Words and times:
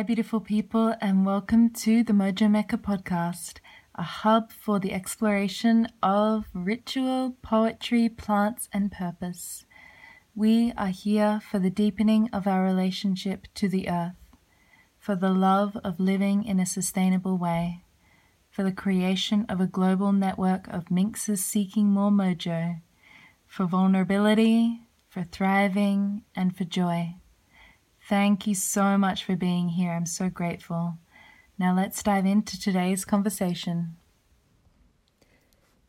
Hi, 0.00 0.04
beautiful 0.04 0.40
people, 0.40 0.94
and 1.02 1.26
welcome 1.26 1.68
to 1.74 2.02
the 2.02 2.14
Mojo 2.14 2.50
Mecca 2.50 2.78
podcast, 2.78 3.58
a 3.94 4.02
hub 4.02 4.50
for 4.50 4.80
the 4.80 4.94
exploration 4.94 5.88
of 6.02 6.46
ritual, 6.54 7.36
poetry, 7.42 8.08
plants, 8.08 8.70
and 8.72 8.90
purpose. 8.90 9.66
We 10.34 10.72
are 10.74 10.88
here 10.88 11.42
for 11.50 11.58
the 11.58 11.68
deepening 11.68 12.30
of 12.32 12.46
our 12.46 12.62
relationship 12.62 13.46
to 13.56 13.68
the 13.68 13.90
earth, 13.90 14.16
for 14.98 15.14
the 15.14 15.34
love 15.34 15.76
of 15.84 16.00
living 16.00 16.44
in 16.44 16.58
a 16.58 16.64
sustainable 16.64 17.36
way, 17.36 17.84
for 18.50 18.62
the 18.62 18.72
creation 18.72 19.44
of 19.50 19.60
a 19.60 19.66
global 19.66 20.12
network 20.12 20.66
of 20.68 20.90
minxes 20.90 21.44
seeking 21.44 21.88
more 21.88 22.10
mojo, 22.10 22.80
for 23.46 23.66
vulnerability, 23.66 24.80
for 25.10 25.24
thriving, 25.24 26.22
and 26.34 26.56
for 26.56 26.64
joy. 26.64 27.16
Thank 28.10 28.48
you 28.48 28.56
so 28.56 28.98
much 28.98 29.22
for 29.22 29.36
being 29.36 29.68
here. 29.68 29.92
I'm 29.92 30.04
so 30.04 30.28
grateful. 30.28 30.98
Now 31.60 31.76
let's 31.76 32.02
dive 32.02 32.26
into 32.26 32.58
today's 32.58 33.04
conversation. 33.04 33.94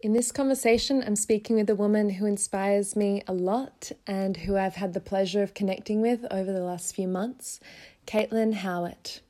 In 0.02 0.13
this 0.13 0.31
conversation, 0.31 1.03
I'm 1.03 1.15
speaking 1.15 1.55
with 1.55 1.67
a 1.67 1.76
woman 1.76 2.12
who 2.12 2.27
inspires 2.27 2.95
me 2.95 3.23
a 3.27 3.34
lot 3.34 3.91
and 4.05 4.38
who 4.38 4.55
I've 4.55 4.76
had 4.76 4.93
the 4.93 4.99
pleasure 4.99 5.41
of 5.41 5.55
connecting 5.55 5.99
with 5.99 6.23
over 6.29 6.52
the 6.52 6.62
last 6.62 6.93
few 6.93 7.07
months, 7.07 7.59
Kaitlin 8.05 8.53
Howitt. 8.53 9.21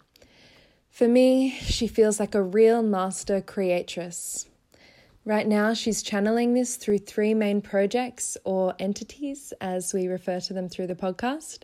For 0.90 1.08
me, 1.08 1.52
she 1.62 1.88
feels 1.88 2.20
like 2.20 2.36
a 2.36 2.44
real 2.44 2.84
master 2.84 3.40
creatress. 3.40 4.50
Right 5.24 5.48
now, 5.48 5.74
she's 5.74 6.04
channeling 6.04 6.56
this 6.56 6.76
through 6.76 6.98
three 6.98 7.34
main 7.34 7.62
projects 7.62 8.36
or 8.44 8.76
entities, 8.80 9.54
as 9.62 9.94
we 9.94 10.08
refer 10.08 10.42
to 10.42 10.54
them 10.54 10.68
through 10.68 10.88
the 10.88 10.96
podcast. 10.96 11.60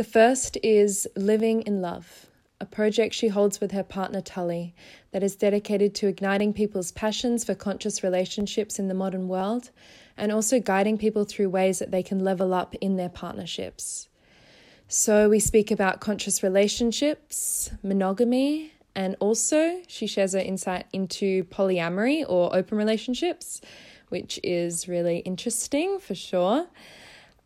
The 0.00 0.04
first 0.04 0.56
is 0.62 1.06
Living 1.14 1.60
in 1.60 1.82
Love, 1.82 2.26
a 2.58 2.64
project 2.64 3.14
she 3.14 3.28
holds 3.28 3.60
with 3.60 3.72
her 3.72 3.82
partner 3.82 4.22
Tully 4.22 4.74
that 5.12 5.22
is 5.22 5.36
dedicated 5.36 5.94
to 5.96 6.06
igniting 6.06 6.54
people's 6.54 6.90
passions 6.90 7.44
for 7.44 7.54
conscious 7.54 8.02
relationships 8.02 8.78
in 8.78 8.88
the 8.88 8.94
modern 8.94 9.28
world 9.28 9.68
and 10.16 10.32
also 10.32 10.58
guiding 10.58 10.96
people 10.96 11.26
through 11.26 11.50
ways 11.50 11.80
that 11.80 11.90
they 11.90 12.02
can 12.02 12.24
level 12.24 12.54
up 12.54 12.74
in 12.80 12.96
their 12.96 13.10
partnerships. 13.10 14.08
So, 14.88 15.28
we 15.28 15.38
speak 15.38 15.70
about 15.70 16.00
conscious 16.00 16.42
relationships, 16.42 17.70
monogamy, 17.82 18.72
and 18.94 19.16
also 19.20 19.82
she 19.86 20.06
shares 20.06 20.32
her 20.32 20.38
insight 20.38 20.86
into 20.94 21.44
polyamory 21.44 22.24
or 22.26 22.56
open 22.56 22.78
relationships, 22.78 23.60
which 24.08 24.40
is 24.42 24.88
really 24.88 25.18
interesting 25.18 25.98
for 25.98 26.14
sure. 26.14 26.68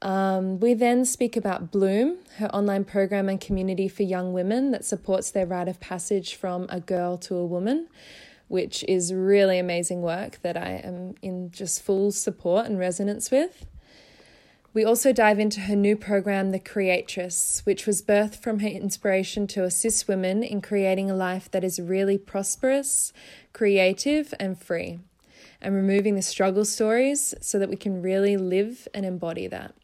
Um, 0.05 0.61
we 0.61 0.75
then 0.75 1.07
speak 1.07 1.35
about 1.35 1.71
Bloom, 1.71 2.19
her 2.37 2.55
online 2.55 2.85
program 2.85 3.31
and 3.31 3.41
community 3.41 3.89
for 3.89 4.03
young 4.03 4.35
women 4.35 4.71
that 4.73 4.85
supports 4.85 5.31
their 5.31 5.47
rite 5.47 5.67
of 5.67 5.81
passage 5.81 6.35
from 6.35 6.67
a 6.69 6.79
girl 6.79 7.17
to 7.19 7.37
a 7.37 7.47
woman, 7.47 7.89
which 8.49 8.85
is 8.87 9.15
really 9.15 9.59
amazing 9.59 10.03
work 10.03 10.43
that 10.43 10.59
I 10.59 10.83
am 10.85 11.15
in 11.23 11.51
just 11.51 11.83
full 11.83 12.13
support 12.13 12.67
and 12.67 12.79
resonance 12.79 13.31
with. 13.31 13.65
We 14.75 14.85
also 14.85 15.11
dive 15.11 15.39
into 15.39 15.61
her 15.61 15.77
new 15.77 15.97
program, 15.97 16.51
The 16.51 16.59
Creatress, 16.59 17.63
which 17.65 17.87
was 17.87 18.03
birthed 18.03 18.37
from 18.43 18.59
her 18.59 18.69
inspiration 18.69 19.47
to 19.47 19.65
assist 19.65 20.07
women 20.07 20.43
in 20.43 20.61
creating 20.61 21.11
a 21.11 21.17
life 21.17 21.51
that 21.53 21.65
is 21.65 21.81
really 21.81 22.19
prosperous, 22.19 23.15
creative, 23.55 24.35
and 24.39 24.61
free, 24.61 24.99
and 25.63 25.75
removing 25.75 26.15
the 26.15 26.23
struggle 26.23 26.67
stories 26.67 27.33
so 27.41 27.59
that 27.59 27.71
we 27.71 27.77
can 27.77 28.03
really 28.03 28.37
live 28.37 28.87
and 28.93 29.07
embody 29.07 29.47
that. 29.47 29.75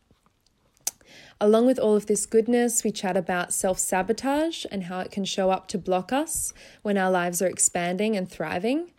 Along 1.43 1.65
with 1.65 1.79
all 1.79 1.97
of 1.97 2.05
this 2.05 2.27
goodness, 2.27 2.85
we 2.85 2.93
chat 2.93 3.17
about 3.17 3.55
self 3.55 3.79
sabotage 3.79 4.67
and 4.71 4.85
how 4.85 5.01
it 5.01 5.11
can 5.11 5.25
show 5.25 5.51
up 5.51 5.69
to 5.69 5.79
block 5.79 6.13
us 6.13 6.53
when 6.83 6.99
our 6.99 7.11
lives 7.11 7.41
are 7.41 7.47
expanding 7.47 8.15
and 8.15 8.31
thriving, 8.31 8.93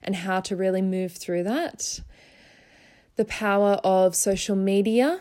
and 0.00 0.14
how 0.14 0.38
to 0.42 0.54
really 0.54 0.80
move 0.80 1.12
through 1.12 1.42
that. 1.42 2.00
The 3.16 3.24
power 3.24 3.80
of 3.82 4.14
social 4.14 4.54
media, 4.54 5.18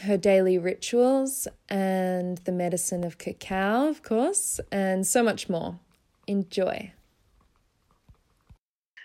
her 0.00 0.16
daily 0.16 0.58
rituals, 0.58 1.46
and 1.68 2.38
the 2.38 2.50
medicine 2.50 3.04
of 3.04 3.18
cacao, 3.18 3.88
of 3.88 4.02
course, 4.02 4.58
and 4.72 5.06
so 5.06 5.22
much 5.22 5.48
more. 5.48 5.78
Enjoy. 6.26 6.92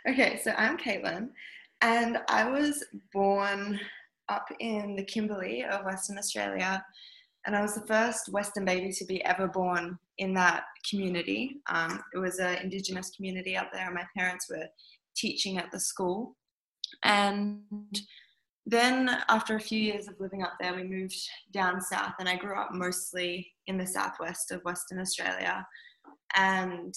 Okay, 0.09 0.41
so 0.43 0.55
I'm 0.57 0.75
Kaitlin, 0.75 1.29
and 1.81 2.17
I 2.27 2.49
was 2.49 2.83
born 3.13 3.79
up 4.27 4.47
in 4.59 4.95
the 4.95 5.03
Kimberley 5.03 5.63
of 5.63 5.85
Western 5.85 6.17
Australia 6.17 6.83
and 7.45 7.55
I 7.55 7.61
was 7.61 7.75
the 7.75 7.87
first 7.87 8.29
Western 8.29 8.65
baby 8.65 8.91
to 8.93 9.05
be 9.05 9.23
ever 9.23 9.47
born 9.47 9.97
in 10.19 10.33
that 10.35 10.63
community. 10.87 11.57
Um, 11.67 12.01
it 12.13 12.19
was 12.19 12.39
an 12.39 12.57
Indigenous 12.57 13.09
community 13.15 13.57
up 13.57 13.71
there, 13.73 13.85
and 13.85 13.95
my 13.95 14.05
parents 14.15 14.47
were 14.49 14.67
teaching 15.15 15.57
at 15.57 15.71
the 15.71 15.79
school. 15.79 16.35
And 17.03 17.61
then, 18.65 19.09
after 19.27 19.55
a 19.55 19.61
few 19.61 19.79
years 19.79 20.07
of 20.07 20.19
living 20.19 20.43
up 20.43 20.53
there, 20.59 20.75
we 20.75 20.83
moved 20.83 21.17
down 21.51 21.81
south, 21.81 22.13
and 22.19 22.29
I 22.29 22.35
grew 22.35 22.59
up 22.59 22.73
mostly 22.73 23.51
in 23.67 23.77
the 23.77 23.87
southwest 23.87 24.51
of 24.51 24.63
Western 24.63 24.99
Australia. 24.99 25.65
And 26.35 26.93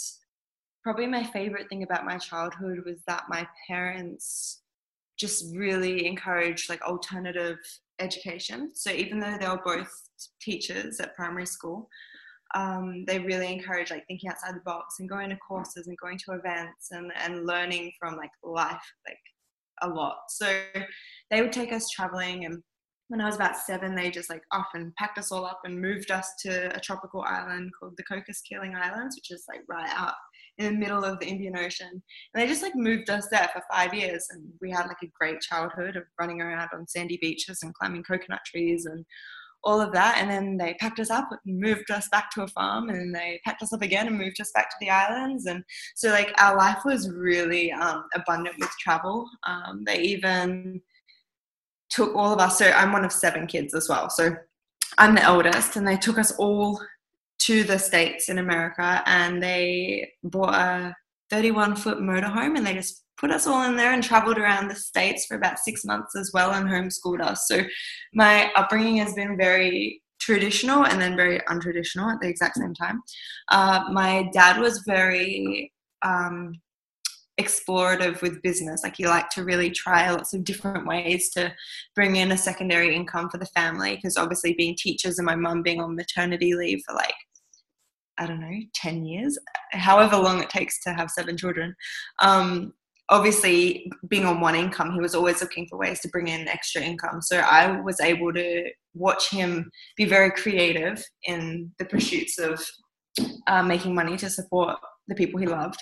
probably 0.82 1.06
my 1.06 1.24
favorite 1.24 1.68
thing 1.70 1.82
about 1.82 2.04
my 2.04 2.18
childhood 2.18 2.82
was 2.84 2.98
that 3.06 3.24
my 3.30 3.48
parents 3.66 4.60
just 5.16 5.56
really 5.56 6.06
encouraged 6.06 6.68
like 6.68 6.82
alternative 6.82 7.58
education. 8.00 8.70
So 8.74 8.90
even 8.90 9.20
though 9.20 9.36
they 9.38 9.48
were 9.48 9.60
both 9.64 9.90
teachers 10.40 11.00
at 11.00 11.14
primary 11.14 11.46
school, 11.46 11.88
um, 12.54 13.04
they 13.06 13.18
really 13.18 13.52
encourage 13.52 13.90
like 13.90 14.06
thinking 14.06 14.30
outside 14.30 14.54
the 14.54 14.60
box 14.64 14.96
and 15.00 15.08
going 15.08 15.30
to 15.30 15.36
courses 15.36 15.86
and 15.86 15.98
going 15.98 16.18
to 16.18 16.32
events 16.34 16.88
and, 16.92 17.12
and 17.16 17.46
learning 17.46 17.92
from 17.98 18.16
like 18.16 18.30
life 18.42 18.82
like 19.08 19.18
a 19.82 19.88
lot. 19.88 20.18
So 20.28 20.62
they 21.30 21.42
would 21.42 21.52
take 21.52 21.72
us 21.72 21.90
traveling 21.90 22.44
and 22.44 22.62
when 23.08 23.20
I 23.20 23.26
was 23.26 23.36
about 23.36 23.56
seven, 23.56 23.94
they 23.94 24.10
just 24.10 24.30
like 24.30 24.42
often 24.50 24.92
packed 24.98 25.18
us 25.18 25.30
all 25.30 25.44
up 25.44 25.60
and 25.64 25.80
moved 25.80 26.10
us 26.10 26.32
to 26.40 26.74
a 26.74 26.80
tropical 26.80 27.22
island 27.22 27.70
called 27.78 27.94
the 27.96 28.02
Cocos 28.04 28.40
Keeling 28.40 28.74
Islands, 28.74 29.16
which 29.16 29.30
is 29.30 29.44
like 29.48 29.60
right 29.68 29.90
out 29.94 30.14
in 30.58 30.66
the 30.66 30.78
middle 30.78 31.04
of 31.04 31.18
the 31.18 31.26
Indian 31.26 31.56
Ocean. 31.56 31.90
And 31.90 32.02
they 32.42 32.46
just 32.46 32.62
like 32.62 32.74
moved 32.74 33.10
us 33.10 33.28
there 33.30 33.48
for 33.52 33.62
five 33.72 33.92
years. 33.92 34.26
And 34.30 34.44
we 34.60 34.70
had 34.70 34.86
like 34.86 35.02
a 35.02 35.10
great 35.18 35.40
childhood 35.40 35.96
of 35.96 36.04
running 36.20 36.40
around 36.40 36.68
on 36.72 36.86
sandy 36.86 37.18
beaches 37.20 37.60
and 37.62 37.74
climbing 37.74 38.04
coconut 38.04 38.40
trees 38.46 38.86
and 38.86 39.04
all 39.64 39.80
of 39.80 39.92
that. 39.92 40.18
And 40.18 40.30
then 40.30 40.56
they 40.56 40.74
packed 40.74 41.00
us 41.00 41.10
up 41.10 41.28
and 41.30 41.60
moved 41.60 41.90
us 41.90 42.08
back 42.10 42.30
to 42.32 42.42
a 42.42 42.48
farm 42.48 42.90
and 42.90 43.14
they 43.14 43.40
packed 43.44 43.62
us 43.62 43.72
up 43.72 43.82
again 43.82 44.06
and 44.06 44.18
moved 44.18 44.40
us 44.40 44.52
back 44.54 44.70
to 44.70 44.76
the 44.80 44.90
islands. 44.90 45.46
And 45.46 45.64
so 45.94 46.10
like 46.10 46.32
our 46.38 46.56
life 46.56 46.78
was 46.84 47.10
really 47.10 47.72
um, 47.72 48.04
abundant 48.14 48.56
with 48.60 48.70
travel. 48.78 49.28
Um, 49.46 49.82
they 49.86 50.00
even 50.00 50.80
took 51.90 52.14
all 52.14 52.32
of 52.32 52.40
us, 52.40 52.58
so 52.58 52.66
I'm 52.66 52.92
one 52.92 53.04
of 53.04 53.12
seven 53.12 53.46
kids 53.46 53.74
as 53.74 53.88
well. 53.88 54.10
So 54.10 54.36
I'm 54.98 55.14
the 55.14 55.22
eldest 55.22 55.76
and 55.76 55.86
they 55.86 55.96
took 55.96 56.18
us 56.18 56.32
all 56.32 56.80
to 57.46 57.64
the 57.64 57.78
States 57.78 58.28
in 58.28 58.38
America 58.38 59.02
and 59.06 59.42
they 59.42 60.10
bought 60.22 60.54
a 60.54 60.94
31 61.30 61.76
foot 61.76 61.98
motorhome 61.98 62.56
and 62.56 62.66
they 62.66 62.74
just 62.74 63.04
put 63.18 63.30
us 63.30 63.46
all 63.46 63.62
in 63.68 63.76
there 63.76 63.92
and 63.92 64.02
traveled 64.02 64.38
around 64.38 64.68
the 64.68 64.74
States 64.74 65.26
for 65.26 65.36
about 65.36 65.58
six 65.58 65.84
months 65.84 66.16
as 66.16 66.30
well 66.32 66.52
and 66.52 66.68
homeschooled 66.68 67.20
us. 67.20 67.46
So 67.46 67.62
my 68.12 68.50
upbringing 68.56 68.96
has 68.98 69.14
been 69.14 69.36
very 69.36 70.02
traditional 70.20 70.86
and 70.86 71.00
then 71.00 71.16
very 71.16 71.40
untraditional 71.48 72.12
at 72.12 72.20
the 72.20 72.28
exact 72.28 72.56
same 72.56 72.74
time. 72.74 73.02
Uh, 73.50 73.84
my 73.92 74.28
dad 74.32 74.58
was 74.58 74.82
very 74.86 75.72
um, 76.02 76.54
explorative 77.40 78.22
with 78.22 78.42
business. 78.42 78.82
Like 78.82 78.96
he 78.96 79.06
liked 79.06 79.32
to 79.32 79.44
really 79.44 79.70
try 79.70 80.10
lots 80.10 80.34
of 80.34 80.44
different 80.44 80.86
ways 80.86 81.30
to 81.30 81.52
bring 81.94 82.16
in 82.16 82.32
a 82.32 82.38
secondary 82.38 82.94
income 82.94 83.28
for 83.28 83.38
the 83.38 83.46
family. 83.46 83.96
Because 83.96 84.16
obviously, 84.16 84.54
being 84.54 84.76
teachers 84.76 85.18
and 85.18 85.26
my 85.26 85.36
mum 85.36 85.62
being 85.62 85.80
on 85.80 85.96
maternity 85.96 86.54
leave 86.54 86.82
for 86.86 86.94
like 86.94 87.14
I 88.18 88.26
don't 88.26 88.40
know, 88.40 88.60
10 88.74 89.04
years, 89.04 89.38
however 89.72 90.16
long 90.16 90.42
it 90.42 90.50
takes 90.50 90.80
to 90.84 90.92
have 90.92 91.10
seven 91.10 91.36
children. 91.36 91.74
Um, 92.20 92.72
obviously, 93.08 93.90
being 94.08 94.24
on 94.24 94.40
one 94.40 94.54
income, 94.54 94.92
he 94.92 95.00
was 95.00 95.14
always 95.14 95.40
looking 95.40 95.66
for 95.68 95.78
ways 95.78 96.00
to 96.00 96.08
bring 96.08 96.28
in 96.28 96.48
extra 96.48 96.82
income. 96.82 97.20
So 97.22 97.38
I 97.38 97.80
was 97.80 98.00
able 98.00 98.32
to 98.32 98.70
watch 98.94 99.30
him 99.30 99.70
be 99.96 100.04
very 100.04 100.30
creative 100.30 101.02
in 101.24 101.72
the 101.78 101.84
pursuits 101.84 102.38
of 102.38 102.64
uh, 103.46 103.62
making 103.62 103.94
money 103.94 104.16
to 104.16 104.30
support 104.30 104.78
the 105.06 105.14
people 105.14 105.38
he 105.38 105.46
loved. 105.46 105.80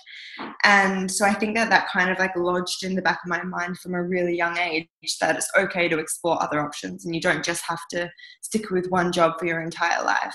And 0.64 1.10
so 1.10 1.24
I 1.24 1.32
think 1.32 1.54
that 1.54 1.70
that 1.70 1.88
kind 1.88 2.10
of 2.10 2.18
like 2.18 2.34
lodged 2.36 2.82
in 2.82 2.94
the 2.94 3.02
back 3.02 3.20
of 3.24 3.28
my 3.28 3.42
mind 3.42 3.78
from 3.78 3.94
a 3.94 4.02
really 4.02 4.36
young 4.36 4.58
age 4.58 4.88
that 5.20 5.36
it's 5.36 5.50
okay 5.56 5.88
to 5.88 5.98
explore 5.98 6.42
other 6.42 6.60
options 6.60 7.04
and 7.04 7.14
you 7.14 7.20
don't 7.20 7.44
just 7.44 7.62
have 7.68 7.80
to 7.90 8.10
stick 8.40 8.70
with 8.70 8.90
one 8.90 9.12
job 9.12 9.38
for 9.38 9.46
your 9.46 9.62
entire 9.62 10.04
life. 10.04 10.34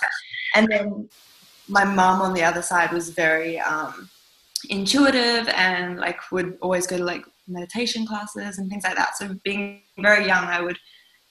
And 0.56 0.68
then 0.70 1.10
my 1.68 1.84
mom 1.84 2.22
on 2.22 2.34
the 2.34 2.44
other 2.44 2.62
side 2.62 2.92
was 2.92 3.10
very 3.10 3.60
um, 3.60 4.10
intuitive 4.70 5.48
and 5.50 6.00
like 6.00 6.20
would 6.32 6.58
always 6.62 6.88
go 6.88 6.98
to 6.98 7.04
like 7.04 7.24
meditation 7.48 8.06
classes 8.06 8.58
and 8.58 8.70
things 8.70 8.84
like 8.84 8.96
that. 8.96 9.18
So 9.18 9.36
being 9.44 9.82
very 10.00 10.26
young, 10.26 10.46
I 10.46 10.62
would 10.62 10.78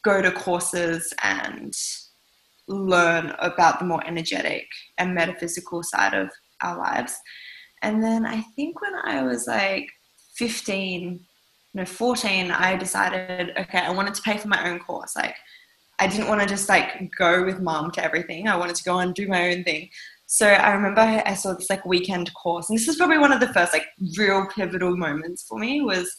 go 0.05 0.23
to 0.23 0.31
courses 0.31 1.13
and 1.23 1.75
learn 2.69 3.35
about 3.39 3.79
the 3.79 3.85
more 3.85 4.05
energetic 4.07 4.67
and 4.99 5.15
metaphysical 5.15 5.83
side 5.83 6.15
of 6.15 6.31
our 6.63 6.79
lives. 6.79 7.17
And 7.83 8.03
then 8.03 8.27
I 8.27 8.41
think 8.55 8.81
when 8.81 8.95
I 9.05 9.23
was 9.23 9.47
like 9.47 9.89
15, 10.35 11.21
no, 11.75 11.85
14, 11.85 12.51
I 12.51 12.77
decided, 12.77 13.53
okay, 13.59 13.79
I 13.79 13.91
wanted 13.91 14.15
to 14.15 14.23
pay 14.23 14.39
for 14.39 14.49
my 14.49 14.69
own 14.69 14.79
course. 14.79 15.15
Like, 15.15 15.37
I 15.99 16.07
didn't 16.07 16.29
want 16.29 16.41
to 16.41 16.47
just 16.47 16.69
like 16.69 17.11
go 17.19 17.45
with 17.45 17.61
mom 17.61 17.91
to 17.93 18.05
everything. 18.05 18.49
I 18.49 18.57
wanted 18.57 18.77
to 18.77 18.85
go 18.85 18.99
and 18.99 19.15
do 19.15 19.29
my 19.29 19.51
own 19.51 19.65
thing. 19.65 19.89
So 20.27 20.49
I 20.49 20.73
remember 20.73 21.01
I 21.01 21.35
saw 21.35 21.55
this 21.55 21.71
like 21.71 21.85
weekend 21.87 22.33
course, 22.35 22.69
and 22.69 22.79
this 22.79 22.89
is 22.89 22.97
probably 22.97 23.19
one 23.19 23.33
of 23.33 23.41
the 23.41 23.53
first 23.53 23.73
like 23.73 23.87
real 24.19 24.47
pivotal 24.55 24.97
moments 24.97 25.45
for 25.49 25.59
me 25.59 25.83
was 25.83 26.11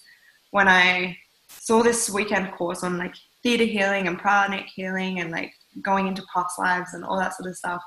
when 0.51 0.67
I 0.67 1.17
saw 1.49 1.83
this 1.83 2.09
weekend 2.09 2.51
course 2.53 2.83
on 2.83 2.97
like 2.97 3.13
theta 3.43 3.65
healing 3.65 4.07
and 4.07 4.17
pranic 4.17 4.65
healing 4.73 5.19
and 5.19 5.31
like 5.31 5.51
going 5.81 6.07
into 6.07 6.23
past 6.33 6.57
lives 6.57 6.93
and 6.93 7.03
all 7.03 7.17
that 7.17 7.35
sort 7.35 7.49
of 7.49 7.57
stuff. 7.57 7.81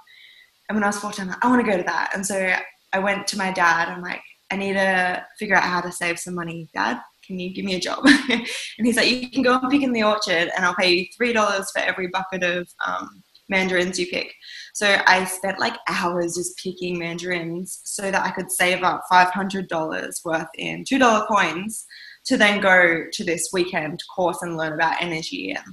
And 0.69 0.77
when 0.77 0.85
I 0.85 0.89
was 0.89 0.99
14, 0.99 1.23
I'm 1.23 1.29
like, 1.31 1.45
I 1.45 1.49
want 1.49 1.65
to 1.65 1.71
go 1.71 1.77
to 1.77 1.85
that. 1.85 2.13
And 2.15 2.25
so 2.25 2.55
I 2.93 2.99
went 2.99 3.27
to 3.29 3.39
my 3.39 3.51
dad. 3.53 3.89
I'm 3.89 4.03
like, 4.03 4.21
I 4.51 4.57
need 4.57 4.75
to 4.75 5.25
figure 5.39 5.57
out 5.57 5.65
how 5.65 5.81
to 5.81 5.91
save 5.91 6.19
some 6.19 6.35
money, 6.35 6.69
dad. 6.75 7.01
Can 7.27 7.39
you 7.39 7.55
give 7.55 7.65
me 7.65 7.77
a 7.77 7.81
job? 7.81 8.05
and 8.29 8.47
he's 8.79 8.97
like, 8.97 9.09
You 9.09 9.31
can 9.31 9.43
go 9.43 9.59
and 9.59 9.71
pick 9.71 9.83
in 9.83 9.93
the 9.93 10.03
orchard, 10.03 10.51
and 10.55 10.65
I'll 10.65 10.75
pay 10.75 10.93
you 10.93 11.07
$3 11.21 11.65
for 11.73 11.79
every 11.81 12.09
bucket 12.09 12.43
of 12.43 12.69
um, 12.87 13.23
mandarins 13.51 13.99
you 13.99 14.07
pick. 14.07 14.33
So 14.75 15.03
I 15.07 15.25
spent 15.25 15.59
like 15.59 15.77
hours 15.89 16.37
just 16.37 16.57
picking 16.57 16.99
mandarins 16.99 17.81
so 17.85 18.11
that 18.11 18.25
I 18.25 18.31
could 18.31 18.51
save 18.51 18.83
up 18.83 19.03
$500 19.13 20.25
worth 20.25 20.47
in 20.57 20.85
$2 20.85 21.27
coins 21.27 21.85
to 22.27 22.37
then 22.37 22.61
go 22.61 23.05
to 23.13 23.25
this 23.25 23.51
weekend 23.53 24.01
course 24.15 24.39
and 24.43 24.57
learn 24.57 24.73
about 24.73 25.03
energy 25.03 25.53
and 25.53 25.65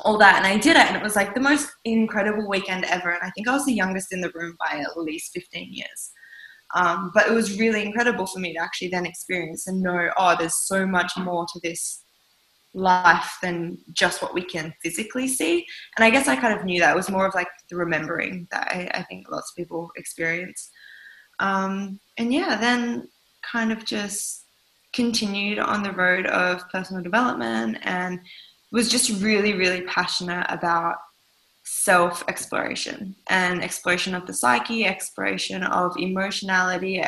all 0.00 0.18
that. 0.18 0.36
And 0.36 0.46
I 0.46 0.58
did 0.58 0.76
it, 0.76 0.86
and 0.86 0.96
it 0.96 1.02
was 1.02 1.16
like 1.16 1.34
the 1.34 1.40
most 1.40 1.70
incredible 1.84 2.48
weekend 2.48 2.84
ever. 2.86 3.10
And 3.10 3.22
I 3.22 3.30
think 3.30 3.48
I 3.48 3.52
was 3.52 3.66
the 3.66 3.74
youngest 3.74 4.12
in 4.12 4.20
the 4.20 4.32
room 4.34 4.56
by 4.58 4.78
at 4.78 4.96
least 4.96 5.32
15 5.34 5.72
years. 5.72 6.10
Um, 6.74 7.10
but 7.14 7.28
it 7.28 7.32
was 7.32 7.58
really 7.58 7.84
incredible 7.84 8.26
for 8.26 8.38
me 8.38 8.54
to 8.54 8.58
actually 8.58 8.88
then 8.88 9.04
experience 9.04 9.66
and 9.66 9.82
know, 9.82 10.08
oh, 10.16 10.34
there's 10.38 10.66
so 10.66 10.86
much 10.86 11.12
more 11.18 11.46
to 11.52 11.60
this 11.62 12.02
life 12.74 13.36
than 13.42 13.78
just 13.92 14.22
what 14.22 14.34
we 14.34 14.42
can 14.42 14.72
physically 14.82 15.28
see. 15.28 15.66
And 15.96 16.04
I 16.04 16.10
guess 16.10 16.28
I 16.28 16.36
kind 16.36 16.58
of 16.58 16.64
knew 16.64 16.80
that. 16.80 16.92
It 16.92 16.96
was 16.96 17.10
more 17.10 17.26
of 17.26 17.34
like 17.34 17.48
the 17.68 17.76
remembering 17.76 18.48
that 18.50 18.68
I, 18.68 18.90
I 18.94 19.02
think 19.04 19.30
lots 19.30 19.50
of 19.50 19.56
people 19.56 19.90
experience. 19.96 20.70
Um, 21.38 22.00
and 22.18 22.32
yeah, 22.32 22.56
then 22.56 23.08
kind 23.50 23.72
of 23.72 23.84
just 23.84 24.44
continued 24.94 25.58
on 25.58 25.82
the 25.82 25.92
road 25.92 26.26
of 26.26 26.68
personal 26.70 27.02
development 27.02 27.78
and 27.82 28.20
was 28.70 28.90
just 28.90 29.22
really, 29.22 29.54
really 29.54 29.82
passionate 29.82 30.46
about 30.48 30.96
self 31.64 32.24
exploration 32.28 33.14
and 33.28 33.62
exploration 33.62 34.14
of 34.14 34.26
the 34.26 34.32
psyche, 34.32 34.84
exploration 34.84 35.62
of 35.62 35.96
emotionality, 35.96 37.02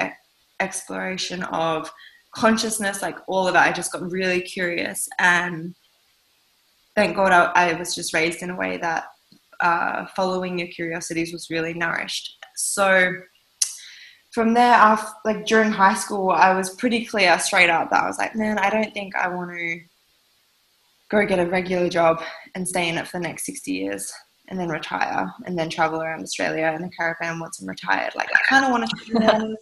exploration 0.61 1.43
of 1.45 1.91
consciousness, 2.35 3.03
like 3.03 3.19
all 3.27 3.47
of 3.47 3.55
it. 3.55 3.59
I 3.59 3.73
just 3.73 3.93
got 3.93 4.11
really 4.11 4.41
curious. 4.41 5.09
And 5.19 5.75
thank 6.95 7.17
God 7.17 7.33
I, 7.33 7.71
I 7.71 7.73
was 7.79 7.95
just 7.95 8.15
raised 8.15 8.43
in 8.43 8.51
a 8.51 8.57
way 8.57 8.77
that 8.79 9.05
uh, 9.61 10.07
following 10.17 10.59
your 10.59 10.69
curiosities 10.69 11.33
was 11.33 11.51
really 11.51 11.75
nourished. 11.75 12.37
So 12.57 13.13
from 14.33 14.55
there, 14.55 14.75
after, 14.75 15.13
like 15.25 15.47
during 15.47 15.71
high 15.71 15.95
school, 15.95 16.31
I 16.31 16.55
was 16.55 16.75
pretty 16.75 17.05
clear 17.05 17.39
straight 17.39 17.71
up 17.71 17.91
that 17.91 18.03
I 18.03 18.07
was 18.07 18.19
like, 18.19 18.35
man, 18.35 18.59
I 18.59 18.69
don't 18.69 18.93
think 18.93 19.15
I 19.15 19.29
want 19.29 19.53
to 19.53 19.81
go 21.11 21.25
get 21.25 21.39
a 21.39 21.47
regular 21.47 21.89
job 21.89 22.23
and 22.55 22.67
stay 22.67 22.89
in 22.89 22.99
it 22.99 23.07
for 23.07 23.19
the 23.19 23.29
next 23.29 23.47
60 23.47 23.71
years 23.71 24.13
and 24.49 24.59
then 24.59 24.69
retire 24.69 25.33
and 25.47 25.59
then 25.59 25.71
travel 25.71 26.03
around 26.03 26.23
Australia 26.23 26.75
in 26.77 26.85
a 26.85 26.91
caravan 26.91 27.39
once 27.39 27.61
I'm 27.61 27.69
retired. 27.69 28.13
Like 28.17 28.29
I 28.35 28.41
kind 28.49 28.65
of 28.65 28.73
want 28.73 28.91
to 28.91 29.57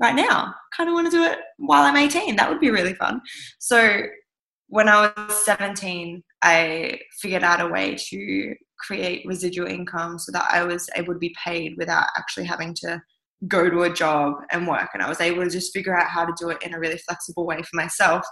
right 0.00 0.14
now. 0.14 0.54
Kind 0.76 0.88
of 0.88 0.94
want 0.94 1.10
to 1.10 1.16
do 1.16 1.24
it 1.24 1.38
while 1.58 1.82
I'm 1.82 1.96
18. 1.96 2.36
That 2.36 2.48
would 2.48 2.60
be 2.60 2.70
really 2.70 2.94
fun. 2.94 3.20
So 3.58 4.02
when 4.68 4.88
I 4.88 5.12
was 5.16 5.44
17, 5.44 6.22
I 6.42 6.98
figured 7.20 7.44
out 7.44 7.60
a 7.60 7.68
way 7.68 7.96
to 8.10 8.54
create 8.78 9.26
residual 9.26 9.68
income 9.68 10.18
so 10.18 10.32
that 10.32 10.48
I 10.50 10.64
was 10.64 10.88
able 10.96 11.12
to 11.14 11.18
be 11.18 11.34
paid 11.42 11.74
without 11.78 12.06
actually 12.16 12.46
having 12.46 12.74
to 12.80 13.00
go 13.48 13.68
to 13.68 13.82
a 13.82 13.92
job 13.92 14.34
and 14.52 14.66
work. 14.66 14.90
And 14.94 15.02
I 15.02 15.08
was 15.08 15.20
able 15.20 15.44
to 15.44 15.50
just 15.50 15.72
figure 15.72 15.96
out 15.96 16.08
how 16.08 16.24
to 16.24 16.32
do 16.38 16.50
it 16.50 16.62
in 16.62 16.74
a 16.74 16.78
really 16.78 16.98
flexible 16.98 17.46
way 17.46 17.58
for 17.58 17.76
myself. 17.76 18.24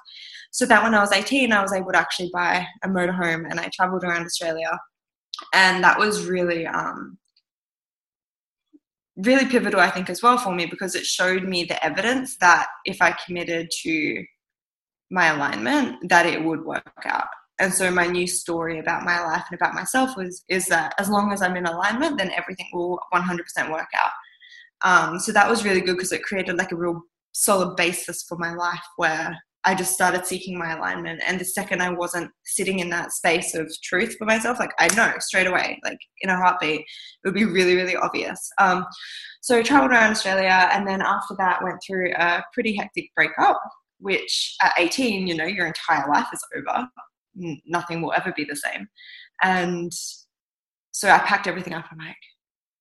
So 0.51 0.67
that 0.67 0.83
when 0.83 0.95
I 0.95 1.01
was 1.01 1.13
18, 1.13 1.53
I 1.53 1.63
was 1.63 1.73
able 1.73 1.93
to 1.93 1.99
actually 1.99 2.31
buy 2.33 2.67
a 2.83 2.89
motorhome 2.89 3.47
and 3.51 3.61
I 3.61 3.71
traveled 3.73 4.05
around 4.05 4.25
Australia. 4.25 4.79
And 5.55 5.83
that 5.83 5.99
was 5.99 6.27
really, 6.27 6.67
um, 6.67 7.19
really 9.17 9.47
pivotal, 9.47 9.81
I 9.81 9.91
think, 9.91 10.09
as 10.11 10.23
well 10.23 10.39
for 10.39 10.55
me 10.55 10.67
because 10.67 10.95
it 10.95 11.05
showed 11.05 11.45
me 11.45 11.65
the 11.65 11.83
evidence 11.85 12.37
that 12.39 12.67
if 12.85 13.03
I 13.03 13.17
committed 13.25 13.71
to 13.83 14.25
my 15.11 15.27
alignment, 15.27 16.09
that 16.09 16.27
it 16.27 16.43
would 16.43 16.65
work 16.65 16.91
out. 17.05 17.27
And 17.59 17.73
so 17.73 17.91
my 17.91 18.07
new 18.07 18.27
story 18.27 18.79
about 18.79 19.05
my 19.05 19.23
life 19.23 19.45
and 19.51 19.61
about 19.61 19.75
myself 19.75 20.17
was 20.17 20.43
is 20.49 20.67
that 20.67 20.95
as 20.99 21.09
long 21.09 21.33
as 21.33 21.43
I'm 21.43 21.57
in 21.57 21.67
alignment, 21.67 22.19
then 22.19 22.33
everything 22.33 22.67
will 22.73 22.99
100% 23.13 23.71
work 23.71 23.89
out. 23.95 24.11
Um, 24.85 25.19
so 25.21 25.31
that 25.33 25.49
was 25.49 25.65
really 25.65 25.81
good 25.81 25.97
because 25.97 26.13
it 26.13 26.25
created 26.25 26.57
like 26.57 26.73
a 26.73 26.77
real 26.77 27.03
solid 27.33 27.77
basis 27.77 28.25
for 28.29 28.37
my 28.37 28.55
life 28.55 28.83
where 28.97 29.37
I 29.65 29.75
just 29.75 29.93
started 29.93 30.27
seeking 30.27 30.59
my 30.59 30.73
alignment. 30.73 31.23
And 31.25 31.41
the 31.41 31.45
second 31.45 31.83
I 31.83 31.91
wasn't 31.91 32.31
sitting 32.45 32.81
in 32.81 32.91
that 32.91 33.13
space 33.13 33.55
of 33.55 33.73
truth 33.83 34.17
for 34.19 34.25
myself, 34.25 34.59
like 34.59 34.73
I 34.79 34.89
know 34.97 35.13
straight 35.21 35.47
away, 35.47 35.81
like 35.85 35.99
in 36.21 36.31
a 36.31 36.37
heartbeat, 36.37 36.81
it 36.81 36.87
would 37.25 37.35
be 37.35 37.45
really, 37.45 37.77
really 37.77 37.97
obvious. 37.97 38.51
Um, 38.59 38.85
so 39.41 39.59
I 39.59 39.63
traveled 39.63 39.93
around 39.93 40.11
Australia 40.11 40.69
and 40.73 40.87
then 40.87 41.01
after 41.01 41.35
that 41.39 41.63
went 41.63 41.81
through 41.87 42.13
a 42.15 42.43
pretty 42.53 42.75
hectic 42.75 43.11
breakup, 43.15 43.61
which 43.99 44.57
at 44.63 44.73
18, 44.79 45.27
you 45.27 45.37
know, 45.37 45.45
your 45.45 45.67
entire 45.67 46.09
life 46.11 46.29
is 46.33 46.45
over. 46.57 46.89
Nothing 47.67 48.03
will 48.03 48.13
ever 48.13 48.33
be 48.37 48.45
the 48.45 48.57
same. 48.57 48.89
And 49.43 49.93
so 50.91 51.09
I 51.09 51.19
packed 51.19 51.47
everything 51.47 51.73
up. 51.73 51.87
I'm 51.91 51.99
like, 51.99 52.17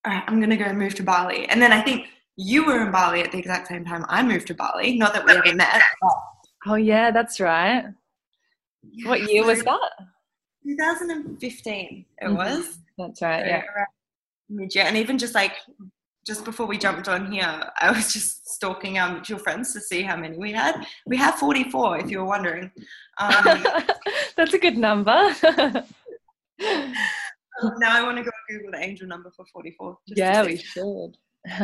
all 0.05 0.13
right, 0.13 0.23
I'm 0.27 0.39
going 0.39 0.49
to 0.49 0.57
go 0.57 0.73
move 0.73 0.95
to 0.95 1.03
Bali. 1.03 1.47
And 1.47 1.61
then 1.61 1.71
I 1.71 1.81
think 1.81 2.07
you 2.37 2.65
were 2.65 2.81
in 2.81 2.91
Bali 2.91 3.21
at 3.21 3.31
the 3.31 3.37
exact 3.37 3.67
same 3.67 3.85
time 3.85 4.03
I 4.09 4.23
moved 4.23 4.47
to 4.47 4.55
Bali. 4.55 4.97
Not 4.97 5.13
that 5.13 5.25
we 5.25 5.31
ever 5.31 5.55
met. 5.55 5.81
Oh, 6.67 6.75
yeah, 6.75 7.11
that's 7.11 7.39
right. 7.39 7.85
Yeah, 8.83 9.09
what 9.09 9.31
year 9.31 9.45
was 9.45 9.63
that? 9.63 9.91
2015 10.63 12.05
it 12.17 12.25
mm-hmm. 12.25 12.35
was. 12.35 12.77
That's 12.97 13.21
right, 13.21 13.63
so 14.49 14.67
yeah. 14.73 14.87
And 14.87 14.97
even 14.97 15.17
just 15.17 15.33
like, 15.33 15.53
just 16.25 16.45
before 16.45 16.67
we 16.67 16.77
jumped 16.77 17.07
on 17.07 17.31
here, 17.31 17.69
I 17.79 17.91
was 17.91 18.13
just 18.13 18.47
stalking 18.49 18.99
our 18.99 19.11
mutual 19.11 19.39
friends 19.39 19.73
to 19.73 19.81
see 19.81 20.01
how 20.03 20.15
many 20.15 20.37
we 20.37 20.51
had. 20.51 20.85
We 21.05 21.17
have 21.17 21.35
44, 21.35 21.99
if 21.99 22.11
you 22.11 22.19
were 22.19 22.25
wondering. 22.25 22.71
Um, 23.17 23.65
that's 24.35 24.53
a 24.53 24.59
good 24.59 24.77
number. 24.77 25.11
now 26.61 26.93
I 27.89 28.03
want 28.03 28.17
to 28.17 28.23
go 28.23 28.31
Google 28.49 28.71
the 28.71 28.79
angel 28.79 29.07
number 29.07 29.31
for 29.31 29.45
44. 29.45 29.97
Yeah, 30.07 30.43
we 30.43 30.57
should. 30.57 31.17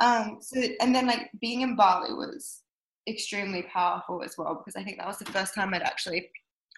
um, 0.00 0.38
so, 0.40 0.60
and 0.80 0.94
then 0.94 1.06
like 1.06 1.30
being 1.40 1.60
in 1.60 1.76
Bali 1.76 2.14
was 2.14 2.63
extremely 3.08 3.62
powerful 3.62 4.22
as 4.22 4.36
well 4.38 4.54
because 4.54 4.76
I 4.76 4.84
think 4.84 4.98
that 4.98 5.06
was 5.06 5.18
the 5.18 5.24
first 5.26 5.54
time 5.54 5.74
I'd 5.74 5.82
actually 5.82 6.30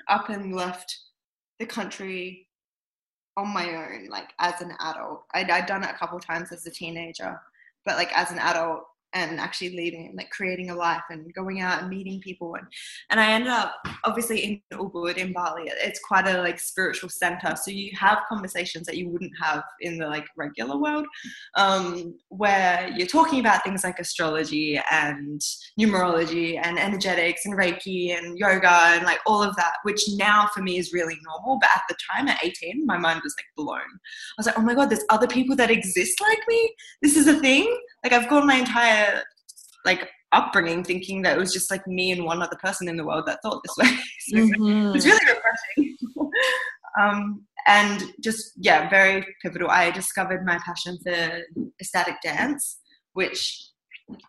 up 0.09 0.28
and 0.28 0.54
left 0.54 0.97
the 1.59 1.66
country 1.66 2.49
on 3.37 3.49
my 3.49 3.75
own, 3.75 4.09
like 4.09 4.30
as 4.38 4.61
an 4.61 4.73
adult. 4.80 5.25
I'd, 5.35 5.50
I'd 5.50 5.66
done 5.66 5.85
it 5.85 5.90
a 5.90 5.99
couple 5.99 6.18
times 6.18 6.52
as 6.52 6.66
a 6.66 6.71
teenager, 6.71 7.40
but 7.85 7.97
like 7.97 8.16
as 8.16 8.30
an 8.30 8.38
adult, 8.38 8.85
and 9.16 9.40
actually 9.40 9.70
leading 9.70 10.12
like 10.14 10.30
creating 10.30 10.70
a 10.70 10.75
life 10.75 11.02
and 11.11 11.32
going 11.35 11.61
out 11.61 11.80
and 11.80 11.88
meeting 11.88 12.20
people. 12.20 12.54
And 12.54 12.66
and 13.11 13.18
I 13.18 13.32
ended 13.32 13.50
up 13.50 13.75
obviously 14.04 14.38
in 14.40 14.78
Ubud 14.78 15.16
in 15.16 15.32
Bali 15.32 15.64
it's 15.66 16.00
quite 16.00 16.28
a 16.28 16.42
like 16.42 16.61
spiritual 16.61 17.08
center. 17.08 17.56
So 17.56 17.70
you 17.70 17.90
have 17.99 18.18
conversations 18.28 18.87
that 18.87 18.96
you 18.96 19.08
wouldn't 19.08 19.32
have 19.40 19.64
in 19.80 19.99
the 19.99 20.06
like 20.06 20.26
regular 20.37 20.76
world 20.76 21.06
um, 21.54 22.14
where 22.28 22.92
you're 22.96 23.06
talking 23.06 23.40
about 23.40 23.64
things 23.64 23.85
like 23.85 23.99
astrology 23.99 24.80
and 24.90 25.40
numerology 25.80 26.61
and 26.62 26.78
energetics 26.78 27.46
and 27.46 27.56
reiki 27.56 28.16
and 28.16 28.38
yoga 28.38 28.68
and 28.68 29.04
like 29.04 29.20
all 29.26 29.42
of 29.42 29.56
that 29.56 29.76
which 29.85 30.02
now 30.16 30.49
for 30.52 30.61
me 30.61 30.76
is 30.78 30.92
really 30.92 31.18
normal. 31.25 31.58
But 31.58 31.70
at 31.75 31.82
the 31.88 31.96
time 32.11 32.28
at 32.28 32.44
18 32.44 32.85
my 32.85 32.99
mind 32.99 33.23
was 33.25 33.35
like 33.38 33.46
blown. 33.56 33.78
I 33.78 34.37
was 34.37 34.46
like 34.46 34.58
oh 34.58 34.62
my 34.62 34.75
god 34.75 34.90
there's 34.90 35.04
other 35.08 35.26
people 35.26 35.56
that 35.56 35.70
exist 35.70 36.20
like 36.20 36.40
me? 36.49 36.75
This 37.00 37.16
is 37.16 37.26
a 37.26 37.40
thing 37.40 37.75
like 38.06 38.22
I've 38.22 38.30
gone 38.30 38.46
my 38.46 38.54
entire 38.54 39.20
like 39.84 40.08
upbringing 40.30 40.84
thinking 40.84 41.22
that 41.22 41.36
it 41.36 41.40
was 41.40 41.52
just 41.52 41.72
like 41.72 41.84
me 41.88 42.12
and 42.12 42.25
one 42.25 42.40
other 42.40 42.56
person 42.62 42.88
in 42.88 42.96
the 42.96 43.04
world 43.04 43.25
that 43.26 43.40
thought 43.42 43.60
this 43.64 43.76
way. 43.76 43.96
so 44.20 44.36
mm-hmm. 44.36 44.88
It 44.88 44.92
was 44.92 45.06
really 45.06 45.26
refreshing. 45.26 45.96
um, 47.00 47.44
and 47.66 48.04
just 48.22 48.52
yeah, 48.58 48.88
very 48.88 49.26
pivotal. 49.42 49.70
I 49.70 49.90
discovered 49.90 50.46
my 50.46 50.56
passion 50.64 50.98
for 51.02 51.40
ecstatic 51.80 52.14
dance, 52.22 52.78
which 53.14 53.70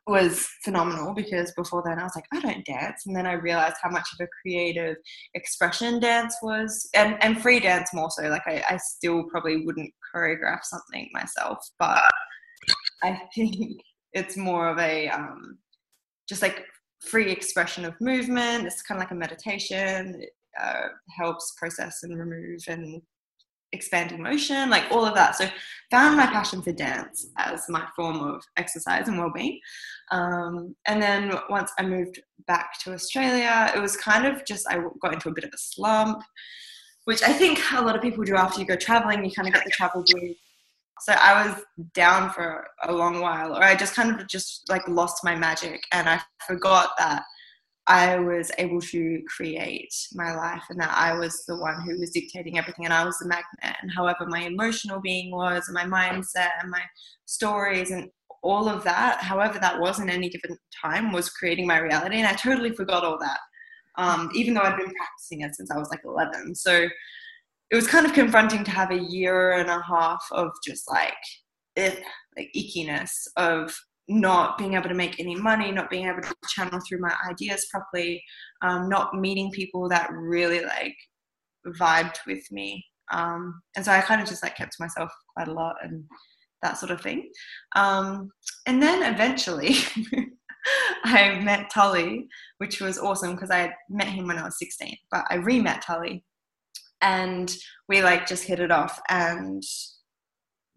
was 0.08 0.48
phenomenal 0.64 1.14
because 1.14 1.54
before 1.56 1.84
then 1.86 2.00
I 2.00 2.04
was 2.04 2.16
like, 2.16 2.26
I 2.34 2.40
don't 2.40 2.66
dance. 2.66 3.04
And 3.06 3.16
then 3.16 3.28
I 3.28 3.34
realized 3.34 3.76
how 3.80 3.92
much 3.92 4.08
of 4.20 4.26
a 4.26 4.30
creative 4.42 4.96
expression 5.36 6.00
dance 6.00 6.36
was 6.42 6.90
and, 6.96 7.16
and 7.22 7.40
free 7.40 7.60
dance 7.60 7.92
more 7.94 8.10
so. 8.10 8.24
Like 8.24 8.48
I, 8.48 8.64
I 8.68 8.78
still 8.78 9.26
probably 9.26 9.64
wouldn't 9.68 9.94
choreograph 10.16 10.64
something 10.64 11.10
myself, 11.14 11.60
but 11.78 12.02
I 13.04 13.22
think 13.34 13.82
it's 14.14 14.38
more 14.38 14.70
of 14.70 14.80
a 14.80 15.10
um, 15.10 15.58
just 16.28 16.42
like 16.42 16.66
free 17.02 17.32
expression 17.32 17.86
of 17.86 18.00
movement. 18.02 18.66
It's 18.66 18.82
kind 18.82 19.00
of 19.00 19.04
like 19.04 19.12
a 19.12 19.16
meditation. 19.16 20.22
It 20.22 20.30
uh, 20.60 20.88
helps 21.18 21.54
process 21.58 22.04
and 22.04 22.18
remove 22.18 22.62
and 22.68 23.02
expand 23.74 24.12
emotion, 24.12 24.70
like 24.70 24.86
all 24.92 25.06
of 25.06 25.14
that. 25.16 25.36
So 25.36 25.48
found 25.92 26.18
my 26.18 26.26
passion 26.26 26.62
for 26.62 26.72
dance 26.72 27.28
as 27.38 27.66
my 27.70 27.86
form 27.96 28.18
of 28.18 28.42
exercise 28.56 29.08
and 29.08 29.18
well-being. 29.18 29.60
Um, 30.12 30.76
and 30.88 31.02
then 31.02 31.34
once 31.50 31.72
I 31.78 31.84
moved 31.84 32.22
back 32.48 32.80
to 32.84 32.94
Australia, 32.94 33.72
it 33.76 33.80
was 33.80 33.98
kind 33.98 34.26
of 34.26 34.46
just 34.46 34.68
I 34.70 34.80
got 35.02 35.14
into 35.14 35.30
a 35.30 35.34
bit 35.34 35.44
of 35.44 35.52
a 35.54 35.58
slump, 35.58 36.24
which 37.06 37.24
I 37.24 37.34
think 37.34 37.60
a 37.74 37.82
lot 37.82 37.96
of 37.96 38.02
people 38.02 38.24
do 38.24 38.36
after 38.36 38.60
you 38.60 38.66
go 38.66 38.76
traveling. 38.76 39.24
You 39.24 39.32
kind 39.32 39.48
of 39.48 39.54
get 39.54 39.66
the 39.66 39.72
travel 39.72 40.04
blues. 40.08 40.38
So 41.02 41.14
I 41.14 41.48
was 41.48 41.64
down 41.94 42.32
for 42.32 42.66
a 42.84 42.92
long 42.92 43.22
while, 43.22 43.56
or 43.56 43.64
I 43.64 43.76
just 43.76 43.96
kind 43.96 44.20
of 44.20 44.28
just 44.28 44.64
like 44.70 44.88
lost 44.88 45.24
my 45.24 45.36
magic, 45.36 45.82
and 45.92 46.10
I 46.10 46.22
forgot 46.46 46.92
that 46.98 47.24
I 47.88 48.20
was 48.20 48.52
able 48.58 48.82
to 48.82 49.22
create 49.34 49.94
my 50.14 50.36
life 50.36 50.64
and 50.70 50.80
that 50.82 50.94
I 50.94 51.18
was 51.18 51.46
the 51.48 51.56
one 51.56 51.82
who 51.82 51.98
was 51.98 52.12
dictating 52.12 52.58
everything 52.58 52.84
and 52.84 52.94
I 52.94 53.06
was 53.06 53.18
the 53.18 53.30
magnet. 53.30 53.78
And 53.82 53.90
however 53.96 54.26
my 54.28 54.42
emotional 54.42 55.00
being 55.00 55.32
was, 55.32 55.70
and 55.70 55.74
my 55.74 55.86
mindset 55.86 56.50
and 56.62 56.70
my 56.70 56.82
stories 57.26 57.92
and 57.92 58.10
all 58.44 58.68
of 58.68 58.84
that, 58.84 59.22
however 59.22 59.58
that 59.60 59.80
was 59.80 60.00
in 60.00 60.10
any 60.10 60.30
given 60.30 60.58
time, 60.84 61.14
was 61.14 61.30
creating 61.30 61.66
my 61.66 61.80
reality. 61.80 62.18
And 62.18 62.28
I 62.28 62.34
totally 62.34 62.72
forgot 62.72 63.06
all 63.06 63.18
that, 63.20 63.40
um, 63.98 64.30
even 64.36 64.54
though 64.54 64.62
I'd 64.62 64.76
been 64.76 64.94
practicing 64.94 65.42
it 65.42 65.56
since 65.56 65.72
I 65.72 65.78
was 65.78 65.90
like 65.90 66.02
11. 66.04 66.56
So 66.56 66.90
it 67.70 67.76
was 67.76 67.88
kind 67.88 68.06
of 68.06 68.14
confronting 68.14 68.64
to 68.64 68.72
have 68.72 68.92
a 68.92 69.00
year 69.00 69.54
and 69.54 69.70
a 69.70 69.82
half 69.82 70.24
of 70.32 70.50
just 70.66 70.90
like, 70.90 71.14
it, 71.76 72.02
like 72.38 72.50
ickiness 72.56 73.12
of 73.36 73.76
not 74.08 74.58
being 74.58 74.74
able 74.76 74.88
to 74.88 74.96
make 74.96 75.20
any 75.20 75.36
money, 75.36 75.72
not 75.72 75.90
being 75.90 76.08
able 76.08 76.22
to 76.22 76.34
channel 76.50 76.80
through 76.88 77.00
my 77.00 77.14
ideas 77.30 77.68
properly, 77.72 78.24
um, 78.62 78.88
not 78.88 79.14
meeting 79.14 79.52
people 79.52 79.90
that 79.90 80.10
really 80.14 80.62
like 80.62 80.96
vibed 81.78 82.18
with 82.26 82.44
me. 82.52 82.84
Um, 83.12 83.62
and 83.76 83.84
so 83.84 83.92
I 83.92 84.02
kind 84.02 84.22
of 84.22 84.28
just 84.28 84.44
like 84.44 84.56
kept 84.56 84.74
to 84.74 84.84
myself 84.84 85.12
quite 85.36 85.50
a 85.50 85.54
lot 85.54 85.76
and 85.84 86.04
that 86.62 86.78
sort 86.78 86.92
of 86.92 87.02
thing. 87.02 87.30
Um, 87.76 88.30
and 88.66 88.82
then 88.82 89.14
eventually 89.14 89.76
I 91.04 91.40
met 91.44 91.70
Tully, 91.70 92.28
which 92.60 92.82
was 92.82 92.98
awesome 92.98 93.34
because 93.36 93.52
I 93.52 93.74
met 93.90 94.08
him 94.08 94.28
when 94.28 94.38
I 94.38 94.44
was 94.44 94.58
16, 94.58 94.96
but 95.12 95.26
I 95.30 95.36
re 95.36 95.60
met 95.60 95.82
Tully 95.82 96.24
and 97.02 97.56
we 97.88 98.02
like 98.02 98.28
just 98.28 98.44
hit 98.44 98.60
it 98.60 98.72
off 98.72 99.00
and 99.10 99.64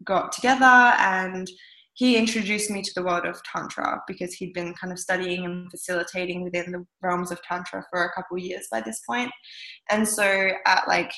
got 0.04 0.32
together. 0.32 0.64
And 0.64 1.50
he 1.94 2.16
introduced 2.16 2.70
me 2.70 2.82
to 2.82 2.92
the 2.94 3.02
world 3.02 3.26
of 3.26 3.42
tantra 3.44 4.02
because 4.06 4.32
he'd 4.32 4.54
been 4.54 4.74
kind 4.74 4.92
of 4.92 4.98
studying 4.98 5.44
and 5.44 5.70
facilitating 5.70 6.42
within 6.42 6.72
the 6.72 6.86
realms 7.02 7.30
of 7.30 7.42
tantra 7.42 7.84
for 7.90 8.04
a 8.04 8.12
couple 8.12 8.38
years 8.38 8.66
by 8.70 8.80
this 8.80 9.00
point. 9.06 9.30
And 9.90 10.06
so 10.08 10.50
at 10.66 10.88
like 10.88 11.12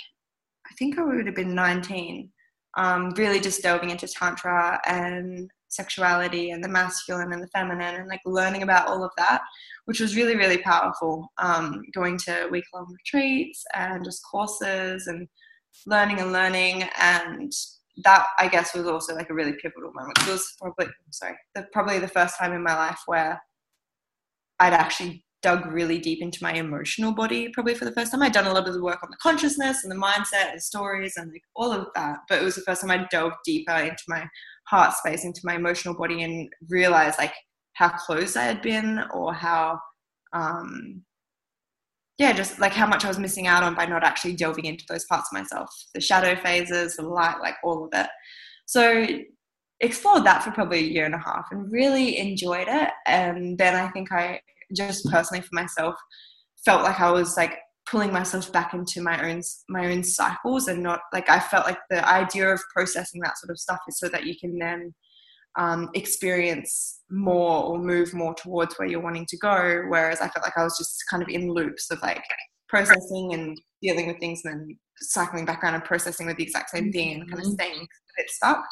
i 0.66 0.74
think 0.78 0.98
i 0.98 1.02
would 1.02 1.26
have 1.26 1.34
been 1.34 1.54
19 1.54 2.30
um, 2.74 3.10
really 3.18 3.38
just 3.38 3.62
delving 3.62 3.90
into 3.90 4.08
tantra 4.08 4.80
and 4.86 5.50
sexuality 5.68 6.50
and 6.50 6.64
the 6.64 6.68
masculine 6.68 7.32
and 7.32 7.42
the 7.42 7.48
feminine 7.48 7.96
and 7.96 8.08
like 8.08 8.20
learning 8.24 8.62
about 8.62 8.88
all 8.88 9.04
of 9.04 9.10
that 9.18 9.42
which 9.86 10.00
was 10.00 10.16
really 10.16 10.36
really 10.36 10.58
powerful 10.58 11.28
um, 11.38 11.82
going 11.94 12.16
to 12.16 12.48
week 12.50 12.64
long 12.74 12.86
retreats 12.92 13.64
and 13.74 14.04
just 14.04 14.22
courses 14.30 15.06
and 15.06 15.26
learning 15.86 16.18
and 16.18 16.32
learning 16.32 16.84
and 16.98 17.52
that 18.04 18.26
I 18.38 18.48
guess 18.48 18.74
was 18.74 18.86
also 18.86 19.14
like 19.14 19.30
a 19.30 19.34
really 19.34 19.52
pivotal 19.52 19.92
moment. 19.92 20.18
It 20.20 20.28
was 20.28 20.54
probably 20.60 20.86
sorry, 21.10 21.34
the, 21.54 21.66
probably 21.72 21.98
the 21.98 22.08
first 22.08 22.38
time 22.38 22.52
in 22.52 22.62
my 22.62 22.74
life 22.74 23.00
where 23.06 23.40
I'd 24.58 24.72
actually 24.72 25.24
dug 25.42 25.66
really 25.66 25.98
deep 25.98 26.22
into 26.22 26.38
my 26.42 26.52
emotional 26.52 27.12
body. 27.12 27.48
Probably 27.48 27.74
for 27.74 27.84
the 27.84 27.92
first 27.92 28.12
time, 28.12 28.22
I'd 28.22 28.32
done 28.32 28.46
a 28.46 28.52
lot 28.52 28.68
of 28.68 28.74
the 28.74 28.82
work 28.82 29.02
on 29.02 29.10
the 29.10 29.16
consciousness 29.16 29.82
and 29.82 29.90
the 29.90 29.96
mindset 29.96 30.52
and 30.52 30.62
stories 30.62 31.14
and 31.16 31.30
like 31.32 31.42
all 31.56 31.72
of 31.72 31.88
that. 31.94 32.18
But 32.28 32.40
it 32.40 32.44
was 32.44 32.54
the 32.54 32.62
first 32.62 32.80
time 32.80 32.90
I 32.90 33.06
dove 33.10 33.32
deeper 33.44 33.72
into 33.72 34.04
my 34.08 34.24
heart 34.68 34.94
space, 34.94 35.24
into 35.24 35.40
my 35.44 35.56
emotional 35.56 35.94
body, 35.94 36.22
and 36.22 36.48
realized 36.70 37.18
like 37.18 37.34
how 37.74 37.88
close 37.90 38.36
I 38.36 38.44
had 38.44 38.62
been 38.62 39.04
or 39.12 39.32
how 39.32 39.80
um, 40.32 41.02
yeah, 42.18 42.32
just 42.32 42.60
like 42.60 42.72
how 42.72 42.86
much 42.86 43.04
I 43.04 43.08
was 43.08 43.18
missing 43.18 43.46
out 43.46 43.62
on 43.62 43.74
by 43.74 43.86
not 43.86 44.04
actually 44.04 44.36
delving 44.36 44.66
into 44.66 44.84
those 44.88 45.04
parts 45.06 45.28
of 45.32 45.38
myself, 45.38 45.68
the 45.94 46.00
shadow 46.00 46.36
phases, 46.36 46.96
the 46.96 47.02
light, 47.02 47.40
like 47.40 47.56
all 47.64 47.84
of 47.84 47.90
it. 47.92 48.08
So 48.66 49.06
explored 49.80 50.24
that 50.24 50.42
for 50.42 50.52
probably 50.52 50.78
a 50.78 50.92
year 50.92 51.04
and 51.04 51.14
a 51.14 51.18
half 51.18 51.48
and 51.50 51.72
really 51.72 52.18
enjoyed 52.18 52.68
it. 52.68 52.90
And 53.06 53.58
then 53.58 53.74
I 53.74 53.88
think 53.90 54.12
I 54.12 54.40
just 54.76 55.04
personally 55.10 55.42
for 55.42 55.54
myself 55.54 55.96
felt 56.64 56.82
like 56.82 57.00
I 57.00 57.10
was 57.10 57.36
like 57.36 57.58
pulling 57.90 58.12
myself 58.12 58.52
back 58.52 58.72
into 58.74 59.02
my 59.02 59.28
own 59.28 59.42
my 59.68 59.90
own 59.90 60.04
cycles 60.04 60.68
and 60.68 60.82
not 60.82 61.00
like 61.12 61.28
I 61.28 61.40
felt 61.40 61.66
like 61.66 61.80
the 61.90 62.08
idea 62.08 62.48
of 62.48 62.62
processing 62.72 63.20
that 63.22 63.36
sort 63.38 63.50
of 63.50 63.58
stuff 63.58 63.80
is 63.88 63.98
so 63.98 64.08
that 64.10 64.24
you 64.24 64.38
can 64.38 64.58
then 64.58 64.94
um, 65.56 65.90
experience 65.94 67.00
more 67.10 67.64
or 67.64 67.78
move 67.78 68.14
more 68.14 68.34
towards 68.34 68.74
where 68.74 68.88
you're 68.88 69.00
wanting 69.00 69.26
to 69.26 69.36
go. 69.38 69.84
Whereas 69.88 70.20
I 70.20 70.28
felt 70.28 70.44
like 70.44 70.56
I 70.56 70.64
was 70.64 70.78
just 70.78 71.02
kind 71.10 71.22
of 71.22 71.28
in 71.28 71.52
loops 71.52 71.90
of 71.90 72.00
like 72.02 72.22
processing 72.68 73.34
and 73.34 73.60
dealing 73.82 74.06
with 74.06 74.18
things 74.18 74.40
and 74.44 74.54
then 74.54 74.78
cycling 74.96 75.44
back 75.44 75.62
around 75.62 75.74
and 75.74 75.84
processing 75.84 76.26
with 76.26 76.36
the 76.36 76.42
exact 76.42 76.70
same 76.70 76.90
thing 76.90 77.14
and 77.14 77.30
kind 77.30 77.40
of 77.40 77.46
mm-hmm. 77.46 77.54
staying 77.54 77.80
a 77.82 78.12
bit 78.16 78.30
stuck. 78.30 78.64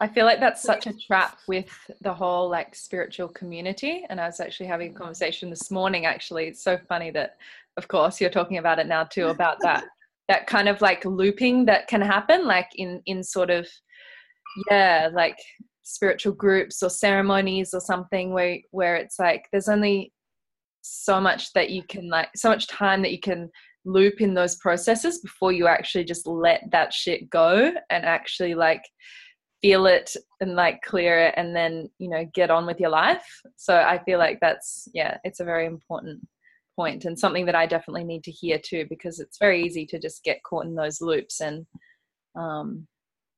I 0.00 0.08
feel 0.08 0.24
like 0.24 0.40
that's 0.40 0.62
such 0.62 0.88
a 0.88 0.94
trap 1.06 1.38
with 1.46 1.70
the 2.00 2.12
whole 2.12 2.50
like 2.50 2.74
spiritual 2.74 3.28
community. 3.28 4.04
And 4.10 4.20
I 4.20 4.26
was 4.26 4.40
actually 4.40 4.66
having 4.66 4.90
a 4.90 4.98
conversation 4.98 5.50
this 5.50 5.70
morning, 5.70 6.04
actually. 6.04 6.46
It's 6.46 6.64
so 6.64 6.78
funny 6.88 7.12
that, 7.12 7.36
of 7.76 7.86
course, 7.86 8.20
you're 8.20 8.30
talking 8.30 8.58
about 8.58 8.80
it 8.80 8.88
now 8.88 9.04
too, 9.04 9.28
about 9.28 9.58
that, 9.60 9.84
that 10.28 10.48
kind 10.48 10.68
of 10.68 10.80
like 10.80 11.04
looping 11.04 11.66
that 11.66 11.86
can 11.86 12.00
happen, 12.00 12.44
like 12.44 12.70
in, 12.74 13.02
in 13.06 13.22
sort 13.22 13.50
of, 13.50 13.68
yeah, 14.68 15.10
like 15.12 15.38
spiritual 15.84 16.32
groups 16.32 16.82
or 16.82 16.90
ceremonies 16.90 17.72
or 17.72 17.80
something 17.80 18.32
where 18.32 18.58
where 18.70 18.96
it's 18.96 19.18
like 19.18 19.46
there's 19.52 19.68
only 19.68 20.12
so 20.82 21.20
much 21.20 21.52
that 21.52 21.70
you 21.70 21.82
can 21.88 22.08
like 22.08 22.28
so 22.34 22.48
much 22.48 22.66
time 22.66 23.02
that 23.02 23.12
you 23.12 23.20
can 23.20 23.50
loop 23.84 24.20
in 24.20 24.34
those 24.34 24.56
processes 24.56 25.20
before 25.20 25.52
you 25.52 25.66
actually 25.66 26.04
just 26.04 26.26
let 26.26 26.62
that 26.72 26.92
shit 26.92 27.28
go 27.30 27.72
and 27.90 28.04
actually 28.04 28.54
like 28.54 28.82
feel 29.60 29.86
it 29.86 30.14
and 30.40 30.54
like 30.54 30.80
clear 30.82 31.18
it 31.20 31.34
and 31.36 31.54
then 31.54 31.88
you 31.98 32.08
know 32.08 32.24
get 32.34 32.50
on 32.50 32.66
with 32.66 32.80
your 32.80 32.90
life. 32.90 33.24
So 33.56 33.76
i 33.76 34.02
feel 34.04 34.18
like 34.18 34.38
that's 34.40 34.88
yeah 34.94 35.18
it's 35.24 35.40
a 35.40 35.44
very 35.44 35.66
important 35.66 36.26
point 36.76 37.04
and 37.04 37.18
something 37.18 37.46
that 37.46 37.54
i 37.54 37.66
definitely 37.66 38.04
need 38.04 38.24
to 38.24 38.30
hear 38.30 38.58
too 38.58 38.84
because 38.88 39.20
it's 39.20 39.38
very 39.38 39.62
easy 39.62 39.86
to 39.86 39.98
just 39.98 40.24
get 40.24 40.42
caught 40.42 40.64
in 40.64 40.74
those 40.74 41.00
loops 41.00 41.40
and 41.40 41.66
um 42.36 42.86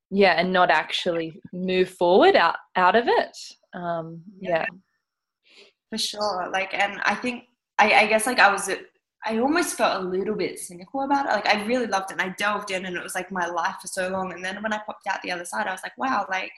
yeah 0.09 0.33
and 0.33 0.51
not 0.51 0.69
actually 0.69 1.39
move 1.53 1.89
forward 1.89 2.35
out 2.35 2.55
out 2.75 2.95
of 2.95 3.07
it. 3.07 3.37
Um 3.73 4.21
yeah, 4.39 4.65
yeah. 4.65 4.65
for 5.89 5.97
sure. 5.97 6.49
Like 6.51 6.73
and 6.73 6.99
i 7.03 7.15
think 7.15 7.45
i 7.77 7.93
i 7.93 8.05
guess 8.07 8.25
like 8.25 8.39
i 8.39 8.51
was 8.51 8.69
i 9.25 9.37
almost 9.39 9.75
felt 9.75 10.03
a 10.03 10.07
little 10.07 10.35
bit 10.35 10.59
cynical 10.59 11.01
about 11.03 11.25
it. 11.25 11.31
Like 11.31 11.47
i 11.47 11.65
really 11.65 11.87
loved 11.87 12.11
it 12.11 12.19
and 12.19 12.21
i 12.21 12.33
delved 12.37 12.71
in 12.71 12.85
and 12.85 12.95
it 12.95 13.03
was 13.03 13.15
like 13.15 13.31
my 13.31 13.47
life 13.47 13.75
for 13.81 13.87
so 13.87 14.09
long. 14.09 14.33
And 14.33 14.43
then 14.43 14.61
when 14.63 14.73
i 14.73 14.79
popped 14.85 15.07
out 15.07 15.21
the 15.23 15.31
other 15.31 15.45
side 15.45 15.67
i 15.67 15.71
was 15.71 15.83
like 15.83 15.97
wow 15.97 16.25
like 16.29 16.51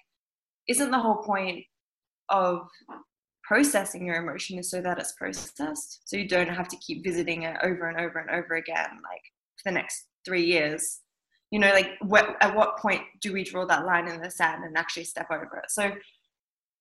isn't 0.68 0.91
the 0.91 1.00
whole 1.00 1.24
point 1.24 1.65
of 2.29 2.68
processing 3.50 4.06
your 4.06 4.22
emotion 4.22 4.60
is 4.60 4.70
so 4.70 4.79
that 4.79 5.00
it's 5.00 5.13
processed? 5.13 6.01
So 6.06 6.15
you 6.15 6.27
don't 6.27 6.50
have 6.50 6.68
to 6.68 6.77
keep 6.77 7.03
visiting 7.03 7.44
it 7.44 7.58
over 7.63 7.89
and 7.89 8.00
over 8.00 8.20
and 8.20 8.29
over 8.29 8.56
again 8.56 8.89
like 9.03 9.24
for 9.58 9.65
the 9.65 9.72
next 9.72 10.06
three 10.24 10.46
years 10.46 11.00
you 11.51 11.60
know 11.60 11.72
like 11.72 11.91
what 12.01 12.36
at 12.41 12.56
what 12.56 12.77
point 12.77 13.01
do 13.22 13.34
we 13.34 13.44
draw 13.44 13.65
that 13.65 13.86
line 13.86 14.08
in 14.08 14.22
the 14.22 14.29
sand 14.29 14.63
and 14.63 14.77
actually 14.77 15.03
step 15.03 15.27
over 15.32 15.62
it? 15.63 15.70
So 15.70 15.91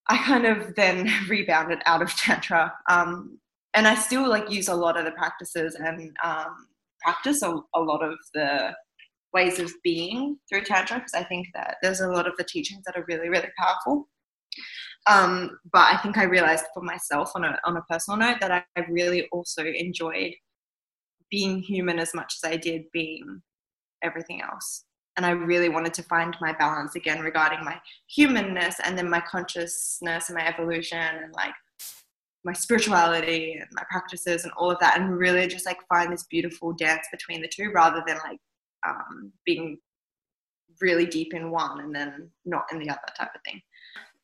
i 0.09 0.17
kind 0.17 0.45
of 0.45 0.75
then 0.75 1.09
rebounded 1.29 1.79
out 1.85 2.01
of 2.01 2.13
tantra 2.15 2.73
um, 2.89 3.39
and 3.73 3.87
i 3.87 3.95
still 3.95 4.27
like 4.27 4.49
use 4.49 4.67
a 4.67 4.73
lot 4.73 4.97
of 4.97 5.05
the 5.05 5.11
practices 5.11 5.75
and 5.75 6.11
um, 6.23 6.67
practice 7.01 7.41
a, 7.41 7.59
a 7.75 7.79
lot 7.79 8.03
of 8.03 8.15
the 8.33 8.73
ways 9.33 9.59
of 9.59 9.71
being 9.83 10.37
through 10.49 10.63
tantra 10.63 10.97
because 10.97 11.13
i 11.13 11.23
think 11.23 11.47
that 11.53 11.77
there's 11.81 12.01
a 12.01 12.09
lot 12.09 12.27
of 12.27 12.33
the 12.37 12.43
teachings 12.43 12.83
that 12.85 12.97
are 12.97 13.05
really 13.07 13.29
really 13.29 13.49
powerful. 13.57 14.09
Um, 15.07 15.57
but 15.71 15.93
i 15.93 15.97
think 15.97 16.17
i 16.17 16.23
realized 16.23 16.65
for 16.73 16.83
myself 16.83 17.31
on 17.35 17.45
a, 17.45 17.57
on 17.63 17.77
a 17.77 17.81
personal 17.89 18.19
note 18.19 18.37
that 18.41 18.51
I, 18.51 18.63
I 18.75 18.85
really 18.89 19.27
also 19.31 19.63
enjoyed 19.63 20.33
being 21.31 21.59
human 21.59 21.99
as 21.99 22.13
much 22.13 22.35
as 22.41 22.51
i 22.51 22.57
did 22.57 22.83
being 22.91 23.41
everything 24.03 24.41
else. 24.41 24.85
And 25.17 25.25
I 25.25 25.31
really 25.31 25.69
wanted 25.69 25.93
to 25.95 26.03
find 26.03 26.35
my 26.39 26.53
balance 26.53 26.95
again 26.95 27.19
regarding 27.19 27.63
my 27.65 27.79
humanness 28.07 28.77
and 28.83 28.97
then 28.97 29.09
my 29.09 29.19
consciousness 29.19 30.29
and 30.29 30.37
my 30.37 30.47
evolution 30.47 30.97
and 30.97 31.33
like 31.33 31.53
my 32.45 32.53
spirituality 32.53 33.57
and 33.59 33.67
my 33.73 33.83
practices 33.91 34.43
and 34.43 34.53
all 34.53 34.71
of 34.71 34.79
that 34.79 34.97
and 34.97 35.17
really 35.17 35.45
just 35.47 35.65
like 35.65 35.77
find 35.89 36.11
this 36.11 36.25
beautiful 36.29 36.71
dance 36.73 37.05
between 37.11 37.41
the 37.41 37.49
two 37.49 37.71
rather 37.73 38.01
than 38.07 38.17
like 38.23 38.39
um, 38.87 39.31
being 39.45 39.77
really 40.79 41.05
deep 41.05 41.33
in 41.33 41.51
one 41.51 41.81
and 41.81 41.93
then 41.93 42.29
not 42.45 42.63
in 42.71 42.79
the 42.79 42.89
other 42.89 42.99
type 43.17 43.29
of 43.35 43.41
thing 43.45 43.59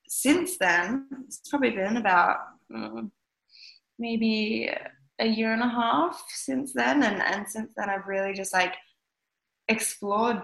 since 0.07 0.57
then 0.57 1.07
it's 1.25 1.41
probably 1.49 1.71
been 1.71 1.97
about 1.97 2.37
mm, 2.71 3.09
maybe 3.99 4.71
a 5.19 5.27
year 5.27 5.53
and 5.53 5.61
a 5.61 5.67
half 5.67 6.23
since 6.29 6.71
then 6.73 7.03
and, 7.03 7.21
and 7.21 7.47
since 7.47 7.71
then 7.75 7.89
i've 7.89 8.07
really 8.07 8.33
just 8.33 8.53
like 8.53 8.75
explored 9.67 10.41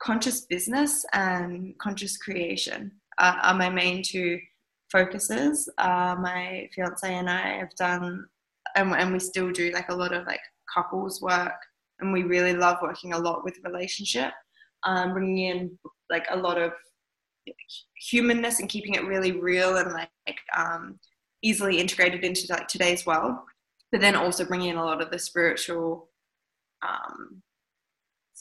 conscious 0.00 0.42
business 0.42 1.04
and 1.12 1.76
conscious 1.78 2.16
creation 2.16 2.92
uh, 3.18 3.36
are 3.42 3.54
my 3.54 3.68
main 3.68 4.02
two 4.02 4.38
focuses. 4.90 5.68
Uh, 5.78 6.16
my 6.20 6.68
fiance 6.74 7.14
and 7.14 7.28
I 7.28 7.58
have 7.58 7.74
done, 7.76 8.26
and, 8.74 8.94
and 8.94 9.12
we 9.12 9.18
still 9.18 9.50
do 9.50 9.70
like 9.72 9.88
a 9.88 9.94
lot 9.94 10.12
of 10.12 10.26
like 10.26 10.40
couples 10.72 11.20
work, 11.20 11.60
and 12.00 12.12
we 12.12 12.22
really 12.22 12.54
love 12.54 12.78
working 12.82 13.12
a 13.12 13.18
lot 13.18 13.44
with 13.44 13.58
relationship, 13.64 14.32
um, 14.84 15.12
bringing 15.12 15.38
in 15.38 15.78
like 16.10 16.26
a 16.30 16.36
lot 16.36 16.58
of 16.58 16.72
humanness 17.96 18.60
and 18.60 18.68
keeping 18.68 18.94
it 18.94 19.04
really 19.04 19.32
real 19.32 19.76
and 19.76 19.92
like 19.92 20.10
um, 20.56 20.98
easily 21.42 21.78
integrated 21.78 22.24
into 22.24 22.46
like 22.50 22.68
today's 22.68 23.06
world, 23.06 23.36
but 23.90 24.00
then 24.00 24.14
also 24.14 24.44
bringing 24.44 24.70
in 24.70 24.76
a 24.76 24.84
lot 24.84 25.02
of 25.02 25.10
the 25.10 25.18
spiritual, 25.18 26.08
um, 26.86 27.42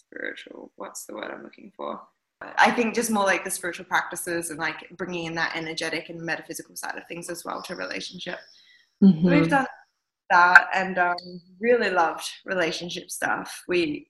spiritual. 0.09 0.71
What's 0.75 1.05
the 1.05 1.15
word 1.15 1.31
I'm 1.31 1.43
looking 1.43 1.71
for? 1.75 2.01
I 2.41 2.71
think 2.71 2.93
just 2.93 3.09
more 3.09 3.23
like 3.23 3.43
the 3.43 3.51
spiritual 3.51 3.85
practices 3.85 4.51
and 4.51 4.59
like 4.59 4.87
bringing 4.95 5.25
in 5.25 5.35
that 5.35 5.55
energetic 5.55 6.09
and 6.09 6.21
metaphysical 6.21 6.75
side 6.75 6.95
of 6.95 7.07
things 7.07 7.29
as 7.29 7.43
well 7.43 7.63
to 7.63 7.75
relationship. 7.75 8.39
Mm-hmm. 9.03 9.29
We've 9.29 9.49
done 9.49 9.65
that 10.29 10.67
and 10.73 10.97
um, 10.99 11.15
really 11.59 11.89
loved 11.89 12.27
relationship 12.45 13.09
stuff. 13.09 13.63
We 13.67 14.09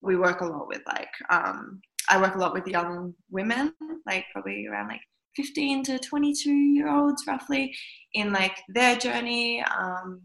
we 0.00 0.16
work 0.16 0.40
a 0.40 0.46
lot 0.46 0.68
with 0.68 0.82
like 0.86 1.10
um, 1.30 1.80
I 2.08 2.20
work 2.20 2.34
a 2.34 2.38
lot 2.38 2.54
with 2.54 2.66
young 2.66 3.14
women, 3.30 3.74
like 4.06 4.24
probably 4.32 4.66
around 4.66 4.88
like 4.88 5.00
15 5.36 5.84
to 5.84 5.98
22 5.98 6.50
year 6.50 6.88
olds 6.88 7.24
roughly 7.26 7.74
in 8.14 8.32
like 8.32 8.56
their 8.68 8.96
journey 8.96 9.62
um, 9.62 10.22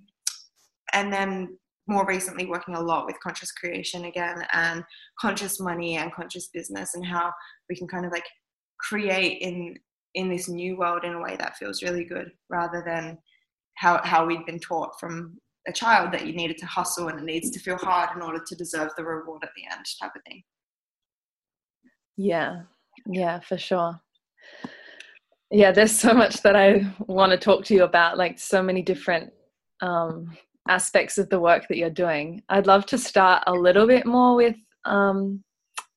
and 0.93 1.11
then 1.11 1.57
more 1.91 2.05
recently 2.05 2.45
working 2.45 2.75
a 2.75 2.81
lot 2.81 3.05
with 3.05 3.19
conscious 3.19 3.51
creation 3.51 4.05
again 4.05 4.43
and 4.53 4.83
conscious 5.19 5.59
money 5.59 5.97
and 5.97 6.13
conscious 6.13 6.49
business 6.53 6.95
and 6.95 7.05
how 7.05 7.31
we 7.69 7.75
can 7.75 7.87
kind 7.87 8.05
of 8.05 8.11
like 8.11 8.25
create 8.79 9.41
in 9.41 9.75
in 10.15 10.29
this 10.29 10.49
new 10.49 10.77
world 10.77 11.03
in 11.03 11.13
a 11.13 11.21
way 11.21 11.35
that 11.37 11.55
feels 11.57 11.83
really 11.83 12.03
good 12.03 12.31
rather 12.49 12.83
than 12.85 13.17
how 13.75 14.01
how 14.03 14.25
we'd 14.25 14.45
been 14.45 14.59
taught 14.59 14.99
from 14.99 15.37
a 15.67 15.71
child 15.71 16.11
that 16.11 16.25
you 16.25 16.33
needed 16.33 16.57
to 16.57 16.65
hustle 16.65 17.09
and 17.09 17.19
it 17.19 17.25
needs 17.25 17.51
to 17.51 17.59
feel 17.59 17.77
hard 17.77 18.09
in 18.15 18.21
order 18.21 18.41
to 18.45 18.55
deserve 18.55 18.89
the 18.97 19.03
reward 19.03 19.43
at 19.43 19.51
the 19.55 19.63
end 19.71 19.85
type 20.01 20.11
of 20.15 20.21
thing. 20.27 20.41
Yeah. 22.17 22.63
Yeah 23.05 23.39
for 23.41 23.57
sure. 23.57 23.99
Yeah 25.51 25.71
there's 25.71 25.95
so 25.95 26.13
much 26.13 26.41
that 26.43 26.55
i 26.55 26.85
want 27.07 27.31
to 27.31 27.37
talk 27.37 27.65
to 27.65 27.73
you 27.73 27.83
about 27.83 28.17
like 28.17 28.39
so 28.39 28.63
many 28.63 28.81
different 28.81 29.31
um 29.81 30.31
aspects 30.67 31.17
of 31.17 31.29
the 31.29 31.39
work 31.39 31.67
that 31.67 31.77
you're 31.77 31.89
doing. 31.89 32.41
I'd 32.49 32.67
love 32.67 32.85
to 32.87 32.97
start 32.97 33.43
a 33.47 33.53
little 33.53 33.87
bit 33.87 34.05
more 34.05 34.35
with 34.35 34.55
um, 34.85 35.43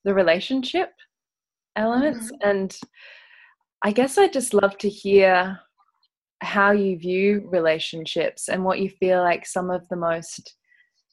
the 0.04 0.14
relationship 0.14 0.90
elements. 1.76 2.26
Mm-hmm. 2.26 2.48
And 2.48 2.78
I 3.82 3.92
guess 3.92 4.16
I'd 4.18 4.32
just 4.32 4.54
love 4.54 4.78
to 4.78 4.88
hear 4.88 5.58
how 6.40 6.72
you 6.72 6.98
view 6.98 7.48
relationships 7.50 8.48
and 8.48 8.64
what 8.64 8.80
you 8.80 8.90
feel 8.90 9.22
like 9.22 9.46
some 9.46 9.70
of 9.70 9.88
the 9.88 9.96
most 9.96 10.56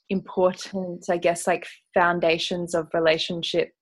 important, 0.09 1.05
I 1.09 1.17
guess, 1.17 1.47
like 1.47 1.67
foundations 1.93 2.75
of 2.75 2.89
relationships 2.93 3.73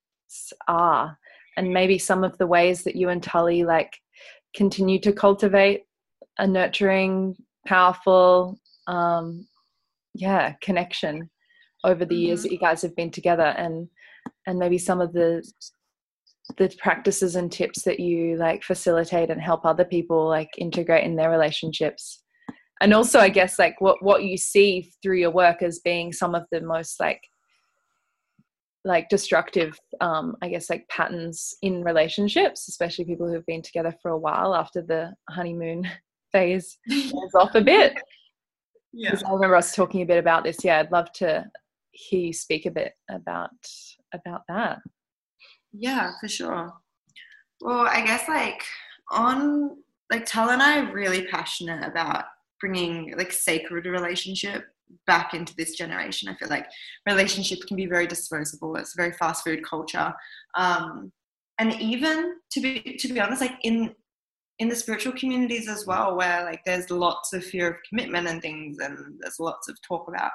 are. 0.68 1.18
And 1.58 1.74
maybe 1.74 1.98
some 1.98 2.24
of 2.24 2.38
the 2.38 2.48
ways 2.48 2.84
that 2.84 2.96
you 2.96 3.10
and 3.10 3.22
Tully 3.22 3.64
like 3.64 3.98
continue 4.56 5.00
to 5.02 5.12
cultivate 5.12 5.84
a 6.38 6.48
nurturing, 6.48 7.36
powerful, 7.68 8.60
um, 8.88 9.46
yeah 10.14 10.54
connection 10.62 11.30
over 11.84 12.06
the 12.06 12.16
years 12.16 12.40
mm-hmm. 12.40 12.44
that 12.44 12.52
you 12.54 12.60
guys 12.60 12.82
have 12.82 12.96
been 12.96 13.12
together 13.12 13.56
and 13.58 13.88
and 14.48 14.60
maybe 14.60 14.78
some 14.78 15.02
of 15.02 15.14
the 15.14 15.44
the 16.58 16.74
practices 16.80 17.36
and 17.36 17.52
tips 17.52 17.84
that 17.84 18.00
you 18.00 18.36
like 18.38 18.64
facilitate 18.64 19.30
and 19.30 19.42
help 19.42 19.66
other 19.66 19.86
people 19.86 20.28
like 20.28 20.50
integrate 20.58 21.04
in 21.04 21.16
their 21.16 21.30
relationships 21.30 22.24
and 22.82 22.94
also 22.94 23.20
i 23.20 23.30
guess 23.30 23.60
like 23.60 23.80
what 23.80 24.04
what 24.04 24.24
you 24.24 24.38
see 24.38 24.92
through 25.02 25.18
your 25.18 25.32
work 25.32 25.62
as 25.62 25.80
being 25.80 26.12
some 26.12 26.34
of 26.34 26.44
the 26.52 26.62
most 26.62 27.00
like 27.00 27.22
like 28.84 29.10
destructive 29.10 29.78
um 30.02 30.36
i 30.42 30.50
guess 30.50 30.70
like 30.70 30.88
patterns 30.90 31.54
in 31.62 31.84
relationships 31.84 32.68
especially 32.68 33.06
people 33.06 33.30
who've 33.30 33.46
been 33.46 33.62
together 33.62 33.94
for 34.02 34.12
a 34.12 34.18
while 34.18 34.56
after 34.56 34.82
the 34.82 35.14
honeymoon 35.30 35.88
phase 36.32 36.78
goes 36.90 37.36
off 37.36 37.56
a 37.56 37.62
bit 37.62 37.94
yeah. 38.94 39.16
I 39.26 39.34
remember 39.34 39.56
us 39.56 39.76
talking 39.76 40.02
a 40.02 40.06
bit 40.06 40.18
about 40.18 40.44
this. 40.44 40.64
Yeah, 40.64 40.80
I'd 40.80 40.92
love 40.92 41.12
to 41.14 41.46
hear 41.92 42.22
you 42.22 42.34
speak 42.34 42.66
a 42.66 42.72
bit 42.72 42.94
about 43.10 43.52
about 44.14 44.42
that. 44.48 44.80
Yeah, 45.72 46.12
for 46.20 46.28
sure. 46.28 46.74
Well, 47.62 47.88
I 47.88 48.06
guess 48.06 48.28
like 48.28 48.64
on 49.12 49.78
like 50.12 50.26
Tal 50.26 50.50
and 50.50 50.62
I 50.62 50.80
are 50.80 50.94
really 50.94 51.28
passionate 51.28 51.86
about 51.86 52.26
bringing 52.60 53.16
like 53.18 53.32
sacred 53.32 53.86
relationship 53.86 54.66
back 55.06 55.34
into 55.34 55.56
this 55.56 55.76
generation. 55.76 56.30
I 56.30 56.36
feel 56.36 56.50
like 56.50 56.68
relationship 57.08 57.60
can 57.68 57.78
be 57.78 57.86
very 57.86 58.08
disposable. 58.08 58.76
It's 58.76 58.96
a 58.96 59.02
very 59.02 59.12
fast 59.14 59.44
food 59.44 59.64
culture. 59.64 60.14
Um, 60.56 61.12
and 61.60 61.80
even 61.82 62.36
to 62.52 62.62
be 62.62 62.98
to 63.00 63.14
be 63.14 63.20
honest, 63.20 63.42
like 63.42 63.58
in 63.64 63.94
in 64.60 64.70
the 64.70 64.76
spiritual 64.76 65.14
communities 65.14 65.68
as 65.68 65.86
well, 65.86 66.16
where 66.16 66.44
like 66.44 66.62
there's 66.66 66.90
lots 66.90 67.34
of 67.34 67.44
fear 67.44 67.70
of 67.70 67.76
commitment 67.88 68.28
and 68.28 68.42
things, 68.42 68.78
and 68.80 68.98
there's 69.20 69.40
lots 69.40 69.70
of 69.70 69.82
talk 69.82 70.08
about 70.08 70.32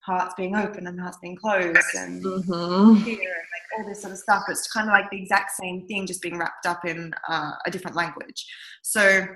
hearts 0.00 0.34
being 0.36 0.54
open 0.54 0.86
and 0.86 1.00
hearts 1.00 1.18
being 1.20 1.36
closed 1.36 1.78
and 1.96 2.24
mm-hmm. 2.24 3.02
fear 3.02 3.14
and 3.14 3.18
like 3.18 3.78
all 3.78 3.88
this 3.88 4.02
sort 4.02 4.12
of 4.12 4.18
stuff. 4.18 4.44
It's 4.48 4.70
kind 4.70 4.88
of 4.88 4.92
like 4.92 5.10
the 5.10 5.20
exact 5.20 5.50
same 5.52 5.86
thing, 5.88 6.06
just 6.06 6.22
being 6.22 6.38
wrapped 6.38 6.66
up 6.66 6.84
in 6.84 7.12
uh, 7.28 7.52
a 7.66 7.70
different 7.70 7.96
language. 7.96 8.46
So 8.82 9.26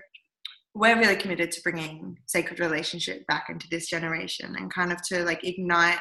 we're 0.74 0.98
really 0.98 1.16
committed 1.16 1.50
to 1.50 1.60
bringing 1.62 2.16
sacred 2.26 2.60
relationship 2.60 3.26
back 3.26 3.46
into 3.48 3.66
this 3.70 3.88
generation 3.88 4.54
and 4.56 4.72
kind 4.72 4.92
of 4.92 5.02
to 5.08 5.24
like 5.24 5.42
ignite 5.42 5.98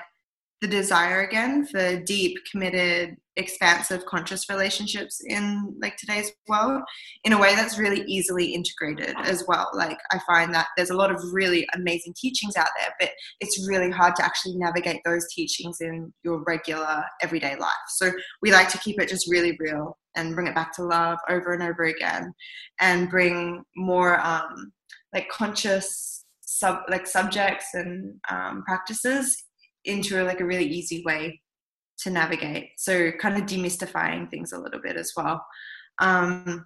the 0.62 0.68
desire 0.68 1.22
again 1.22 1.66
for 1.66 2.02
deep, 2.02 2.38
committed, 2.52 3.16
expansive, 3.38 4.06
conscious 4.06 4.50
relationships 4.50 5.22
in 5.26 5.74
like 5.82 5.96
today's 5.96 6.32
world 6.50 6.82
in 7.24 7.32
a 7.32 7.40
way 7.40 7.56
that's 7.56 7.80
really 7.80 8.04
easily 8.08 8.54
integrated 8.54 9.16
as 9.24 9.46
well. 9.48 9.70
Like 9.74 9.98
I 10.12 10.20
find 10.28 10.54
that 10.54 10.68
there's 10.76 10.90
a 10.90 10.96
lot 10.96 11.12
of 11.12 11.22
really 11.32 11.66
amazing 11.74 12.14
teachings 12.20 12.58
out 12.58 12.68
there, 12.78 12.94
but 13.00 13.12
it's 13.40 13.66
really 13.70 13.90
hard 13.90 14.16
to 14.18 14.26
actually 14.26 14.58
navigate 14.58 15.00
those 15.06 15.26
teachings 15.34 15.78
in 15.80 16.12
your 16.24 16.44
regular 16.46 17.04
everyday 17.22 17.56
life. 17.56 17.72
So 17.88 18.12
we 18.42 18.52
like 18.52 18.70
to 18.70 18.80
keep 18.80 19.00
it 19.00 19.08
just 19.08 19.30
really 19.32 19.56
real 19.60 19.98
and 20.16 20.36
bring 20.36 20.48
it 20.48 20.56
back 20.56 20.74
to 20.74 20.84
love 20.84 21.20
over 21.30 21.54
and 21.54 21.64
over 21.64 21.84
again 21.84 22.34
and 22.82 23.10
bring 23.10 23.64
more 23.78 24.20
um, 24.20 24.74
like 25.14 25.30
conscious 25.30 26.26
sub 26.42 26.80
like 26.90 27.08
subjects 27.08 27.68
and 27.76 28.16
um, 28.30 28.64
practices 28.66 29.46
into 29.86 30.24
like 30.24 30.40
a 30.40 30.46
really 30.46 30.66
easy 30.66 31.04
way 31.06 31.42
to 32.00 32.10
navigate. 32.10 32.72
So 32.78 33.12
kind 33.14 33.38
of 33.38 33.44
demystifying 33.48 34.30
things 34.30 34.52
a 34.52 34.60
little 34.60 34.82
bit 34.82 34.96
as 34.96 35.12
well. 35.16 35.46
Um, 36.00 36.66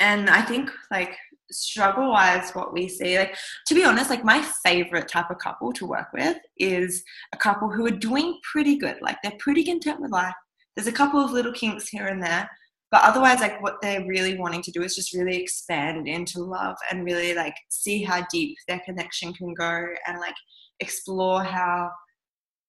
and 0.00 0.28
I 0.30 0.42
think 0.42 0.70
like 0.90 1.16
struggle 1.50 2.10
wise, 2.10 2.50
what 2.52 2.72
we 2.72 2.88
see, 2.88 3.18
like 3.18 3.36
to 3.66 3.74
be 3.74 3.84
honest, 3.84 4.10
like 4.10 4.24
my 4.24 4.42
favorite 4.64 5.08
type 5.08 5.30
of 5.30 5.38
couple 5.38 5.72
to 5.74 5.86
work 5.86 6.08
with 6.12 6.38
is 6.58 7.04
a 7.32 7.36
couple 7.36 7.70
who 7.70 7.86
are 7.86 7.90
doing 7.90 8.38
pretty 8.50 8.76
good. 8.76 8.96
Like 9.00 9.18
they're 9.22 9.32
pretty 9.38 9.64
content 9.64 10.00
with 10.00 10.10
life. 10.10 10.34
There's 10.74 10.88
a 10.88 10.92
couple 10.92 11.20
of 11.20 11.30
little 11.30 11.52
kinks 11.52 11.88
here 11.88 12.06
and 12.06 12.22
there, 12.22 12.48
but 12.90 13.02
otherwise, 13.02 13.40
like 13.40 13.62
what 13.62 13.76
they're 13.80 14.06
really 14.06 14.36
wanting 14.36 14.62
to 14.62 14.70
do 14.70 14.82
is 14.82 14.94
just 14.94 15.14
really 15.14 15.36
expand 15.36 16.06
into 16.06 16.42
love 16.42 16.76
and 16.90 17.04
really 17.04 17.34
like 17.34 17.54
see 17.68 18.02
how 18.02 18.26
deep 18.30 18.56
their 18.68 18.80
connection 18.84 19.32
can 19.32 19.54
go 19.54 19.86
and 20.06 20.18
like 20.18 20.34
explore 20.80 21.42
how 21.42 21.90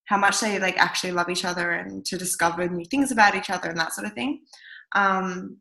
how 0.07 0.17
much 0.17 0.39
they 0.39 0.57
like 0.57 0.77
actually 0.77 1.11
love 1.11 1.29
each 1.29 1.45
other 1.45 1.71
and 1.71 2.05
to 2.05 2.17
discover 2.17 2.67
new 2.67 2.85
things 2.85 3.11
about 3.11 3.35
each 3.35 3.49
other 3.49 3.69
and 3.69 3.79
that 3.79 3.93
sort 3.93 4.07
of 4.07 4.13
thing. 4.13 4.41
Um, 4.95 5.57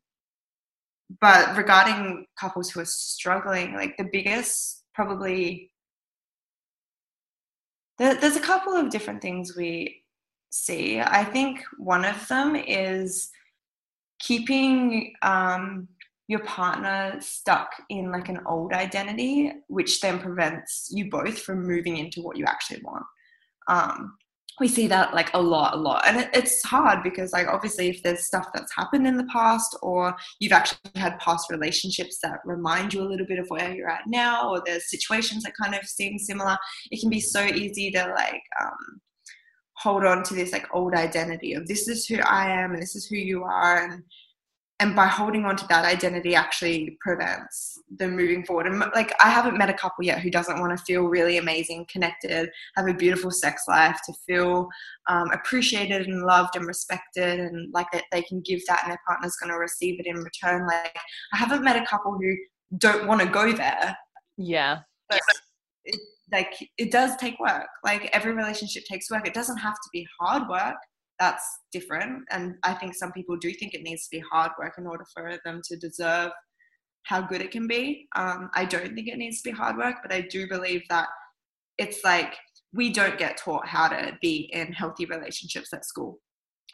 but 1.20 1.56
regarding 1.56 2.26
couples 2.38 2.70
who 2.70 2.80
are 2.80 2.86
struggling, 2.86 3.74
like 3.74 3.96
the 3.96 4.08
biggest 4.10 4.84
probably 4.94 5.70
there, 7.98 8.14
there's 8.14 8.36
a 8.36 8.40
couple 8.40 8.72
of 8.74 8.90
different 8.90 9.20
things 9.20 9.56
we 9.56 10.02
see. 10.50 11.00
I 11.00 11.24
think 11.24 11.60
one 11.78 12.04
of 12.04 12.26
them 12.28 12.54
is 12.54 13.30
keeping 14.20 15.14
um, 15.22 15.88
your 16.28 16.40
partner 16.40 17.16
stuck 17.20 17.70
in 17.88 18.12
like 18.12 18.28
an 18.28 18.40
old 18.46 18.72
identity, 18.72 19.52
which 19.68 20.00
then 20.00 20.20
prevents 20.20 20.88
you 20.92 21.10
both 21.10 21.38
from 21.38 21.66
moving 21.66 21.96
into 21.96 22.22
what 22.22 22.36
you 22.36 22.44
actually 22.44 22.82
want. 22.82 23.04
Um, 23.68 24.16
we 24.58 24.68
see 24.68 24.86
that 24.86 25.14
like 25.14 25.30
a 25.34 25.40
lot, 25.40 25.74
a 25.74 25.76
lot. 25.76 26.04
And 26.06 26.18
it, 26.18 26.30
it's 26.32 26.62
hard 26.64 27.02
because, 27.02 27.32
like, 27.32 27.46
obviously, 27.46 27.88
if 27.88 28.02
there's 28.02 28.24
stuff 28.24 28.48
that's 28.54 28.74
happened 28.74 29.06
in 29.06 29.16
the 29.16 29.28
past, 29.32 29.76
or 29.82 30.16
you've 30.40 30.52
actually 30.52 30.78
had 30.94 31.18
past 31.18 31.50
relationships 31.50 32.18
that 32.22 32.40
remind 32.44 32.94
you 32.94 33.02
a 33.02 33.08
little 33.08 33.26
bit 33.26 33.38
of 33.38 33.48
where 33.48 33.72
you're 33.72 33.90
at 33.90 34.06
now, 34.06 34.50
or 34.50 34.62
there's 34.64 34.90
situations 34.90 35.42
that 35.42 35.56
kind 35.60 35.74
of 35.74 35.84
seem 35.84 36.18
similar, 36.18 36.56
it 36.90 37.00
can 37.00 37.10
be 37.10 37.20
so 37.20 37.44
easy 37.44 37.90
to 37.90 38.14
like 38.16 38.42
um, 38.60 39.00
hold 39.76 40.04
on 40.04 40.22
to 40.24 40.34
this 40.34 40.52
like 40.52 40.66
old 40.74 40.94
identity 40.94 41.52
of 41.52 41.66
this 41.66 41.86
is 41.86 42.06
who 42.06 42.16
I 42.16 42.48
am 42.48 42.72
and 42.72 42.82
this 42.82 42.96
is 42.96 43.06
who 43.06 43.16
you 43.16 43.44
are. 43.44 43.84
And 43.84 44.02
and 44.78 44.94
by 44.94 45.06
holding 45.06 45.46
on 45.46 45.56
to 45.56 45.66
that 45.68 45.86
identity 45.86 46.34
actually 46.34 46.98
prevents 47.00 47.78
them 47.90 48.14
moving 48.14 48.44
forward. 48.44 48.66
And 48.66 48.78
like 48.94 49.14
i 49.22 49.30
haven't 49.30 49.56
met 49.56 49.70
a 49.70 49.74
couple 49.74 50.04
yet 50.04 50.20
who 50.20 50.30
doesn't 50.30 50.60
want 50.60 50.76
to 50.76 50.84
feel 50.84 51.04
really 51.04 51.38
amazing 51.38 51.86
connected 51.90 52.50
have 52.76 52.86
a 52.86 52.94
beautiful 52.94 53.30
sex 53.30 53.62
life 53.68 53.98
to 54.06 54.12
feel 54.26 54.68
um, 55.08 55.30
appreciated 55.32 56.06
and 56.06 56.22
loved 56.22 56.56
and 56.56 56.66
respected 56.66 57.40
and 57.40 57.72
like 57.72 57.86
that 57.92 58.04
they 58.12 58.22
can 58.22 58.40
give 58.42 58.60
that 58.66 58.82
and 58.82 58.90
their 58.90 59.00
partner's 59.06 59.36
going 59.36 59.52
to 59.52 59.58
receive 59.58 59.98
it 59.98 60.06
in 60.06 60.16
return. 60.16 60.66
Like 60.66 60.96
i 61.32 61.36
haven't 61.36 61.64
met 61.64 61.80
a 61.80 61.86
couple 61.86 62.12
who 62.12 62.36
don't 62.78 63.06
want 63.06 63.20
to 63.20 63.26
go 63.26 63.52
there. 63.52 63.96
Yeah. 64.36 64.80
But 65.08 65.20
it, 65.84 66.00
like 66.32 66.68
it 66.76 66.90
does 66.90 67.16
take 67.16 67.38
work. 67.38 67.68
Like 67.84 68.10
every 68.12 68.32
relationship 68.32 68.84
takes 68.84 69.10
work. 69.10 69.26
It 69.26 69.34
doesn't 69.34 69.58
have 69.58 69.74
to 69.74 69.88
be 69.92 70.06
hard 70.20 70.48
work 70.48 70.76
that's 71.18 71.44
different. 71.72 72.24
And 72.30 72.56
I 72.62 72.74
think 72.74 72.94
some 72.94 73.12
people 73.12 73.36
do 73.36 73.52
think 73.52 73.74
it 73.74 73.82
needs 73.82 74.04
to 74.04 74.16
be 74.16 74.22
hard 74.30 74.52
work 74.58 74.74
in 74.78 74.86
order 74.86 75.04
for 75.14 75.38
them 75.44 75.60
to 75.64 75.76
deserve 75.76 76.30
how 77.04 77.20
good 77.20 77.40
it 77.40 77.50
can 77.50 77.66
be. 77.66 78.08
Um, 78.16 78.50
I 78.54 78.64
don't 78.64 78.94
think 78.94 79.08
it 79.08 79.18
needs 79.18 79.40
to 79.42 79.50
be 79.50 79.56
hard 79.56 79.76
work, 79.76 79.96
but 80.02 80.12
I 80.12 80.22
do 80.22 80.48
believe 80.48 80.82
that 80.90 81.08
it's 81.78 82.02
like 82.04 82.34
we 82.72 82.92
don't 82.92 83.18
get 83.18 83.36
taught 83.36 83.66
how 83.66 83.88
to 83.88 84.18
be 84.20 84.50
in 84.52 84.72
healthy 84.72 85.06
relationships 85.06 85.72
at 85.72 85.84
school. 85.84 86.18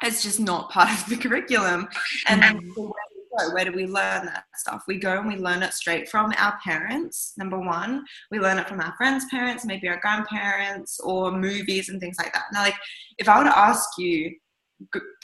It's 0.03 0.23
just 0.23 0.41
not 0.41 0.71
part 0.71 0.91
of 0.91 1.09
the 1.09 1.17
curriculum. 1.29 1.89
And 2.29 2.43
mm-hmm 2.43 2.91
go? 3.39 3.55
Where 3.55 3.65
do 3.65 3.73
we 3.73 3.87
learn 3.87 4.27
that 4.27 4.45
stuff? 4.57 4.85
We 4.87 4.99
go 4.99 5.19
and 5.19 5.29
we 5.29 5.37
learn 5.37 5.63
it 5.63 5.73
straight 5.73 6.09
from 6.09 6.33
our 6.39 6.59
parents, 6.65 7.33
number 7.37 7.59
one. 7.59 8.05
We 8.31 8.39
learn 8.39 8.59
it 8.59 8.69
from 8.69 8.81
our 8.81 8.95
friends' 8.97 9.27
parents, 9.31 9.65
maybe 9.65 9.89
our 9.89 10.01
grandparents, 10.01 11.01
or 11.01 11.33
movies 11.33 11.89
and 11.89 12.01
things 12.01 12.17
like 12.19 12.33
that. 12.33 12.45
Now, 12.53 12.63
like, 12.63 12.77
if 13.19 13.29
I 13.29 13.39
were 13.39 13.45
to 13.45 13.59
ask 13.59 13.89
you, 13.99 14.35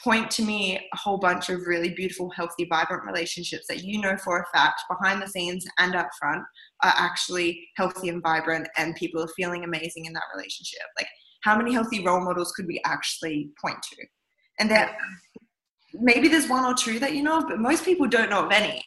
point 0.05 0.31
to 0.31 0.43
me 0.43 0.79
a 0.93 0.97
whole 0.97 1.19
bunch 1.19 1.49
of 1.49 1.67
really 1.67 1.91
beautiful, 1.91 2.31
healthy, 2.31 2.65
vibrant 2.71 3.05
relationships 3.05 3.67
that 3.69 3.83
you 3.83 4.01
know 4.01 4.17
for 4.17 4.41
a 4.41 4.57
fact, 4.57 4.83
behind 4.89 5.21
the 5.21 5.27
scenes 5.29 5.67
and 5.79 5.97
up 5.97 6.09
front, 6.19 6.43
are 6.83 6.95
actually 6.97 7.61
healthy 7.77 8.09
and 8.09 8.23
vibrant, 8.23 8.69
and 8.77 8.95
people 8.95 9.23
are 9.23 9.31
feeling 9.37 9.65
amazing 9.65 10.05
in 10.05 10.13
that 10.13 10.23
relationship. 10.35 10.83
Like, 10.97 11.09
how 11.43 11.57
many 11.57 11.73
healthy 11.73 12.05
role 12.05 12.25
models 12.25 12.53
could 12.53 12.67
we 12.67 12.81
actually 12.85 13.51
point 13.61 13.79
to? 13.83 14.05
And 14.61 14.71
that 14.71 14.97
maybe 15.95 16.29
there's 16.29 16.49
one 16.49 16.65
or 16.65 16.75
two 16.75 16.99
that 16.99 17.15
you 17.15 17.23
know 17.23 17.39
of, 17.39 17.49
but 17.49 17.59
most 17.59 17.85
people 17.85 18.07
don't 18.07 18.31
know 18.31 18.45
of 18.45 18.53
any 18.53 18.83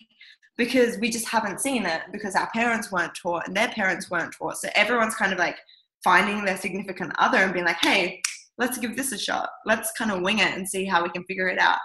because 0.58 0.98
we 1.00 1.10
just 1.10 1.28
haven't 1.28 1.60
seen 1.60 1.86
it 1.86 2.02
because 2.12 2.36
our 2.36 2.50
parents 2.52 2.92
weren't 2.92 3.16
taught 3.16 3.48
and 3.48 3.56
their 3.56 3.70
parents 3.70 4.10
weren't 4.12 4.34
taught. 4.38 4.58
So 4.58 4.70
everyone's 4.76 5.16
kind 5.16 5.34
of 5.34 5.40
like 5.40 5.58
finding 6.04 6.44
their 6.46 6.58
significant 6.58 7.14
other 7.18 7.40
and 7.40 7.54
being 7.54 7.66
like, 7.66 7.82
hey, 7.82 8.22
let's 8.58 8.78
give 8.78 8.96
this 8.96 9.12
a 9.12 9.18
shot. 9.18 9.50
Let's 9.66 9.92
kind 9.94 10.12
of 10.12 10.22
wing 10.22 10.40
it 10.40 10.56
and 10.56 10.68
see 10.68 10.86
how 10.86 11.04
we 11.04 11.10
can 11.10 11.24
figure 11.24 11.48
it 11.48 11.60
out. 11.60 11.80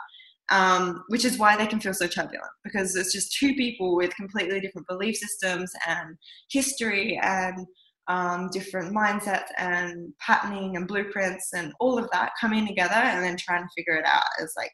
Um, 0.49 1.03
which 1.09 1.25
is 1.25 1.39
why 1.39 1.57
they 1.57 1.67
can 1.67 1.81
feel 1.81 1.93
so 1.93 2.07
turbulent 2.07 2.53
because 2.63 2.95
it's 2.95 3.13
just 3.13 3.37
two 3.37 3.53
people 3.55 3.97
with 3.97 4.15
completely 4.15 4.61
different 4.61 4.87
belief 4.87 5.17
systems 5.17 5.73
and 5.89 6.17
history 6.49 7.19
and 7.21 7.67
um, 8.07 8.49
different 8.53 8.95
mindsets 8.95 9.49
and 9.59 10.13
patterning 10.21 10.77
and 10.77 10.87
blueprints 10.87 11.53
and 11.53 11.73
all 11.81 11.99
of 11.99 12.09
that 12.13 12.31
coming 12.41 12.65
together 12.65 12.95
and 12.95 13.25
then 13.25 13.37
trying 13.37 13.65
to 13.65 13.69
figure 13.77 13.97
it 13.97 14.07
out 14.07 14.23
is 14.41 14.53
like 14.57 14.71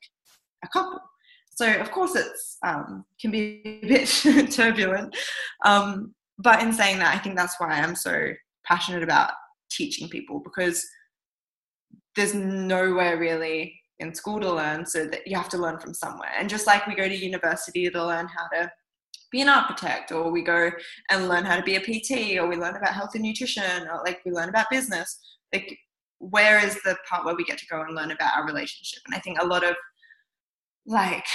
a 0.65 0.69
couple. 0.69 1.01
So 1.55 1.71
of 1.81 1.91
course 1.91 2.15
it's 2.15 2.57
um, 2.65 3.05
can 3.21 3.31
be 3.31 3.81
a 3.83 3.87
bit 3.87 4.09
turbulent, 4.53 5.15
um, 5.65 6.15
but 6.39 6.63
in 6.63 6.73
saying 6.73 6.99
that, 6.99 7.15
I 7.15 7.19
think 7.19 7.37
that's 7.37 7.57
why 7.59 7.69
I'm 7.69 7.95
so 7.95 8.33
passionate 8.65 9.03
about 9.03 9.33
teaching 9.71 10.09
people 10.09 10.41
because 10.41 10.85
there's 12.17 12.35
nowhere 12.35 13.19
really 13.19 13.81
in 13.99 14.15
school 14.15 14.41
to 14.41 14.53
learn, 14.53 14.85
so 14.85 15.07
that 15.07 15.27
you 15.27 15.37
have 15.37 15.49
to 15.51 15.59
learn 15.59 15.79
from 15.79 15.95
somewhere. 15.95 16.33
And 16.37 16.49
just 16.49 16.67
like 16.67 16.87
we 16.87 16.95
go 16.95 17.09
to 17.09 17.17
university 17.17 17.89
to 17.89 18.05
learn 18.05 18.27
how 18.27 18.49
to 18.49 18.71
be 19.31 19.41
an 19.41 19.49
architect, 19.49 20.13
or 20.13 20.31
we 20.31 20.43
go 20.43 20.71
and 21.11 21.29
learn 21.29 21.45
how 21.45 21.57
to 21.57 21.63
be 21.63 21.77
a 21.77 21.81
PT, 21.81 22.39
or 22.39 22.49
we 22.49 22.57
learn 22.57 22.77
about 22.77 22.95
health 22.95 23.15
and 23.15 23.23
nutrition, 23.23 23.87
or 23.89 24.03
like 24.05 24.21
we 24.25 24.33
learn 24.33 24.49
about 24.49 24.67
business. 24.71 25.19
Like, 25.53 25.79
where 26.19 26.65
is 26.65 26.75
the 26.83 26.97
part 27.09 27.25
where 27.25 27.35
we 27.35 27.45
get 27.45 27.59
to 27.59 27.67
go 27.67 27.81
and 27.83 27.95
learn 27.95 28.11
about 28.11 28.37
our 28.37 28.47
relationship? 28.47 29.01
And 29.07 29.15
I 29.15 29.21
think 29.21 29.41
a 29.41 29.47
lot 29.47 29.65
of 29.65 29.75
like 30.87 31.27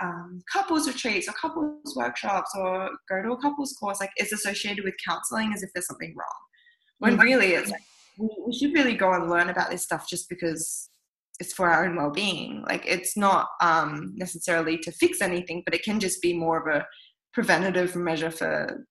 um, 0.00 0.42
couples 0.52 0.86
retreats 0.86 1.28
or 1.28 1.32
couples 1.32 1.94
workshops 1.96 2.50
or 2.56 2.90
go 3.08 3.22
to 3.22 3.32
a 3.32 3.40
couples 3.40 3.74
course 3.78 4.00
like 4.00 4.10
it's 4.16 4.32
associated 4.32 4.84
with 4.84 4.94
counseling 5.04 5.52
as 5.52 5.62
if 5.62 5.70
there's 5.74 5.86
something 5.86 6.14
wrong. 6.16 6.26
When 6.98 7.12
mm-hmm. 7.14 7.22
really 7.22 7.52
it's 7.52 7.70
like 7.70 7.82
we 8.18 8.52
should 8.52 8.74
really 8.74 8.94
go 8.94 9.12
and 9.12 9.30
learn 9.30 9.48
about 9.48 9.70
this 9.70 9.82
stuff 9.82 10.08
just 10.08 10.28
because 10.28 10.88
it's 11.40 11.52
for 11.52 11.68
our 11.68 11.84
own 11.84 11.96
well-being. 11.96 12.64
Like 12.68 12.84
it's 12.86 13.16
not 13.16 13.48
um, 13.60 14.12
necessarily 14.16 14.78
to 14.78 14.92
fix 14.92 15.20
anything 15.20 15.62
but 15.64 15.74
it 15.74 15.82
can 15.82 15.98
just 15.98 16.22
be 16.22 16.36
more 16.36 16.60
of 16.60 16.74
a 16.74 16.86
preventative 17.32 17.96
measure 17.96 18.30
for 18.30 18.86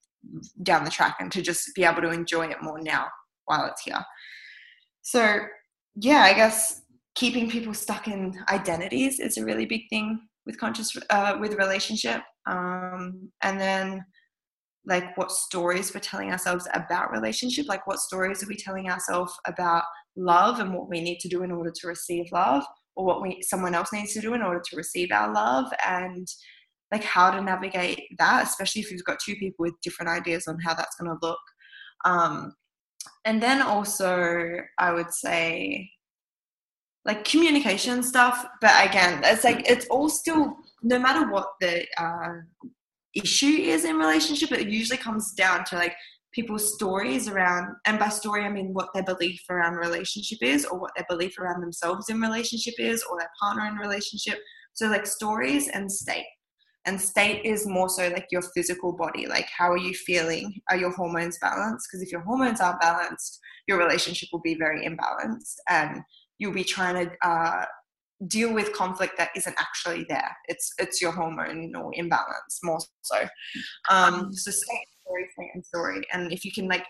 down 0.61 0.83
the 0.83 0.91
track 0.91 1.17
and 1.19 1.31
to 1.31 1.41
just 1.41 1.73
be 1.75 1.83
able 1.83 2.01
to 2.01 2.09
enjoy 2.09 2.47
it 2.47 2.61
more 2.61 2.81
now 2.81 3.07
while 3.45 3.65
it's 3.65 3.81
here. 3.81 4.03
So 5.01 5.39
yeah 5.95 6.21
i 6.21 6.33
guess 6.33 6.80
keeping 7.15 7.49
people 7.49 7.73
stuck 7.73 8.07
in 8.07 8.33
identities 8.49 9.19
is 9.19 9.37
a 9.37 9.45
really 9.45 9.65
big 9.65 9.81
thing 9.89 10.19
with 10.45 10.59
conscious 10.59 10.95
uh, 11.09 11.37
with 11.39 11.53
relationship. 11.55 12.21
Um, 12.47 13.31
and 13.43 13.59
then 13.59 14.03
like 14.85 15.15
what 15.17 15.31
stories 15.31 15.93
we're 15.93 15.99
telling 15.99 16.31
ourselves 16.31 16.67
about 16.73 17.11
relationship 17.11 17.67
like 17.67 17.85
what 17.85 17.99
stories 17.99 18.41
are 18.41 18.47
we 18.47 18.55
telling 18.55 18.89
ourselves 18.89 19.31
about 19.45 19.83
love 20.15 20.59
and 20.59 20.73
what 20.73 20.89
we 20.89 20.99
need 20.99 21.19
to 21.19 21.29
do 21.29 21.43
in 21.43 21.51
order 21.51 21.71
to 21.71 21.87
receive 21.87 22.25
love 22.31 22.63
or 22.95 23.05
what 23.05 23.21
we 23.21 23.39
someone 23.43 23.75
else 23.75 23.93
needs 23.93 24.13
to 24.13 24.21
do 24.21 24.33
in 24.33 24.41
order 24.41 24.61
to 24.67 24.75
receive 24.75 25.09
our 25.11 25.31
love? 25.33 25.71
And 25.85 26.27
like 26.91 27.03
how 27.03 27.31
to 27.31 27.41
navigate 27.41 28.01
that 28.17 28.43
especially 28.43 28.81
if 28.81 28.91
you've 28.91 29.03
got 29.03 29.19
two 29.19 29.35
people 29.35 29.63
with 29.63 29.73
different 29.83 30.09
ideas 30.09 30.47
on 30.47 30.57
how 30.59 30.73
that's 30.73 30.95
going 30.95 31.11
to 31.11 31.25
look. 31.25 31.39
Um, 32.03 32.53
and 33.25 33.41
then 33.41 33.61
also 33.61 34.57
i 34.79 34.91
would 34.91 35.11
say 35.11 35.89
like 37.05 37.25
communication 37.25 38.03
stuff 38.03 38.45
but 38.61 38.87
again 38.87 39.21
it's 39.23 39.43
like 39.43 39.67
it's 39.69 39.87
all 39.87 40.09
still 40.09 40.55
no 40.83 40.99
matter 40.99 41.29
what 41.31 41.47
the 41.59 41.85
uh, 41.97 42.33
issue 43.15 43.45
is 43.45 43.85
in 43.85 43.97
relationship 43.97 44.51
it 44.51 44.67
usually 44.67 44.97
comes 44.97 45.33
down 45.33 45.63
to 45.65 45.75
like 45.75 45.95
people's 46.31 46.73
stories 46.75 47.27
around 47.27 47.75
and 47.85 47.99
by 47.99 48.07
story 48.07 48.43
i 48.43 48.49
mean 48.49 48.73
what 48.73 48.89
their 48.93 49.03
belief 49.03 49.41
around 49.49 49.75
relationship 49.75 50.37
is 50.41 50.65
or 50.65 50.79
what 50.79 50.91
their 50.95 51.05
belief 51.09 51.37
around 51.39 51.61
themselves 51.61 52.09
in 52.09 52.21
relationship 52.21 52.73
is 52.77 53.03
or 53.09 53.17
their 53.19 53.29
partner 53.41 53.65
in 53.65 53.75
relationship. 53.75 54.39
So 54.73 54.87
like 54.87 55.05
stories 55.05 55.67
and 55.67 55.91
state 55.91 56.25
and 56.85 56.99
state 56.99 57.45
is 57.45 57.67
more 57.67 57.89
so 57.89 58.07
like 58.07 58.27
your 58.31 58.41
physical 58.55 58.93
body 58.93 59.27
like 59.27 59.47
how 59.55 59.69
are 59.71 59.77
you 59.77 59.93
feeling? 59.93 60.53
Are 60.69 60.77
your 60.77 60.91
hormones 60.91 61.37
balanced? 61.39 61.87
Because 61.87 62.01
if 62.01 62.11
your 62.11 62.21
hormones 62.21 62.61
aren't 62.61 62.81
balanced 62.81 63.39
your 63.67 63.77
relationship 63.77 64.29
will 64.31 64.41
be 64.41 64.55
very 64.55 64.85
imbalanced 64.85 65.55
and 65.69 66.01
you'll 66.41 66.51
be 66.51 66.63
trying 66.63 67.05
to 67.05 67.27
uh, 67.27 67.65
deal 68.25 68.51
with 68.51 68.73
conflict 68.73 69.13
that 69.17 69.29
isn't 69.35 69.55
actually 69.59 70.05
there. 70.09 70.35
It's 70.47 70.73
it's 70.79 70.99
your 70.99 71.11
hormonal 71.13 71.91
imbalance 71.93 72.59
more 72.63 72.79
so. 73.03 73.27
Um, 73.91 74.33
so 74.33 74.49
state 74.49 74.87
story, 75.05 75.51
and 75.53 75.63
story, 75.63 76.01
and 76.11 76.33
if 76.33 76.43
you 76.43 76.51
can 76.51 76.67
like 76.67 76.85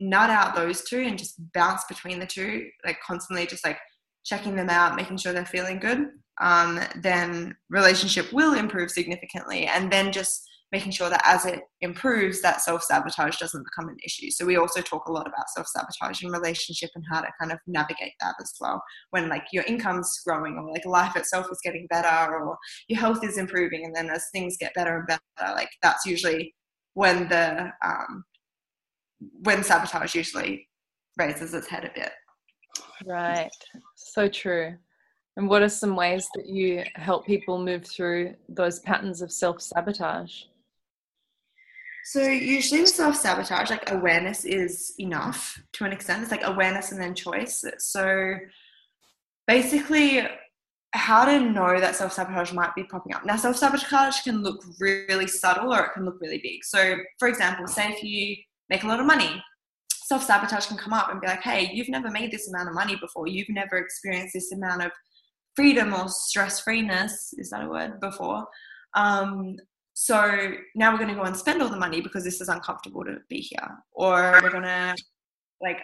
nut 0.00 0.28
out 0.28 0.56
those 0.56 0.82
two 0.82 0.98
and 0.98 1.16
just 1.16 1.40
bounce 1.54 1.84
between 1.84 2.18
the 2.18 2.26
two, 2.26 2.66
like 2.84 2.98
constantly 3.06 3.46
just 3.46 3.64
like 3.64 3.78
checking 4.24 4.56
them 4.56 4.68
out, 4.68 4.96
making 4.96 5.18
sure 5.18 5.32
they're 5.32 5.46
feeling 5.46 5.78
good, 5.78 6.08
um, 6.40 6.80
then 7.00 7.54
relationship 7.70 8.32
will 8.32 8.54
improve 8.54 8.90
significantly. 8.90 9.66
And 9.66 9.92
then 9.92 10.10
just 10.10 10.42
making 10.72 10.92
sure 10.92 11.08
that 11.08 11.22
as 11.24 11.46
it 11.46 11.60
improves, 11.80 12.42
that 12.42 12.60
self 12.60 12.82
sabotage 12.82 13.38
doesn't 13.38 13.64
become 13.64 13.88
an 13.88 13.96
issue. 14.04 14.30
So 14.30 14.44
we 14.44 14.56
also 14.56 14.80
talk 14.80 15.06
a 15.06 15.12
lot 15.12 15.26
about 15.26 15.48
self 15.48 15.66
sabotage 15.68 16.22
in 16.22 16.30
relationship 16.30 16.90
and 16.94 17.04
how 17.10 17.20
to 17.20 17.28
kind 17.40 17.52
of 17.52 17.58
navigate 17.66 18.14
that 18.20 18.34
as 18.40 18.52
well. 18.60 18.82
When 19.10 19.28
like 19.28 19.44
your 19.52 19.64
income's 19.64 20.20
growing 20.26 20.56
or 20.56 20.70
like 20.70 20.84
life 20.84 21.16
itself 21.16 21.46
is 21.50 21.60
getting 21.62 21.86
better 21.90 22.34
or 22.34 22.56
your 22.88 23.00
health 23.00 23.24
is 23.24 23.38
improving, 23.38 23.84
and 23.84 23.94
then 23.94 24.10
as 24.10 24.24
things 24.32 24.56
get 24.58 24.74
better 24.74 24.98
and 24.98 25.06
better, 25.06 25.54
like 25.54 25.70
that's 25.82 26.06
usually 26.06 26.54
when 26.94 27.28
the 27.28 27.70
um, 27.84 28.24
when 29.42 29.62
sabotage 29.62 30.14
usually 30.14 30.68
raises 31.16 31.54
its 31.54 31.68
head 31.68 31.84
a 31.84 31.90
bit. 31.94 32.10
Right. 33.06 33.50
So 33.96 34.28
true. 34.28 34.76
And 35.36 35.48
what 35.48 35.62
are 35.62 35.68
some 35.68 35.96
ways 35.96 36.28
that 36.34 36.46
you 36.46 36.84
help 36.94 37.26
people 37.26 37.58
move 37.58 37.84
through 37.84 38.34
those 38.48 38.80
patterns 38.80 39.20
of 39.20 39.32
self 39.32 39.60
sabotage? 39.60 40.44
So 42.04 42.22
usually 42.22 42.82
with 42.82 42.90
self 42.90 43.16
sabotage, 43.16 43.70
like 43.70 43.90
awareness 43.90 44.44
is 44.44 44.94
enough 44.98 45.58
to 45.74 45.84
an 45.84 45.92
extent. 45.92 46.22
It's 46.22 46.30
like 46.30 46.44
awareness 46.44 46.92
and 46.92 47.00
then 47.00 47.14
choice. 47.14 47.64
So 47.78 48.34
basically, 49.46 50.26
how 50.92 51.24
to 51.24 51.40
know 51.40 51.80
that 51.80 51.96
self 51.96 52.12
sabotage 52.12 52.52
might 52.52 52.74
be 52.74 52.84
popping 52.84 53.14
up. 53.14 53.24
Now, 53.24 53.36
self 53.36 53.56
sabotage 53.56 54.20
can 54.20 54.42
look 54.42 54.62
really 54.78 55.26
subtle 55.26 55.72
or 55.72 55.86
it 55.86 55.92
can 55.94 56.04
look 56.04 56.20
really 56.20 56.40
big. 56.42 56.64
So, 56.64 56.96
for 57.18 57.28
example, 57.28 57.66
say 57.66 57.90
if 57.90 58.02
you 58.02 58.36
make 58.68 58.84
a 58.84 58.86
lot 58.86 59.00
of 59.00 59.06
money, 59.06 59.42
self 60.04 60.24
sabotage 60.24 60.66
can 60.66 60.76
come 60.76 60.92
up 60.92 61.10
and 61.10 61.20
be 61.20 61.26
like, 61.26 61.42
hey, 61.42 61.70
you've 61.72 61.88
never 61.88 62.10
made 62.10 62.30
this 62.30 62.48
amount 62.48 62.68
of 62.68 62.74
money 62.74 62.96
before. 62.96 63.26
You've 63.26 63.48
never 63.48 63.76
experienced 63.78 64.34
this 64.34 64.52
amount 64.52 64.82
of 64.82 64.92
freedom 65.56 65.94
or 65.94 66.08
stress 66.08 66.60
freeness 66.60 67.32
is 67.38 67.50
that 67.50 67.64
a 67.64 67.68
word 67.68 68.00
before 68.00 68.44
um, 68.94 69.56
so 69.94 70.54
now 70.74 70.90
we're 70.90 70.98
going 70.98 71.08
to 71.08 71.14
go 71.14 71.22
and 71.22 71.36
spend 71.36 71.62
all 71.62 71.68
the 71.68 71.76
money 71.76 72.00
because 72.00 72.24
this 72.24 72.40
is 72.40 72.48
uncomfortable 72.48 73.04
to 73.04 73.18
be 73.28 73.38
here. 73.38 73.78
Or 73.92 74.40
we're 74.42 74.50
going 74.50 74.64
to 74.64 74.94
like 75.62 75.78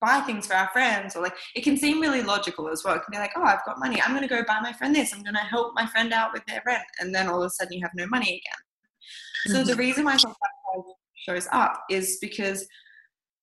buy 0.00 0.20
things 0.20 0.46
for 0.46 0.54
our 0.54 0.68
friends 0.72 1.16
or 1.16 1.22
like 1.22 1.34
it 1.54 1.62
can 1.62 1.76
seem 1.76 2.00
really 2.00 2.22
logical 2.22 2.68
as 2.68 2.84
well. 2.84 2.96
It 2.96 3.02
can 3.04 3.12
be 3.12 3.18
like 3.18 3.32
oh 3.36 3.42
i've 3.42 3.64
got 3.64 3.78
money. 3.78 4.02
I'm 4.02 4.10
going 4.10 4.28
to 4.28 4.28
go 4.28 4.42
buy 4.46 4.58
my 4.60 4.72
friend 4.72 4.94
this. 4.94 5.14
I'm 5.14 5.22
going 5.22 5.34
to 5.34 5.40
help 5.40 5.74
my 5.74 5.86
friend 5.86 6.12
out 6.12 6.32
with 6.32 6.44
their 6.46 6.62
rent. 6.66 6.82
And 6.98 7.14
then 7.14 7.28
all 7.28 7.42
of 7.42 7.46
a 7.46 7.50
sudden 7.50 7.72
you 7.72 7.82
have 7.82 7.94
no 7.94 8.06
money 8.08 8.28
again. 8.28 9.54
So 9.54 9.64
the 9.64 9.72
mm-hmm. 9.72 9.80
reason 9.80 10.04
why 10.04 10.18
shows 11.14 11.48
up 11.52 11.84
is 11.88 12.18
because 12.20 12.66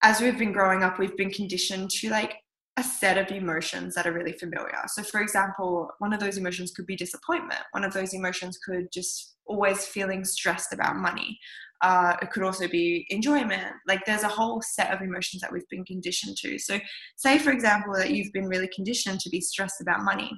as 0.04 0.20
we've 0.20 0.38
been 0.38 0.52
growing 0.52 0.84
up 0.84 1.00
we've 1.00 1.18
been 1.18 1.32
conditioned 1.32 1.90
to 1.92 2.10
like 2.10 2.36
a 2.78 2.84
set 2.84 3.18
of 3.18 3.36
emotions 3.36 3.96
that 3.96 4.06
are 4.06 4.14
really 4.14 4.34
familiar. 4.34 4.82
So, 4.88 5.02
for 5.02 5.20
example, 5.20 5.90
one 5.98 6.14
of 6.14 6.20
those 6.20 6.38
emotions 6.38 6.72
could 6.72 6.86
be 6.86 6.96
disappointment. 6.96 7.62
One 7.72 7.84
of 7.84 7.92
those 7.92 8.14
emotions 8.14 8.60
could 8.64 8.92
just 8.94 9.36
always 9.48 9.86
feeling 9.86 10.24
stressed 10.24 10.74
about 10.74 10.98
money. 10.98 11.40
Uh, 11.82 12.16
it 12.22 12.30
could 12.32 12.44
also 12.44 12.68
be 12.68 13.08
enjoyment. 13.10 13.74
Like, 13.88 14.06
there's 14.06 14.24
a 14.24 14.28
whole 14.28 14.62
set 14.62 14.94
of 14.94 15.02
emotions 15.02 15.42
that 15.42 15.52
we've 15.52 15.68
been 15.70 15.86
conditioned 15.86 16.38
to. 16.38 16.60
So, 16.60 16.80
say, 17.16 17.40
for 17.40 17.52
example, 17.52 17.94
that 17.96 18.12
you've 18.12 18.34
been 18.34 18.48
really 18.48 18.70
conditioned 18.74 19.22
to 19.22 19.30
be 19.30 19.42
stressed 19.42 19.82
about 19.82 20.04
money. 20.04 20.32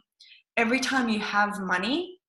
Every 0.56 0.80
time 0.80 1.10
you 1.10 1.20
have 1.20 1.60
money, 1.60 2.20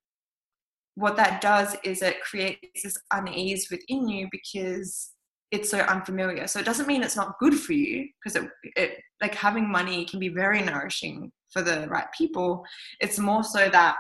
what 0.97 1.17
that 1.17 1.41
does 1.41 1.77
is 1.85 2.03
it 2.03 2.21
creates 2.21 2.83
this 2.83 2.97
unease 3.13 3.69
within 3.71 4.09
you 4.09 4.29
because 4.31 5.11
it's 5.51 5.71
so 5.71 5.79
unfamiliar. 5.81 6.47
So 6.47 6.61
it 6.61 6.65
doesn't 6.65 6.87
mean 6.87 7.03
it's 7.03 7.17
not 7.17 7.39
good 7.39 7.55
for 7.55 7.73
you 7.73 8.09
because 8.23 8.43
it, 8.43 8.51
it 8.77 8.99
like 9.21 9.35
having 9.35 9.71
money 9.71 10.05
can 10.05 10.21
be 10.21 10.29
very 10.29 10.63
nourishing 10.63 11.33
for 11.51 11.63
the 11.63 11.87
right 11.89 12.07
people. 12.17 12.65
It's 13.01 13.19
more 13.19 13.43
so 13.43 13.69
that 13.69 13.97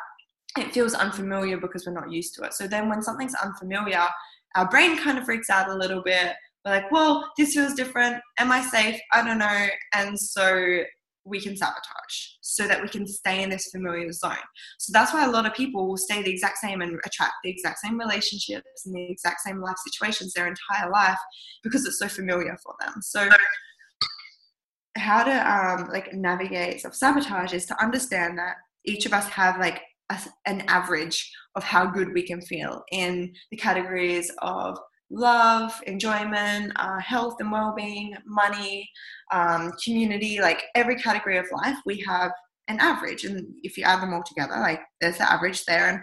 it 0.58 0.72
feels 0.72 0.94
unfamiliar 0.94 1.58
because 1.58 1.86
we're 1.86 1.92
not 1.92 2.10
used 2.10 2.34
to 2.36 2.42
it. 2.42 2.54
So 2.54 2.66
then 2.66 2.88
when 2.88 3.02
something's 3.02 3.34
unfamiliar, 3.34 4.06
our 4.56 4.68
brain 4.68 4.96
kind 4.96 5.18
of 5.18 5.24
freaks 5.24 5.50
out 5.50 5.68
a 5.68 5.74
little 5.74 6.02
bit. 6.02 6.34
We're 6.64 6.72
like, 6.72 6.92
well, 6.92 7.30
this 7.36 7.54
feels 7.54 7.74
different. 7.74 8.16
Am 8.38 8.52
I 8.52 8.60
safe? 8.60 9.00
I 9.12 9.24
don't 9.24 9.38
know. 9.38 9.66
And 9.94 10.18
so 10.18 10.82
we 11.24 11.40
can 11.40 11.56
sabotage 11.56 12.38
so 12.40 12.66
that 12.66 12.80
we 12.80 12.88
can 12.88 13.06
stay 13.06 13.42
in 13.42 13.50
this 13.50 13.70
familiar 13.70 14.10
zone. 14.12 14.36
So 14.78 14.92
that's 14.92 15.12
why 15.12 15.24
a 15.24 15.30
lot 15.30 15.46
of 15.46 15.54
people 15.54 15.86
will 15.86 15.96
stay 15.96 16.22
the 16.22 16.30
exact 16.30 16.58
same 16.58 16.80
and 16.80 16.98
attract 17.04 17.34
the 17.44 17.50
exact 17.50 17.78
same 17.80 17.98
relationships 17.98 18.86
and 18.86 18.94
the 18.94 19.10
exact 19.10 19.40
same 19.40 19.60
life 19.60 19.76
situations 19.84 20.32
their 20.32 20.46
entire 20.48 20.90
life 20.90 21.18
because 21.62 21.84
it's 21.86 21.98
so 21.98 22.08
familiar 22.08 22.56
for 22.62 22.74
them. 22.80 22.94
So 23.02 23.28
how 24.96 25.22
to 25.22 25.30
um, 25.30 25.88
like 25.90 26.12
navigate 26.14 26.80
self 26.80 26.94
sabotage 26.94 27.52
is 27.52 27.66
to 27.66 27.82
understand 27.82 28.38
that 28.38 28.56
each 28.84 29.06
of 29.06 29.12
us 29.12 29.28
have 29.28 29.58
like 29.58 29.82
a, 30.10 30.18
an 30.46 30.62
average 30.68 31.30
of 31.54 31.64
how 31.64 31.86
good 31.86 32.12
we 32.12 32.22
can 32.22 32.40
feel 32.40 32.82
in 32.92 33.32
the 33.50 33.56
categories 33.56 34.30
of 34.38 34.78
love, 35.10 35.72
enjoyment, 35.86 36.72
uh, 36.76 37.00
health 37.00 37.36
and 37.40 37.50
well-being, 37.50 38.14
money, 38.24 38.88
um, 39.32 39.72
community, 39.84 40.40
like 40.40 40.64
every 40.74 40.96
category 40.96 41.36
of 41.36 41.46
life, 41.52 41.76
we 41.84 42.02
have 42.06 42.30
an 42.68 42.78
average. 42.80 43.24
And 43.24 43.54
if 43.62 43.76
you 43.76 43.84
add 43.84 44.00
them 44.00 44.14
all 44.14 44.22
together, 44.24 44.54
like 44.60 44.80
there's 45.00 45.18
the 45.18 45.30
average 45.30 45.64
there. 45.64 45.88
And 45.88 46.00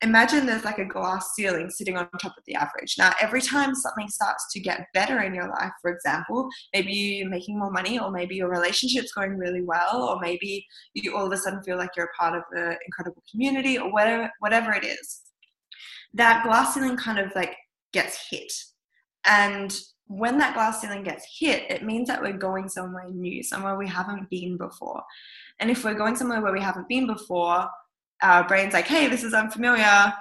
imagine 0.00 0.46
there's 0.46 0.64
like 0.64 0.78
a 0.78 0.84
glass 0.84 1.28
ceiling 1.34 1.68
sitting 1.70 1.96
on 1.96 2.08
top 2.22 2.32
of 2.38 2.44
the 2.46 2.54
average. 2.54 2.94
Now, 2.96 3.12
every 3.20 3.42
time 3.42 3.74
something 3.74 4.08
starts 4.08 4.46
to 4.52 4.60
get 4.60 4.86
better 4.94 5.20
in 5.22 5.34
your 5.34 5.48
life, 5.48 5.72
for 5.82 5.90
example, 5.90 6.48
maybe 6.72 6.92
you're 6.92 7.28
making 7.28 7.58
more 7.58 7.70
money, 7.70 7.98
or 7.98 8.10
maybe 8.10 8.36
your 8.36 8.48
relationship's 8.48 9.12
going 9.12 9.36
really 9.36 9.62
well, 9.62 10.02
or 10.08 10.20
maybe 10.20 10.64
you 10.94 11.16
all 11.16 11.26
of 11.26 11.32
a 11.32 11.36
sudden 11.36 11.62
feel 11.62 11.76
like 11.76 11.90
you're 11.96 12.06
a 12.06 12.22
part 12.22 12.34
of 12.34 12.44
an 12.52 12.76
incredible 12.86 13.22
community, 13.30 13.76
or 13.76 13.92
whatever, 13.92 14.30
whatever 14.38 14.72
it 14.72 14.84
is. 14.84 15.22
That 16.14 16.44
glass 16.44 16.74
ceiling 16.74 16.96
kind 16.96 17.18
of 17.18 17.30
like 17.34 17.54
gets 17.92 18.28
hit. 18.30 18.52
And 19.24 19.76
when 20.06 20.38
that 20.38 20.54
glass 20.54 20.80
ceiling 20.80 21.02
gets 21.02 21.26
hit, 21.38 21.70
it 21.70 21.84
means 21.84 22.08
that 22.08 22.22
we're 22.22 22.32
going 22.32 22.68
somewhere 22.68 23.08
new, 23.10 23.42
somewhere 23.42 23.76
we 23.76 23.86
haven't 23.86 24.30
been 24.30 24.56
before. 24.56 25.02
And 25.60 25.70
if 25.70 25.84
we're 25.84 25.94
going 25.94 26.16
somewhere 26.16 26.40
where 26.40 26.52
we 26.52 26.60
haven't 26.60 26.88
been 26.88 27.06
before, 27.06 27.68
our 28.22 28.46
brain's 28.46 28.74
like, 28.74 28.86
hey, 28.86 29.08
this 29.08 29.22
is 29.22 29.34
unfamiliar. 29.34 30.12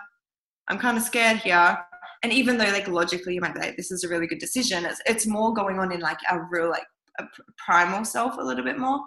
I'm 0.67 0.77
kind 0.77 0.97
of 0.97 1.03
scared 1.03 1.37
here. 1.37 1.77
And 2.23 2.33
even 2.33 2.57
though, 2.57 2.65
like, 2.65 2.87
logically, 2.87 3.35
you 3.35 3.41
might 3.41 3.53
be 3.53 3.61
like, 3.61 3.77
this 3.77 3.91
is 3.91 4.03
a 4.03 4.09
really 4.09 4.27
good 4.27 4.39
decision, 4.39 4.85
it's, 4.85 5.01
it's 5.05 5.27
more 5.27 5.53
going 5.53 5.79
on 5.79 5.91
in 5.91 5.99
like 5.99 6.17
our 6.29 6.47
real, 6.51 6.69
like, 6.69 6.85
primal 7.57 8.03
self 8.03 8.37
a 8.37 8.41
little 8.41 8.63
bit 8.63 8.77
more. 8.77 8.99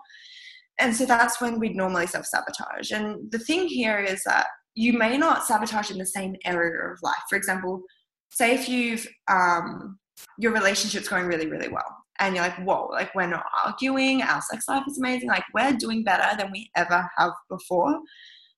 And 0.78 0.94
so 0.94 1.04
that's 1.04 1.40
when 1.40 1.58
we'd 1.58 1.76
normally 1.76 2.06
self 2.06 2.26
sabotage. 2.26 2.90
And 2.92 3.30
the 3.30 3.38
thing 3.38 3.66
here 3.66 3.98
is 3.98 4.22
that 4.24 4.46
you 4.74 4.94
may 4.94 5.18
not 5.18 5.44
sabotage 5.44 5.90
in 5.90 5.98
the 5.98 6.06
same 6.06 6.36
area 6.44 6.90
of 6.90 6.98
life. 7.02 7.22
For 7.28 7.36
example, 7.36 7.82
say 8.30 8.54
if 8.54 8.68
you've 8.68 9.06
um, 9.28 9.98
your 10.38 10.52
relationship's 10.52 11.08
going 11.08 11.26
really 11.26 11.46
really 11.46 11.68
well 11.68 11.96
and 12.20 12.34
you're 12.34 12.44
like 12.44 12.56
whoa 12.64 12.88
like 12.92 13.14
we're 13.14 13.26
not 13.26 13.44
arguing 13.64 14.22
our 14.22 14.40
sex 14.42 14.66
life 14.68 14.84
is 14.88 14.98
amazing 14.98 15.28
like 15.28 15.44
we're 15.54 15.72
doing 15.72 16.04
better 16.04 16.36
than 16.36 16.50
we 16.52 16.70
ever 16.76 17.08
have 17.16 17.32
before 17.48 17.98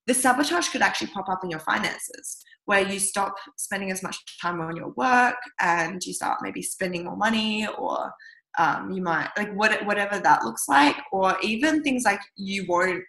the 0.07 0.15
sabotage 0.15 0.69
could 0.69 0.83
actually 0.83 1.07
pop 1.09 1.29
up 1.29 1.41
in 1.45 1.51
your 1.51 1.61
finances 1.61 2.43
where 2.65 2.87
you 2.87 2.99
stop 2.99 3.35
spending 3.57 3.91
as 3.91 4.03
much 4.03 4.17
time 4.41 4.61
on 4.61 4.77
your 4.77 4.93
work 4.97 5.37
and 5.61 6.03
you 6.05 6.13
start 6.13 6.39
maybe 6.43 6.63
spending 6.63 7.05
more 7.05 7.17
money 7.17 7.67
or 7.79 8.11
um, 8.59 8.91
you 8.91 9.03
might 9.03 9.31
like 9.37 9.53
what, 9.55 9.85
whatever 9.87 10.19
that 10.19 10.45
looks 10.45 10.69
like 10.69 10.97
or 11.11 11.37
even 11.43 11.83
things 11.83 12.05
like 12.05 12.21
you 12.37 12.67
won't 12.69 13.03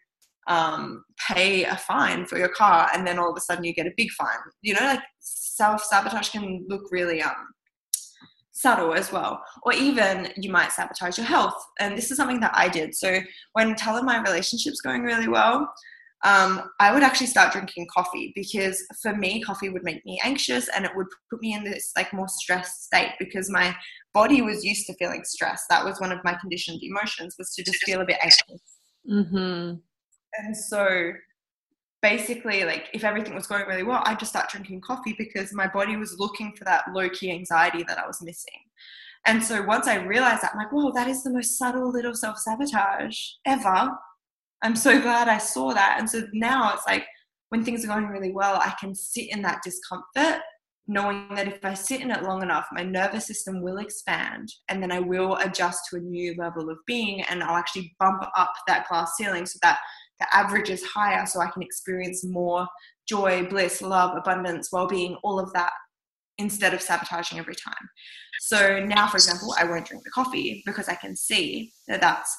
um, 0.47 1.03
pay 1.29 1.63
a 1.63 1.75
fine 1.75 2.25
for 2.25 2.38
your 2.38 2.49
car 2.49 2.89
and 2.93 3.06
then 3.06 3.19
all 3.19 3.32
of 3.32 3.38
a 3.38 3.41
sudden 3.41 3.63
you 3.63 3.73
get 3.73 3.88
a 3.88 3.93
big 3.95 4.12
fine 4.12 4.38
you 4.62 4.73
know 4.73 4.82
like 4.82 4.99
self 5.19 5.84
sabotage 5.84 6.29
can 6.29 6.65
look 6.67 6.84
really 6.91 7.21
um, 7.21 7.34
subtle 8.51 8.93
as 8.93 9.12
well 9.12 9.41
or 9.63 9.73
even 9.73 10.32
you 10.38 10.51
might 10.51 10.71
sabotage 10.71 11.17
your 11.17 11.27
health 11.27 11.56
and 11.79 11.97
this 11.97 12.12
is 12.12 12.17
something 12.17 12.39
that 12.39 12.51
i 12.53 12.67
did 12.67 12.93
so 12.93 13.19
when 13.53 13.75
telling 13.75 14.06
my 14.06 14.21
relationship's 14.21 14.82
going 14.82 15.01
really 15.01 15.27
well 15.27 15.67
um, 16.23 16.69
I 16.79 16.93
would 16.93 17.03
actually 17.03 17.27
start 17.27 17.51
drinking 17.51 17.88
coffee 17.93 18.32
because 18.34 18.82
for 19.01 19.13
me, 19.13 19.41
coffee 19.41 19.67
would 19.67 19.84
make 19.84 20.06
me 20.06 20.21
anxious 20.23 20.69
and 20.69 20.86
it 20.86 20.91
would 20.95 21.08
put 21.29 21.41
me 21.41 21.53
in 21.53 21.65
this 21.65 21.91
like 21.97 22.13
more 22.13 22.29
stressed 22.29 22.86
state 22.86 23.12
because 23.19 23.49
my 23.49 23.75
body 24.13 24.41
was 24.41 24.63
used 24.63 24.88
to 24.88 24.93
feeling 24.93 25.23
stressed. 25.25 25.65
That 25.69 25.84
was 25.84 25.99
one 25.99 26.13
of 26.13 26.19
my 26.23 26.36
conditioned 26.39 26.79
emotions 26.82 27.36
was 27.38 27.53
to 27.56 27.63
just 27.63 27.84
feel 27.84 27.99
a 27.99 28.06
bit 28.06 28.19
anxious. 28.23 28.62
Mm-hmm. 29.10 29.79
And 30.39 30.56
so 30.56 31.13
basically 32.04 32.65
like 32.65 32.89
if 32.93 33.04
everything 33.04 33.34
was 33.34 33.48
going 33.48 33.65
really 33.65 33.82
well 33.82 34.04
i'd 34.06 34.19
just 34.19 34.34
start 34.34 34.50
drinking 34.50 34.82
coffee 34.82 35.15
because 35.17 35.54
my 35.54 35.65
body 35.65 35.96
was 35.96 36.19
looking 36.19 36.54
for 36.54 36.65
that 36.65 36.84
low-key 36.93 37.32
anxiety 37.32 37.82
that 37.88 37.98
i 37.98 38.06
was 38.06 38.22
missing. 38.22 38.60
And 39.26 39.41
so 39.41 39.63
once 39.63 39.88
i 39.88 39.96
realized 39.96 40.43
that 40.43 40.52
i'm 40.54 40.60
like 40.60 40.72
whoa 40.72 40.91
that 40.91 41.08
is 41.08 41.24
the 41.24 41.32
most 41.32 41.58
subtle 41.58 41.89
little 41.89 42.13
self-sabotage 42.13 43.17
ever. 43.46 43.91
I'm 44.62 44.76
so 44.76 45.02
glad 45.02 45.30
i 45.30 45.38
saw 45.38 45.74
that. 45.74 45.96
And 45.98 46.10
so 46.10 46.28
now 46.34 46.74
it's 46.74 46.86
like 46.86 47.06
when 47.50 47.63
things 47.63 47.86
are 47.86 47.88
going 47.88 48.08
really 48.08 48.34
well 48.34 48.56
i 48.58 48.74
can 48.80 48.93
sit 48.93 49.32
in 49.32 49.41
that 49.43 49.62
discomfort 49.63 50.41
knowing 50.88 51.34
that 51.36 51.48
if 51.48 51.63
i 51.63 51.74
sit 51.74 52.02
in 52.02 52.12
it 52.12 52.24
long 52.24 52.41
enough 52.41 52.67
my 52.74 52.84
nervous 52.84 53.26
system 53.26 53.62
will 53.62 53.78
expand 53.78 54.50
and 54.67 54.84
then 54.84 54.91
i 54.91 55.00
will 55.00 55.38
adjust 55.38 55.86
to 55.89 55.96
a 55.96 56.00
new 56.00 56.36
level 56.38 56.69
of 56.69 56.78
being 56.86 57.22
and 57.22 57.41
i'll 57.41 57.56
actually 57.56 57.96
bump 58.00 58.22
up 58.36 58.52
that 58.67 58.86
glass 58.89 59.13
ceiling 59.15 59.46
so 59.46 59.58
that 59.62 59.80
the 60.19 60.36
average 60.36 60.69
is 60.69 60.84
higher 60.84 61.26
so 61.26 61.41
I 61.41 61.49
can 61.49 61.62
experience 61.63 62.23
more 62.23 62.67
joy, 63.08 63.45
bliss, 63.49 63.82
love, 63.82 64.15
abundance, 64.17 64.69
well 64.71 64.88
being, 64.88 65.15
all 65.23 65.39
of 65.39 65.52
that 65.54 65.71
instead 66.38 66.73
of 66.73 66.82
sabotaging 66.82 67.38
every 67.38 67.56
time. 67.56 67.89
So 68.41 68.80
now, 68.80 69.08
for 69.08 69.17
example, 69.17 69.54
I 69.58 69.65
won't 69.65 69.86
drink 69.86 70.04
the 70.04 70.10
coffee 70.10 70.63
because 70.65 70.89
I 70.89 70.95
can 70.95 71.15
see 71.15 71.71
that 71.88 72.02
that's 72.02 72.36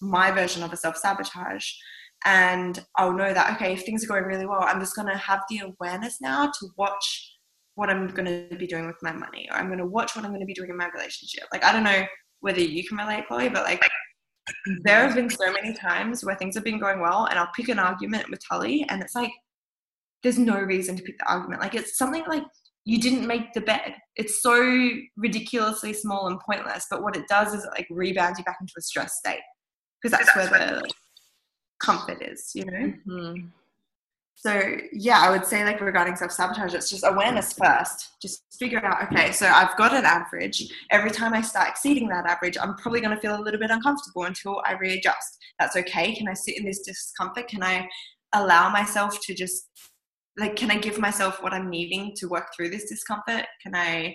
my 0.00 0.30
version 0.30 0.62
of 0.62 0.72
a 0.72 0.76
self 0.76 0.96
sabotage. 0.96 1.66
And 2.24 2.82
I'll 2.96 3.12
know 3.12 3.34
that, 3.34 3.54
okay, 3.54 3.74
if 3.74 3.84
things 3.84 4.02
are 4.02 4.08
going 4.08 4.24
really 4.24 4.46
well, 4.46 4.62
I'm 4.62 4.80
just 4.80 4.96
going 4.96 5.08
to 5.08 5.16
have 5.16 5.42
the 5.50 5.60
awareness 5.60 6.20
now 6.22 6.46
to 6.46 6.68
watch 6.78 7.32
what 7.74 7.90
I'm 7.90 8.08
going 8.08 8.48
to 8.48 8.56
be 8.56 8.66
doing 8.66 8.86
with 8.86 8.96
my 9.02 9.12
money, 9.12 9.48
or 9.50 9.58
I'm 9.58 9.66
going 9.66 9.78
to 9.78 9.86
watch 9.86 10.16
what 10.16 10.24
I'm 10.24 10.30
going 10.30 10.40
to 10.40 10.46
be 10.46 10.54
doing 10.54 10.70
in 10.70 10.76
my 10.76 10.88
relationship. 10.88 11.44
Like, 11.52 11.64
I 11.64 11.72
don't 11.72 11.82
know 11.82 12.04
whether 12.40 12.60
you 12.60 12.86
can 12.86 12.96
relate, 12.96 13.26
Chloe, 13.28 13.48
but 13.48 13.64
like 13.64 13.82
there 14.82 15.06
have 15.06 15.14
been 15.14 15.30
so 15.30 15.52
many 15.52 15.72
times 15.72 16.24
where 16.24 16.36
things 16.36 16.54
have 16.54 16.64
been 16.64 16.78
going 16.78 17.00
well 17.00 17.26
and 17.26 17.38
I'll 17.38 17.50
pick 17.56 17.68
an 17.68 17.78
argument 17.78 18.30
with 18.30 18.40
Tully 18.46 18.84
and 18.88 19.02
it's 19.02 19.14
like 19.14 19.30
there's 20.22 20.38
no 20.38 20.58
reason 20.58 20.96
to 20.96 21.02
pick 21.02 21.18
the 21.18 21.30
argument. 21.30 21.60
Like 21.60 21.74
it's 21.74 21.98
something 21.98 22.24
like 22.26 22.44
you 22.84 23.00
didn't 23.00 23.26
make 23.26 23.52
the 23.52 23.60
bed. 23.60 23.94
It's 24.16 24.42
so 24.42 24.90
ridiculously 25.16 25.92
small 25.92 26.26
and 26.28 26.40
pointless, 26.40 26.86
but 26.90 27.02
what 27.02 27.16
it 27.16 27.26
does 27.28 27.54
is 27.54 27.64
it 27.64 27.70
like 27.70 27.86
rebounds 27.90 28.38
you 28.38 28.44
back 28.44 28.58
into 28.60 28.72
a 28.76 28.82
stress 28.82 29.18
state 29.18 29.40
because 30.02 30.18
that's, 30.18 30.34
that's, 30.34 30.50
where 30.50 30.80
the 30.80 30.90
comfort 31.80 32.22
is, 32.22 32.50
you 32.54 32.64
know. 32.64 32.92
Mm-hmm. 33.06 33.46
So 34.44 34.76
yeah, 34.92 35.20
I 35.20 35.30
would 35.30 35.46
say 35.46 35.64
like 35.64 35.80
regarding 35.80 36.16
self 36.16 36.30
sabotage, 36.30 36.74
it's 36.74 36.90
just 36.90 37.04
awareness 37.06 37.54
first. 37.54 38.10
Just 38.20 38.44
figure 38.58 38.84
out 38.84 39.10
okay, 39.10 39.32
so 39.32 39.46
I've 39.46 39.74
got 39.78 39.94
an 39.94 40.04
average. 40.04 40.62
Every 40.90 41.10
time 41.10 41.32
I 41.32 41.40
start 41.40 41.68
exceeding 41.70 42.08
that 42.08 42.26
average, 42.26 42.58
I'm 42.60 42.74
probably 42.76 43.00
going 43.00 43.14
to 43.14 43.20
feel 43.20 43.38
a 43.38 43.40
little 43.40 43.58
bit 43.58 43.70
uncomfortable 43.70 44.24
until 44.24 44.62
I 44.66 44.72
readjust. 44.74 45.38
That's 45.58 45.76
okay. 45.76 46.14
Can 46.14 46.28
I 46.28 46.34
sit 46.34 46.58
in 46.58 46.66
this 46.66 46.80
discomfort? 46.80 47.48
Can 47.48 47.62
I 47.62 47.88
allow 48.34 48.68
myself 48.68 49.18
to 49.22 49.34
just 49.34 49.70
like 50.36 50.56
can 50.56 50.70
i 50.70 50.76
give 50.76 50.98
myself 50.98 51.40
what 51.42 51.52
i'm 51.54 51.70
needing 51.70 52.12
to 52.16 52.26
work 52.26 52.48
through 52.54 52.68
this 52.68 52.88
discomfort 52.88 53.44
can 53.62 53.74
i 53.74 54.14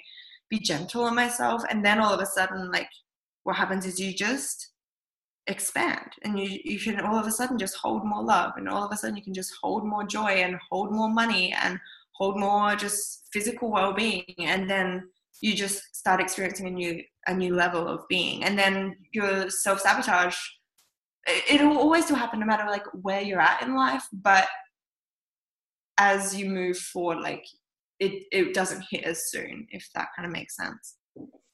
be 0.50 0.60
gentle 0.60 1.04
on 1.04 1.15
myself 1.15 1.63
and 1.70 1.86
then 1.86 2.00
all 2.00 2.13
of 2.13 2.20
a 2.20 2.26
sudden 2.26 2.70
like 2.72 2.89
what 3.44 3.56
happens 3.56 3.86
is 3.86 4.00
you 4.00 4.13
just 4.13 4.68
expand 5.49 6.12
and 6.23 6.39
you 6.39 6.59
you 6.63 6.79
can 6.79 6.99
all 7.01 7.17
of 7.17 7.27
a 7.27 7.31
sudden 7.31 7.57
just 7.57 7.75
hold 7.75 8.05
more 8.05 8.23
love 8.23 8.53
and 8.55 8.69
all 8.69 8.83
of 8.83 8.91
a 8.91 8.97
sudden 8.97 9.17
you 9.17 9.23
can 9.23 9.33
just 9.33 9.53
hold 9.62 9.85
more 9.85 10.05
joy 10.05 10.31
and 10.45 10.55
hold 10.69 10.91
more 10.91 11.09
money 11.09 11.53
and 11.62 11.79
hold 12.13 12.39
more 12.39 12.75
just 12.75 13.27
physical 13.33 13.71
well-being 13.71 14.23
and 14.39 14.69
then 14.69 15.09
you 15.41 15.53
just 15.55 15.95
start 15.95 16.21
experiencing 16.21 16.67
a 16.67 16.71
new 16.71 17.01
a 17.27 17.33
new 17.33 17.53
level 17.55 17.88
of 17.88 18.07
being 18.07 18.43
and 18.43 18.57
then 18.57 18.95
your 19.12 19.49
self-sabotage 19.49 20.38
it'll 21.49 21.77
always 21.77 22.05
still 22.05 22.15
happen 22.15 22.39
no 22.39 22.45
matter 22.45 22.65
like 22.69 22.85
where 23.01 23.21
you're 23.21 23.41
at 23.41 23.62
in 23.62 23.75
life 23.75 24.05
but 24.13 24.47
as 25.99 26.35
you 26.35 26.49
move 26.49 26.77
forward, 26.77 27.19
like 27.19 27.45
it, 27.99 28.23
it 28.31 28.53
doesn't 28.53 28.85
hit 28.89 29.03
as 29.03 29.29
soon, 29.29 29.67
if 29.69 29.88
that 29.93 30.07
kind 30.15 30.25
of 30.25 30.31
makes 30.31 30.55
sense. 30.55 30.95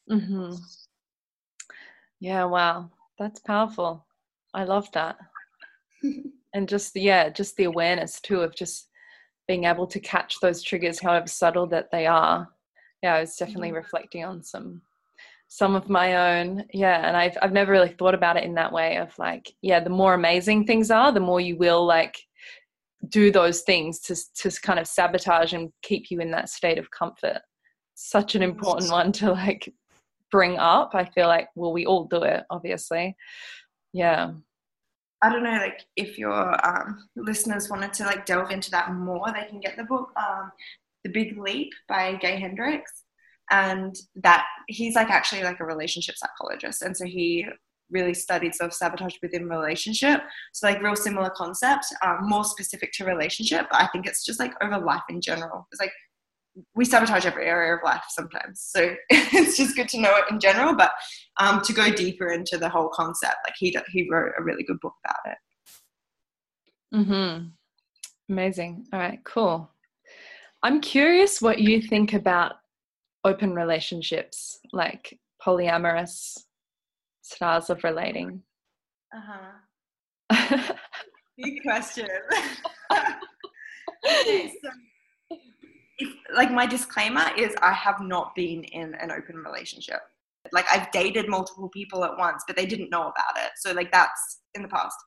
Mm-hmm. 0.09 0.53
Yeah, 2.19 2.45
wow. 2.45 2.91
That's 3.17 3.39
powerful. 3.39 4.05
I 4.53 4.63
love 4.63 4.91
that. 4.93 5.17
and 6.53 6.67
just, 6.67 6.95
yeah, 6.95 7.29
just 7.29 7.55
the 7.57 7.65
awareness 7.65 8.19
too 8.19 8.41
of 8.41 8.55
just 8.55 8.89
being 9.47 9.65
able 9.65 9.87
to 9.87 9.99
catch 9.99 10.39
those 10.39 10.61
triggers, 10.61 10.99
however 10.99 11.27
subtle 11.27 11.67
that 11.67 11.91
they 11.91 12.07
are. 12.07 12.47
Yeah, 13.03 13.15
I 13.15 13.21
was 13.21 13.35
definitely 13.35 13.69
mm-hmm. 13.69 13.77
reflecting 13.77 14.23
on 14.25 14.43
some 14.43 14.81
some 15.47 15.75
of 15.75 15.89
my 15.89 16.39
own 16.39 16.65
yeah 16.73 17.07
and 17.07 17.15
I've, 17.15 17.37
I've 17.41 17.53
never 17.53 17.71
really 17.71 17.95
thought 17.97 18.15
about 18.15 18.37
it 18.37 18.43
in 18.43 18.55
that 18.55 18.71
way 18.71 18.97
of 18.97 19.17
like 19.19 19.53
yeah 19.61 19.79
the 19.79 19.89
more 19.89 20.13
amazing 20.13 20.65
things 20.65 20.89
are 20.89 21.11
the 21.11 21.19
more 21.19 21.39
you 21.39 21.55
will 21.55 21.85
like 21.85 22.17
do 23.09 23.31
those 23.31 23.61
things 23.61 23.99
to 24.01 24.15
to 24.35 24.61
kind 24.61 24.79
of 24.79 24.87
sabotage 24.87 25.53
and 25.53 25.71
keep 25.83 26.09
you 26.09 26.19
in 26.19 26.31
that 26.31 26.49
state 26.49 26.77
of 26.77 26.89
comfort 26.91 27.39
such 27.93 28.35
an 28.35 28.41
important 28.41 28.91
one 28.91 29.11
to 29.11 29.31
like 29.31 29.71
bring 30.31 30.57
up 30.57 30.91
i 30.93 31.05
feel 31.05 31.27
like 31.27 31.47
well 31.55 31.73
we 31.73 31.85
all 31.85 32.05
do 32.05 32.23
it 32.23 32.43
obviously 32.49 33.15
yeah 33.93 34.31
i 35.21 35.29
don't 35.29 35.43
know 35.43 35.51
like 35.51 35.81
if 35.95 36.17
your 36.17 36.65
um, 36.65 37.07
listeners 37.15 37.69
wanted 37.69 37.93
to 37.93 38.03
like 38.03 38.25
delve 38.25 38.51
into 38.51 38.71
that 38.71 38.93
more 38.93 39.25
they 39.33 39.47
can 39.47 39.59
get 39.59 39.77
the 39.77 39.83
book 39.83 40.09
um, 40.17 40.51
the 41.03 41.11
big 41.11 41.37
leap 41.37 41.71
by 41.87 42.15
gay 42.15 42.39
hendricks 42.39 43.03
and 43.51 43.95
that 44.15 44.45
he's 44.67 44.95
like 44.95 45.09
actually 45.09 45.43
like 45.43 45.59
a 45.59 45.65
relationship 45.65 46.15
psychologist 46.17 46.81
and 46.81 46.97
so 46.97 47.05
he 47.05 47.45
really 47.89 48.13
studied 48.13 48.55
self 48.55 48.73
sabotage 48.73 49.15
within 49.21 49.47
relationship. 49.47 50.21
So 50.53 50.67
like 50.67 50.81
real 50.81 50.95
similar 50.95 51.29
concept, 51.29 51.85
um, 52.03 52.19
more 52.21 52.43
specific 52.43 52.91
to 52.93 53.05
relationship. 53.05 53.67
But 53.71 53.81
I 53.81 53.87
think 53.87 54.07
it's 54.07 54.25
just 54.25 54.39
like 54.39 54.53
over 54.61 54.79
life 54.79 55.03
in 55.09 55.21
general. 55.21 55.67
It's 55.71 55.81
like 55.81 55.91
we 56.73 56.85
sabotage 56.85 57.25
every 57.25 57.45
area 57.45 57.75
of 57.75 57.81
life 57.83 58.03
sometimes. 58.09 58.61
So 58.61 58.95
it's 59.09 59.57
just 59.57 59.75
good 59.75 59.89
to 59.89 59.99
know 59.99 60.15
it 60.17 60.25
in 60.31 60.39
general. 60.39 60.75
But 60.75 60.91
um, 61.39 61.61
to 61.61 61.73
go 61.73 61.91
deeper 61.91 62.27
into 62.27 62.57
the 62.57 62.69
whole 62.69 62.89
concept, 62.89 63.37
like 63.45 63.55
he 63.57 63.75
he 63.91 64.07
wrote 64.09 64.31
a 64.37 64.43
really 64.43 64.63
good 64.63 64.79
book 64.81 64.93
about 65.03 65.33
it. 65.33 65.37
Hmm. 67.05 67.47
Amazing. 68.29 68.85
All 68.93 68.99
right. 68.99 69.19
Cool. 69.23 69.69
I'm 70.63 70.81
curious 70.81 71.41
what 71.41 71.59
you 71.59 71.81
think 71.81 72.13
about 72.13 72.53
open 73.23 73.53
relationships, 73.53 74.59
like 74.71 75.19
polyamorous 75.45 76.37
styles 77.25 77.69
of 77.69 77.83
relating? 77.83 78.41
Uh 79.13 79.21
huh. 80.31 80.73
Big 81.37 81.61
question. 81.63 82.07
so, 84.05 84.69
if, 85.97 86.13
like 86.35 86.51
my 86.51 86.65
disclaimer 86.65 87.25
is 87.37 87.55
I 87.61 87.73
have 87.73 88.01
not 88.01 88.35
been 88.35 88.63
in 88.63 88.95
an 88.95 89.11
open 89.11 89.37
relationship. 89.37 89.99
Like 90.51 90.65
I've 90.71 90.91
dated 90.91 91.27
multiple 91.27 91.69
people 91.69 92.03
at 92.03 92.17
once, 92.17 92.43
but 92.45 92.55
they 92.55 92.65
didn't 92.65 92.89
know 92.89 93.01
about 93.01 93.37
it. 93.37 93.51
So 93.57 93.71
like 93.71 93.91
that's 93.91 94.41
in 94.53 94.61
the 94.61 94.67
past. 94.67 94.97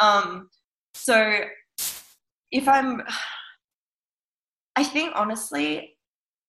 Um, 0.00 0.48
so 0.94 1.40
if 2.50 2.66
I'm, 2.66 3.02
I 4.76 4.84
think 4.84 5.12
honestly, 5.14 5.96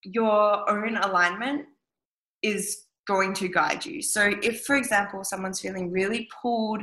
your 0.02 0.68
own 0.70 0.96
alignment 0.96 1.66
is 2.42 2.84
going 3.06 3.34
to 3.34 3.48
guide 3.48 3.84
you. 3.84 4.02
So, 4.02 4.32
if, 4.42 4.64
for 4.64 4.76
example, 4.76 5.24
someone's 5.24 5.60
feeling 5.60 5.90
really 5.90 6.28
pulled 6.40 6.82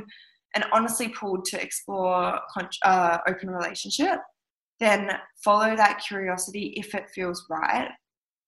and 0.54 0.64
honestly 0.72 1.08
pulled 1.08 1.44
to 1.46 1.60
explore 1.60 2.40
uh, 2.84 3.18
open 3.26 3.50
relationship, 3.50 4.18
then 4.80 5.10
follow 5.44 5.76
that 5.76 6.02
curiosity 6.06 6.74
if 6.76 6.94
it 6.94 7.10
feels 7.10 7.44
right. 7.50 7.90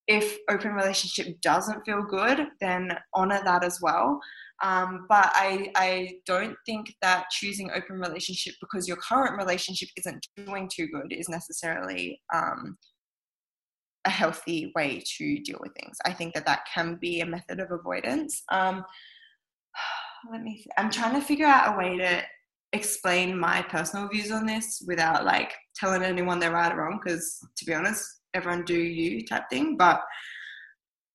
If 0.06 0.38
open 0.48 0.72
relationship 0.72 1.40
doesn't 1.40 1.84
feel 1.84 2.02
good, 2.02 2.48
then 2.60 2.96
honor 3.14 3.40
that 3.44 3.62
as 3.62 3.80
well. 3.80 4.20
Um, 4.62 5.06
but 5.08 5.30
I, 5.34 5.70
I 5.76 6.16
don't 6.26 6.56
think 6.66 6.94
that 7.00 7.30
choosing 7.30 7.70
open 7.70 7.98
relationship 7.98 8.54
because 8.60 8.86
your 8.86 8.98
current 8.98 9.38
relationship 9.38 9.88
isn't 9.96 10.26
doing 10.36 10.68
too 10.72 10.88
good 10.88 11.12
is 11.12 11.28
necessarily 11.28 12.20
um, 12.34 12.76
a 14.04 14.10
healthy 14.10 14.72
way 14.74 15.02
to 15.18 15.38
deal 15.40 15.58
with 15.60 15.72
things. 15.74 15.96
I 16.04 16.12
think 16.12 16.34
that 16.34 16.46
that 16.46 16.66
can 16.72 16.98
be 17.00 17.20
a 17.20 17.26
method 17.26 17.60
of 17.60 17.70
avoidance. 17.70 18.42
Um, 18.50 18.84
let 20.32 20.42
me. 20.42 20.64
I'm 20.76 20.90
trying 20.90 21.14
to 21.14 21.26
figure 21.26 21.46
out 21.46 21.74
a 21.74 21.78
way 21.78 21.96
to 21.96 22.22
explain 22.72 23.38
my 23.38 23.62
personal 23.62 24.08
views 24.08 24.30
on 24.30 24.46
this 24.46 24.82
without 24.86 25.24
like 25.24 25.52
telling 25.74 26.02
anyone 26.02 26.38
they're 26.38 26.52
right 26.52 26.72
or 26.72 26.76
wrong. 26.76 27.00
Because 27.02 27.38
to 27.56 27.64
be 27.64 27.74
honest, 27.74 28.04
everyone 28.34 28.64
do 28.64 28.78
you 28.78 29.26
type 29.26 29.44
thing. 29.50 29.76
But 29.76 30.02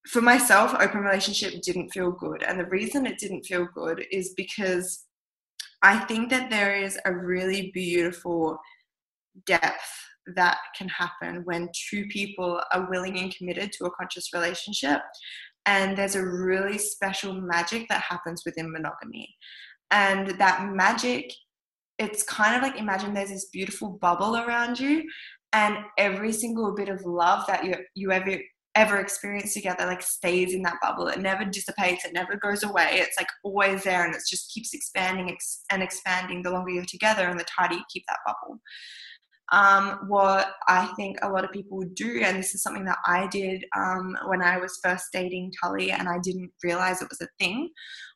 for 0.07 0.21
myself, 0.21 0.75
open 0.79 1.01
relationship 1.01 1.61
didn't 1.61 1.89
feel 1.89 2.11
good, 2.11 2.43
and 2.43 2.59
the 2.59 2.65
reason 2.65 3.05
it 3.05 3.17
didn't 3.17 3.45
feel 3.45 3.67
good 3.73 4.05
is 4.11 4.33
because 4.37 5.05
I 5.81 5.99
think 5.99 6.29
that 6.29 6.49
there 6.49 6.75
is 6.75 6.97
a 7.05 7.13
really 7.13 7.71
beautiful 7.73 8.57
depth 9.45 9.71
that 10.35 10.57
can 10.77 10.87
happen 10.89 11.41
when 11.43 11.69
two 11.89 12.05
people 12.07 12.61
are 12.71 12.89
willing 12.89 13.19
and 13.19 13.35
committed 13.35 13.71
to 13.73 13.85
a 13.85 13.91
conscious 13.91 14.33
relationship. 14.33 15.01
And 15.67 15.97
there's 15.97 16.15
a 16.15 16.25
really 16.25 16.77
special 16.77 17.33
magic 17.33 17.87
that 17.89 18.01
happens 18.01 18.43
within 18.45 18.71
monogamy. 18.71 19.35
And 19.91 20.29
that 20.39 20.73
magic, 20.73 21.31
it's 21.97 22.23
kind 22.23 22.55
of 22.55 22.62
like 22.62 22.79
imagine 22.79 23.13
there's 23.13 23.29
this 23.29 23.49
beautiful 23.51 23.97
bubble 24.01 24.38
around 24.38 24.79
you, 24.79 25.03
and 25.53 25.77
every 25.97 26.31
single 26.31 26.73
bit 26.75 26.89
of 26.89 27.05
love 27.05 27.45
that 27.47 27.65
you, 27.65 27.75
you 27.95 28.12
ever 28.12 28.38
ever 28.75 28.97
experience 28.97 29.53
together 29.53 29.86
like 29.86 30.01
stays 30.01 30.53
in 30.53 30.62
that 30.62 30.75
bubble. 30.81 31.08
It 31.08 31.19
never 31.19 31.45
dissipates 31.45 32.03
it 32.03 32.13
never 32.13 32.36
goes 32.36 32.62
away. 32.63 32.89
It's 32.93 33.17
like 33.17 33.27
always 33.43 33.84
there 33.84 34.05
and 34.05 34.13
it 34.13 34.21
just 34.29 34.51
keeps 34.53 34.73
expanding 34.73 35.36
and 35.71 35.81
expanding 35.81 36.43
the 36.43 36.51
longer 36.51 36.71
you're 36.71 36.84
together 36.86 37.29
and 37.29 37.39
the 37.39 37.45
tighter 37.45 37.75
you 37.75 37.84
keep 37.89 38.03
that 38.10 38.19
bubble 38.25 38.60
um, 39.51 39.99
what 40.08 40.54
I 40.67 40.87
think 40.96 41.17
a 41.21 41.29
lot 41.29 41.43
of 41.43 41.52
people 41.52 41.81
do, 41.93 42.21
and 42.23 42.37
this 42.37 42.56
is 42.56 42.63
something 42.63 42.85
that 42.85 42.98
I 43.06 43.27
did 43.27 43.63
um, 43.75 44.17
when 44.25 44.41
I 44.41 44.58
was 44.58 44.79
first 44.83 45.06
dating 45.13 45.52
Tully 45.62 45.91
and 45.91 46.10
I 46.10 46.17
didn't 46.23 46.52
realize 46.63 47.02
it 47.02 47.10
was 47.10 47.21
a 47.21 47.27
thing, 47.39 47.69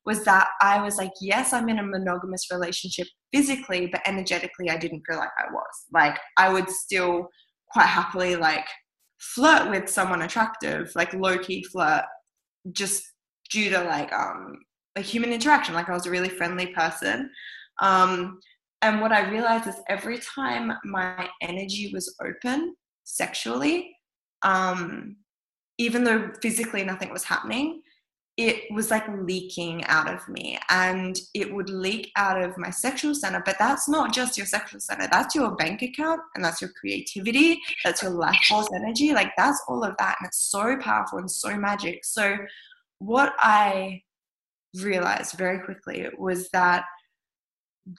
was 0.06 0.24
that 0.26 0.48
I 0.62 0.82
was 0.82 0.98
like, 0.98 1.12
yes, 1.22 1.54
I'm 1.54 1.70
in 1.70 1.80
a 1.80 1.84
monogamous 1.84 2.48
relationship 2.52 3.08
physically, 3.32 3.88
but 3.88 4.02
energetically, 4.08 4.72
I 4.72 4.78
didn't 4.78 5.04
feel 5.08 5.18
like 5.18 5.30
I 5.38 5.52
was. 5.54 5.86
Like, 5.94 6.18
I 6.38 6.52
would 6.52 6.70
still 6.70 7.28
quite 7.72 7.86
happily 7.86 8.36
like 8.36 8.66
flirt 9.20 9.70
with 9.70 9.88
someone 9.88 10.24
attractive, 10.24 10.92
like 10.96 11.14
low 11.14 11.38
key 11.38 11.64
flirt, 11.64 12.06
just 12.72 13.04
due 13.52 13.70
to 13.70 13.84
like 13.84 14.12
um, 14.14 14.58
a 14.96 15.02
human 15.02 15.32
interaction. 15.32 15.76
Like, 15.76 15.90
I 15.90 15.94
was 15.94 16.08
a 16.08 16.12
really 16.12 16.30
friendly 16.30 16.68
person. 16.68 17.30
Um, 17.82 18.40
and 18.82 19.02
what 19.02 19.12
I 19.12 19.30
realized 19.30 19.68
is 19.68 19.76
every 19.88 20.20
time 20.20 20.74
my 20.86 21.30
energy 21.42 21.92
was 21.94 22.16
open 22.24 22.76
sexually, 23.04 23.96
um, 24.42 25.18
even 25.78 26.04
though 26.04 26.32
physically 26.42 26.84
nothing 26.84 27.12
was 27.12 27.24
happening, 27.24 27.82
it 28.38 28.72
was 28.72 28.90
like 28.90 29.06
leaking 29.10 29.84
out 29.86 30.14
of 30.14 30.26
me. 30.30 30.58
And 30.70 31.20
it 31.34 31.54
would 31.54 31.70
leak 31.70 32.10
out 32.16 32.42
of 32.42 32.58
my 32.58 32.70
sexual 32.70 33.14
center. 33.14 33.42
But 33.46 33.58
that's 33.60 33.90
not 33.90 34.14
just 34.14 34.38
your 34.38 34.48
sexual 34.48 34.80
center. 34.80 35.10
That's 35.12 35.36
your 35.36 35.56
bank 35.58 35.82
account 35.82 36.22
and 36.36 36.44
that's 36.44 36.62
your 36.62 36.72
creativity. 36.80 37.60
That's 37.84 38.02
your 38.02 38.12
life 38.12 38.40
force 38.48 38.70
energy. 38.74 39.14
Like 39.14 39.34
that's 39.36 39.62
all 39.68 39.84
of 39.84 39.96
that. 40.00 40.16
And 40.20 40.28
it's 40.28 40.50
so 40.50 40.78
powerful 40.78 41.20
and 41.20 41.30
so 41.30 41.58
magic. 41.58 42.06
So 42.06 42.38
what 43.00 43.34
i 43.40 44.02
realized 44.84 45.38
very 45.38 45.60
quickly 45.64 46.08
was 46.18 46.50
that 46.50 46.86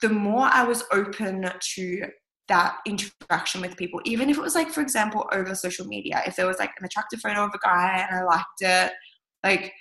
the 0.01 0.09
more 0.09 0.49
i 0.51 0.63
was 0.63 0.83
open 0.91 1.49
to 1.59 2.05
that 2.47 2.77
interaction 2.85 3.61
with 3.61 3.77
people 3.77 4.01
even 4.03 4.29
if 4.29 4.37
it 4.37 4.41
was 4.41 4.55
like 4.55 4.69
for 4.69 4.81
example 4.81 5.27
over 5.31 5.55
social 5.55 5.85
media 5.85 6.21
if 6.25 6.35
there 6.35 6.47
was 6.47 6.59
like 6.59 6.71
an 6.79 6.85
attractive 6.85 7.19
photo 7.19 7.45
of 7.45 7.51
a 7.53 7.59
guy 7.59 8.05
and 8.09 8.19
i 8.19 8.23
liked 8.23 8.61
it 8.61 8.91
like 9.43 9.73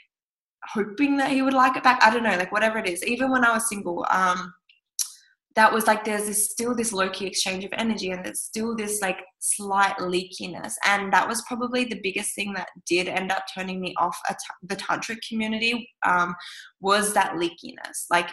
hoping 0.67 1.17
that 1.17 1.31
he 1.31 1.43
would 1.43 1.55
like 1.55 1.77
it 1.77 1.83
back. 1.83 2.03
I 2.03 2.11
don't 2.13 2.23
know, 2.23 2.37
like 2.37 2.53
whatever 2.53 2.79
it 2.79 2.89
is. 2.89 3.05
Even 3.05 3.31
when 3.31 3.45
I 3.45 3.53
was 3.53 3.69
single, 3.69 4.07
um, 4.11 4.53
that 5.57 5.73
was 5.73 5.87
like 5.87 6.05
there's 6.05 6.27
this 6.27 6.51
still 6.51 6.77
this 6.77 6.93
low 6.93 7.11
key 7.11 7.27
exchange 7.27 7.65
of 7.65 7.73
energy, 7.77 8.11
and 8.11 8.25
there's 8.25 8.43
still 8.43 8.77
this 8.77 9.03
like 9.03 9.19
slight 9.41 9.97
leakiness, 9.97 10.75
and 10.87 11.13
that 11.13 11.27
was 11.29 11.43
probably 11.43 11.85
the 11.85 12.01
biggest 12.03 12.35
thing 12.35 12.53
that 12.55 12.69
did 12.87 13.09
end 13.09 13.33
up 13.33 13.45
turning 13.53 13.81
me 13.81 13.95
off 13.99 14.17
the 14.63 14.77
tantric 14.77 15.19
community 15.29 15.89
um, 16.07 16.35
was 16.81 17.13
that 17.15 17.33
leakiness. 17.35 18.07
Like 18.11 18.31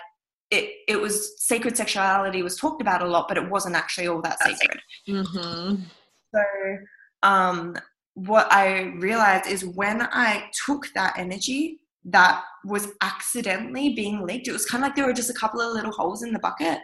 it, 0.51 0.75
it 0.87 0.99
was 0.99 1.33
sacred 1.45 1.75
sexuality 1.75 2.41
was 2.41 2.57
talked 2.57 2.81
about 2.81 3.01
a 3.01 3.07
lot, 3.07 3.27
but 3.27 3.37
it 3.37 3.49
wasn't 3.49 3.75
actually 3.75 4.07
all 4.07 4.21
that 4.21 4.41
sacred. 4.41 4.79
Mm-hmm. 5.07 5.83
So 6.33 6.41
um, 7.23 7.75
what 8.13 8.51
I 8.51 8.93
realized 8.97 9.47
is 9.47 9.65
when 9.65 10.01
I 10.01 10.49
took 10.65 10.87
that 10.95 11.15
energy 11.17 11.79
that 12.07 12.41
was 12.63 12.89
accidentally 13.01 13.93
being 13.93 14.25
leaked. 14.25 14.47
It 14.47 14.53
was 14.53 14.65
kind 14.65 14.83
of 14.83 14.87
like 14.87 14.95
there 14.95 15.05
were 15.05 15.13
just 15.13 15.29
a 15.29 15.33
couple 15.33 15.61
of 15.61 15.73
little 15.73 15.91
holes 15.91 16.23
in 16.23 16.31
the 16.31 16.39
bucket. 16.39 16.79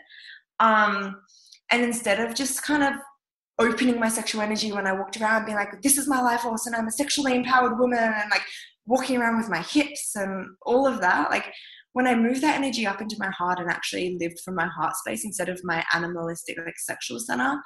Um, 0.59 1.21
and 1.71 1.81
instead 1.81 2.19
of 2.19 2.35
just 2.35 2.63
kind 2.63 2.83
of 2.83 2.93
opening 3.59 3.99
my 3.99 4.09
sexual 4.09 4.41
energy 4.41 4.71
when 4.71 4.85
I 4.85 4.93
walked 4.93 5.19
around, 5.19 5.45
being 5.45 5.57
like, 5.57 5.81
this 5.81 5.97
is 5.97 6.07
my 6.07 6.21
life 6.21 6.41
force 6.41 6.65
and 6.65 6.75
I'm 6.75 6.87
a 6.87 6.91
sexually 6.91 7.35
empowered 7.35 7.79
woman, 7.79 7.99
and 7.99 8.29
like 8.31 8.43
walking 8.85 9.17
around 9.17 9.37
with 9.37 9.49
my 9.49 9.61
hips 9.61 10.15
and 10.15 10.47
all 10.63 10.85
of 10.85 10.99
that, 10.99 11.29
like 11.31 11.53
when 11.93 12.07
I 12.07 12.15
moved 12.15 12.41
that 12.41 12.57
energy 12.57 12.85
up 12.85 13.01
into 13.01 13.15
my 13.19 13.29
heart 13.29 13.59
and 13.59 13.69
actually 13.69 14.17
lived 14.19 14.39
from 14.43 14.55
my 14.55 14.67
heart 14.67 14.95
space 14.95 15.25
instead 15.25 15.49
of 15.49 15.59
my 15.63 15.83
animalistic, 15.93 16.57
like 16.57 16.77
sexual 16.77 17.19
center, 17.19 17.61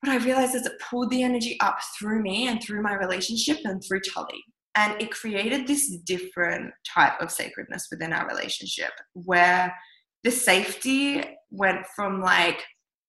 what 0.00 0.12
I 0.12 0.24
realized 0.24 0.54
is 0.54 0.66
it 0.66 0.80
pulled 0.80 1.10
the 1.10 1.22
energy 1.22 1.58
up 1.60 1.78
through 1.98 2.22
me 2.22 2.46
and 2.46 2.62
through 2.62 2.82
my 2.82 2.94
relationship 2.94 3.58
and 3.64 3.82
through 3.82 4.00
Tully. 4.00 4.42
And 4.76 5.00
it 5.00 5.10
created 5.10 5.66
this 5.66 5.96
different 6.04 6.72
type 6.94 7.20
of 7.20 7.30
sacredness 7.30 7.86
within 7.90 8.12
our 8.12 8.26
relationship 8.28 8.90
where 9.12 9.74
the 10.24 10.30
safety 10.30 11.22
went 11.50 11.86
from 11.94 12.20
like, 12.20 12.62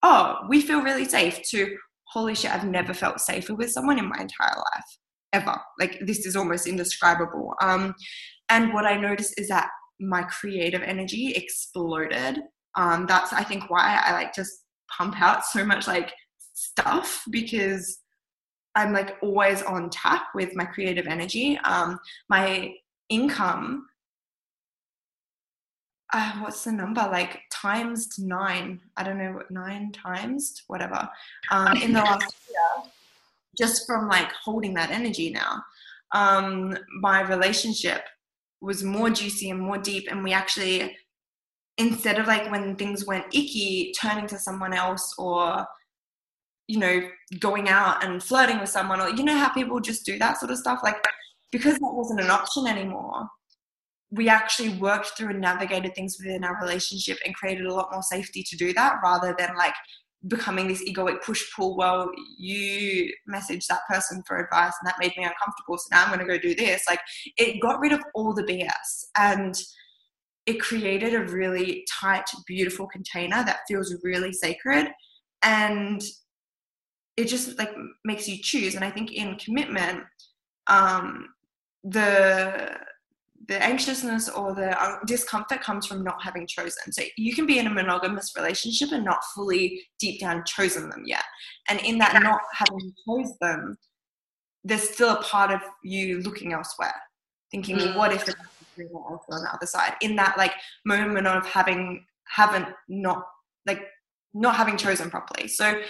oh, 0.04 0.38
we 0.48 0.62
feel 0.62 0.82
really 0.82 1.06
safe 1.06 1.42
to 1.50 1.76
holy 2.08 2.36
shit, 2.36 2.54
I've 2.54 2.66
never 2.66 2.94
felt 2.94 3.20
safer 3.20 3.56
with 3.56 3.72
someone 3.72 4.00
in 4.00 4.08
my 4.08 4.18
entire 4.20 4.56
life 4.56 4.98
ever. 5.34 5.60
Like 5.80 6.00
this 6.06 6.26
is 6.26 6.36
almost 6.36 6.68
indescribable. 6.68 7.54
Um, 7.62 7.94
and 8.50 8.74
what 8.74 8.86
I 8.86 8.96
noticed 8.96 9.34
is 9.38 9.48
that 9.50 9.70
my 10.00 10.24
creative 10.24 10.82
energy 10.82 11.34
exploded. 11.36 12.40
Um, 12.76 13.06
that's 13.08 13.34
I 13.34 13.44
think 13.44 13.70
why 13.70 14.02
I 14.04 14.12
like 14.14 14.34
just 14.34 14.64
pump 14.90 15.22
out 15.22 15.46
so 15.46 15.66
much 15.66 15.88
like 15.88 16.14
stuff 16.54 17.24
because 17.30 18.00
I'm 18.76 18.92
like 18.92 19.18
always 19.22 19.62
on 19.64 19.90
tap 19.90 20.28
with 20.36 20.56
my 20.56 20.66
creative 20.66 21.08
energy. 21.08 21.58
Um, 21.64 21.98
my 22.30 22.74
income, 23.10 23.88
uh, 26.14 26.34
what's 26.40 26.64
the 26.64 26.72
number? 26.72 27.02
Like 27.02 27.42
times 27.52 28.20
nine. 28.20 28.82
I 28.98 29.04
don't 29.04 29.18
know 29.18 29.34
what 29.34 29.50
nine 29.50 29.92
times, 29.92 30.64
whatever. 30.68 31.10
Um, 31.52 31.78
in 31.78 31.94
the 31.94 32.02
last 32.02 32.36
year, 32.50 32.92
just 33.58 33.86
from 33.88 34.08
like 34.08 34.32
holding 34.32 34.74
that 34.76 34.92
energy 34.92 35.30
now. 35.30 35.64
Um, 36.12 36.78
my 37.02 37.22
relationship 37.22 38.04
was 38.62 38.84
more 38.84 39.10
juicy 39.10 39.50
and 39.50 39.60
more 39.60 39.78
deep, 39.78 40.08
and 40.10 40.24
we 40.24 40.34
actually, 40.34 40.96
instead 41.78 42.20
of 42.20 42.28
like 42.28 42.50
when 42.52 42.76
things 42.76 43.06
went 43.06 43.26
icky, 43.34 43.94
turning 44.00 44.28
to 44.28 44.40
someone 44.40 44.74
else 44.74 45.14
or 45.18 45.66
you 46.68 46.80
know, 46.80 47.02
going 47.40 47.70
out 47.70 48.04
and 48.04 48.24
flirting 48.24 48.60
with 48.60 48.70
someone, 48.70 49.00
or 49.00 49.10
you 49.10 49.24
know 49.24 49.38
how 49.38 49.50
people 49.50 49.80
just 49.80 50.06
do 50.06 50.18
that 50.18 50.40
sort 50.40 50.52
of 50.52 50.58
stuff. 50.58 50.80
Like, 50.84 50.96
because 51.52 51.76
that 51.76 51.94
wasn't 51.94 52.22
an 52.22 52.32
option 52.32 52.66
anymore, 52.68 53.28
we 54.12 54.30
actually 54.30 54.70
worked 54.70 55.12
through 55.18 55.30
and 55.30 55.42
navigated 55.42 55.94
things 55.94 56.18
within 56.20 56.44
our 56.44 56.60
relationship 56.62 57.18
and 57.26 57.36
created 57.36 57.66
a 57.66 57.74
lot 57.74 57.92
more 57.92 58.02
safety 58.02 58.44
to 58.44 58.58
do 58.58 58.74
that 58.74 58.96
rather 59.04 59.36
than 59.38 59.56
like 59.58 59.74
becoming 60.28 60.68
this 60.68 60.84
egoic 60.84 61.22
push 61.24 61.44
pull. 61.56 61.78
Well, 61.78 62.10
you 62.38 63.12
messaged 63.32 63.68
that 63.68 63.82
person 63.90 64.24
for 64.28 64.38
advice 64.38 64.74
and 64.82 64.88
that 64.88 64.96
made 65.00 65.14
me 65.18 65.24
uncomfortable. 65.24 65.78
So 65.78 65.88
now 65.92 66.04
I'm 66.04 66.08
going 66.08 66.20
to 66.20 66.26
go 66.26 66.38
do 66.38 66.56
this. 66.56 66.84
Like, 66.88 67.00
it 67.38 67.62
got 67.62 67.80
rid 67.80 67.92
of 67.92 68.02
all 68.14 68.34
the 68.34 68.44
BS 68.44 69.06
and 69.18 69.56
it 70.46 70.60
created 70.62 71.14
a 71.14 71.26
really 71.26 71.86
tight, 72.00 72.30
beautiful 72.46 72.88
container 72.88 73.44
that 73.46 73.60
feels 73.68 73.96
really 74.04 74.32
sacred. 74.32 74.88
And 75.44 76.04
it 77.18 77.26
just 77.28 77.58
like 77.58 77.74
makes 78.04 78.28
you 78.28 78.38
choose 78.42 78.76
and 78.76 78.84
i 78.84 78.92
think 78.92 79.14
in 79.14 79.36
commitment 79.38 80.04
um 80.68 81.28
the 81.84 82.76
the 83.48 83.62
anxiousness 83.62 84.30
or 84.30 84.54
the 84.56 84.76
discomfort 85.06 85.62
comes 85.62 85.86
from 85.86 86.04
not 86.04 86.22
having 86.22 86.48
chosen. 86.48 86.92
So 86.92 87.04
you 87.18 87.36
can 87.36 87.46
be 87.46 87.60
in 87.60 87.68
a 87.68 87.74
monogamous 87.74 88.34
relationship 88.36 88.92
and 88.92 89.06
not 89.06 89.24
fully 89.36 89.84
deep 90.00 90.20
down 90.20 90.44
chosen 90.46 90.90
them 90.90 91.04
yet. 91.06 91.24
And 91.70 91.80
in 91.82 91.98
that 92.00 92.22
not 92.24 92.42
having 92.54 92.94
chosen 93.08 93.38
them, 93.42 93.78
there's 94.64 94.90
still 94.90 95.12
a 95.12 95.22
part 95.22 95.52
of 95.52 95.62
you 95.84 96.22
looking 96.22 96.54
elsewhere, 96.54 96.96
thinking, 97.52 97.78
well, 97.78 97.98
what 97.98 98.14
if 98.14 98.26
there's 98.26 98.38
on 98.94 99.20
the 99.30 99.50
other 99.54 99.68
side? 99.68 99.94
In 100.02 100.16
that 100.16 100.38
like 100.38 100.54
moment 100.86 101.28
of 101.28 101.46
having 101.46 102.04
haven't 102.28 102.68
not 102.90 103.24
like 103.68 103.84
not 104.34 104.56
having 104.56 104.76
chosen 104.76 105.10
properly. 105.10 105.48
So 105.48 105.82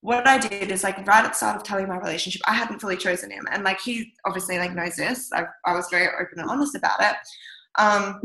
what 0.00 0.26
I 0.26 0.38
did 0.38 0.70
is 0.70 0.84
like 0.84 1.04
right 1.06 1.24
at 1.24 1.32
the 1.32 1.36
start 1.36 1.56
of 1.56 1.64
telling 1.64 1.88
my 1.88 1.98
relationship, 1.98 2.42
I 2.46 2.54
hadn't 2.54 2.80
fully 2.80 2.96
chosen 2.96 3.30
him, 3.30 3.46
and 3.50 3.64
like 3.64 3.80
he 3.80 4.12
obviously 4.26 4.58
like 4.58 4.74
knows 4.74 4.96
this. 4.96 5.30
I, 5.32 5.44
I 5.64 5.74
was 5.74 5.88
very 5.90 6.06
open 6.06 6.38
and 6.38 6.50
honest 6.50 6.74
about 6.74 7.00
it, 7.00 7.16
um, 7.78 8.20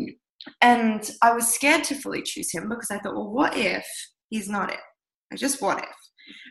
and 0.62 1.10
I 1.22 1.34
was 1.34 1.48
scared 1.48 1.84
to 1.86 1.96
fully 1.96 2.22
choose 2.22 2.52
him 2.52 2.70
because 2.70 2.92
I 2.92 3.00
thought, 3.00 3.16
well, 3.16 3.32
what 3.32 3.58
if 3.58 3.86
he's 4.30 4.50
not 4.50 4.72
it? 4.72 4.80
Like, 5.32 5.40
just 5.40 5.62
what 5.62 5.80
if? 5.80 5.96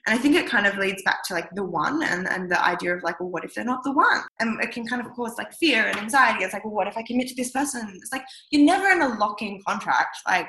And 0.07 0.18
I 0.18 0.20
think 0.20 0.35
it 0.35 0.49
kind 0.49 0.66
of 0.66 0.77
leads 0.77 1.03
back 1.03 1.25
to 1.25 1.35
like 1.35 1.49
the 1.55 1.64
one 1.64 2.03
and, 2.03 2.29
and 2.29 2.51
the 2.51 2.62
idea 2.62 2.95
of 2.95 3.03
like, 3.03 3.20
well, 3.20 3.31
what 3.31 3.45
if 3.45 3.55
they're 3.55 3.64
not 3.64 3.85
the 3.85 3.93
one? 3.93 4.23
And 4.41 4.61
it 4.62 4.73
can 4.73 4.87
kind 4.87 5.05
of 5.05 5.12
cause 5.12 5.35
like 5.39 5.53
fear 5.55 5.87
and 5.87 5.99
anxiety. 5.99 6.45
It's 6.45 6.53
like, 6.53 6.64
well, 6.64 6.75
what 6.75 6.89
if 6.89 6.97
I 6.97 7.03
commit 7.03 7.29
to 7.29 7.35
this 7.35 7.53
person? 7.53 7.89
It's 7.95 8.12
like 8.12 8.25
you're 8.51 8.64
never 8.64 8.89
in 8.89 9.03
a 9.03 9.16
lock-in 9.18 9.61
contract. 9.66 10.16
Like 10.27 10.49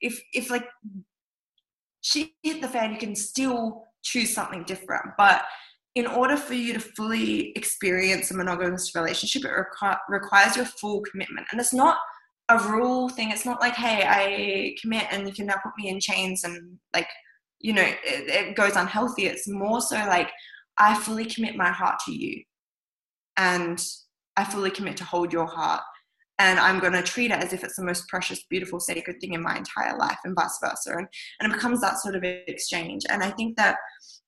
if 0.00 0.20
if 0.32 0.50
like 0.50 0.66
she 2.00 2.34
hit 2.42 2.62
the 2.62 2.68
fan, 2.68 2.92
you 2.92 2.98
can 2.98 3.16
still 3.16 3.84
choose 4.02 4.34
something 4.34 4.64
different. 4.64 5.06
But 5.16 5.44
in 5.94 6.06
order 6.06 6.36
for 6.36 6.54
you 6.54 6.72
to 6.74 6.80
fully 6.80 7.52
experience 7.56 8.30
a 8.30 8.36
monogamous 8.36 8.94
relationship, 8.94 9.44
it 9.44 9.50
requ- 9.50 9.98
requires 10.08 10.56
your 10.56 10.66
full 10.66 11.02
commitment. 11.02 11.46
And 11.50 11.60
it's 11.60 11.74
not 11.74 11.98
a 12.48 12.58
rule 12.58 13.08
thing. 13.08 13.30
It's 13.30 13.44
not 13.44 13.60
like, 13.60 13.74
hey, 13.74 14.04
I 14.06 14.76
commit 14.80 15.06
and 15.10 15.26
you 15.26 15.34
can 15.34 15.46
now 15.46 15.56
put 15.62 15.72
me 15.76 15.88
in 15.88 16.00
chains 16.00 16.44
and 16.44 16.78
like, 16.94 17.08
you 17.60 17.72
know, 17.72 17.82
it, 17.82 17.98
it 18.04 18.56
goes 18.56 18.76
unhealthy. 18.76 19.26
It's 19.26 19.48
more 19.48 19.80
so 19.80 19.96
like, 19.96 20.30
I 20.78 20.94
fully 20.94 21.24
commit 21.24 21.56
my 21.56 21.70
heart 21.70 21.96
to 22.06 22.12
you. 22.12 22.42
And 23.36 23.84
I 24.36 24.44
fully 24.44 24.70
commit 24.70 24.96
to 24.98 25.04
hold 25.04 25.32
your 25.32 25.46
heart. 25.46 25.82
And 26.38 26.58
I'm 26.58 26.78
going 26.78 26.92
to 26.92 27.02
treat 27.02 27.32
it 27.32 27.42
as 27.42 27.52
if 27.52 27.64
it's 27.64 27.76
the 27.76 27.84
most 27.84 28.06
precious, 28.08 28.44
beautiful, 28.48 28.78
sacred 28.78 29.20
thing 29.20 29.32
in 29.32 29.42
my 29.42 29.56
entire 29.56 29.98
life, 29.98 30.18
and 30.24 30.36
vice 30.36 30.58
versa. 30.62 30.96
And, 30.96 31.08
and 31.40 31.52
it 31.52 31.54
becomes 31.56 31.80
that 31.80 31.98
sort 31.98 32.14
of 32.14 32.22
exchange. 32.22 33.02
And 33.10 33.22
I 33.22 33.30
think 33.30 33.56
that 33.56 33.76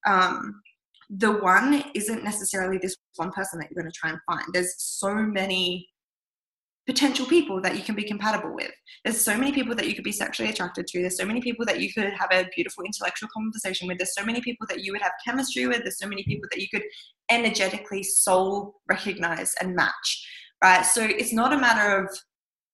um, 0.06 0.60
the 1.08 1.32
one 1.32 1.84
isn't 1.94 2.24
necessarily 2.24 2.78
this 2.78 2.96
one 3.16 3.30
person 3.30 3.58
that 3.58 3.68
you're 3.70 3.82
going 3.82 3.92
to 3.92 3.98
try 3.98 4.10
and 4.10 4.18
find. 4.26 4.46
There's 4.52 4.74
so 4.78 5.14
many 5.14 5.88
potential 6.86 7.26
people 7.26 7.60
that 7.60 7.76
you 7.76 7.82
can 7.82 7.94
be 7.94 8.02
compatible 8.02 8.52
with. 8.54 8.72
There's 9.04 9.20
so 9.20 9.36
many 9.36 9.52
people 9.52 9.76
that 9.76 9.86
you 9.86 9.94
could 9.94 10.04
be 10.04 10.12
sexually 10.12 10.50
attracted 10.50 10.86
to. 10.88 11.00
There's 11.00 11.16
so 11.16 11.24
many 11.24 11.40
people 11.40 11.64
that 11.66 11.80
you 11.80 11.92
could 11.92 12.12
have 12.12 12.30
a 12.32 12.48
beautiful 12.54 12.84
intellectual 12.84 13.28
conversation 13.32 13.86
with. 13.86 13.98
There's 13.98 14.14
so 14.14 14.24
many 14.24 14.40
people 14.40 14.66
that 14.68 14.82
you 14.82 14.92
would 14.92 15.02
have 15.02 15.12
chemistry 15.24 15.66
with. 15.66 15.82
There's 15.82 15.98
so 15.98 16.08
many 16.08 16.24
people 16.24 16.48
that 16.50 16.60
you 16.60 16.68
could 16.72 16.82
energetically 17.30 18.02
soul 18.02 18.80
recognize 18.88 19.54
and 19.60 19.76
match. 19.76 20.26
Right. 20.62 20.84
So 20.84 21.02
it's 21.04 21.32
not 21.32 21.52
a 21.52 21.58
matter 21.58 22.04
of 22.04 22.10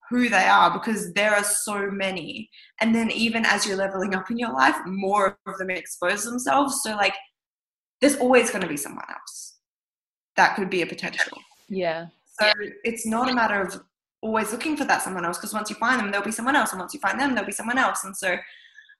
who 0.09 0.29
they 0.29 0.45
are 0.45 0.71
because 0.71 1.13
there 1.13 1.33
are 1.35 1.43
so 1.43 1.89
many. 1.89 2.49
And 2.79 2.93
then 2.93 3.11
even 3.11 3.45
as 3.45 3.65
you're 3.65 3.77
leveling 3.77 4.15
up 4.15 4.29
in 4.31 4.37
your 4.37 4.53
life, 4.53 4.75
more 4.85 5.37
of 5.45 5.57
them 5.57 5.69
expose 5.69 6.23
themselves. 6.23 6.81
So 6.83 6.95
like 6.95 7.15
there's 8.01 8.17
always 8.17 8.49
going 8.49 8.61
to 8.61 8.67
be 8.67 8.77
someone 8.77 9.05
else 9.09 9.57
that 10.37 10.55
could 10.55 10.69
be 10.69 10.81
a 10.81 10.85
potential. 10.85 11.37
Yeah. 11.67 12.07
So 12.39 12.51
it's 12.83 13.05
not 13.05 13.29
a 13.29 13.33
matter 13.33 13.61
of 13.61 13.81
always 14.21 14.51
looking 14.51 14.77
for 14.77 14.85
that 14.85 15.01
someone 15.01 15.25
else 15.25 15.37
because 15.37 15.53
once 15.53 15.69
you 15.69 15.75
find 15.75 15.99
them 15.99 16.09
there'll 16.09 16.25
be 16.25 16.31
someone 16.31 16.55
else 16.55 16.71
and 16.71 16.79
once 16.79 16.93
you 16.93 16.99
find 16.99 17.19
them 17.19 17.31
there'll 17.31 17.45
be 17.45 17.51
someone 17.51 17.77
else 17.77 18.03
and 18.03 18.15
so 18.15 18.35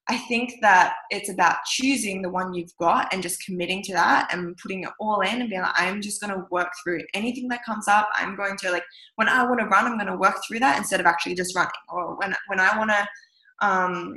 I 0.10 0.18
think 0.18 0.54
that 0.62 0.94
it's 1.10 1.30
about 1.30 1.58
choosing 1.66 2.22
the 2.22 2.30
one 2.30 2.54
you've 2.54 2.76
got 2.78 3.14
and 3.14 3.22
just 3.22 3.44
committing 3.44 3.84
to 3.84 3.94
that 3.94 4.34
and 4.34 4.56
putting 4.58 4.84
it 4.84 4.90
all 5.00 5.20
in 5.22 5.42
and 5.42 5.50
being 5.50 5.62
like, 5.62 5.74
I'm 5.76 6.02
just 6.02 6.22
going 6.22 6.34
to 6.34 6.46
work 6.50 6.70
through 6.82 7.02
anything 7.14 7.50
that 7.50 7.66
comes 7.66 7.88
up. 7.90 8.10
I'm 8.16 8.36
going 8.36 8.56
to 8.58 8.72
like, 8.72 8.86
when 9.16 9.28
I 9.28 9.44
want 9.44 9.60
to 9.60 9.66
run, 9.66 9.86
I'm 9.86 9.98
going 9.98 10.08
to 10.08 10.16
work 10.16 10.38
through 10.48 10.60
that 10.60 10.78
instead 10.78 11.02
of 11.02 11.06
actually 11.06 11.36
just 11.36 11.56
running. 11.56 11.72
Or 11.90 12.16
when, 12.18 12.34
when 12.48 12.60
I 12.60 12.78
want 12.78 12.92
to, 12.92 13.68
um, 13.68 14.16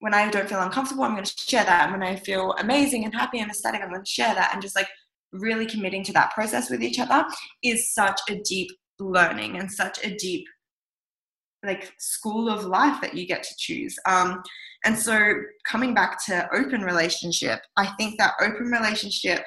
when 0.00 0.12
I 0.12 0.30
don't 0.30 0.48
feel 0.48 0.60
uncomfortable, 0.60 1.04
I'm 1.04 1.12
going 1.12 1.24
to 1.24 1.32
share 1.36 1.64
that. 1.64 1.84
And 1.84 1.92
when 1.92 2.02
I 2.02 2.16
feel 2.16 2.52
amazing 2.58 3.04
and 3.04 3.14
happy 3.14 3.38
and 3.38 3.50
ecstatic, 3.50 3.80
I'm 3.80 3.88
going 3.88 4.04
to 4.04 4.10
share 4.10 4.34
that. 4.34 4.50
And 4.52 4.60
just 4.60 4.76
like 4.76 4.88
really 5.32 5.66
committing 5.66 6.04
to 6.04 6.12
that 6.12 6.32
process 6.32 6.70
with 6.70 6.82
each 6.82 6.98
other 6.98 7.24
is 7.62 7.92
such 7.92 8.20
a 8.28 8.40
deep 8.42 8.70
learning 9.00 9.58
and 9.58 9.70
such 9.70 10.04
a 10.04 10.14
deep 10.16 10.46
like 11.64 11.92
school 11.98 12.48
of 12.48 12.64
life 12.64 13.00
that 13.00 13.14
you 13.14 13.26
get 13.26 13.42
to 13.42 13.54
choose. 13.58 13.96
Um, 14.06 14.42
and 14.84 14.96
so 14.96 15.34
coming 15.64 15.94
back 15.94 16.24
to 16.26 16.48
open 16.54 16.82
relationship, 16.82 17.60
I 17.76 17.86
think 17.98 18.18
that 18.18 18.34
open 18.40 18.66
relationship 18.66 19.44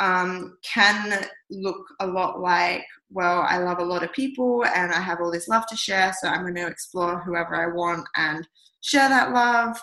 um, 0.00 0.56
can 0.62 1.26
look 1.50 1.86
a 2.00 2.06
lot 2.06 2.40
like, 2.40 2.84
well, 3.10 3.42
I 3.42 3.58
love 3.58 3.78
a 3.78 3.84
lot 3.84 4.02
of 4.02 4.12
people 4.12 4.64
and 4.64 4.92
I 4.92 5.00
have 5.00 5.20
all 5.20 5.30
this 5.30 5.48
love 5.48 5.66
to 5.68 5.76
share, 5.76 6.12
so 6.20 6.28
I'm 6.28 6.42
going 6.42 6.54
to 6.54 6.66
explore 6.66 7.20
whoever 7.20 7.54
I 7.54 7.72
want 7.72 8.06
and 8.16 8.46
share 8.80 9.08
that 9.08 9.32
love. 9.32 9.80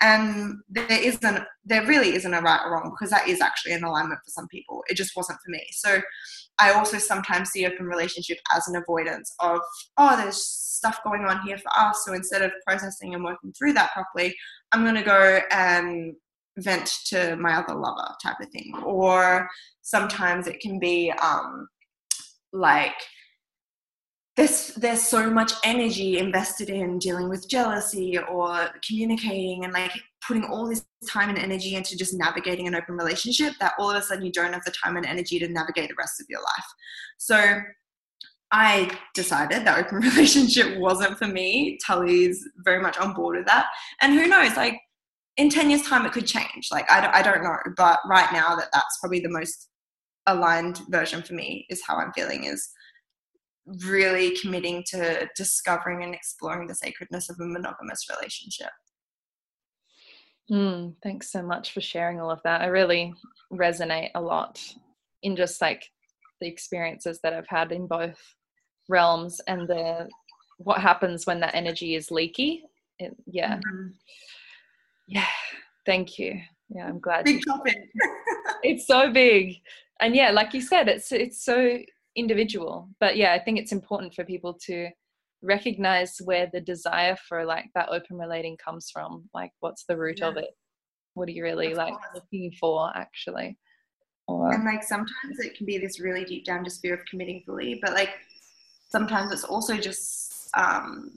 And 0.00 0.56
there 0.68 0.86
isn't, 0.90 1.44
there 1.64 1.86
really 1.86 2.14
isn't 2.14 2.32
a 2.34 2.40
right 2.40 2.60
or 2.64 2.72
wrong 2.72 2.90
because 2.90 3.10
that 3.10 3.28
is 3.28 3.40
actually 3.40 3.72
an 3.72 3.84
alignment 3.84 4.20
for 4.24 4.30
some 4.30 4.48
people. 4.48 4.82
It 4.88 4.94
just 4.94 5.14
wasn't 5.14 5.38
for 5.44 5.50
me. 5.50 5.62
So 5.72 6.00
I 6.58 6.72
also 6.72 6.98
sometimes 6.98 7.50
see 7.50 7.66
open 7.66 7.86
relationship 7.86 8.38
as 8.54 8.66
an 8.66 8.76
avoidance 8.76 9.34
of, 9.40 9.60
oh, 9.98 10.16
there's 10.16 10.42
stuff 10.42 11.00
going 11.04 11.26
on 11.26 11.42
here 11.46 11.58
for 11.58 11.70
us. 11.76 12.04
So 12.06 12.14
instead 12.14 12.40
of 12.42 12.52
processing 12.66 13.14
and 13.14 13.22
working 13.22 13.52
through 13.52 13.74
that 13.74 13.92
properly, 13.92 14.34
I'm 14.72 14.82
going 14.82 14.94
to 14.94 15.02
go 15.02 15.40
and 15.50 16.14
vent 16.56 16.86
to 17.06 17.36
my 17.36 17.54
other 17.54 17.74
lover 17.74 18.14
type 18.22 18.40
of 18.40 18.48
thing. 18.48 18.72
Or 18.84 19.48
sometimes 19.82 20.46
it 20.46 20.60
can 20.60 20.78
be 20.78 21.12
um, 21.22 21.68
like, 22.52 22.94
there's 24.40 24.68
there's 24.68 25.02
so 25.02 25.30
much 25.30 25.52
energy 25.64 26.18
invested 26.18 26.70
in 26.70 26.98
dealing 26.98 27.28
with 27.28 27.48
jealousy 27.48 28.18
or 28.18 28.70
communicating 28.86 29.64
and 29.64 29.72
like 29.74 29.92
putting 30.26 30.44
all 30.44 30.66
this 30.66 30.82
time 31.10 31.28
and 31.28 31.38
energy 31.38 31.74
into 31.74 31.94
just 31.96 32.14
navigating 32.14 32.66
an 32.66 32.74
open 32.74 32.94
relationship 32.94 33.52
that 33.60 33.74
all 33.78 33.90
of 33.90 33.96
a 33.96 34.02
sudden 34.02 34.24
you 34.24 34.32
don't 34.32 34.54
have 34.54 34.64
the 34.64 34.72
time 34.82 34.96
and 34.96 35.04
energy 35.04 35.38
to 35.38 35.46
navigate 35.48 35.90
the 35.90 35.94
rest 35.98 36.20
of 36.20 36.26
your 36.30 36.40
life 36.40 36.66
so 37.18 37.60
I 38.50 38.90
decided 39.14 39.66
that 39.66 39.78
open 39.78 39.98
relationship 40.10 40.78
wasn't 40.78 41.18
for 41.18 41.28
me. 41.28 41.78
Tully's 41.86 42.42
very 42.64 42.82
much 42.82 42.98
on 42.98 43.14
board 43.14 43.36
with 43.36 43.46
that. 43.46 43.66
And 44.00 44.12
who 44.12 44.26
knows, 44.26 44.56
like 44.56 44.76
in 45.36 45.50
10 45.50 45.70
years' 45.70 45.82
time, 45.82 46.04
it 46.04 46.10
could 46.10 46.26
change. 46.26 46.66
Like, 46.72 46.90
I 46.90 47.00
don't, 47.00 47.14
I 47.14 47.22
don't 47.22 47.44
know. 47.44 47.56
But 47.76 48.00
right 48.08 48.28
now, 48.32 48.56
that 48.56 48.70
that's 48.72 48.98
probably 48.98 49.20
the 49.20 49.28
most 49.28 49.68
aligned 50.26 50.80
version 50.88 51.22
for 51.22 51.34
me, 51.34 51.64
is 51.70 51.80
how 51.86 51.94
I'm 51.94 52.12
feeling, 52.12 52.42
is 52.42 52.68
really 53.66 54.36
committing 54.40 54.82
to 54.88 55.28
discovering 55.36 56.02
and 56.02 56.14
exploring 56.14 56.66
the 56.66 56.74
sacredness 56.74 57.30
of 57.30 57.38
a 57.40 57.44
monogamous 57.44 58.06
relationship. 58.08 58.70
Mm, 60.50 60.94
thanks 61.02 61.30
so 61.30 61.42
much 61.42 61.72
for 61.72 61.80
sharing 61.80 62.20
all 62.20 62.30
of 62.30 62.42
that. 62.42 62.60
I 62.60 62.66
really 62.66 63.14
resonate 63.52 64.10
a 64.14 64.20
lot 64.20 64.60
in 65.22 65.36
just 65.36 65.60
like 65.60 65.84
the 66.40 66.48
experiences 66.48 67.20
that 67.22 67.32
I've 67.32 67.48
had 67.48 67.70
in 67.70 67.86
both 67.86 68.18
realms 68.88 69.40
and 69.46 69.68
the 69.68 70.08
what 70.58 70.80
happens 70.80 71.26
when 71.26 71.40
that 71.40 71.54
energy 71.54 71.94
is 71.94 72.10
leaky. 72.10 72.64
It, 72.98 73.14
yeah. 73.26 73.56
Mm-hmm. 73.56 73.88
Yeah. 75.06 75.26
Thank 75.86 76.18
you. 76.18 76.40
Yeah, 76.68 76.86
I'm 76.86 77.00
glad. 77.00 77.24
Big 77.24 77.42
topic. 77.46 77.76
it's 78.62 78.86
so 78.86 79.12
big. 79.12 79.56
And 80.00 80.14
yeah, 80.14 80.30
like 80.30 80.54
you 80.54 80.60
said, 80.60 80.88
it's 80.88 81.12
it's 81.12 81.44
so 81.44 81.78
individual. 82.16 82.88
But 82.98 83.16
yeah 83.16 83.32
i 83.32 83.38
think 83.38 83.58
it's 83.58 83.72
important 83.72 84.14
for 84.14 84.24
people 84.24 84.54
to 84.66 84.90
recognize 85.42 86.18
where 86.24 86.48
the 86.52 86.60
desire 86.60 87.16
for 87.28 87.44
like 87.44 87.66
that 87.74 87.88
open 87.88 88.18
relating 88.18 88.56
comes 88.56 88.90
from. 88.90 89.28
Like 89.34 89.52
what's 89.60 89.84
the 89.84 89.96
root 89.96 90.18
yeah. 90.20 90.28
of 90.28 90.36
it? 90.36 90.50
What 91.14 91.28
are 91.28 91.32
you 91.32 91.42
really 91.42 91.72
of 91.72 91.78
like 91.78 91.92
course. 91.92 92.04
looking 92.14 92.52
for 92.60 92.92
actually? 92.96 93.58
Or, 94.28 94.52
and 94.52 94.64
like 94.64 94.84
sometimes 94.84 95.38
it 95.38 95.56
can 95.56 95.66
be 95.66 95.78
this 95.78 95.98
really 95.98 96.24
deep 96.24 96.44
down 96.44 96.62
despair 96.62 96.94
of 96.94 97.04
committing 97.04 97.42
fully 97.44 97.80
but 97.82 97.94
like 97.94 98.10
sometimes 98.88 99.32
it's 99.32 99.42
also 99.42 99.76
just 99.76 100.48
um 100.56 101.10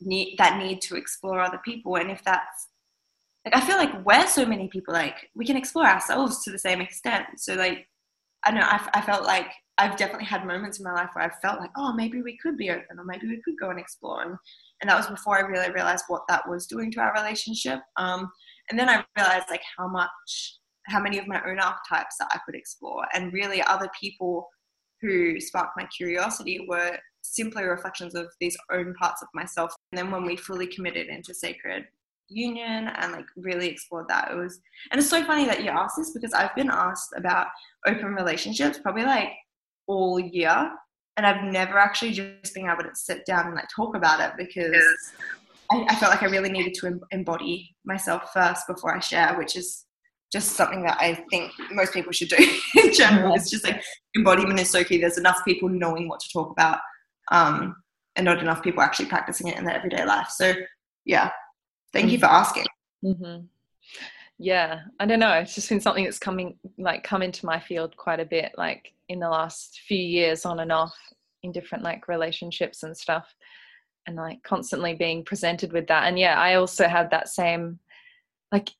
need 0.00 0.36
that 0.36 0.58
need 0.58 0.82
to 0.82 0.96
explore 0.96 1.40
other 1.40 1.60
people. 1.64 1.96
And 1.96 2.10
if 2.10 2.22
that's 2.24 2.68
like 3.44 3.56
i 3.56 3.60
feel 3.60 3.76
like 3.76 4.04
we're 4.04 4.26
so 4.26 4.44
many 4.44 4.68
people 4.68 4.94
like 4.94 5.30
we 5.34 5.46
can 5.46 5.56
explore 5.56 5.86
ourselves 5.86 6.42
to 6.44 6.50
the 6.50 6.58
same 6.58 6.80
extent. 6.80 7.26
So 7.36 7.54
like 7.54 7.88
i 8.44 8.50
know 8.50 8.62
I, 8.62 8.88
I 8.94 9.00
felt 9.00 9.24
like 9.24 9.52
I've 9.76 9.96
definitely 9.96 10.26
had 10.26 10.46
moments 10.46 10.78
in 10.78 10.84
my 10.84 10.92
life 10.92 11.10
where 11.12 11.24
I've 11.24 11.40
felt 11.40 11.60
like, 11.60 11.70
oh, 11.76 11.92
maybe 11.92 12.22
we 12.22 12.38
could 12.38 12.56
be 12.56 12.70
open 12.70 12.98
or 12.98 13.04
maybe 13.04 13.26
we 13.26 13.42
could 13.44 13.58
go 13.58 13.70
and 13.70 13.78
explore. 13.78 14.22
And, 14.22 14.36
and 14.80 14.88
that 14.88 14.96
was 14.96 15.08
before 15.08 15.36
I 15.36 15.40
really 15.40 15.72
realized 15.72 16.04
what 16.08 16.22
that 16.28 16.48
was 16.48 16.66
doing 16.66 16.92
to 16.92 17.00
our 17.00 17.12
relationship. 17.12 17.80
Um, 17.96 18.30
and 18.70 18.78
then 18.78 18.88
I 18.88 19.04
realized 19.16 19.46
like 19.50 19.62
how 19.76 19.88
much, 19.88 20.58
how 20.86 21.00
many 21.00 21.18
of 21.18 21.26
my 21.26 21.42
own 21.44 21.58
archetypes 21.58 22.16
that 22.20 22.28
I 22.32 22.38
could 22.46 22.54
explore. 22.54 23.04
And 23.14 23.32
really 23.32 23.62
other 23.62 23.90
people 23.98 24.48
who 25.00 25.40
sparked 25.40 25.76
my 25.76 25.86
curiosity 25.86 26.66
were 26.68 26.96
simply 27.22 27.64
reflections 27.64 28.14
of 28.14 28.28
these 28.40 28.56
own 28.70 28.94
parts 28.94 29.22
of 29.22 29.28
myself. 29.34 29.74
And 29.90 29.98
then 29.98 30.10
when 30.10 30.24
we 30.24 30.36
fully 30.36 30.66
committed 30.66 31.08
into 31.08 31.34
sacred 31.34 31.84
union 32.28 32.88
and 32.88 33.12
like 33.12 33.26
really 33.36 33.68
explored 33.68 34.08
that, 34.08 34.30
it 34.30 34.36
was, 34.36 34.60
and 34.92 35.00
it's 35.00 35.10
so 35.10 35.24
funny 35.24 35.46
that 35.46 35.64
you 35.64 35.70
asked 35.70 35.96
this 35.96 36.12
because 36.12 36.32
I've 36.32 36.54
been 36.54 36.70
asked 36.70 37.10
about 37.16 37.48
open 37.86 38.14
relationships 38.14 38.78
probably 38.78 39.04
like 39.04 39.30
all 39.86 40.18
year 40.18 40.70
and 41.16 41.26
I've 41.26 41.44
never 41.44 41.78
actually 41.78 42.12
just 42.12 42.54
been 42.54 42.68
able 42.68 42.82
to 42.82 42.94
sit 42.94 43.24
down 43.24 43.46
and 43.46 43.54
like 43.54 43.68
talk 43.74 43.96
about 43.96 44.20
it 44.20 44.32
because 44.36 44.84
I, 45.70 45.86
I, 45.88 45.94
felt 45.96 46.10
like 46.10 46.22
I 46.22 46.26
really 46.26 46.50
needed 46.50 46.74
to 46.80 47.00
embody 47.12 47.74
myself 47.84 48.32
first 48.32 48.66
before 48.66 48.96
I 48.96 49.00
share, 49.00 49.36
which 49.38 49.56
is 49.56 49.84
just 50.32 50.52
something 50.52 50.82
that 50.82 50.98
I 50.98 51.24
think 51.30 51.52
most 51.70 51.92
people 51.92 52.10
should 52.12 52.28
do 52.28 52.36
in 52.82 52.92
general. 52.92 53.34
It's 53.34 53.50
just 53.50 53.64
like 53.64 53.82
embodiment 54.16 54.58
is 54.58 54.70
so 54.70 54.82
key. 54.82 54.98
There's 54.98 55.18
enough 55.18 55.40
people 55.44 55.68
knowing 55.68 56.08
what 56.08 56.20
to 56.20 56.28
talk 56.32 56.50
about, 56.50 56.78
um, 57.30 57.76
and 58.16 58.24
not 58.24 58.40
enough 58.40 58.62
people 58.62 58.82
actually 58.82 59.06
practicing 59.06 59.48
it 59.48 59.56
in 59.56 59.64
their 59.64 59.76
everyday 59.76 60.04
life. 60.04 60.28
So, 60.30 60.54
yeah, 61.04 61.30
thank 61.92 62.10
you 62.10 62.18
for 62.18 62.26
asking. 62.26 62.66
Mm-hmm. 63.04 63.44
Yeah, 64.38 64.80
I 64.98 65.06
don't 65.06 65.20
know. 65.20 65.32
It's 65.34 65.54
just 65.54 65.68
been 65.68 65.80
something 65.80 66.02
that's 66.02 66.18
coming 66.18 66.58
like 66.76 67.04
come 67.04 67.22
into 67.22 67.46
my 67.46 67.60
field 67.60 67.96
quite 67.96 68.18
a 68.18 68.24
bit. 68.24 68.52
Like 68.58 68.93
in 69.08 69.20
the 69.20 69.28
last 69.28 69.80
few 69.86 69.98
years 69.98 70.44
on 70.44 70.60
and 70.60 70.72
off 70.72 70.94
in 71.42 71.52
different 71.52 71.84
like 71.84 72.08
relationships 72.08 72.82
and 72.82 72.96
stuff 72.96 73.34
and 74.06 74.16
like 74.16 74.42
constantly 74.42 74.94
being 74.94 75.24
presented 75.24 75.72
with 75.72 75.86
that. 75.88 76.04
And 76.04 76.18
yeah 76.18 76.38
i 76.38 76.54
also 76.54 76.88
have 76.88 77.10
that 77.10 77.28
same 77.28 77.78
like 78.52 78.70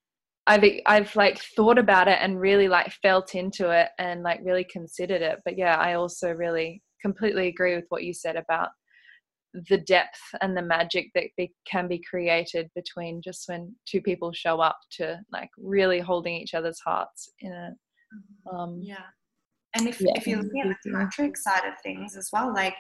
i've 0.47 0.65
i've 0.87 1.15
like 1.17 1.39
thought 1.57 1.79
about 1.79 2.09
it 2.09 2.19
and 2.21 2.41
really 2.41 2.69
like 2.69 2.93
felt 3.03 3.35
into 3.35 3.71
it 3.71 3.89
and 3.99 4.23
like 4.23 4.41
really 4.43 4.65
considered 4.65 5.23
it. 5.23 5.41
But 5.45 5.59
yeah 5.59 5.77
i 5.77 5.95
also 5.95 6.33
really 6.33 6.83
completely 7.03 7.49
agree 7.49 7.75
with 7.75 7.85
what 7.91 8.05
you 8.05 8.15
said 8.15 8.37
about 8.37 8.71
the 9.69 9.79
depth 9.79 10.19
and 10.41 10.57
the 10.57 10.63
magic 10.63 11.11
that 11.15 11.25
be, 11.37 11.53
can 11.65 11.87
be 11.87 12.03
created 12.11 12.69
between 12.75 13.23
just 13.23 13.49
when 13.49 13.73
two 13.87 14.01
people 14.01 14.33
show 14.33 14.61
up 14.61 14.79
to 14.91 15.19
like 15.33 15.51
really 15.57 16.01
holding 16.01 16.35
each 16.35 16.55
other's 16.55 16.81
hearts 16.81 17.29
in 17.41 17.53
a 17.53 17.71
um 18.53 18.81
yeah 18.83 19.07
and 19.75 19.89
if, 19.89 20.01
yeah. 20.01 20.13
if 20.15 20.27
you're 20.27 20.43
looking 20.43 20.63
at 20.63 20.77
the 20.85 20.91
tantric 20.91 21.37
side 21.37 21.65
of 21.67 21.75
things 21.83 22.17
as 22.17 22.31
well, 22.33 22.53
like 22.53 22.75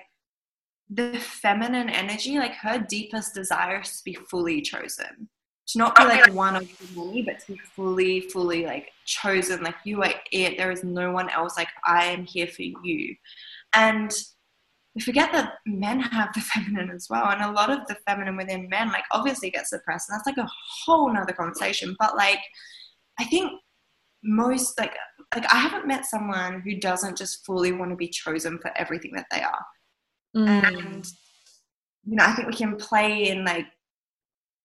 the 0.91 1.19
feminine 1.19 1.89
energy, 1.89 2.39
like 2.39 2.55
her 2.55 2.79
deepest 2.79 3.35
desire 3.35 3.81
is 3.81 3.99
to 3.99 4.05
be 4.05 4.15
fully 4.15 4.61
chosen. 4.61 5.29
To 5.69 5.79
not 5.79 5.97
be 5.97 6.03
oh, 6.03 6.07
like 6.07 6.33
one 6.35 6.57
of 6.57 6.69
many, 6.95 7.23
but 7.23 7.41
to 7.41 7.53
be 7.53 7.59
fully, 7.59 8.21
fully 8.21 8.67
like 8.67 8.91
chosen. 9.07 9.63
Like 9.63 9.77
you 9.85 10.03
are 10.03 10.13
it. 10.31 10.59
There 10.59 10.71
is 10.71 10.85
no 10.85 11.11
one 11.11 11.31
else. 11.31 11.57
Like 11.57 11.69
I 11.87 12.05
am 12.05 12.25
here 12.27 12.47
for 12.47 12.63
you. 12.63 13.17
And 13.75 14.13
we 14.95 15.01
forget 15.01 15.33
that 15.33 15.55
men 15.67 16.01
have 16.01 16.35
the 16.35 16.41
feminine 16.55 16.91
as 16.91 17.07
well. 17.09 17.31
And 17.31 17.43
a 17.43 17.51
lot 17.51 17.71
of 17.71 17.87
the 17.89 17.97
feminine 18.07 18.37
within 18.37 18.69
men, 18.69 18.93
like 18.93 19.05
obviously 19.11 19.51
gets 19.51 19.71
suppressed. 19.71 20.11
And 20.11 20.19
that's 20.19 20.27
like 20.27 20.37
a 20.37 20.51
whole 20.85 21.11
nother 21.11 21.33
conversation. 21.33 21.97
But 21.99 22.15
like 22.15 22.41
I 23.19 23.25
think 23.25 23.51
most 24.25 24.79
like 24.79 24.95
like 25.35 25.53
I 25.53 25.59
haven't 25.59 25.87
met 25.87 26.07
someone 26.07 26.61
who 26.61 26.77
doesn't 26.77 27.19
just 27.19 27.45
fully 27.45 27.73
want 27.73 27.91
to 27.91 27.97
be 27.97 28.09
chosen 28.09 28.59
for 28.59 28.73
everything 28.77 29.13
that 29.15 29.27
they 29.31 29.43
are. 29.43 29.65
Mm. 30.37 30.79
And 30.79 31.07
you 32.05 32.17
know, 32.17 32.25
I 32.25 32.33
think 32.33 32.49
we 32.49 32.55
can 32.55 32.77
play 32.77 33.29
in 33.29 33.45
like 33.45 33.67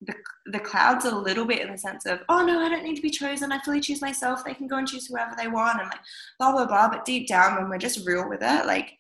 the 0.02 0.14
the 0.48 0.60
clouds 0.60 1.06
a 1.06 1.16
little 1.16 1.46
bit 1.46 1.62
in 1.62 1.72
the 1.72 1.78
sense 1.78 2.06
of, 2.06 2.22
oh 2.30 2.46
no, 2.46 2.60
I 2.60 2.70
don't 2.70 2.84
need 2.84 2.96
to 2.96 3.02
be 3.02 3.10
chosen. 3.10 3.52
I 3.52 3.60
fully 3.60 3.82
choose 3.82 4.02
myself. 4.02 4.44
They 4.44 4.54
can 4.54 4.68
go 4.68 4.78
and 4.78 4.88
choose 4.88 5.08
whoever 5.08 5.36
they 5.38 5.48
want, 5.48 5.82
and 5.82 5.90
like 5.90 6.02
blah 6.40 6.52
blah 6.52 6.66
blah. 6.66 6.90
But 6.90 7.06
deep 7.06 7.28
down, 7.28 7.56
when 7.56 7.70
we're 7.70 7.78
just 7.78 8.06
real 8.08 8.30
with 8.30 8.42
it, 8.42 8.66
like 8.66 8.98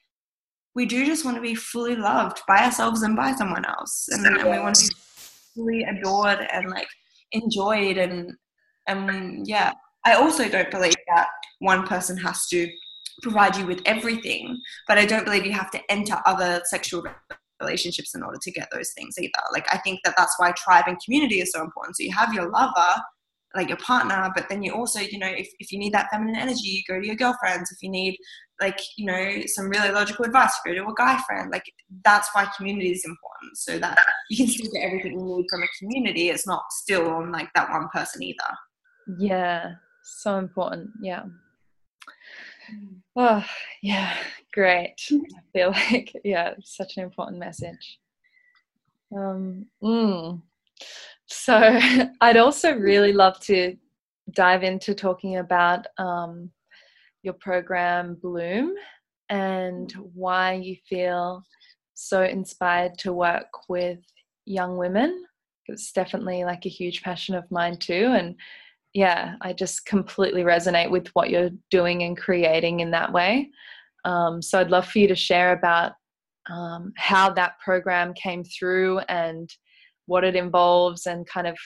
we 0.76 0.86
do 0.86 1.06
just 1.06 1.26
want 1.26 1.36
to 1.36 1.42
be 1.42 1.56
fully 1.56 1.96
loved 1.96 2.42
by 2.48 2.64
ourselves 2.64 3.02
and 3.02 3.16
by 3.16 3.34
someone 3.34 3.66
else 3.66 4.08
and, 4.12 4.26
and 4.26 4.50
we 4.50 4.60
want 4.60 4.76
to 4.76 4.88
be 4.88 4.96
fully 5.56 5.84
adored 5.84 6.48
and 6.54 6.70
like 6.70 6.88
enjoyed 7.32 7.98
and 7.98 8.32
and 8.88 9.48
yeah 9.48 9.74
i 10.10 10.16
also 10.16 10.50
don't 10.50 10.72
believe 10.72 10.94
that 11.08 11.28
one 11.60 11.86
person 11.86 12.18
has 12.18 12.48
to 12.48 12.70
provide 13.22 13.56
you 13.56 13.66
with 13.66 13.82
everything 13.86 14.58
but 14.88 14.98
i 14.98 15.06
don't 15.06 15.26
believe 15.26 15.46
you 15.46 15.52
have 15.52 15.72
to 15.72 15.82
enter 15.90 16.22
other 16.26 16.62
sexual 16.66 17.04
relationships 17.62 18.16
in 18.16 18.24
order 18.24 18.38
to 18.42 18.52
get 18.52 18.70
those 18.72 18.92
things 18.96 19.16
either. 19.20 19.32
Like 19.52 19.68
i 19.74 19.78
think 19.78 20.00
that 20.04 20.16
that's 20.18 20.36
why 20.38 20.52
tribe 20.52 20.86
and 20.88 20.98
community 21.04 21.42
is 21.42 21.52
so 21.52 21.62
important. 21.62 21.98
So 21.98 22.04
you 22.04 22.14
have 22.14 22.34
your 22.34 22.50
lover 22.50 23.02
like 23.56 23.68
your 23.68 23.78
partner 23.78 24.30
but 24.36 24.48
then 24.48 24.62
you 24.62 24.72
also 24.72 25.00
you 25.00 25.18
know 25.18 25.26
if, 25.28 25.50
if 25.58 25.72
you 25.72 25.80
need 25.80 25.92
that 25.92 26.08
feminine 26.12 26.36
energy 26.36 26.68
you 26.68 26.84
go 26.88 27.00
to 27.00 27.06
your 27.06 27.16
girlfriends. 27.16 27.72
If 27.72 27.82
you 27.82 27.90
need 27.90 28.18
like 28.62 28.80
you 28.98 29.06
know 29.06 29.42
some 29.48 29.70
really 29.70 29.92
logical 29.92 30.26
advice 30.26 30.54
go 30.66 30.74
to 30.74 30.84
a 30.86 30.94
guy 30.96 31.20
friend. 31.26 31.50
Like 31.52 31.64
that's 32.06 32.30
why 32.34 32.48
community 32.56 32.92
is 32.92 33.04
important 33.06 33.58
so 33.58 33.80
that 33.80 33.98
you 34.30 34.38
can 34.38 34.48
still 34.48 34.72
get 34.72 34.84
everything 34.84 35.20
you 35.20 35.38
need 35.38 35.46
from 35.50 35.64
a 35.64 35.68
community. 35.80 36.30
It's 36.30 36.48
not 36.48 36.64
still 36.72 37.10
on 37.10 37.32
like 37.32 37.50
that 37.56 37.70
one 37.70 37.90
person 37.94 38.24
either. 38.24 38.56
Yeah 39.18 39.72
so 40.18 40.38
important 40.38 40.90
yeah 41.02 41.24
oh 43.16 43.46
yeah 43.82 44.16
great 44.54 44.96
i 45.12 45.42
feel 45.54 45.72
like 45.92 46.14
yeah 46.24 46.54
such 46.64 46.98
an 46.98 47.04
important 47.04 47.38
message 47.38 48.00
um 49.16 49.66
mm. 49.84 50.42
So 51.30 51.80
I'd 52.22 52.38
also 52.38 52.76
really 52.76 53.14
love 53.14 53.40
to 53.42 53.76
dive 54.34 54.64
into 54.64 54.94
talking 54.94 55.38
about 55.38 55.86
um, 55.98 56.52
your 57.24 57.34
program 57.34 58.18
Bloom 58.22 58.74
and 59.30 59.92
why 60.14 60.54
you 60.54 60.76
feel 60.88 61.44
so 61.94 62.24
inspired 62.24 62.98
to 63.00 63.14
work 63.14 63.48
with 63.68 64.00
young 64.46 64.78
women. 64.78 65.26
It's 65.68 65.92
definitely 65.92 66.44
like 66.46 66.66
a 66.66 66.70
huge 66.70 67.04
passion 67.04 67.36
of 67.36 67.50
mine 67.52 67.78
too. 67.78 68.14
And 68.16 68.36
yeah, 68.94 69.36
I 69.42 69.54
just 69.54 69.86
completely 69.86 70.44
resonate 70.44 70.90
with 70.90 71.08
what 71.10 71.30
you're 71.30 71.52
doing 71.70 72.04
and 72.04 72.18
creating 72.18 72.80
in 72.80 72.92
that 72.92 73.12
way. 73.12 73.50
Um, 74.06 74.42
so 74.42 74.60
I'd 74.60 74.72
love 74.72 74.88
for 74.88 75.00
you 75.00 75.08
to 75.08 75.16
share 75.16 75.54
about 75.54 75.94
um, 76.50 76.94
how 76.98 77.30
that 77.32 77.60
program 77.64 78.14
came 78.14 78.44
through 78.44 79.00
and 79.10 79.50
what 80.06 80.24
it 80.24 80.36
involves 80.36 81.06
and 81.06 81.28
kind 81.28 81.48
of 81.48 81.58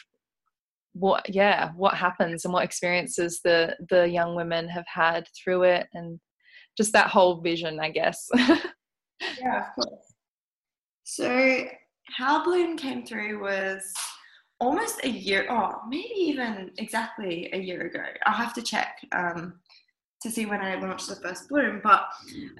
what 0.93 1.27
yeah 1.33 1.71
what 1.75 1.95
happens 1.95 2.45
and 2.45 2.53
what 2.53 2.63
experiences 2.63 3.39
the 3.43 3.75
the 3.89 4.07
young 4.07 4.35
women 4.35 4.67
have 4.67 4.85
had 4.85 5.25
through 5.35 5.63
it 5.63 5.87
and 5.93 6.19
just 6.77 6.93
that 6.93 7.07
whole 7.07 7.41
vision 7.41 7.79
i 7.79 7.89
guess 7.89 8.29
yeah 9.39 9.59
of 9.59 9.75
course 9.75 10.13
so 11.03 11.65
how 12.15 12.43
bloom 12.43 12.77
came 12.77 13.03
through 13.03 13.41
was 13.41 13.91
almost 14.63 15.03
a 15.03 15.09
year 15.09 15.45
oh 15.49 15.81
maybe 15.89 16.13
even 16.15 16.71
exactly 16.77 17.49
a 17.53 17.57
year 17.57 17.81
ago 17.81 18.03
i'll 18.25 18.33
have 18.33 18.53
to 18.53 18.61
check 18.61 18.97
um, 19.11 19.53
to 20.21 20.31
see 20.31 20.45
when 20.45 20.61
i 20.61 20.75
launched 20.75 21.09
the 21.09 21.15
first 21.17 21.49
bloom 21.49 21.81
but 21.83 22.05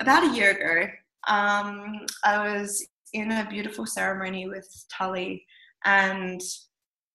about 0.02 0.24
a 0.24 0.36
year 0.36 0.52
ago 0.52 0.92
um, 1.28 2.06
i 2.26 2.54
was 2.54 2.86
in 3.14 3.32
a 3.32 3.48
beautiful 3.50 3.86
ceremony 3.86 4.48
with 4.48 4.68
tully 4.92 5.46
and 5.86 6.42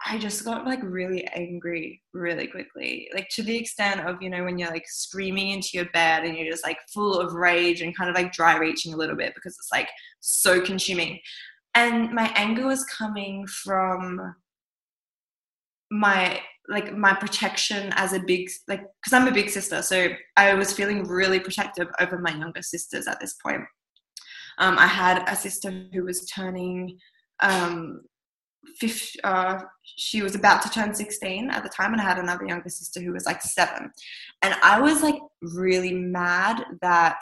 I 0.06 0.16
just 0.16 0.44
got 0.44 0.64
like 0.64 0.80
really 0.82 1.26
angry 1.34 2.00
really 2.12 2.46
quickly, 2.46 3.08
like 3.14 3.28
to 3.30 3.42
the 3.42 3.56
extent 3.56 4.00
of, 4.00 4.22
you 4.22 4.30
know, 4.30 4.44
when 4.44 4.56
you're 4.56 4.70
like 4.70 4.86
screaming 4.86 5.50
into 5.50 5.70
your 5.72 5.86
bed 5.86 6.24
and 6.24 6.36
you're 6.36 6.50
just 6.50 6.64
like 6.64 6.78
full 6.94 7.18
of 7.18 7.32
rage 7.32 7.80
and 7.80 7.96
kind 7.96 8.08
of 8.08 8.14
like 8.14 8.32
dry 8.32 8.56
reaching 8.56 8.94
a 8.94 8.96
little 8.96 9.16
bit 9.16 9.34
because 9.34 9.54
it's 9.54 9.72
like 9.72 9.88
so 10.20 10.60
consuming. 10.60 11.18
And 11.74 12.12
my 12.12 12.32
anger 12.36 12.66
was 12.66 12.84
coming 12.84 13.44
from 13.48 14.34
my 15.90 16.40
like 16.68 16.94
my 16.94 17.14
protection 17.14 17.92
as 17.96 18.12
a 18.12 18.20
big 18.20 18.50
like 18.68 18.80
because 18.80 19.12
I'm 19.12 19.28
a 19.28 19.32
big 19.32 19.50
sister, 19.50 19.82
so 19.82 20.08
I 20.36 20.54
was 20.54 20.72
feeling 20.72 21.04
really 21.04 21.40
protective 21.40 21.88
over 22.00 22.18
my 22.18 22.30
younger 22.30 22.62
sisters 22.62 23.06
at 23.06 23.20
this 23.20 23.34
point. 23.34 23.62
Um, 24.58 24.78
I 24.78 24.86
had 24.86 25.24
a 25.28 25.36
sister 25.36 25.86
who 25.92 26.04
was 26.04 26.26
turning 26.26 26.98
um, 27.40 28.00
uh, 29.24 29.60
she 29.82 30.22
was 30.22 30.34
about 30.34 30.62
to 30.62 30.70
turn 30.70 30.94
16 30.94 31.50
at 31.50 31.62
the 31.62 31.68
time 31.68 31.92
and 31.92 32.00
i 32.00 32.04
had 32.04 32.18
another 32.18 32.44
younger 32.44 32.68
sister 32.68 33.00
who 33.00 33.12
was 33.12 33.26
like 33.26 33.42
seven 33.42 33.90
and 34.42 34.54
i 34.62 34.80
was 34.80 35.02
like 35.02 35.18
really 35.42 35.92
mad 35.92 36.62
that 36.82 37.20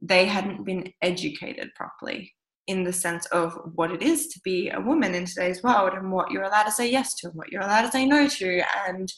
they 0.00 0.26
hadn't 0.26 0.64
been 0.64 0.92
educated 1.02 1.70
properly 1.74 2.32
in 2.66 2.84
the 2.84 2.92
sense 2.92 3.26
of 3.26 3.58
what 3.74 3.90
it 3.90 4.02
is 4.02 4.28
to 4.28 4.40
be 4.42 4.70
a 4.70 4.80
woman 4.80 5.14
in 5.14 5.26
today's 5.26 5.62
world 5.62 5.92
and 5.94 6.10
what 6.10 6.30
you're 6.30 6.44
allowed 6.44 6.64
to 6.64 6.72
say 6.72 6.90
yes 6.90 7.14
to 7.14 7.26
and 7.28 7.36
what 7.36 7.50
you're 7.52 7.62
allowed 7.62 7.82
to 7.82 7.90
say 7.90 8.06
no 8.06 8.26
to 8.26 8.62
and 8.88 9.12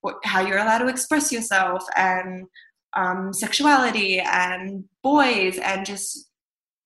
what, 0.00 0.16
how 0.24 0.40
you're 0.40 0.58
allowed 0.58 0.78
to 0.78 0.88
express 0.88 1.30
yourself 1.32 1.82
and 1.96 2.44
um, 2.96 3.32
sexuality 3.32 4.20
and 4.20 4.84
boys 5.02 5.58
and 5.58 5.86
just 5.86 6.30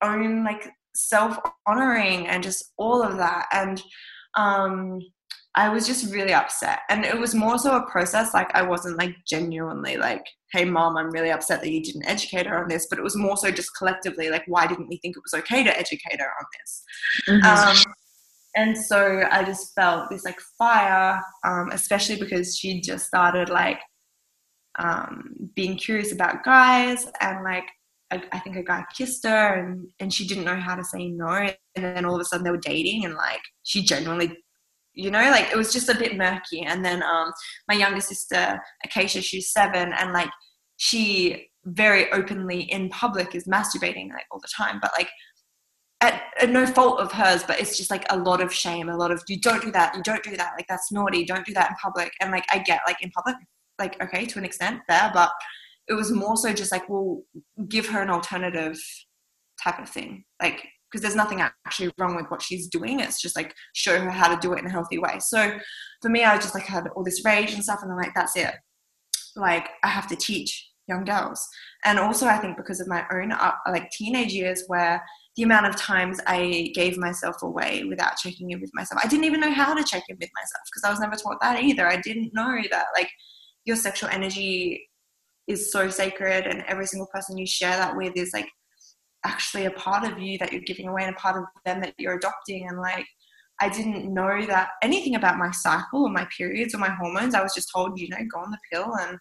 own 0.03 0.45
like 0.45 0.69
self 0.95 1.39
honoring 1.67 2.27
and 2.27 2.43
just 2.43 2.73
all 2.77 3.03
of 3.03 3.17
that. 3.17 3.47
And 3.53 3.83
um, 4.37 5.01
I 5.55 5.69
was 5.69 5.87
just 5.87 6.13
really 6.13 6.33
upset. 6.33 6.81
And 6.89 7.05
it 7.05 7.19
was 7.19 7.35
more 7.35 7.59
so 7.59 7.77
a 7.77 7.91
process. 7.91 8.33
Like, 8.33 8.51
I 8.55 8.63
wasn't 8.63 8.99
like 8.99 9.15
genuinely 9.27 9.97
like, 9.97 10.25
hey, 10.53 10.65
mom, 10.65 10.97
I'm 10.97 11.11
really 11.11 11.31
upset 11.31 11.61
that 11.61 11.71
you 11.71 11.83
didn't 11.83 12.07
educate 12.07 12.47
her 12.47 12.63
on 12.63 12.69
this. 12.69 12.87
But 12.89 12.99
it 12.99 13.03
was 13.03 13.17
more 13.17 13.37
so 13.37 13.51
just 13.51 13.77
collectively, 13.77 14.31
like, 14.31 14.45
why 14.47 14.67
didn't 14.67 14.89
we 14.89 14.97
think 14.99 15.17
it 15.17 15.23
was 15.23 15.39
okay 15.41 15.63
to 15.63 15.79
educate 15.79 16.21
her 16.21 16.27
on 16.27 16.47
this? 16.59 16.85
Mm-hmm. 17.29 17.69
Um, 17.69 17.95
and 18.55 18.77
so 18.77 19.25
I 19.31 19.45
just 19.45 19.75
felt 19.75 20.11
this 20.11 20.25
like 20.25 20.39
fire, 20.59 21.21
um, 21.45 21.71
especially 21.73 22.17
because 22.17 22.57
she 22.57 22.81
just 22.81 23.07
started 23.07 23.49
like 23.49 23.81
um, 24.79 25.35
being 25.55 25.77
curious 25.77 26.13
about 26.13 26.45
guys 26.45 27.07
and 27.21 27.45
like 27.45 27.65
I 28.31 28.39
think 28.41 28.57
a 28.57 28.63
guy 28.63 28.85
kissed 28.95 29.25
her 29.25 29.55
and, 29.55 29.89
and 29.99 30.13
she 30.13 30.27
didn't 30.27 30.45
know 30.45 30.57
how 30.57 30.75
to 30.75 30.85
say 30.85 31.09
no. 31.09 31.29
And 31.29 31.85
then 31.85 32.05
all 32.05 32.15
of 32.15 32.21
a 32.21 32.25
sudden 32.25 32.45
they 32.45 32.51
were 32.51 32.59
dating 32.59 33.07
and 33.07 33.15
like 33.15 33.41
she 33.63 33.83
genuinely, 33.83 34.37
you 34.95 35.11
know, 35.11 35.21
like 35.31 35.51
it 35.51 35.57
was 35.57 35.73
just 35.73 35.89
a 35.89 35.97
bit 35.97 36.17
murky. 36.17 36.63
And 36.63 36.85
then 36.85 37.03
um, 37.03 37.33
my 37.69 37.75
younger 37.75 38.01
sister, 38.01 38.61
Acacia, 38.85 39.23
she's 39.23 39.51
seven 39.51 39.93
and 39.93 40.13
like 40.13 40.31
she 40.77 41.49
very 41.65 42.11
openly 42.13 42.63
in 42.63 42.89
public 42.89 43.35
is 43.35 43.47
masturbating 43.47 44.11
like 44.11 44.27
all 44.31 44.41
the 44.41 44.49
time. 44.55 44.79
But 44.81 44.93
like 44.99 45.11
at, 46.01 46.23
at, 46.41 46.51
no 46.51 46.67
fault 46.67 46.99
of 47.01 47.13
hers, 47.13 47.45
but 47.45 47.61
it's 47.61 47.77
just 47.77 47.91
like 47.91 48.05
a 48.11 48.17
lot 48.17 48.41
of 48.41 48.53
shame, 48.53 48.89
a 48.89 48.97
lot 48.97 49.11
of 49.11 49.23
you 49.29 49.41
don't 49.41 49.63
do 49.63 49.71
that, 49.71 49.95
you 49.95 50.03
don't 50.03 50.23
do 50.23 50.37
that, 50.37 50.53
like 50.57 50.67
that's 50.69 50.91
naughty, 50.91 51.25
don't 51.25 51.47
do 51.47 51.55
that 51.55 51.71
in 51.71 51.77
public. 51.77 52.13
And 52.21 52.33
like 52.33 52.45
I 52.53 52.59
get 52.59 52.81
like 52.87 53.03
in 53.03 53.11
public, 53.11 53.37
like 53.79 54.03
okay 54.03 54.27
to 54.27 54.39
an 54.39 54.45
extent 54.45 54.81
there, 54.89 55.11
but 55.15 55.31
it 55.89 55.95
was 55.95 56.13
more 56.13 56.37
so 56.37 56.53
just 56.53 56.73
like, 56.73 56.89
well, 56.89 57.23
give 57.69 57.87
her 57.89 58.03
an 58.03 58.11
alternative 58.11 58.81
type 59.63 59.79
of 59.79 59.89
thing. 59.89 60.25
Like, 60.41 60.67
because 60.93 61.03
there's 61.03 61.17
nothing 61.17 61.41
actually 61.41 61.91
wrong 61.99 62.15
with 62.15 62.27
what 62.31 62.43
she's 62.43 62.69
doing. 62.69 63.01
It's 63.01 63.21
just 63.21 63.35
like 63.35 63.55
show 63.75 63.99
her 63.99 64.11
how 64.11 64.33
to 64.33 64.41
do 64.41 64.53
it 64.53 64.59
in 64.59 64.67
a 64.67 64.71
healthy 64.71 64.99
way. 64.99 65.19
So 65.21 65.59
for 66.03 66.11
me, 66.11 66.25
I 66.25 66.37
just 66.37 66.55
like 66.55 66.67
had 66.67 66.89
all 66.95 67.03
this 67.03 67.25
rage 67.25 67.55
and 67.55 67.65
stuff, 67.65 67.81
and 67.83 67.91
I'm 67.91 67.97
like, 67.97 68.15
that's 68.15 68.37
it. 68.37 68.55
Like, 69.35 69.71
I 69.83 69.89
have 69.89 70.07
to 70.09 70.17
teach 70.17 70.69
young 70.89 71.05
girls. 71.05 71.49
And 71.87 71.99
also, 71.99 72.27
I 72.27 72.37
think 72.39 72.59
because 72.59 72.81
of 72.81 72.89
my 72.89 73.05
own 73.11 73.33
uh, 73.33 73.53
like 73.71 73.91
teenage 73.91 74.33
years, 74.33 74.65
where 74.67 75.03
the 75.37 75.45
amount 75.45 75.67
of 75.67 75.77
times 75.77 76.21
I 76.27 76.71
gave 76.75 76.99
myself 76.99 77.37
away 77.43 77.85
without 77.85 78.19
checking 78.19 78.51
in 78.51 78.61
with 78.61 78.71
myself, 78.75 79.01
I 79.03 79.09
didn't 79.09 79.25
even 79.25 79.41
know 79.41 79.53
how 79.53 79.73
to 79.73 79.83
check 79.83 80.03
in 80.09 80.17
with 80.21 80.31
myself 80.35 80.63
because 80.71 80.85
I 80.85 80.91
was 80.91 81.01
never 81.01 81.17
taught 81.17 81.41
that 81.41 81.63
either. 81.63 81.89
I 81.89 82.01
didn't 82.03 82.35
know 82.35 82.61
that 82.71 82.87
like 82.95 83.09
your 83.65 83.77
sexual 83.77 84.11
energy 84.11 84.87
is 85.47 85.73
so 85.73 85.89
sacred 85.89 86.47
and 86.47 86.63
every 86.69 86.87
single 86.87 87.09
person 87.13 87.39
you 87.39 87.47
share 87.47 87.77
that 87.77 87.97
with 87.97 88.13
is 88.17 88.31
like 88.33 88.49
actually 89.25 89.67
a 89.67 89.71
part 89.73 90.11
of 90.11 90.19
you 90.19 90.39
that 90.39 90.53
you're 90.53 90.63
giving 90.63 90.89
away 90.89 91.05
and 91.05 91.15
a 91.15 91.19
part 91.19 91.37
of 91.37 91.45
them 91.65 91.81
that 91.81 91.95
you're 91.99 92.17
adopting 92.17 92.67
and 92.69 92.79
like 92.79 93.07
I 93.61 93.69
didn't 93.69 94.13
know 94.13 94.45
that 94.47 94.71
anything 94.83 95.15
about 95.15 95.39
my 95.39 95.53
cycle 95.53 96.05
or 96.05 96.11
my 96.11 96.27
periods 96.37 96.75
or 96.75 96.79
my 96.79 96.91
hormones. 96.91 97.35
I 97.35 97.43
was 97.43 97.55
just 97.55 97.71
told, 97.73 97.99
you 98.01 98.09
know, 98.09 98.19
go 98.33 98.41
on 98.41 98.51
the 98.51 98.59
pill 98.73 98.93
and 99.01 99.19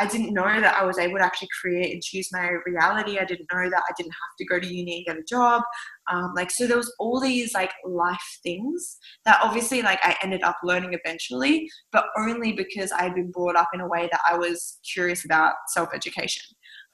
I 0.00 0.06
didn't 0.06 0.34
know 0.34 0.60
that 0.60 0.76
I 0.76 0.84
was 0.84 0.98
able 0.98 1.18
to 1.18 1.24
actually 1.24 1.48
create 1.60 1.92
and 1.92 2.02
choose 2.02 2.28
my 2.32 2.50
reality. 2.66 3.18
I 3.18 3.24
didn't 3.24 3.46
know 3.52 3.70
that 3.70 3.82
I 3.88 3.92
didn't 3.96 4.10
have 4.10 4.36
to 4.38 4.44
go 4.46 4.58
to 4.58 4.66
uni 4.66 4.96
and 4.96 5.06
get 5.06 5.22
a 5.22 5.24
job. 5.24 5.62
Um, 6.10 6.32
like, 6.34 6.50
so 6.50 6.66
there 6.66 6.76
was 6.76 6.92
all 6.98 7.20
these 7.20 7.54
like 7.54 7.70
life 7.86 8.40
things 8.42 8.98
that 9.24 9.38
obviously 9.40 9.82
like 9.82 10.00
I 10.02 10.16
ended 10.22 10.42
up 10.42 10.56
learning 10.64 10.98
eventually, 11.00 11.70
but 11.92 12.06
only 12.18 12.52
because 12.52 12.90
I 12.90 13.04
had 13.04 13.14
been 13.14 13.30
brought 13.30 13.54
up 13.54 13.68
in 13.72 13.80
a 13.80 13.86
way 13.88 14.08
that 14.10 14.20
I 14.28 14.36
was 14.36 14.80
curious 14.92 15.24
about 15.24 15.54
self 15.68 15.90
education. 15.94 16.42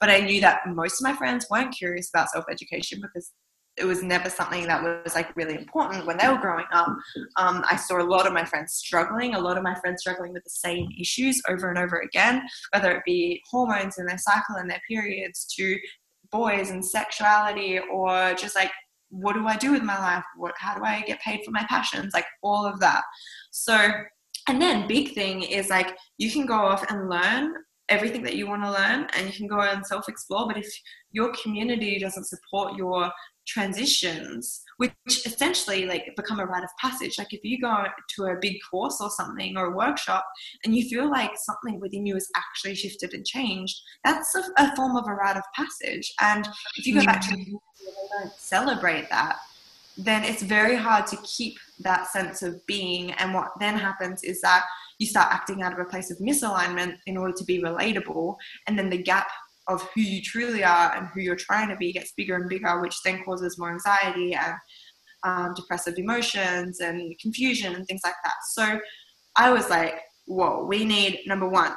But 0.01 0.09
I 0.09 0.19
knew 0.19 0.41
that 0.41 0.61
most 0.67 0.99
of 0.99 1.07
my 1.07 1.15
friends 1.15 1.47
weren't 1.49 1.73
curious 1.73 2.09
about 2.09 2.29
self 2.29 2.45
education 2.51 2.99
because 3.01 3.31
it 3.77 3.85
was 3.85 4.03
never 4.03 4.29
something 4.29 4.67
that 4.67 4.83
was 4.83 5.15
like 5.15 5.35
really 5.35 5.55
important 5.55 6.05
when 6.05 6.17
they 6.17 6.27
were 6.27 6.37
growing 6.37 6.65
up. 6.73 6.89
Um, 7.37 7.63
I 7.69 7.77
saw 7.77 8.01
a 8.01 8.03
lot 8.03 8.27
of 8.27 8.33
my 8.33 8.43
friends 8.43 8.73
struggling, 8.73 9.33
a 9.33 9.39
lot 9.39 9.57
of 9.57 9.63
my 9.63 9.75
friends 9.75 10.01
struggling 10.01 10.33
with 10.33 10.43
the 10.43 10.49
same 10.49 10.89
issues 10.99 11.41
over 11.47 11.69
and 11.69 11.77
over 11.77 11.99
again, 11.99 12.41
whether 12.73 12.91
it 12.91 13.03
be 13.05 13.41
hormones 13.49 13.97
in 13.97 14.05
their 14.05 14.17
cycle 14.17 14.55
and 14.55 14.69
their 14.69 14.81
periods 14.89 15.45
to 15.55 15.77
boys 16.31 16.69
and 16.69 16.83
sexuality 16.83 17.79
or 17.91 18.33
just 18.33 18.55
like 18.55 18.71
what 19.09 19.33
do 19.33 19.45
I 19.45 19.57
do 19.57 19.71
with 19.73 19.83
my 19.83 19.99
life? 19.99 20.23
What 20.37 20.53
how 20.57 20.75
do 20.75 20.83
I 20.83 21.01
get 21.01 21.19
paid 21.19 21.41
for 21.43 21.51
my 21.51 21.65
passions? 21.69 22.13
Like 22.13 22.25
all 22.41 22.65
of 22.65 22.79
that. 22.79 23.03
So 23.51 23.91
and 24.47 24.61
then 24.61 24.87
big 24.87 25.13
thing 25.13 25.43
is 25.43 25.69
like 25.69 25.95
you 26.17 26.31
can 26.31 26.45
go 26.45 26.55
off 26.55 26.89
and 26.89 27.09
learn 27.09 27.53
everything 27.91 28.23
that 28.23 28.35
you 28.35 28.47
want 28.47 28.63
to 28.63 28.71
learn 28.71 29.05
and 29.13 29.27
you 29.27 29.33
can 29.33 29.47
go 29.47 29.59
and 29.59 29.85
self 29.85 30.07
explore 30.07 30.47
but 30.47 30.57
if 30.57 30.67
your 31.11 31.31
community 31.33 31.99
doesn't 31.99 32.23
support 32.23 32.75
your 32.75 33.11
transitions 33.45 34.61
which 34.77 34.93
essentially 35.25 35.85
like 35.85 36.05
become 36.15 36.39
a 36.39 36.45
rite 36.45 36.63
of 36.63 36.69
passage 36.79 37.17
like 37.17 37.33
if 37.33 37.43
you 37.43 37.59
go 37.59 37.83
to 38.07 38.25
a 38.25 38.37
big 38.39 38.55
course 38.69 38.99
or 39.01 39.09
something 39.09 39.57
or 39.57 39.65
a 39.65 39.75
workshop 39.75 40.25
and 40.63 40.75
you 40.75 40.87
feel 40.87 41.09
like 41.09 41.31
something 41.35 41.79
within 41.79 42.05
you 42.05 42.13
has 42.13 42.29
actually 42.35 42.75
shifted 42.75 43.13
and 43.13 43.25
changed 43.25 43.77
that's 44.05 44.33
a, 44.35 44.43
a 44.57 44.75
form 44.75 44.95
of 44.95 45.07
a 45.07 45.13
rite 45.13 45.37
of 45.37 45.43
passage. 45.55 46.13
And 46.21 46.47
if 46.77 46.87
you 46.87 46.95
go 46.95 47.05
back 47.05 47.21
to 47.29 47.35
don't 47.35 48.33
celebrate 48.37 49.09
that 49.09 49.37
then 49.97 50.23
it's 50.23 50.41
very 50.41 50.75
hard 50.75 51.05
to 51.07 51.17
keep 51.17 51.57
that 51.79 52.07
sense 52.07 52.41
of 52.41 52.65
being. 52.65 53.11
And 53.13 53.33
what 53.33 53.51
then 53.59 53.77
happens 53.77 54.23
is 54.23 54.41
that 54.41 54.63
you 55.01 55.07
start 55.07 55.33
acting 55.33 55.63
out 55.63 55.73
of 55.73 55.79
a 55.79 55.89
place 55.89 56.11
of 56.11 56.17
misalignment 56.19 56.95
in 57.07 57.17
order 57.17 57.33
to 57.35 57.43
be 57.43 57.59
relatable 57.59 58.35
and 58.67 58.77
then 58.77 58.89
the 58.89 59.01
gap 59.01 59.27
of 59.67 59.81
who 59.93 60.01
you 60.01 60.21
truly 60.21 60.63
are 60.63 60.95
and 60.95 61.07
who 61.07 61.21
you're 61.21 61.35
trying 61.35 61.67
to 61.67 61.75
be 61.75 61.91
gets 61.91 62.13
bigger 62.15 62.35
and 62.35 62.47
bigger 62.47 62.79
which 62.81 62.95
then 63.03 63.23
causes 63.23 63.57
more 63.57 63.71
anxiety 63.71 64.35
and 64.35 64.53
um, 65.23 65.53
depressive 65.55 65.97
emotions 65.97 66.81
and 66.81 67.17
confusion 67.19 67.73
and 67.75 67.85
things 67.87 68.01
like 68.03 68.15
that. 68.23 68.35
So 68.51 68.79
i 69.37 69.49
was 69.49 69.69
like 69.69 69.95
whoa 70.25 70.65
we 70.65 70.85
need 70.85 71.21
number 71.25 71.47
one 71.47 71.73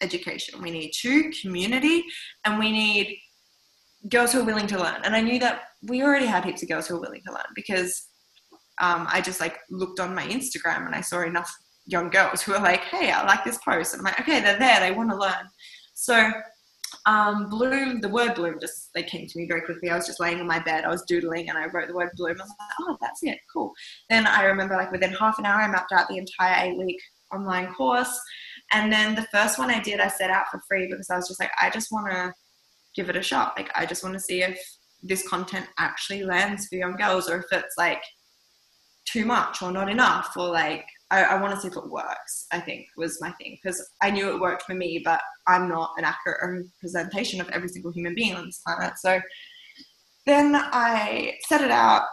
education. 0.00 0.60
We 0.60 0.70
need 0.70 0.92
two 0.92 1.30
community 1.40 2.04
and 2.44 2.58
we 2.58 2.70
need 2.72 3.16
girls 4.08 4.32
who 4.32 4.40
are 4.40 4.44
willing 4.44 4.66
to 4.68 4.78
learn. 4.78 5.00
And 5.04 5.14
i 5.14 5.20
knew 5.20 5.38
that 5.40 5.62
we 5.82 6.02
already 6.02 6.26
had 6.26 6.44
heaps 6.44 6.62
of 6.62 6.68
girls 6.68 6.86
who 6.86 6.94
were 6.94 7.00
willing 7.00 7.22
to 7.26 7.32
learn 7.32 7.52
because 7.54 8.08
um, 8.80 9.06
I 9.08 9.20
just 9.20 9.40
like 9.40 9.58
looked 9.70 10.00
on 10.00 10.14
my 10.14 10.26
Instagram 10.26 10.86
and 10.86 10.94
I 10.94 11.00
saw 11.00 11.22
enough 11.22 11.52
young 11.86 12.10
girls 12.10 12.42
who 12.42 12.54
are 12.54 12.62
like, 12.62 12.80
hey, 12.80 13.10
I 13.10 13.24
like 13.24 13.44
this 13.44 13.58
post. 13.58 13.94
And 13.94 14.00
I'm 14.00 14.04
like, 14.04 14.20
okay, 14.20 14.40
they're 14.40 14.58
there, 14.58 14.80
they 14.80 14.92
want 14.92 15.10
to 15.10 15.16
learn. 15.16 15.48
So 15.94 16.32
um, 17.06 17.50
bloom, 17.50 18.00
the 18.00 18.08
word 18.08 18.34
bloom 18.34 18.58
just 18.60 18.90
they 18.94 19.02
came 19.02 19.26
to 19.26 19.38
me 19.38 19.46
very 19.46 19.62
quickly. 19.62 19.90
I 19.90 19.96
was 19.96 20.06
just 20.06 20.20
laying 20.20 20.40
on 20.40 20.46
my 20.46 20.60
bed, 20.60 20.84
I 20.84 20.88
was 20.88 21.02
doodling, 21.02 21.48
and 21.48 21.58
I 21.58 21.66
wrote 21.66 21.88
the 21.88 21.94
word 21.94 22.10
bloom. 22.16 22.36
I 22.38 22.42
was 22.42 22.54
like, 22.58 22.68
oh, 22.80 22.96
that's 23.00 23.22
it, 23.22 23.38
cool. 23.52 23.72
Then 24.08 24.26
I 24.26 24.44
remember 24.44 24.74
like 24.74 24.92
within 24.92 25.12
half 25.12 25.38
an 25.38 25.46
hour, 25.46 25.60
I 25.60 25.68
mapped 25.68 25.92
out 25.92 26.08
the 26.08 26.18
entire 26.18 26.66
eight 26.66 26.78
week 26.78 27.00
online 27.32 27.72
course. 27.74 28.18
And 28.72 28.92
then 28.92 29.14
the 29.14 29.26
first 29.32 29.58
one 29.58 29.70
I 29.70 29.80
did, 29.80 30.00
I 30.00 30.08
set 30.08 30.30
out 30.30 30.46
for 30.50 30.60
free 30.66 30.88
because 30.90 31.10
I 31.10 31.16
was 31.16 31.28
just 31.28 31.40
like, 31.40 31.50
I 31.60 31.70
just 31.70 31.92
want 31.92 32.10
to 32.10 32.32
give 32.94 33.10
it 33.10 33.16
a 33.16 33.22
shot. 33.22 33.54
Like, 33.56 33.70
I 33.74 33.84
just 33.86 34.02
want 34.02 34.14
to 34.14 34.20
see 34.20 34.42
if 34.42 34.58
this 35.02 35.28
content 35.28 35.66
actually 35.78 36.24
lands 36.24 36.66
for 36.68 36.76
young 36.76 36.96
girls 36.96 37.28
or 37.28 37.38
if 37.38 37.46
it's 37.52 37.74
like 37.76 38.02
too 39.06 39.26
much 39.26 39.60
or 39.60 39.70
not 39.70 39.90
enough 39.90 40.34
or 40.36 40.48
like 40.48 40.86
I, 41.10 41.22
I 41.22 41.40
want 41.40 41.54
to 41.54 41.60
see 41.60 41.68
if 41.68 41.76
it 41.76 41.90
works, 41.90 42.46
I 42.52 42.60
think 42.60 42.86
was 42.96 43.20
my 43.20 43.30
thing. 43.32 43.58
Because 43.62 43.86
I 44.02 44.10
knew 44.10 44.30
it 44.30 44.40
worked 44.40 44.62
for 44.62 44.74
me, 44.74 45.00
but 45.04 45.20
I'm 45.46 45.68
not 45.68 45.92
an 45.96 46.04
accurate 46.04 46.66
representation 46.82 47.40
of 47.40 47.48
every 47.50 47.68
single 47.68 47.92
human 47.92 48.14
being 48.14 48.34
on 48.34 48.46
this 48.46 48.60
planet. 48.66 48.94
So 48.98 49.20
then 50.26 50.54
I 50.56 51.34
set 51.46 51.60
it 51.60 51.70
out 51.70 52.04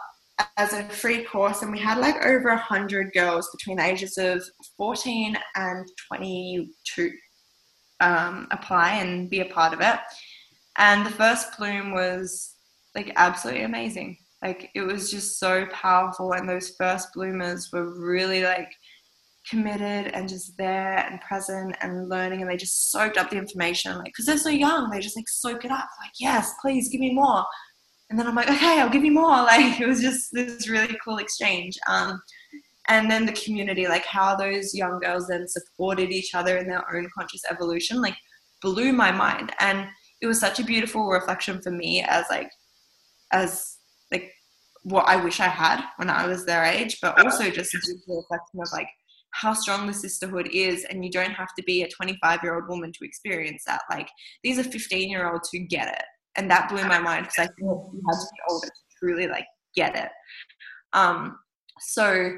as 0.56 0.72
a 0.72 0.84
free 0.84 1.24
course, 1.24 1.62
and 1.62 1.72
we 1.72 1.78
had 1.78 1.98
like 1.98 2.24
over 2.24 2.48
a 2.48 2.58
hundred 2.58 3.12
girls 3.12 3.48
between 3.50 3.78
the 3.78 3.84
ages 3.84 4.18
of 4.18 4.42
14 4.76 5.36
and 5.56 5.86
22 6.08 7.10
um, 8.00 8.48
apply 8.50 8.94
and 8.94 9.30
be 9.30 9.40
a 9.40 9.46
part 9.46 9.72
of 9.72 9.80
it. 9.80 9.98
And 10.78 11.06
the 11.06 11.10
first 11.10 11.56
bloom 11.56 11.92
was 11.92 12.56
like 12.94 13.12
absolutely 13.16 13.62
amazing. 13.62 14.18
Like 14.42 14.70
it 14.74 14.82
was 14.82 15.10
just 15.10 15.38
so 15.38 15.66
powerful, 15.66 16.32
and 16.32 16.48
those 16.48 16.74
first 16.78 17.08
bloomers 17.14 17.70
were 17.72 17.98
really 17.98 18.42
like 18.42 18.72
committed 19.48 20.12
and 20.14 20.28
just 20.28 20.56
there 20.56 20.98
and 20.98 21.20
present 21.20 21.74
and 21.80 22.08
learning 22.08 22.40
and 22.40 22.50
they 22.50 22.56
just 22.56 22.92
soaked 22.92 23.18
up 23.18 23.28
the 23.30 23.36
information 23.36 23.96
like 23.96 24.06
because 24.06 24.24
they're 24.24 24.36
so 24.36 24.48
young 24.48 24.88
they 24.88 25.00
just 25.00 25.16
like 25.16 25.28
soak 25.28 25.64
it 25.64 25.70
up 25.70 25.88
like 26.00 26.12
yes 26.20 26.54
please 26.60 26.88
give 26.88 27.00
me 27.00 27.12
more. 27.12 27.44
And 28.10 28.18
then 28.18 28.26
i'm 28.26 28.34
like 28.34 28.50
okay 28.50 28.80
i'll 28.80 28.90
give 28.90 29.04
you 29.04 29.12
more. 29.12 29.30
Like 29.52 29.80
it 29.80 29.86
was 29.86 30.00
just 30.00 30.28
this 30.32 30.68
really 30.68 30.96
cool 31.04 31.18
exchange 31.18 31.78
um, 31.88 32.20
and 32.88 33.10
then 33.10 33.26
the 33.26 33.32
community 33.32 33.86
like 33.86 34.04
how 34.04 34.36
those 34.36 34.74
young 34.74 35.00
girls 35.00 35.28
then 35.28 35.46
supported 35.48 36.10
each 36.10 36.34
other 36.34 36.58
in 36.58 36.68
their 36.68 36.84
own 36.94 37.08
conscious 37.16 37.42
evolution 37.50 38.00
like 38.00 38.16
blew 38.62 38.92
my 38.92 39.10
mind. 39.12 39.52
And 39.60 39.88
it 40.22 40.26
was 40.26 40.40
such 40.40 40.60
a 40.60 40.64
beautiful 40.64 41.08
reflection 41.08 41.60
for 41.60 41.70
me 41.70 42.02
as 42.02 42.24
like 42.30 42.50
as 43.32 43.78
like 44.10 44.32
what 44.84 45.06
i 45.08 45.16
wish 45.16 45.40
i 45.40 45.48
had 45.48 45.84
when 45.96 46.08
i 46.08 46.26
was 46.26 46.46
their 46.46 46.64
age 46.64 46.98
but 47.02 47.18
also 47.24 47.50
just 47.50 47.74
a 47.74 47.78
beautiful 47.84 48.18
reflection 48.18 48.60
of 48.60 48.68
like 48.72 48.88
how 49.32 49.52
strong 49.54 49.86
the 49.86 49.92
sisterhood 49.92 50.48
is 50.52 50.84
and 50.84 51.04
you 51.04 51.10
don't 51.10 51.32
have 51.32 51.54
to 51.56 51.62
be 51.64 51.82
a 51.82 51.88
25 51.88 52.40
year 52.42 52.54
old 52.54 52.68
woman 52.68 52.92
to 52.92 53.04
experience 53.04 53.62
that. 53.66 53.82
Like 53.90 54.08
these 54.42 54.58
are 54.58 54.64
15 54.64 55.10
year 55.10 55.30
olds 55.30 55.48
who 55.52 55.60
get 55.60 55.88
it. 55.88 56.04
And 56.36 56.50
that 56.50 56.68
blew 56.70 56.84
my 56.84 56.98
mind 56.98 57.24
because 57.24 57.38
i 57.38 57.46
think 57.46 57.60
you 57.60 58.02
had 58.08 58.18
to 58.18 58.26
be 58.32 58.40
older 58.50 58.66
to 58.66 58.72
truly 58.98 59.26
like 59.26 59.46
get 59.74 59.96
it. 59.96 60.10
Um 60.92 61.38
so 61.80 62.32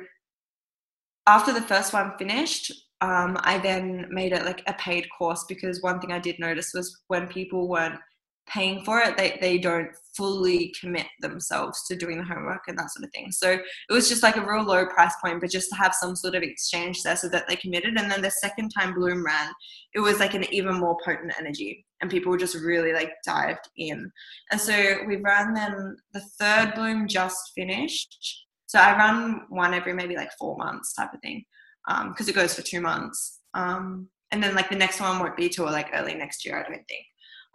after 1.27 1.53
the 1.53 1.63
first 1.63 1.93
one 1.93 2.13
finished 2.19 2.73
um, 3.01 3.37
I 3.41 3.59
then 3.59 4.07
made 4.11 4.33
it 4.33 4.47
like 4.47 4.63
a 4.67 4.73
paid 4.75 5.07
course 5.19 5.45
because 5.47 5.83
one 5.83 6.01
thing 6.01 6.11
I 6.11 6.19
did 6.19 6.39
notice 6.39 6.73
was 6.73 7.03
when 7.09 7.27
people 7.29 7.69
weren't 7.69 8.01
paying 8.47 8.85
for 8.85 9.01
it, 9.01 9.17
they, 9.17 9.39
they 9.41 9.59
don't 9.59 9.89
fully 10.17 10.73
commit 10.79 11.07
themselves 11.21 11.85
to 11.87 11.97
doing 11.97 12.19
the 12.19 12.25
homework 12.25 12.63
and 12.69 12.79
that 12.79 12.91
sort 12.91 13.05
of 13.05 13.11
thing. 13.13 13.33
So 13.33 13.53
it 13.53 13.93
was 13.93 14.09
just 14.09 14.23
like 14.23 14.37
a 14.37 14.47
real 14.47 14.63
low 14.63 14.87
price 14.87 15.15
point, 15.23 15.41
but 15.41 15.51
just 15.51 15.71
to 15.71 15.77
have 15.77 15.95
some 15.95 16.15
sort 16.15 16.35
of 16.35 16.43
exchange 16.43 17.03
there 17.03 17.17
so 17.17 17.29
that 17.31 17.49
they 17.49 17.57
committed. 17.57 17.97
And 17.97 18.11
then 18.11 18.23
the 18.23 18.31
second 18.31 18.71
time 18.71 18.95
Bloom 18.95 19.25
ran, 19.25 19.51
it 19.95 20.01
was 20.01 20.21
like 20.21 20.35
an 20.35 20.45
even 20.53 20.79
more 20.79 20.97
potent 21.05 21.33
energy 21.39 21.85
and 22.01 22.11
people 22.11 22.37
just 22.37 22.55
really 22.55 22.93
like 22.93 23.13
dived 23.25 23.69
in. 23.77 24.11
And 24.51 24.61
so 24.61 24.99
we 25.07 25.17
ran 25.17 25.55
them, 25.55 25.97
the 26.13 26.23
third 26.39 26.75
Bloom 26.75 27.09
just 27.09 27.53
finished. 27.55 28.45
So 28.67 28.79
I 28.79 28.97
run 28.97 29.43
one 29.49 29.75
every 29.75 29.95
maybe 29.95 30.17
like 30.17 30.31
four 30.39 30.57
months 30.57 30.95
type 30.95 31.15
of 31.15 31.21
thing 31.21 31.45
because 31.87 32.27
um, 32.27 32.29
it 32.29 32.35
goes 32.35 32.55
for 32.55 32.63
two 32.63 32.81
months. 32.81 33.41
Um, 33.55 34.09
and 34.33 34.43
then 34.43 34.55
like 34.55 34.69
the 34.69 34.77
next 34.77 35.01
one 35.01 35.19
won't 35.19 35.37
be 35.37 35.49
till 35.49 35.67
like 35.67 35.91
early 35.95 36.15
next 36.15 36.45
year, 36.45 36.59
I 36.59 36.69
don't 36.69 36.87
think. 36.89 37.05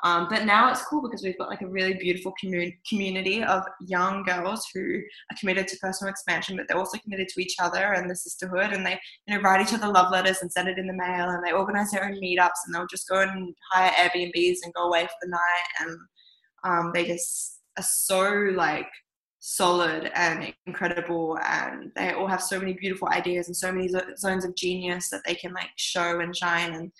Um, 0.04 0.28
but 0.30 0.46
now 0.46 0.72
it's 0.72 0.84
cool 0.84 1.02
because 1.02 1.24
we've 1.24 1.38
got 1.38 1.50
like 1.50 1.62
a 1.62 1.68
really 1.68 1.94
beautiful 1.94 2.34
commun- 2.40 2.74
community 2.88 3.44
of 3.44 3.64
young 3.82 4.24
girls 4.24 4.66
who 4.74 5.02
are 5.32 5.38
committed 5.40 5.68
to 5.68 5.78
personal 5.78 6.10
expansion, 6.10 6.56
but 6.56 6.68
they're 6.68 6.78
also 6.78 6.98
committed 7.00 7.28
to 7.30 7.42
each 7.42 7.56
other 7.60 7.94
and 7.94 8.10
the 8.10 8.16
sisterhood. 8.16 8.72
And 8.72 8.86
they, 8.86 9.00
you 9.28 9.36
know, 9.36 9.42
write 9.42 9.62
each 9.62 9.74
other 9.74 9.88
love 9.88 10.12
letters 10.12 10.42
and 10.42 10.52
send 10.52 10.70
it 10.70 10.78
in 10.80 10.88
the 10.88 10.94
mail. 10.94 11.30
And 11.30 11.46
they 11.46 11.52
organize 11.52 11.92
their 11.92 12.06
own 12.06 12.20
meetups 12.22 12.62
and 12.66 12.74
they'll 12.74 12.88
just 12.88 13.10
go 13.10 13.22
and 13.22 13.54
hire 13.72 13.92
Airbnbs 13.92 14.58
and 14.64 14.74
go 14.74 14.88
away 14.88 15.04
for 15.04 15.18
the 15.22 15.30
night. 15.30 15.40
And 15.82 15.98
um, 16.64 16.92
they 16.94 17.06
just 17.06 17.60
are 17.78 17.84
so 17.84 18.52
like 18.56 18.88
solid 19.42 20.12
and 20.16 20.54
incredible 20.66 21.38
and 21.48 21.92
they 21.96 22.12
all 22.12 22.28
have 22.28 22.44
so 22.44 22.60
many 22.60 22.74
beautiful 22.74 23.08
ideas 23.08 23.48
and 23.48 23.56
so 23.56 23.72
many 23.72 23.90
zones 24.18 24.44
of 24.44 24.56
genius 24.56 25.10
that 25.10 25.22
they 25.26 25.34
can 25.34 25.54
like 25.54 25.70
show 25.78 26.20
and 26.20 26.36
shine 26.36 26.74
and 26.74 26.92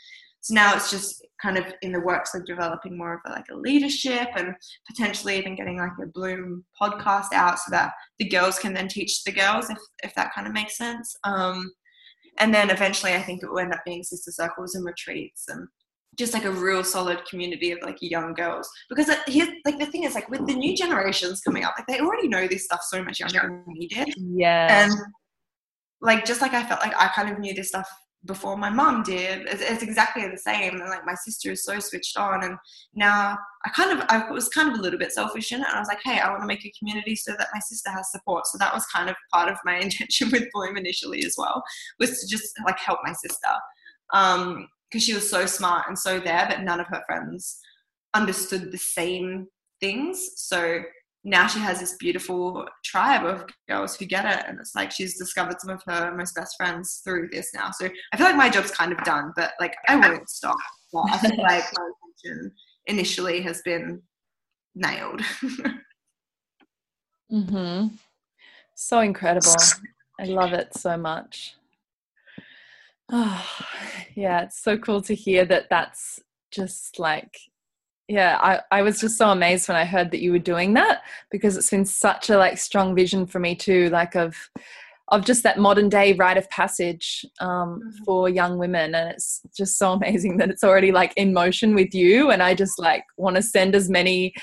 so 0.50 0.56
now 0.56 0.76
it's 0.76 0.90
just 0.90 1.24
kind 1.40 1.60
of 1.60 1.66
in 1.84 1.92
the 1.92 2.00
works 2.00 2.34
of 2.34 2.44
developing 2.44 2.98
more 2.98 3.14
of 3.14 3.20
a, 3.28 3.30
like 3.30 3.46
a 3.52 3.56
leadership 3.56 4.30
and 4.36 4.56
potentially 4.88 5.38
even 5.38 5.56
getting 5.56 5.78
like 5.78 5.92
a 6.02 6.08
Bloom 6.08 6.66
podcast 6.82 7.32
out 7.34 7.60
so 7.60 7.70
that 7.70 7.94
the 8.18 8.28
girls 8.28 8.58
can 8.58 8.74
then 8.74 8.88
teach 8.88 9.24
the 9.24 9.32
girls 9.32 9.70
if, 9.70 9.78
if 10.04 10.16
that 10.16 10.34
kind 10.34 10.48
of 10.48 10.54
makes 10.54 10.76
sense. 10.76 11.16
Um, 11.24 11.72
and 12.40 12.52
then 12.52 12.72
eventually 12.72 13.14
I 13.14 13.22
think 13.22 13.44
it 13.44 13.52
will 13.52 13.60
end 13.60 13.76
up 13.76 13.82
being 13.86 14.02
sister 14.02 14.32
circles 14.32 14.74
and 14.74 14.84
retreats 14.84 15.46
and 15.50 15.68
just 16.18 16.34
like 16.34 16.46
a 16.46 16.52
real 16.52 16.84
solid 16.84 17.24
community 17.26 17.72
of 17.72 17.78
like 17.84 17.98
young 18.02 18.34
girls. 18.34 18.68
Because 18.90 19.16
here's 19.28 19.50
like 19.66 19.78
the 19.78 19.86
thing 19.86 20.06
is 20.06 20.16
like 20.16 20.30
with 20.32 20.48
the 20.48 20.56
new 20.56 20.76
generations 20.76 21.42
coming 21.42 21.64
up 21.64 21.76
like 21.78 21.86
they 21.86 22.00
already 22.00 22.28
know 22.28 22.48
this 22.48 22.66
stuff 22.66 22.82
so 22.82 23.04
much 23.04 23.20
younger 23.20 23.42
than 23.42 23.76
we 23.78 23.88
did. 23.88 24.16
Yeah. 24.18 24.86
And 24.86 24.94
like 26.02 26.26
just 26.26 26.42
like 26.42 26.54
i 26.54 26.64
felt 26.64 26.80
like 26.82 26.96
i 26.98 27.08
kind 27.10 27.30
of 27.30 27.40
knew 27.40 27.54
this 27.54 27.68
stuff 27.68 27.90
before 28.26 28.58
my 28.58 28.70
mom 28.70 29.04
did. 29.04 29.48
It's, 29.48 29.62
it's, 29.62 29.84
exactly 29.84 30.28
the 30.28 30.38
same. 30.38 30.82
And 30.82 30.90
like 30.90 31.06
my 31.06 31.14
sister 31.14 31.52
is 31.52 31.64
so 31.64 31.80
switched 31.80 32.18
on. 32.18 32.44
And 32.44 32.58
now 32.94 33.38
I 33.66 33.70
kind 33.70 33.98
of, 33.98 34.06
I 34.10 34.30
was 34.30 34.50
kind 34.50 34.70
of 34.70 34.78
a 34.78 34.82
little 34.82 35.00
bit 35.00 35.14
selfish 35.14 35.52
in 35.52 35.62
it. 35.62 35.68
And 35.68 35.76
I 35.76 35.80
was 35.80 35.88
like, 35.88 36.02
hey, 36.04 36.20
I 36.20 36.30
want 36.30 36.42
to 36.42 36.48
make 36.48 36.66
a 36.66 36.74
community 36.78 37.16
so 37.16 37.34
that 37.38 37.48
my 37.54 37.60
sister 37.60 37.90
has 37.92 38.12
support. 38.12 38.46
So 38.48 38.58
that 38.58 38.74
was 38.74 38.86
kind 38.88 39.10
of 39.10 39.16
part 39.32 39.50
of 39.50 39.58
my 39.64 39.78
intention 39.80 40.30
with 40.32 40.50
Bloom 40.54 40.78
initially 40.78 41.24
as 41.26 41.36
well, 41.38 41.64
was 42.00 42.20
to 42.20 42.28
just 42.28 42.54
like 42.66 42.80
help 42.80 43.00
my 43.04 43.14
sister. 43.14 43.50
Um, 44.14 44.68
because 44.90 45.04
she 45.04 45.14
was 45.14 45.30
so 45.30 45.46
smart 45.46 45.86
and 45.88 45.98
so 45.98 46.20
there, 46.20 46.48
but 46.50 46.64
none 46.64 46.80
of 46.80 46.88
her 46.88 47.04
friends 47.06 47.60
understood 48.16 48.72
the 48.72 48.78
same 48.78 49.48
things. 49.80 50.32
So 50.36 50.82
now 51.24 51.48
she 51.48 51.60
has 51.60 51.80
this 51.80 51.96
beautiful 51.98 52.66
tribe 52.84 53.26
of 53.26 53.46
girls 53.68 53.98
who 53.98 54.06
get 54.06 54.26
it 54.26 54.46
and 54.48 54.58
it's 54.60 54.74
like 54.74 54.92
she's 54.92 55.18
discovered 55.18 55.60
some 55.60 55.70
of 55.70 55.82
her 55.86 56.16
most 56.16 56.34
best 56.34 56.56
friends 56.58 57.02
through 57.04 57.28
this 57.32 57.50
now 57.54 57.70
so 57.72 57.90
i 58.14 58.18
feel 58.18 58.26
like 58.26 58.38
my 58.38 58.50
job's 58.50 58.72
kind 58.72 58.94
of 58.94 59.04
done 59.04 59.34
but 59.36 59.52
like 59.60 59.76
i 59.90 59.98
won't 59.98 60.30
stop 60.30 60.56
but 60.94 61.04
i 61.12 61.18
feel 61.18 61.42
like 61.42 61.66
my 61.78 61.92
intention 62.24 62.52
initially 62.90 63.42
has 63.42 63.62
been 63.64 64.02
nailed. 64.76 65.22
mm-hmm. 67.32 67.88
So 68.76 69.00
incredible. 69.00 69.56
I 70.20 70.26
love 70.26 70.52
it 70.54 70.76
so 70.76 70.98
much. 70.98 71.56
Oh, 73.12 73.48
yeah, 74.16 74.44
it's 74.44 74.62
so 74.62 74.78
cool 74.78 75.02
to 75.04 75.16
hear 75.16 75.46
that 75.46 75.70
that's 75.70 76.20
just 76.52 77.00
like 77.00 77.38
yeah 78.10 78.38
I, 78.42 78.80
I 78.80 78.82
was 78.82 79.00
just 79.00 79.18
so 79.18 79.30
amazed 79.30 79.68
when 79.68 79.78
i 79.78 79.86
heard 79.86 80.12
that 80.12 80.22
you 80.22 80.32
were 80.32 80.40
doing 80.40 80.74
that 80.74 81.04
because 81.32 81.56
it's 81.56 81.70
been 81.70 81.86
such 81.86 82.30
a 82.30 82.38
like 82.38 82.58
strong 82.58 82.96
vision 82.96 83.26
for 83.26 83.40
me 83.40 83.56
too 83.56 83.90
like 83.90 84.16
of 84.16 84.36
of 85.10 85.26
just 85.26 85.44
that 85.44 85.58
modern 85.58 85.90
day 85.90 86.14
rite 86.14 86.38
of 86.38 86.50
passage 86.50 87.26
um, 87.40 87.50
mm-hmm. 87.50 88.04
for 88.04 88.30
young 88.30 88.58
women. 88.58 88.96
And 88.96 89.12
it's 89.12 89.42
just 89.56 89.78
so 89.78 89.94
amazing 89.94 90.38
that 90.38 90.50
it's 90.50 90.64
already 90.64 90.92
like 90.92 91.14
in 91.16 91.34
motion 91.34 91.76
with 91.76 91.94
you. 91.94 92.32
And 92.32 92.42
i 92.42 92.54
just 92.54 92.80
like 92.80 93.04
want 93.18 93.36
to 93.36 93.42
send 93.42 93.76
as 93.76 93.90
many 93.90 94.34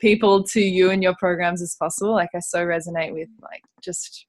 people 0.00 0.42
to 0.42 0.60
you 0.60 0.90
and 0.90 1.02
your 1.02 1.14
programs 1.18 1.62
as 1.62 1.76
possible. 1.78 2.12
Like 2.12 2.30
i 2.34 2.40
so 2.40 2.64
resonate 2.64 3.12
with 3.12 3.28
like 3.42 3.62
just 3.82 4.26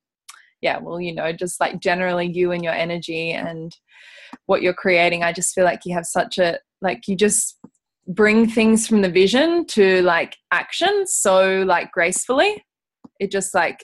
yeah 0.62 0.80
well 0.80 1.02
you 1.02 1.14
know 1.14 1.32
just 1.34 1.60
like 1.60 1.80
generally 1.80 2.28
you 2.32 2.52
and 2.52 2.64
your 2.64 2.74
energy 2.74 3.32
and 3.32 3.76
what 4.48 4.62
you're 4.62 4.74
creating. 4.74 5.24
I 5.24 5.32
just 5.32 5.54
feel 5.54 5.66
like 5.66 5.82
you 5.86 5.93
have 5.96 6.06
such 6.06 6.38
a 6.38 6.60
like 6.82 7.08
you 7.08 7.16
just 7.16 7.55
bring 8.08 8.47
things 8.47 8.88
from 8.88 9.01
the 9.01 9.10
vision 9.10 9.66
to 9.66 10.01
like 10.03 10.36
action 10.51 11.06
so 11.08 11.64
like 11.68 11.91
gracefully. 11.91 12.64
It 13.20 13.32
just 13.32 13.53
like 13.53 13.80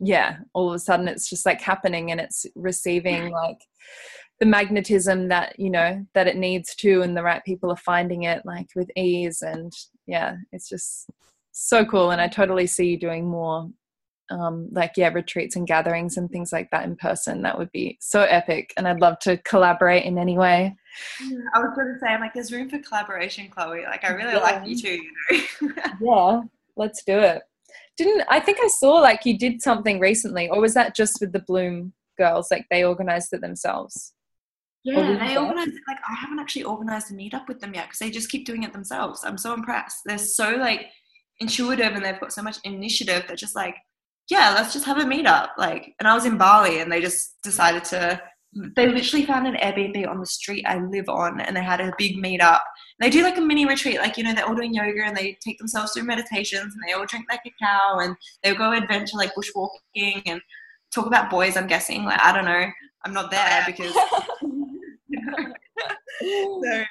yeah 0.00 0.36
all 0.52 0.68
of 0.68 0.74
a 0.74 0.78
sudden 0.78 1.08
it's 1.08 1.28
just 1.28 1.44
like 1.44 1.60
happening 1.60 2.10
and 2.10 2.20
it's 2.20 2.46
receiving 2.54 3.30
like 3.30 3.58
the 4.40 4.46
magnetism 4.46 5.28
that 5.28 5.58
you 5.58 5.70
know 5.70 6.04
that 6.14 6.26
it 6.26 6.36
needs 6.36 6.74
to 6.76 7.02
and 7.02 7.16
the 7.16 7.22
right 7.22 7.44
people 7.44 7.70
are 7.70 7.76
finding 7.76 8.24
it 8.24 8.42
like 8.44 8.68
with 8.76 8.88
ease 8.96 9.42
and 9.42 9.72
yeah 10.06 10.36
it's 10.52 10.68
just 10.68 11.08
so 11.52 11.84
cool 11.84 12.10
and 12.10 12.20
i 12.20 12.28
totally 12.28 12.66
see 12.66 12.86
you 12.86 12.98
doing 12.98 13.26
more 13.26 13.68
um, 14.30 14.68
like 14.72 14.92
yeah 14.96 15.08
retreats 15.08 15.56
and 15.56 15.66
gatherings 15.66 16.16
and 16.16 16.30
things 16.30 16.52
like 16.52 16.70
that 16.70 16.84
in 16.84 16.96
person 16.96 17.42
that 17.42 17.58
would 17.58 17.70
be 17.72 17.98
so 18.00 18.22
epic 18.22 18.72
and 18.76 18.88
i'd 18.88 19.00
love 19.00 19.18
to 19.20 19.36
collaborate 19.38 20.04
in 20.04 20.18
any 20.18 20.38
way. 20.38 20.74
I 21.54 21.58
was 21.58 21.72
going 21.74 21.92
to 21.92 21.98
say 22.00 22.06
i'm 22.08 22.20
like 22.20 22.34
there's 22.34 22.52
room 22.52 22.70
for 22.70 22.78
collaboration 22.78 23.48
chloe 23.48 23.84
like 23.84 24.04
i 24.04 24.12
really 24.12 24.32
yeah. 24.32 24.38
like 24.38 24.66
you 24.66 24.80
too 24.80 25.02
you 25.30 25.44
know. 25.68 25.82
Yeah 26.00 26.40
let's 26.76 27.04
do 27.04 27.18
it. 27.18 27.42
Didn't 27.96 28.24
i 28.28 28.40
think 28.40 28.58
i 28.62 28.68
saw 28.68 28.94
like 28.94 29.24
you 29.24 29.38
did 29.38 29.62
something 29.62 30.00
recently 30.00 30.48
or 30.48 30.60
was 30.60 30.74
that 30.74 30.96
just 30.96 31.20
with 31.20 31.32
the 31.32 31.40
bloom 31.40 31.92
girls 32.18 32.50
like 32.50 32.66
they 32.70 32.84
organized 32.84 33.32
it 33.32 33.40
themselves? 33.40 34.14
Yeah 34.82 35.16
they 35.26 35.36
organized 35.36 35.74
it 35.74 35.82
like 35.86 35.98
i 36.08 36.14
haven't 36.14 36.38
actually 36.38 36.64
organized 36.64 37.10
a 37.10 37.14
meetup 37.14 37.48
with 37.48 37.60
them 37.60 37.74
yet 37.74 37.86
because 37.86 37.98
they 37.98 38.10
just 38.10 38.30
keep 38.30 38.46
doing 38.46 38.62
it 38.62 38.72
themselves. 38.72 39.22
I'm 39.24 39.38
so 39.38 39.54
impressed. 39.54 40.00
They're 40.04 40.18
so 40.18 40.50
like 40.56 40.86
intuitive 41.40 41.92
and 41.94 42.04
they've 42.04 42.20
got 42.20 42.32
so 42.32 42.42
much 42.42 42.58
initiative 42.64 43.24
They're 43.26 43.36
just 43.36 43.56
like 43.56 43.76
yeah, 44.30 44.54
let's 44.54 44.72
just 44.72 44.86
have 44.86 44.98
a 44.98 45.04
meetup. 45.04 45.50
Like, 45.58 45.94
and 45.98 46.08
I 46.08 46.14
was 46.14 46.24
in 46.24 46.38
Bali 46.38 46.80
and 46.80 46.90
they 46.90 47.00
just 47.00 47.40
decided 47.42 47.84
to, 47.84 48.20
they 48.76 48.86
literally 48.88 49.26
found 49.26 49.46
an 49.46 49.56
Airbnb 49.56 50.08
on 50.08 50.20
the 50.20 50.26
street 50.26 50.64
I 50.66 50.78
live 50.78 51.08
on 51.08 51.40
and 51.40 51.56
they 51.56 51.62
had 51.62 51.80
a 51.80 51.92
big 51.98 52.16
meetup. 52.16 52.60
They 53.00 53.10
do 53.10 53.22
like 53.22 53.36
a 53.36 53.40
mini 53.40 53.66
retreat, 53.66 53.98
like, 53.98 54.16
you 54.16 54.24
know, 54.24 54.32
they're 54.32 54.46
all 54.46 54.54
doing 54.54 54.72
yoga 54.72 55.04
and 55.04 55.16
they 55.16 55.36
take 55.44 55.58
themselves 55.58 55.92
through 55.92 56.04
meditations 56.04 56.74
and 56.74 56.82
they 56.86 56.92
all 56.92 57.06
drink 57.06 57.26
their 57.28 57.38
cacao 57.38 57.98
and 57.98 58.16
they'll 58.42 58.54
go 58.54 58.72
adventure 58.72 59.16
like 59.16 59.32
bushwalking 59.34 60.22
and 60.26 60.40
talk 60.94 61.06
about 61.06 61.30
boys, 61.30 61.56
I'm 61.56 61.66
guessing. 61.66 62.04
Like, 62.04 62.20
I 62.22 62.32
don't 62.32 62.44
know. 62.44 62.66
I'm 63.04 63.12
not 63.12 63.30
there 63.30 63.64
because. 63.66 63.92
so, 66.20 66.84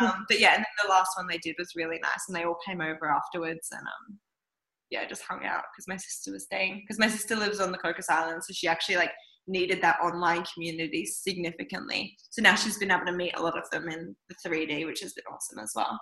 um, 0.00 0.26
but 0.28 0.40
yeah, 0.40 0.54
and 0.54 0.58
then 0.58 0.66
the 0.82 0.88
last 0.90 1.16
one 1.16 1.26
they 1.28 1.38
did 1.38 1.54
was 1.58 1.74
really 1.76 1.98
nice 2.02 2.24
and 2.28 2.36
they 2.36 2.44
all 2.44 2.58
came 2.66 2.80
over 2.80 3.08
afterwards 3.08 3.68
and 3.70 3.80
um, 3.80 4.18
yeah, 4.90 5.06
just 5.06 5.22
hung 5.22 5.44
out 5.44 5.62
because 5.72 5.88
my 5.88 5.96
sister 5.96 6.32
was 6.32 6.44
staying. 6.44 6.82
Because 6.82 6.98
my 6.98 7.08
sister 7.08 7.36
lives 7.36 7.60
on 7.60 7.72
the 7.72 7.78
Cocos 7.78 8.08
Islands, 8.08 8.46
so 8.46 8.52
she 8.52 8.68
actually 8.68 8.96
like 8.96 9.12
needed 9.46 9.82
that 9.82 9.98
online 10.02 10.44
community 10.52 11.04
significantly. 11.06 12.16
So 12.30 12.42
now 12.42 12.54
she's 12.54 12.78
been 12.78 12.90
able 12.90 13.06
to 13.06 13.12
meet 13.12 13.36
a 13.36 13.42
lot 13.42 13.58
of 13.58 13.68
them 13.70 13.88
in 13.88 14.14
the 14.28 14.34
3D, 14.46 14.86
which 14.86 15.00
has 15.00 15.12
been 15.12 15.24
awesome 15.32 15.58
as 15.58 15.72
well. 15.74 15.98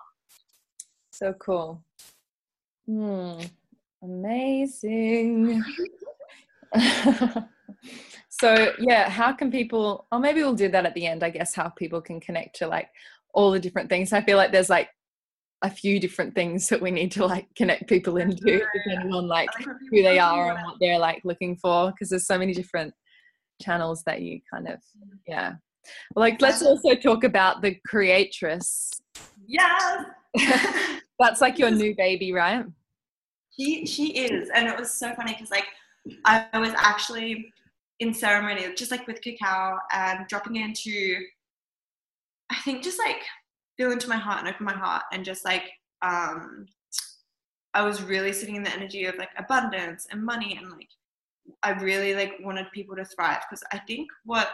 So 1.11 1.35
cool. 1.35 1.85
Hmm. 2.87 3.41
Amazing. 4.03 5.63
so 8.29 8.73
yeah, 8.79 9.09
how 9.09 9.33
can 9.33 9.51
people? 9.51 10.07
Or 10.11 10.19
maybe 10.19 10.43
we'll 10.43 10.55
do 10.55 10.69
that 10.69 10.87
at 10.87 10.95
the 10.95 11.07
end. 11.07 11.23
I 11.23 11.31
guess 11.31 11.55
how 11.55 11.69
people 11.69 12.01
can 12.01 12.21
connect 12.21 12.57
to 12.57 12.67
like 12.67 12.89
all 13.33 13.51
the 13.53 13.61
different 13.61 13.89
things. 13.89 14.13
I 14.13 14.23
feel 14.23 14.37
like 14.37 14.53
there's 14.53 14.71
like 14.71 14.89
a 15.63 15.71
few 15.71 16.01
different 16.01 16.35
things 16.35 16.69
that 16.69 16.81
we 16.81 16.91
need 16.91 17.13
to 17.13 17.25
like 17.25 17.47
connect 17.57 17.89
people 17.89 18.17
into 18.17 18.61
depending 18.75 19.15
on 19.15 19.29
like 19.29 19.49
who 19.91 20.03
they 20.03 20.19
are 20.19 20.51
and 20.53 20.65
what 20.65 20.77
they're 20.81 20.99
like 20.99 21.21
looking 21.25 21.57
for 21.57 21.91
because 21.93 22.09
there's 22.09 22.27
so 22.27 22.37
many 22.37 22.53
different 22.53 22.93
channels 23.61 24.03
that 24.05 24.23
you 24.23 24.41
kind 24.53 24.69
of 24.69 24.75
mm. 24.75 25.19
yeah. 25.27 25.55
Like 26.15 26.41
let's 26.41 26.63
also 26.63 26.95
talk 26.95 27.25
about 27.25 27.63
the 27.63 27.77
creatress. 27.87 28.91
Yes! 29.47 30.05
That's 31.19 31.41
like 31.41 31.59
your 31.59 31.71
new 31.71 31.95
baby 31.97 32.33
right? 32.33 32.65
She 33.59 33.87
she 33.87 34.13
is 34.13 34.51
and 34.55 34.69
it 34.69 34.79
was 34.79 34.91
so 34.91 35.15
funny 35.15 35.33
because 35.33 35.51
like 35.51 35.67
i 36.25 36.47
was 36.59 36.73
actually 36.77 37.53
in 38.01 38.13
ceremony 38.13 38.67
just 38.77 38.91
like 38.91 39.07
with 39.07 39.21
cacao 39.23 39.79
and 39.93 40.27
dropping 40.27 40.57
into 40.57 41.21
i 42.51 42.57
think 42.63 42.83
just 42.83 42.99
like 42.99 43.23
feel 43.83 43.93
into 43.93 44.09
my 44.09 44.17
heart 44.17 44.39
and 44.41 44.49
open 44.49 44.65
my 44.65 44.73
heart 44.73 45.03
and 45.13 45.25
just 45.25 45.45
like 45.45 45.65
um 46.03 46.67
I 47.75 47.83
was 47.83 48.03
really 48.03 48.33
sitting 48.33 48.57
in 48.57 48.63
the 48.63 48.73
energy 48.73 49.07
of 49.07 49.17
like 49.17 49.31
abundance 49.39 50.07
and 50.11 50.23
money 50.23 50.57
and 50.61 50.71
like 50.71 50.89
I 51.63 51.71
really 51.71 52.15
like 52.15 52.35
wanted 52.41 52.67
people 52.73 52.95
to 52.97 53.05
thrive 53.05 53.41
because 53.49 53.65
I 53.73 53.79
think 53.79 54.09
what 54.25 54.51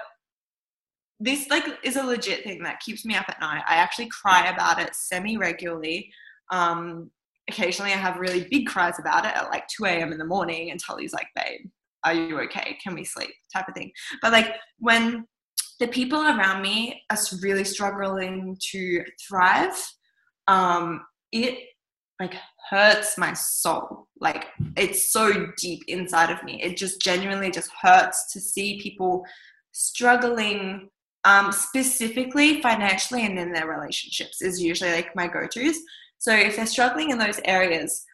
this 1.20 1.50
like 1.50 1.64
is 1.82 1.96
a 1.96 2.02
legit 2.02 2.44
thing 2.44 2.62
that 2.62 2.80
keeps 2.80 3.04
me 3.04 3.16
up 3.16 3.26
at 3.28 3.40
night. 3.40 3.64
I 3.68 3.74
actually 3.74 4.08
cry 4.08 4.48
about 4.48 4.80
it 4.80 4.94
semi 4.94 5.36
regularly. 5.36 6.10
Um, 6.50 7.10
occasionally 7.50 7.92
I 7.92 7.96
have 7.96 8.18
really 8.18 8.46
big 8.50 8.66
cries 8.66 8.98
about 8.98 9.24
it 9.26 9.34
at 9.34 9.50
like 9.50 9.66
2 9.68 9.84
a.m. 9.86 10.12
in 10.12 10.18
the 10.18 10.24
morning 10.24 10.70
and 10.70 10.80
Tully's 10.80 11.12
like, 11.12 11.28
babe, 11.34 11.68
are 12.04 12.14
you 12.14 12.40
okay? 12.42 12.78
Can 12.82 12.94
we 12.94 13.04
sleep? 13.04 13.30
Type 13.52 13.68
of 13.68 13.74
thing. 13.74 13.90
But 14.22 14.32
like 14.32 14.54
when 14.78 15.26
the 15.78 15.88
people 15.88 16.20
around 16.20 16.62
me 16.62 17.02
are 17.10 17.18
really 17.42 17.64
struggling 17.64 18.56
to 18.70 19.04
thrive, 19.26 19.76
um, 20.46 21.04
it 21.32 21.58
like 22.20 22.34
hurts 22.68 23.16
my 23.16 23.32
soul. 23.32 24.08
Like 24.20 24.46
it's 24.76 25.12
so 25.12 25.52
deep 25.56 25.84
inside 25.86 26.30
of 26.30 26.42
me. 26.42 26.60
It 26.62 26.76
just 26.76 27.00
genuinely 27.00 27.50
just 27.50 27.70
hurts 27.80 28.32
to 28.32 28.40
see 28.40 28.80
people 28.80 29.24
struggling 29.72 30.90
um, 31.24 31.52
specifically 31.52 32.60
financially 32.60 33.24
and 33.26 33.38
in 33.38 33.52
their 33.52 33.68
relationships 33.68 34.42
is 34.42 34.60
usually 34.60 34.92
like 34.92 35.14
my 35.14 35.28
go-to's. 35.28 35.78
So 36.18 36.32
if 36.34 36.56
they're 36.56 36.66
struggling 36.66 37.10
in 37.10 37.18
those 37.18 37.40
areas, 37.44 38.04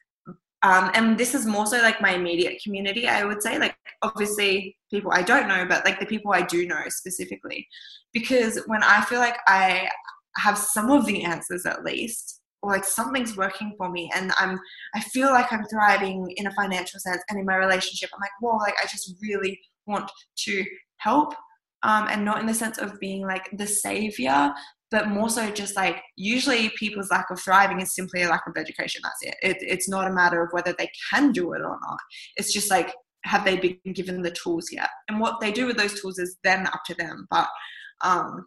um, 0.65 0.91
and 0.95 1.19
this 1.19 1.35
is 1.35 1.45
more 1.45 1.67
so 1.67 1.77
like 1.83 2.01
my 2.01 2.15
immediate 2.15 2.63
community, 2.65 3.07
I 3.07 3.25
would 3.25 3.43
say, 3.43 3.59
like 3.59 3.77
obviously 4.01 4.79
people 4.91 5.13
I 5.13 5.21
don't 5.21 5.47
know, 5.47 5.67
but 5.69 5.85
like 5.85 6.01
the 6.01 6.07
people 6.07 6.33
I 6.33 6.41
do 6.41 6.67
know 6.67 6.81
specifically. 6.89 7.69
Because 8.15 8.59
when 8.67 8.83
I 8.83 9.05
feel 9.05 9.19
like 9.19 9.37
I 9.47 9.91
have 10.39 10.57
some 10.57 10.91
of 10.91 11.05
the 11.05 11.23
answers 11.23 11.67
at 11.67 11.85
least, 11.85 12.41
or 12.63 12.73
like 12.73 12.85
something's 12.85 13.37
working 13.37 13.75
for 13.77 13.91
me 13.91 14.11
and 14.15 14.33
I'm 14.39 14.59
I 14.95 15.01
feel 15.01 15.29
like 15.29 15.53
I'm 15.53 15.67
thriving 15.67 16.33
in 16.37 16.47
a 16.47 16.55
financial 16.55 16.99
sense 16.99 17.23
and 17.29 17.39
in 17.39 17.45
my 17.45 17.57
relationship, 17.57 18.09
I'm 18.15 18.21
like, 18.23 18.31
whoa, 18.41 18.57
like 18.57 18.75
I 18.83 18.87
just 18.87 19.15
really 19.21 19.61
want 19.87 20.11
to 20.47 20.65
help. 20.97 21.35
Um, 21.83 22.07
and 22.09 22.25
not 22.25 22.41
in 22.41 22.47
the 22.47 22.55
sense 22.55 22.79
of 22.79 22.99
being 22.99 23.27
like 23.27 23.51
the 23.53 23.67
savior, 23.67 24.55
but 24.95 25.09
more 25.09 25.29
so 25.29 25.51
just 25.51 25.75
like 25.75 26.01
usually 26.15 26.69
people's 26.79 27.11
lack 27.11 27.29
of 27.29 27.41
thriving 27.41 27.81
is 27.81 27.97
simply 27.97 28.23
a 28.23 28.29
lack 28.29 28.47
of 28.47 28.57
education. 28.57 29.01
That's 29.03 29.19
it. 29.23 29.37
it. 29.43 29.57
It's 29.61 29.89
not 29.89 30.07
a 30.07 30.13
matter 30.13 30.41
of 30.41 30.51
whether 30.53 30.73
they 30.79 30.89
can 31.11 31.33
do 31.33 31.53
it 31.55 31.63
or 31.63 31.81
not. 31.83 31.99
It's 32.37 32.53
just 32.53 32.71
like, 32.71 32.95
have 33.25 33.45
they 33.45 33.57
been 33.57 33.93
given 33.93 34.23
the 34.23 34.31
tools 34.31 34.69
yet? 34.71 34.89
And 35.09 35.19
what 35.19 35.41
they 35.41 35.51
do 35.51 35.67
with 35.67 35.77
those 35.77 36.01
tools 36.01 36.21
is 36.21 36.37
then 36.45 36.69
up 36.69 36.83
to 36.87 36.95
them. 36.95 37.27
But 37.29 37.49
um, 38.03 38.47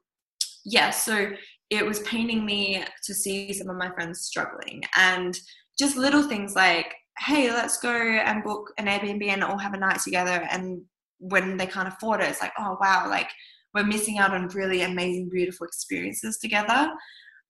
yeah, 0.64 0.90
so 0.90 1.32
it 1.70 1.86
was 1.86 2.00
paining 2.00 2.46
me 2.46 2.82
to 3.04 3.14
see 3.14 3.52
some 3.52 3.70
of 3.70 3.76
my 3.76 3.90
friends 3.90 4.22
struggling 4.22 4.84
and 4.96 5.38
just 5.78 5.98
little 5.98 6.24
things 6.24 6.56
like, 6.56 6.96
hey, 7.20 7.52
let's 7.52 7.78
go 7.82 7.92
and 7.92 8.42
book 8.42 8.72
an 8.78 8.86
Airbnb 8.86 9.28
and 9.28 9.44
all 9.44 9.58
have 9.58 9.74
a 9.74 9.78
night 9.78 10.00
together. 10.00 10.48
And 10.50 10.84
when 11.20 11.58
they 11.58 11.68
can't 11.68 11.90
afford 11.90 12.22
it, 12.22 12.30
it's 12.30 12.42
like, 12.42 12.54
oh 12.58 12.78
wow, 12.80 13.10
like 13.10 13.28
we're 13.74 13.86
missing 13.86 14.18
out 14.18 14.32
on 14.32 14.48
really 14.50 14.82
amazing, 14.82 15.30
beautiful 15.30 15.68
experiences 15.68 16.38
together. 16.38 16.92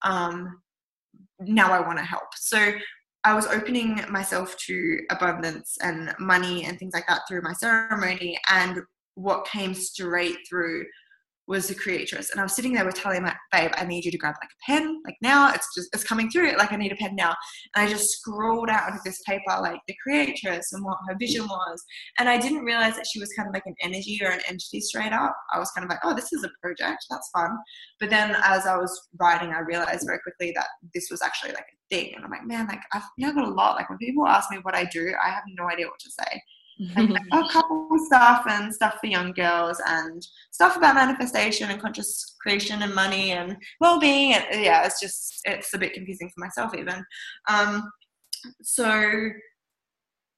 Um, 0.04 0.62
now 1.40 1.72
I 1.72 1.80
want 1.80 2.00
to 2.00 2.06
help. 2.06 2.30
So 2.36 2.74
I 3.24 3.34
was 3.34 3.48
opening 3.48 4.02
myself 4.10 4.56
to 4.68 5.00
abundance 5.10 5.78
and 5.82 6.14
money 6.20 6.66
and 6.66 6.78
things 6.80 6.94
like 6.94 7.08
that 7.08 7.22
through 7.28 7.42
my 7.42 7.54
ceremony. 7.54 8.40
And 8.50 8.82
what 9.16 9.48
came 9.48 9.74
straight 9.74 10.38
through 10.48 10.86
was 11.48 11.68
the 11.68 11.76
creatress. 11.76 12.32
And 12.32 12.40
I 12.40 12.44
was 12.44 12.54
sitting 12.54 12.74
there 12.74 12.86
with 12.86 12.96
Tully, 12.96 13.20
my 13.20 13.36
babe, 13.52 13.72
I 13.76 13.86
need 13.86 14.04
you 14.04 14.12
to 14.12 14.18
grab 14.18 14.36
like 14.42 14.50
a 14.50 14.72
pen. 14.72 15.02
Like 15.06 15.16
now 15.22 15.54
it's 15.54 15.68
just, 15.74 15.90
it's 15.94 16.04
coming 16.04 16.30
through. 16.30 16.58
Like 16.58 16.74
I 16.74 16.76
need 16.76 16.92
a 16.92 16.96
pen 16.96 17.16
now. 17.16 17.36
And 17.76 17.88
I 17.88 17.90
just 17.90 18.10
scrolled 18.10 18.70
out 18.70 18.92
onto 18.92 19.00
this 19.06 19.22
paper, 19.26 19.58
like 19.62 19.80
the 19.88 19.96
creatress 20.04 20.74
and 20.74 20.84
what 20.84 20.98
her 21.08 21.16
vision 21.18 21.46
was. 21.46 21.84
And 22.20 22.28
I 22.28 22.38
didn't 22.38 22.66
realize 22.66 22.96
that 22.96 23.08
she 23.08 23.20
was 23.20 23.32
kind 23.34 23.48
of 23.48 23.54
like 23.54 23.64
an 23.66 23.76
energy 23.82 24.20
or 24.22 24.30
an 24.30 24.42
entity 24.48 24.82
straight 24.82 25.14
up. 25.14 25.36
I 25.54 25.60
was 25.60 25.72
kind 25.72 25.86
of 25.86 25.90
like, 25.90 26.00
oh, 26.04 26.14
this 26.14 26.34
is 26.34 26.44
a 26.44 26.50
project. 26.62 27.06
That's 27.10 27.30
fun. 27.30 27.58
But 28.00 28.10
then 28.10 28.36
as 28.44 28.66
I 28.66 28.76
was 28.76 29.08
writing, 29.20 29.50
I 29.50 29.60
realized 29.60 30.06
very 30.06 30.20
quickly 30.20 30.52
that 30.56 30.68
this 30.94 31.08
was 31.10 31.22
actually 31.22 31.54
like 31.54 31.66
a 31.66 31.96
thing. 31.96 32.14
And 32.16 32.26
I'm 32.26 32.32
like, 32.32 32.46
man, 32.46 32.68
like 32.68 32.82
I've 32.94 33.04
know, 33.18 33.34
got 33.34 33.48
a 33.48 33.52
lot. 33.52 33.76
Like 33.76 33.90
when 33.90 33.98
people 34.00 34.28
ask 34.28 34.52
me 34.52 34.58
what 34.64 34.76
I 34.76 34.84
do, 34.86 35.14
I 35.26 35.30
have 35.30 35.44
no 35.58 35.70
idea 35.70 35.88
what 35.88 36.00
to 36.00 36.12
say 36.12 36.42
like 36.80 37.24
a 37.32 37.50
couple 37.50 37.90
stuff 38.06 38.44
and 38.48 38.74
stuff 38.74 38.98
for 39.00 39.08
young 39.08 39.32
girls 39.34 39.82
and 39.88 40.26
stuff 40.52 40.78
about 40.78 40.96
manifestation 40.96 41.70
and 41.70 41.82
conscious 41.82 42.36
creation 42.42 42.82
and 42.84 42.94
money 42.94 43.32
and 43.32 43.58
well-being 43.80 44.34
and 44.34 44.64
yeah 44.64 44.86
it's 44.86 45.00
just 45.00 45.40
it's 45.46 45.74
a 45.74 45.78
bit 45.78 45.94
confusing 45.94 46.30
for 46.30 46.44
myself 46.44 46.74
even. 46.76 47.04
Um, 47.50 47.90
so 48.62 49.30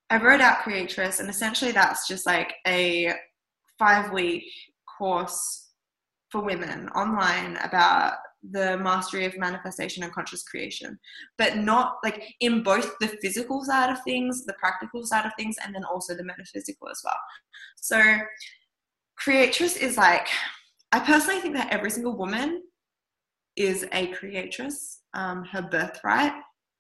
i 0.10 0.18
wrote 0.18 0.42
out 0.42 0.60
creatress 0.60 1.20
and 1.20 1.30
essentially 1.30 1.72
that's 1.72 2.08
just 2.08 2.26
like 2.26 2.54
a 2.66 3.14
five 3.78 4.12
week 4.12 4.46
course 4.98 5.68
for 6.32 6.42
women 6.42 6.88
online 6.90 7.58
about 7.58 8.14
the 8.52 8.78
mastery 8.78 9.26
of 9.26 9.38
manifestation 9.38 10.04
and 10.04 10.14
conscious 10.14 10.44
creation, 10.44 10.98
but 11.38 11.58
not 11.58 11.98
like 12.04 12.24
in 12.40 12.64
both 12.64 12.98
the 13.00 13.08
physical 13.22 13.64
side 13.64 13.92
of 13.92 14.02
things, 14.04 14.46
the 14.46 14.54
practical 14.54 15.06
side 15.06 15.26
of 15.26 15.32
things, 15.38 15.56
and 15.64 15.76
then 15.76 15.84
also 15.84 16.16
the 16.16 16.24
metaphysical 16.24 16.90
as 16.90 17.02
well. 17.04 17.18
So, 17.76 18.02
creatress 19.18 19.76
is 19.76 19.98
like, 19.98 20.28
I 20.92 21.00
personally 21.00 21.42
think 21.42 21.56
that 21.56 21.72
every 21.72 21.92
single 21.92 22.16
woman 22.16 22.64
is 23.56 23.86
a 23.92 24.08
creatress. 24.08 25.02
Um, 25.14 25.44
her 25.46 25.62
birthright 25.62 26.34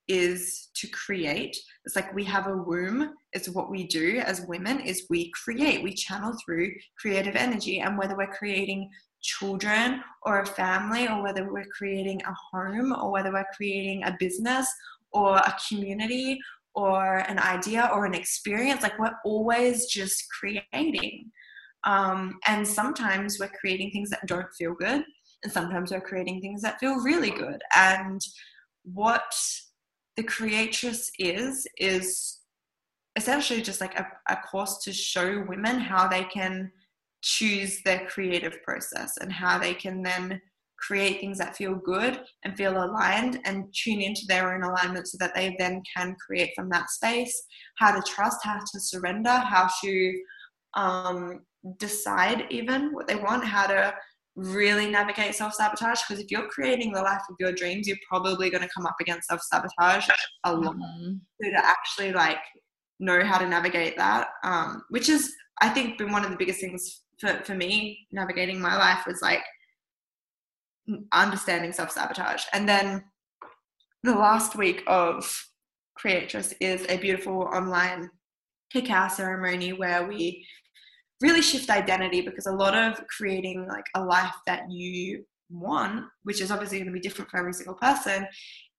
is 0.07 0.69
to 0.75 0.87
create. 0.87 1.55
It's 1.85 1.95
like 1.95 2.13
we 2.15 2.23
have 2.25 2.47
a 2.47 2.57
womb. 2.57 3.13
It's 3.33 3.49
what 3.49 3.69
we 3.69 3.85
do 3.85 4.21
as 4.25 4.45
women 4.47 4.79
is 4.79 5.05
we 5.09 5.31
create. 5.31 5.83
We 5.83 5.93
channel 5.93 6.33
through 6.43 6.71
creative 6.97 7.35
energy, 7.35 7.79
and 7.79 7.97
whether 7.97 8.15
we're 8.15 8.27
creating 8.27 8.89
children 9.21 10.01
or 10.23 10.41
a 10.41 10.45
family 10.45 11.07
or 11.07 11.21
whether 11.21 11.51
we're 11.51 11.65
creating 11.65 12.21
a 12.23 12.33
home 12.51 12.93
or 12.93 13.11
whether 13.11 13.31
we're 13.31 13.45
creating 13.55 14.03
a 14.03 14.15
business 14.19 14.71
or 15.11 15.37
a 15.37 15.55
community 15.67 16.39
or 16.75 17.17
an 17.27 17.39
idea 17.39 17.89
or 17.93 18.05
an 18.05 18.13
experience 18.13 18.83
like 18.83 18.97
we're 18.99 19.15
always 19.25 19.87
just 19.87 20.25
creating. 20.29 21.31
Um, 21.85 22.39
and 22.45 22.67
sometimes 22.67 23.39
we're 23.39 23.51
creating 23.59 23.91
things 23.91 24.09
that 24.09 24.27
don't 24.27 24.53
feel 24.57 24.73
good 24.73 25.03
and 25.43 25.51
sometimes 25.51 25.91
we're 25.91 26.01
creating 26.01 26.41
things 26.41 26.61
that 26.61 26.79
feel 26.79 26.95
really 27.01 27.31
good. 27.31 27.61
And 27.75 28.21
what 28.83 29.33
the 30.17 30.23
creatress 30.23 31.11
is 31.17 31.65
is 31.77 32.39
essentially 33.15 33.61
just 33.61 33.81
like 33.81 33.97
a, 33.97 34.07
a 34.27 34.37
course 34.37 34.77
to 34.83 34.93
show 34.93 35.43
women 35.47 35.79
how 35.79 36.07
they 36.07 36.25
can 36.25 36.71
choose 37.21 37.81
their 37.83 38.05
creative 38.07 38.61
process 38.63 39.17
and 39.21 39.31
how 39.31 39.57
they 39.57 39.73
can 39.73 40.01
then 40.01 40.41
create 40.77 41.19
things 41.19 41.37
that 41.37 41.57
feel 41.57 41.75
good 41.75 42.21
and 42.43 42.55
feel 42.55 42.83
aligned 42.83 43.39
and 43.45 43.65
tune 43.73 44.01
into 44.01 44.21
their 44.27 44.53
own 44.53 44.63
alignment 44.63 45.07
so 45.07 45.17
that 45.19 45.35
they 45.35 45.55
then 45.59 45.81
can 45.95 46.15
create 46.25 46.51
from 46.55 46.69
that 46.69 46.89
space. 46.89 47.43
How 47.77 47.93
to 47.93 48.01
trust 48.01 48.37
how 48.43 48.59
to 48.59 48.79
surrender 48.79 49.29
how 49.29 49.69
to 49.83 50.19
um, 50.75 51.41
decide 51.77 52.45
even 52.49 52.93
what 52.93 53.07
they 53.07 53.15
want 53.15 53.43
how 53.43 53.67
to 53.67 53.93
really 54.35 54.89
navigate 54.89 55.35
self-sabotage. 55.35 56.01
Because 56.07 56.23
if 56.23 56.31
you're 56.31 56.47
creating 56.47 56.93
the 56.93 57.01
life 57.01 57.21
of 57.29 57.35
your 57.39 57.51
dreams 57.51 57.87
you're 57.87 57.97
probably 58.07 58.49
going 58.49 58.63
to 58.63 58.69
come 58.73 58.85
up 58.85 58.95
against 59.01 59.27
self-sabotage 59.27 60.07
a 60.45 60.55
lot. 60.55 60.75
Mm-hmm. 60.75 61.15
so 61.41 61.49
to 61.49 61.65
actually 61.65 62.13
like 62.13 62.39
know 62.99 63.23
how 63.23 63.37
to 63.37 63.47
navigate 63.47 63.97
that 63.97 64.29
um, 64.43 64.83
which 64.89 65.09
is 65.09 65.33
i 65.61 65.69
think 65.69 65.97
been 65.97 66.11
one 66.11 66.23
of 66.23 66.31
the 66.31 66.37
biggest 66.37 66.59
things 66.59 67.01
for, 67.19 67.41
for 67.43 67.55
me 67.55 68.07
navigating 68.11 68.59
my 68.59 68.77
life 68.77 69.05
was 69.05 69.21
like 69.21 69.43
understanding 71.11 71.71
self 71.71 71.91
sabotage. 71.91 72.43
And 72.53 72.67
then 72.67 73.03
the 74.03 74.15
last 74.15 74.55
week 74.55 74.83
of 74.87 75.45
Creatress 75.95 76.53
is 76.61 76.85
a 76.87 76.97
beautiful 76.97 77.41
online 77.53 78.09
cacao 78.71 79.09
ceremony 79.09 79.73
where 79.73 80.07
we 80.07 80.45
really 81.19 81.41
shift 81.41 81.69
identity 81.69 82.21
because 82.21 82.45
a 82.45 82.51
lot 82.51 82.73
of 82.73 83.05
creating 83.07 83.67
like 83.67 83.83
a 83.95 84.03
life 84.03 84.35
that 84.47 84.71
you 84.71 85.25
want, 85.49 86.05
which 86.23 86.39
is 86.39 86.51
obviously 86.51 86.77
going 86.77 86.87
to 86.87 86.93
be 86.93 87.01
different 87.01 87.29
for 87.29 87.37
every 87.37 87.51
single 87.51 87.75
person, 87.75 88.25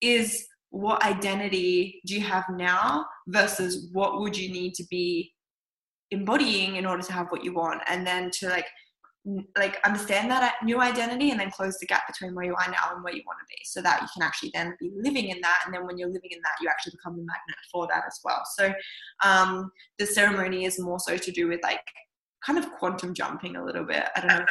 is 0.01 0.47
what 0.71 1.03
identity 1.05 2.01
do 2.07 2.15
you 2.15 2.23
have 2.23 2.45
now 2.49 3.05
versus 3.27 3.91
what 3.93 4.21
would 4.21 4.37
you 4.37 4.51
need 4.51 4.73
to 4.75 4.85
be 4.89 5.31
embodying 6.11 6.77
in 6.77 6.87
order 6.87 7.03
to 7.03 7.13
have 7.13 7.29
what 7.29 7.45
you 7.45 7.55
want 7.55 7.83
and 7.87 8.07
then 8.07 8.31
to 8.31 8.49
like 8.49 8.67
like 9.57 9.79
understand 9.85 10.31
that 10.31 10.55
new 10.65 10.81
identity 10.81 11.31
and 11.31 11.39
then 11.39 11.51
close 11.51 11.79
the 11.79 11.87
gap 11.87 12.07
between 12.07 12.35
where 12.35 12.47
you 12.47 12.55
are 12.55 12.71
now 12.71 12.95
and 12.95 13.05
where 13.05 13.15
you 13.15 13.23
want 13.27 13.39
to 13.39 13.45
be 13.51 13.59
so 13.65 13.83
that 13.83 14.01
you 14.01 14.09
can 14.15 14.23
actually 14.23 14.51
then 14.55 14.75
be 14.81 14.91
living 14.95 15.29
in 15.29 15.39
that 15.43 15.61
and 15.65 15.75
then 15.75 15.87
when 15.87 15.99
you're 15.99 16.09
living 16.09 16.31
in 16.31 16.41
that 16.41 16.55
you 16.63 16.69
actually 16.69 16.93
become 16.93 17.13
a 17.13 17.17
magnet 17.17 17.59
for 17.71 17.87
that 17.87 18.03
as 18.07 18.19
well 18.25 18.43
so 18.57 18.73
um, 19.23 19.71
the 19.99 20.07
ceremony 20.07 20.65
is 20.65 20.81
more 20.81 20.99
so 20.99 21.19
to 21.19 21.31
do 21.31 21.49
with 21.49 21.61
like 21.63 21.83
kind 22.45 22.59
of 22.59 22.71
quantum 22.73 23.13
jumping 23.13 23.57
a 23.57 23.65
little 23.65 23.85
bit 23.85 24.05
i 24.17 24.21
don't 24.21 24.39
know 24.39 24.45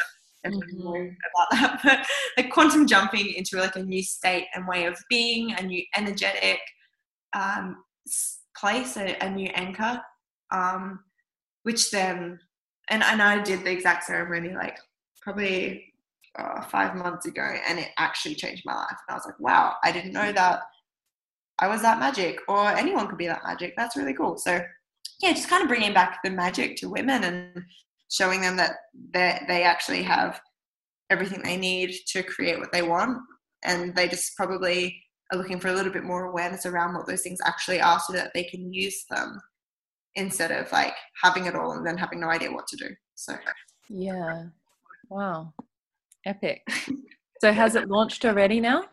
if 0.44 0.52
mm-hmm. 0.52 1.08
about 1.34 1.50
that 1.50 1.80
but 1.82 2.06
like 2.36 2.52
quantum 2.52 2.86
jumping 2.86 3.34
into 3.34 3.56
like 3.56 3.74
a 3.74 3.82
new 3.82 4.02
state 4.02 4.46
and 4.54 4.68
way 4.68 4.84
of 4.84 4.96
being 5.08 5.52
a 5.54 5.62
new 5.62 5.82
energetic 5.96 6.60
um, 7.32 7.82
place 8.56 8.96
a, 8.96 9.16
a 9.20 9.30
new 9.30 9.48
anchor 9.54 10.00
um, 10.52 11.00
which 11.62 11.90
then 11.90 12.38
and 12.88 13.02
and 13.02 13.22
I 13.22 13.42
did 13.42 13.64
the 13.64 13.70
exact 13.70 14.04
ceremony 14.04 14.54
like 14.54 14.78
probably 15.22 15.92
uh, 16.38 16.62
five 16.62 16.94
months 16.94 17.26
ago, 17.26 17.56
and 17.68 17.78
it 17.78 17.88
actually 17.98 18.34
changed 18.34 18.62
my 18.64 18.74
life. 18.74 18.96
And 19.08 19.10
I 19.10 19.14
was 19.14 19.26
like, 19.26 19.38
wow, 19.40 19.74
I 19.82 19.92
didn't 19.92 20.12
know 20.12 20.32
that 20.32 20.60
I 21.58 21.68
was 21.68 21.82
that 21.82 21.98
magic, 21.98 22.38
or 22.48 22.68
anyone 22.68 23.08
could 23.08 23.18
be 23.18 23.26
that 23.26 23.44
magic. 23.44 23.74
That's 23.76 23.96
really 23.96 24.14
cool. 24.14 24.38
So 24.38 24.60
yeah, 25.20 25.32
just 25.32 25.48
kind 25.48 25.62
of 25.62 25.68
bringing 25.68 25.92
back 25.92 26.20
the 26.24 26.30
magic 26.30 26.76
to 26.76 26.88
women 26.88 27.24
and 27.24 27.62
showing 28.10 28.40
them 28.40 28.56
that 28.56 28.72
they 29.12 29.40
they 29.48 29.62
actually 29.62 30.02
have 30.02 30.40
everything 31.10 31.42
they 31.42 31.56
need 31.56 31.92
to 32.08 32.22
create 32.22 32.58
what 32.58 32.72
they 32.72 32.82
want, 32.82 33.18
and 33.64 33.94
they 33.94 34.08
just 34.08 34.36
probably 34.36 35.02
are 35.32 35.38
looking 35.38 35.60
for 35.60 35.68
a 35.68 35.74
little 35.74 35.92
bit 35.92 36.04
more 36.04 36.24
awareness 36.24 36.66
around 36.66 36.94
what 36.94 37.06
those 37.06 37.22
things 37.22 37.40
actually 37.44 37.80
are, 37.80 38.00
so 38.00 38.12
that 38.12 38.30
they 38.34 38.44
can 38.44 38.72
use 38.72 39.04
them 39.10 39.40
instead 40.20 40.50
of 40.50 40.70
like 40.72 40.94
having 41.22 41.46
it 41.46 41.54
all 41.54 41.72
and 41.72 41.86
then 41.86 41.96
having 41.96 42.20
no 42.20 42.28
idea 42.28 42.52
what 42.52 42.66
to 42.68 42.76
do. 42.76 42.88
So, 43.14 43.34
yeah. 43.88 44.44
Wow. 45.08 45.52
Epic. 46.26 46.62
so, 47.40 47.52
has 47.52 47.74
it 47.74 47.88
launched 47.88 48.24
already 48.24 48.60
now? 48.60 48.84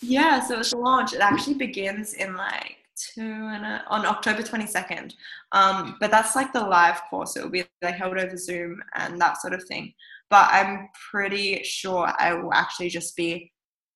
Yeah, 0.00 0.40
so 0.40 0.60
it's 0.60 0.72
a 0.72 0.76
launch. 0.76 1.14
It 1.14 1.20
actually 1.20 1.54
begins 1.54 2.14
in 2.14 2.36
like 2.36 2.76
two 2.96 3.22
and 3.22 3.64
a, 3.64 3.84
on 3.88 4.06
October 4.06 4.42
22nd. 4.42 5.14
Um, 5.52 5.96
but 6.00 6.10
that's 6.10 6.36
like 6.36 6.52
the 6.52 6.60
live 6.60 7.00
course. 7.08 7.36
It 7.36 7.42
will 7.42 7.50
be 7.50 7.64
like 7.82 7.94
held 7.94 8.18
over 8.18 8.36
Zoom 8.36 8.82
and 8.94 9.20
that 9.20 9.40
sort 9.40 9.54
of 9.54 9.64
thing. 9.64 9.94
But 10.30 10.48
I'm 10.50 10.88
pretty 11.10 11.62
sure 11.64 12.12
I 12.18 12.34
will 12.34 12.52
actually 12.52 12.88
just 12.88 13.16
be 13.16 13.52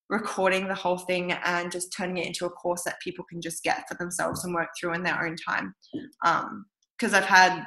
recording 0.08 0.66
the 0.66 0.74
whole 0.74 0.98
thing 0.98 1.32
and 1.32 1.70
just 1.70 1.92
turning 1.92 2.18
it 2.18 2.26
into 2.26 2.46
a 2.46 2.50
course 2.50 2.82
that 2.84 3.00
people 3.00 3.24
can 3.28 3.40
just 3.40 3.62
get 3.62 3.86
for 3.88 3.94
themselves 3.94 4.44
and 4.44 4.54
work 4.54 4.68
through 4.78 4.94
in 4.94 5.02
their 5.02 5.26
own 5.26 5.36
time. 5.36 5.74
Because 6.22 7.14
um, 7.14 7.14
I've 7.14 7.24
had, 7.24 7.66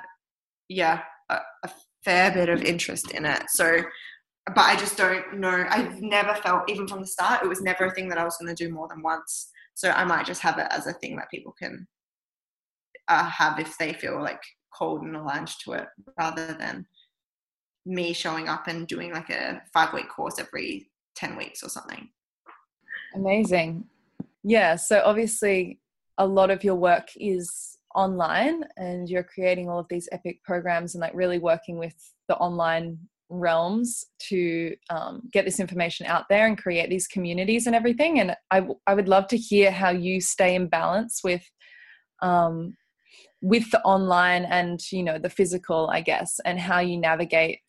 yeah, 0.68 1.02
a, 1.30 1.40
a 1.64 1.70
fair 2.04 2.32
bit 2.32 2.50
of 2.50 2.64
interest 2.64 3.12
in 3.12 3.26
it. 3.26 3.44
So, 3.50 3.82
but 4.48 4.58
I 4.58 4.76
just 4.76 4.98
don't 4.98 5.40
know. 5.40 5.66
I've 5.70 6.02
never 6.02 6.34
felt, 6.36 6.70
even 6.70 6.88
from 6.88 7.02
the 7.02 7.08
start, 7.08 7.44
it 7.44 7.48
was 7.48 7.62
never 7.62 7.86
a 7.86 7.92
thing 7.92 8.10
that 8.10 8.18
I 8.18 8.24
was 8.24 8.38
going 8.38 8.54
to 8.54 8.64
do 8.64 8.74
more 8.74 8.88
than 8.88 9.04
once. 9.04 9.50
So 9.76 9.92
I 9.92 10.04
might 10.04 10.26
just 10.26 10.42
have 10.42 10.58
it 10.58 10.68
as 10.72 10.88
a 10.88 10.94
thing 10.94 11.16
that 11.18 11.30
people 11.30 11.54
can 11.58 11.88
uh, 13.08 13.30
have 13.30 13.60
if 13.60 13.78
they 13.78 13.94
feel 13.94 14.20
like 14.20 14.42
cold 14.74 15.04
and 15.04 15.16
aligned 15.16 15.50
to 15.64 15.74
it, 15.74 15.88
rather 16.18 16.54
than 16.54 16.86
me 17.86 18.14
showing 18.14 18.48
up 18.48 18.68
and 18.68 18.88
doing 18.88 19.12
like 19.12 19.30
a 19.30 19.62
five 19.74 19.94
week 19.94 20.10
course 20.10 20.40
every 20.40 20.90
10 21.16 21.36
weeks 21.36 21.64
or 21.64 21.70
something. 21.70 22.10
Amazing. 23.16 23.86
Yeah. 24.44 24.76
So 24.76 25.02
obviously, 25.06 25.80
a 26.18 26.26
lot 26.26 26.52
of 26.52 26.64
your 26.64 26.76
work 26.76 27.10
is 27.18 27.78
online 27.96 28.64
and 28.78 29.10
you're 29.10 29.24
creating 29.24 29.70
all 29.70 29.80
of 29.80 29.88
these 29.90 30.08
epic 30.12 30.44
programs 30.44 30.96
and 30.96 31.02
like 31.02 31.14
really 31.14 31.40
working 31.40 31.78
with 31.78 31.96
the 32.28 32.36
online 32.38 32.98
realms 33.30 34.06
to 34.20 34.76
um, 34.90 35.22
get 35.32 35.46
this 35.46 35.60
information 35.60 36.06
out 36.06 36.26
there 36.30 36.46
and 36.46 36.58
create 36.58 36.90
these 36.90 37.08
communities 37.08 37.66
and 37.66 37.76
everything 37.76 38.20
and 38.20 38.36
I, 38.52 38.68
I 38.86 38.94
would 38.94 39.08
love 39.08 39.28
to 39.28 39.38
hear 39.38 39.72
how 39.72 39.90
you 39.90 40.20
stay 40.20 40.54
in 40.54 40.68
balance 40.68 41.22
with 41.24 41.44
um, 42.22 42.76
with 43.42 43.72
the 43.72 43.82
online 43.84 44.44
and 44.44 44.80
you 44.92 45.02
know 45.02 45.18
the 45.18 45.30
physical 45.30 45.90
i 45.92 46.02
guess 46.02 46.40
and 46.46 46.60
how 46.60 46.80
you 46.80 46.98
navigate 46.98 47.60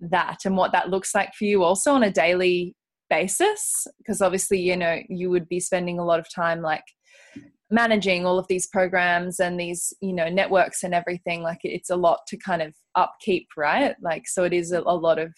that 0.00 0.38
and 0.44 0.56
what 0.56 0.72
that 0.72 0.90
looks 0.90 1.14
like 1.14 1.32
for 1.34 1.44
you 1.44 1.62
also 1.62 1.92
on 1.92 2.02
a 2.02 2.10
daily 2.10 2.74
basis 3.08 3.86
because 3.98 4.20
obviously 4.20 4.60
you 4.60 4.76
know 4.76 5.00
you 5.08 5.30
would 5.30 5.48
be 5.48 5.60
spending 5.60 5.98
a 5.98 6.04
lot 6.04 6.18
of 6.18 6.26
time 6.34 6.60
like 6.60 6.84
managing 7.70 8.24
all 8.24 8.38
of 8.38 8.46
these 8.48 8.66
programs 8.68 9.40
and 9.40 9.58
these 9.58 9.92
you 10.00 10.12
know 10.12 10.28
networks 10.28 10.84
and 10.84 10.94
everything 10.94 11.42
like 11.42 11.58
it's 11.64 11.90
a 11.90 11.96
lot 11.96 12.20
to 12.28 12.36
kind 12.36 12.62
of 12.62 12.74
upkeep 12.94 13.48
right? 13.56 13.96
Like 14.00 14.26
so 14.26 14.44
it 14.44 14.52
is 14.52 14.72
a, 14.72 14.80
lot 14.80 15.18
of 15.18 15.32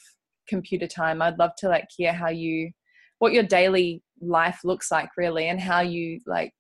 computer 0.49 0.87
time. 0.87 1.23
I'd 1.23 1.39
love 1.39 1.53
to 1.59 1.69
like 1.69 1.89
hear 1.97 2.13
how 2.13 2.29
you 2.29 2.71
what 3.19 3.33
your 3.33 3.43
daily 3.43 4.03
life 4.21 4.61
looks 4.65 4.91
like 4.91 5.09
really 5.17 5.49
and 5.49 5.61
how 5.61 5.81
you 5.81 6.21
like 6.27 6.53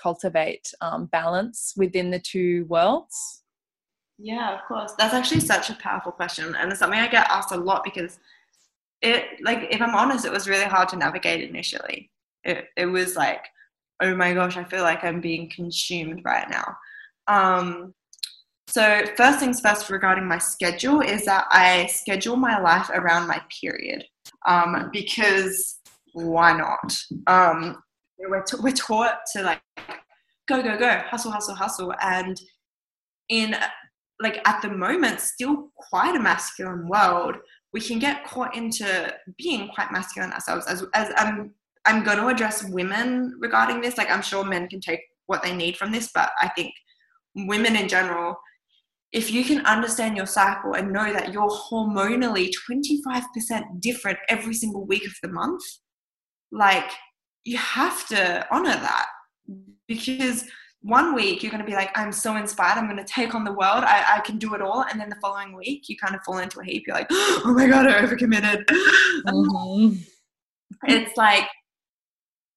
cultivate 0.00 0.72
um, 0.80 1.06
balance 1.06 1.72
within 1.76 2.10
the 2.10 2.20
two 2.20 2.66
worlds. 2.68 3.42
Yeah 4.18 4.54
of 4.54 4.60
course. 4.68 4.92
That's 4.98 5.14
actually 5.14 5.40
such 5.40 5.70
a 5.70 5.74
powerful 5.76 6.12
question 6.12 6.54
and 6.54 6.70
it's 6.70 6.78
something 6.78 7.00
i 7.00 7.08
get 7.08 7.30
asked 7.30 7.52
a 7.52 7.56
lot 7.56 7.84
because 7.84 8.18
it 9.02 9.24
like 9.42 9.68
if 9.70 9.80
i'm 9.80 9.94
honest 9.94 10.24
it 10.24 10.32
was 10.32 10.48
really 10.48 10.64
hard 10.64 10.88
to 10.88 10.96
navigate 10.96 11.48
initially. 11.48 12.10
It, 12.44 12.66
it 12.76 12.86
was 12.86 13.16
like 13.16 13.44
oh 14.02 14.14
my 14.14 14.32
gosh 14.32 14.56
i 14.56 14.64
feel 14.64 14.82
like 14.82 15.04
i'm 15.04 15.20
being 15.20 15.50
consumed 15.50 16.22
right 16.24 16.48
now. 16.48 16.76
Um, 17.26 17.94
so 18.66 19.04
first 19.16 19.40
things 19.40 19.60
first 19.60 19.90
regarding 19.90 20.26
my 20.26 20.38
schedule 20.38 21.00
is 21.00 21.24
that 21.26 21.46
i 21.50 21.86
schedule 21.86 22.36
my 22.36 22.58
life 22.58 22.90
around 22.90 23.28
my 23.28 23.40
period. 23.60 24.04
Um, 24.46 24.90
because 24.92 25.80
why 26.12 26.56
not? 26.56 26.96
Um, 27.26 27.82
we're, 28.18 28.42
t- 28.42 28.56
we're 28.60 28.72
taught 28.72 29.20
to 29.32 29.42
like 29.42 29.62
go 30.48 30.62
go 30.62 30.78
go 30.78 31.02
hustle 31.06 31.30
hustle 31.30 31.54
hustle. 31.54 31.94
And 32.02 32.40
in 33.28 33.56
like 34.20 34.46
at 34.46 34.60
the 34.60 34.68
moment 34.68 35.20
still 35.20 35.70
quite 35.76 36.16
a 36.16 36.20
masculine 36.20 36.88
world 36.88 37.36
we 37.72 37.80
can 37.80 37.98
get 37.98 38.24
caught 38.24 38.56
into 38.56 39.14
being 39.38 39.68
quite 39.68 39.92
masculine 39.92 40.32
ourselves 40.32 40.66
as 40.66 40.84
as 40.94 41.08
um, 41.08 41.14
I'm 41.16 41.54
I'm 41.86 42.04
going 42.04 42.18
to 42.18 42.26
address 42.26 42.64
women 42.64 43.36
regarding 43.38 43.80
this. 43.80 43.96
Like 43.96 44.10
I'm 44.10 44.22
sure 44.22 44.44
men 44.44 44.68
can 44.68 44.80
take 44.80 45.00
what 45.26 45.42
they 45.42 45.54
need 45.54 45.76
from 45.76 45.92
this 45.92 46.10
but 46.12 46.30
I 46.42 46.48
think 46.48 46.72
women 47.34 47.76
in 47.76 47.88
general 47.88 48.36
if 49.12 49.30
you 49.30 49.44
can 49.44 49.64
understand 49.66 50.16
your 50.16 50.26
cycle 50.26 50.74
and 50.74 50.92
know 50.92 51.12
that 51.12 51.32
you're 51.32 51.48
hormonally 51.48 52.50
25% 52.70 53.80
different 53.80 54.18
every 54.28 54.54
single 54.54 54.86
week 54.86 55.06
of 55.06 55.14
the 55.22 55.28
month 55.28 55.62
like 56.52 56.90
you 57.44 57.56
have 57.56 58.06
to 58.08 58.46
honor 58.50 58.74
that 58.74 59.06
because 59.88 60.44
one 60.82 61.14
week 61.14 61.42
you're 61.42 61.50
going 61.50 61.62
to 61.62 61.68
be 61.68 61.74
like 61.74 61.90
i'm 61.96 62.12
so 62.12 62.36
inspired 62.36 62.78
i'm 62.78 62.86
going 62.86 62.96
to 62.96 63.04
take 63.04 63.34
on 63.34 63.44
the 63.44 63.52
world 63.52 63.84
I, 63.84 64.16
I 64.16 64.20
can 64.20 64.38
do 64.38 64.54
it 64.54 64.62
all 64.62 64.84
and 64.90 64.98
then 64.98 65.10
the 65.10 65.16
following 65.16 65.54
week 65.54 65.88
you 65.88 65.96
kind 65.96 66.14
of 66.14 66.22
fall 66.22 66.38
into 66.38 66.60
a 66.60 66.64
heap 66.64 66.84
you're 66.86 66.96
like 66.96 67.08
oh 67.10 67.52
my 67.54 67.66
god 67.66 67.86
i 67.86 68.00
overcommitted 68.00 68.64
mm-hmm. 68.64 69.96
it's 70.88 71.16
like 71.18 71.46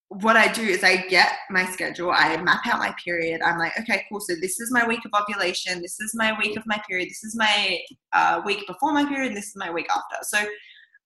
what 0.08 0.38
i 0.38 0.50
do 0.52 0.62
is 0.62 0.84
i 0.84 0.96
get 1.08 1.34
my 1.50 1.66
schedule 1.66 2.12
i 2.12 2.38
map 2.38 2.66
out 2.66 2.80
my 2.80 2.94
period 3.04 3.42
i'm 3.42 3.58
like 3.58 3.78
okay 3.78 4.04
cool 4.10 4.22
so 4.22 4.34
this 4.40 4.60
is 4.60 4.72
my 4.72 4.88
week 4.88 5.02
of 5.04 5.12
ovulation 5.20 5.82
this 5.82 6.00
is 6.00 6.14
my 6.14 6.38
week 6.40 6.56
of 6.56 6.64
my 6.66 6.80
period 6.88 7.10
this 7.10 7.24
is 7.24 7.36
my 7.36 7.78
uh, 8.14 8.42
week 8.46 8.66
before 8.68 8.94
my 8.94 9.06
period 9.06 9.36
this 9.36 9.48
is 9.48 9.56
my 9.56 9.72
week 9.72 9.88
after 9.90 10.16
so 10.22 10.46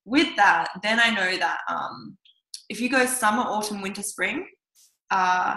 with 0.06 0.36
that 0.36 0.68
then 0.84 1.00
i 1.00 1.10
know 1.10 1.38
that 1.38 1.60
um, 1.68 2.16
if 2.70 2.80
you 2.80 2.90
go 2.90 3.06
summer 3.06 3.42
autumn 3.42 3.82
winter 3.82 4.04
spring 4.04 4.46
uh, 5.10 5.56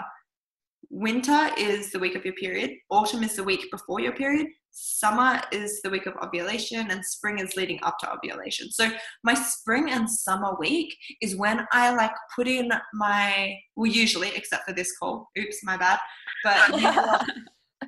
winter 0.91 1.49
is 1.57 1.91
the 1.91 1.99
week 1.99 2.15
of 2.15 2.25
your 2.25 2.33
period, 2.35 2.71
autumn 2.89 3.23
is 3.23 3.35
the 3.35 3.43
week 3.43 3.71
before 3.71 4.01
your 4.01 4.11
period, 4.11 4.47
summer 4.71 5.41
is 5.51 5.81
the 5.81 5.89
week 5.89 6.05
of 6.05 6.13
ovulation, 6.21 6.91
and 6.91 7.03
spring 7.03 7.39
is 7.39 7.55
leading 7.55 7.79
up 7.83 7.97
to 7.99 8.11
ovulation. 8.11 8.69
So 8.71 8.89
my 9.23 9.33
spring 9.33 9.89
and 9.89 10.09
summer 10.09 10.55
week 10.59 10.93
is 11.21 11.35
when 11.35 11.65
I 11.71 11.93
like 11.95 12.11
put 12.35 12.47
in 12.47 12.69
my 12.93 13.55
well, 13.75 13.91
usually, 13.91 14.31
except 14.35 14.67
for 14.67 14.73
this 14.73 14.91
call. 14.97 15.29
Oops, 15.37 15.57
my 15.63 15.77
bad. 15.77 15.99
But 16.43 16.69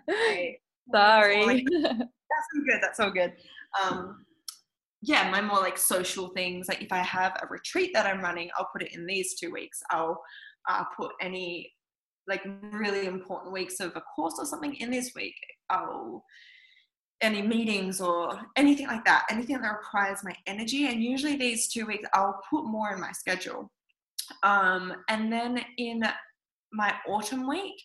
sorry. 0.94 1.66
that's 1.84 2.50
all 2.56 2.64
good. 2.66 2.80
That's 2.82 3.00
all 3.00 3.12
good. 3.12 3.34
Um, 3.84 4.26
yeah, 5.02 5.30
my 5.30 5.42
more 5.42 5.60
like 5.60 5.78
social 5.78 6.30
things. 6.30 6.68
Like 6.70 6.82
if 6.82 6.92
I 6.92 7.00
have 7.00 7.34
a 7.42 7.48
retreat 7.48 7.92
that 7.94 8.06
I'm 8.06 8.22
running, 8.22 8.50
I'll 8.58 8.70
put 8.72 8.84
it 8.84 8.94
in 8.94 9.06
these 9.06 9.38
two 9.38 9.52
weeks. 9.52 9.82
I'll 9.92 10.22
uh, 10.70 10.86
put 10.98 11.12
any 11.22 11.70
like 12.28 12.42
really 12.72 13.06
important 13.06 13.54
weeks 13.54 13.80
of 13.80 13.96
a 13.96 14.02
course 14.02 14.36
or 14.38 14.46
something 14.46 14.76
in 14.76 14.92
this 14.92 15.12
week. 15.16 15.36
I'll 15.70 16.24
any 17.22 17.42
meetings 17.42 18.02
or 18.02 18.38
anything 18.58 18.88
like 18.88 19.06
that, 19.06 19.26
anything 19.30 19.60
that 19.62 19.72
requires 19.72 20.20
my 20.24 20.36
energy. 20.46 20.88
And 20.88 21.02
usually 21.02 21.38
these 21.38 21.70
two 21.70 21.86
weeks, 21.86 22.08
I'll 22.14 22.42
put 22.50 22.66
more 22.66 22.94
in 22.94 23.00
my 23.00 23.14
schedule. 23.14 23.72
Um, 24.44 24.94
and 25.10 25.32
then 25.32 25.64
in 25.78 26.04
my 26.74 26.94
autumn 27.08 27.48
week, 27.48 27.76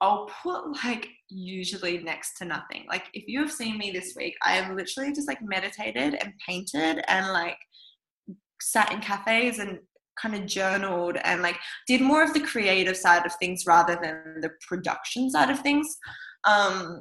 I'll 0.00 0.30
put 0.42 0.84
like 0.84 1.08
usually 1.28 1.98
next 1.98 2.36
to 2.38 2.44
nothing. 2.44 2.84
Like 2.88 3.04
if 3.14 3.24
you 3.26 3.40
have 3.40 3.50
seen 3.50 3.78
me 3.78 3.90
this 3.90 4.14
week, 4.16 4.36
I 4.44 4.52
have 4.52 4.74
literally 4.74 5.12
just 5.12 5.26
like 5.26 5.42
meditated 5.42 6.14
and 6.14 6.32
painted 6.46 7.02
and 7.08 7.32
like 7.32 7.56
sat 8.60 8.92
in 8.92 9.00
cafes 9.00 9.58
and 9.58 9.78
kind 10.20 10.34
of 10.34 10.46
journaled 10.46 11.16
and 11.24 11.42
like 11.42 11.58
did 11.86 12.00
more 12.00 12.22
of 12.22 12.32
the 12.34 12.40
creative 12.40 12.96
side 12.96 13.26
of 13.26 13.34
things 13.34 13.64
rather 13.66 13.98
than 14.00 14.40
the 14.40 14.50
production 14.66 15.30
side 15.30 15.50
of 15.50 15.60
things. 15.60 15.96
Um, 16.44 17.00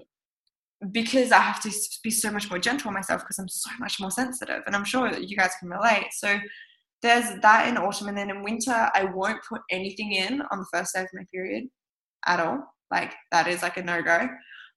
because 0.92 1.32
I 1.32 1.40
have 1.40 1.62
to 1.64 1.72
be 2.04 2.12
so 2.12 2.32
much 2.32 2.50
more 2.50 2.60
gentle 2.60 2.90
on 2.90 2.94
myself 2.94 3.22
because 3.22 3.40
I'm 3.40 3.48
so 3.48 3.72
much 3.80 4.00
more 4.00 4.12
sensitive 4.12 4.62
and 4.66 4.76
I'm 4.76 4.84
sure 4.84 5.12
you 5.18 5.36
guys 5.38 5.54
can 5.60 5.70
relate. 5.70 6.08
So 6.12 6.38
there's 7.02 7.40
that 7.42 7.68
in 7.68 7.78
autumn 7.78 8.08
and 8.08 8.18
then 8.18 8.30
in 8.30 8.44
winter 8.44 8.90
I 8.94 9.06
won't 9.06 9.44
put 9.48 9.62
anything 9.72 10.14
in 10.14 10.42
on 10.52 10.60
the 10.60 10.68
first 10.72 10.94
day 10.94 11.02
of 11.02 11.08
my 11.14 11.24
period 11.34 11.66
at 12.28 12.40
all. 12.40 12.64
Like 12.92 13.14
that 13.32 13.48
is 13.48 13.62
like 13.62 13.78
a 13.78 13.84
no-go. 13.84 14.28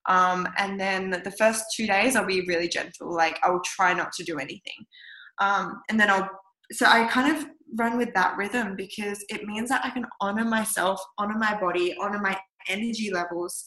Um, 0.08 0.48
and 0.56 0.80
then 0.80 1.10
the 1.10 1.34
first 1.38 1.64
two 1.74 1.86
days 1.86 2.16
I'll 2.16 2.26
be 2.26 2.46
really 2.46 2.68
gentle. 2.68 3.14
Like 3.14 3.38
I'll 3.42 3.60
try 3.64 3.92
not 3.92 4.12
to 4.12 4.24
do 4.24 4.38
anything. 4.38 4.86
Um, 5.40 5.82
and 5.88 5.98
then 5.98 6.10
I'll 6.10 6.28
so 6.70 6.86
I 6.86 7.04
kind 7.08 7.36
of 7.36 7.46
run 7.76 7.96
with 7.96 8.12
that 8.14 8.36
rhythm 8.36 8.76
because 8.76 9.24
it 9.28 9.44
means 9.44 9.68
that 9.68 9.84
I 9.84 9.90
can 9.90 10.06
honor 10.20 10.44
myself, 10.44 11.00
honor 11.18 11.36
my 11.38 11.58
body, 11.58 11.96
honor 12.00 12.18
my 12.18 12.38
energy 12.68 13.10
levels 13.12 13.64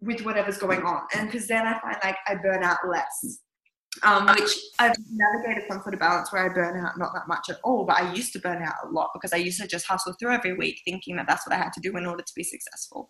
with 0.00 0.24
whatever's 0.24 0.58
going 0.58 0.82
on. 0.82 1.02
And 1.14 1.30
because 1.30 1.46
then 1.46 1.66
I 1.66 1.78
find 1.80 1.96
like 2.02 2.16
I 2.26 2.34
burn 2.36 2.62
out 2.62 2.78
less. 2.88 3.40
Um, 4.02 4.26
which 4.26 4.54
I've 4.78 4.94
navigated 5.10 5.64
some 5.70 5.80
sort 5.80 5.94
of 5.94 6.00
balance 6.00 6.30
where 6.30 6.44
I 6.44 6.52
burn 6.52 6.84
out 6.84 6.98
not 6.98 7.14
that 7.14 7.28
much 7.28 7.48
at 7.48 7.56
all, 7.64 7.86
but 7.86 7.96
I 7.96 8.12
used 8.12 8.30
to 8.34 8.38
burn 8.38 8.62
out 8.62 8.74
a 8.84 8.88
lot 8.90 9.08
because 9.14 9.32
I 9.32 9.38
used 9.38 9.58
to 9.62 9.66
just 9.66 9.86
hustle 9.86 10.14
through 10.20 10.32
every 10.32 10.52
week 10.52 10.82
thinking 10.84 11.16
that 11.16 11.26
that's 11.26 11.46
what 11.46 11.54
I 11.54 11.58
had 11.58 11.72
to 11.72 11.80
do 11.80 11.96
in 11.96 12.04
order 12.04 12.22
to 12.22 12.32
be 12.36 12.42
successful. 12.42 13.08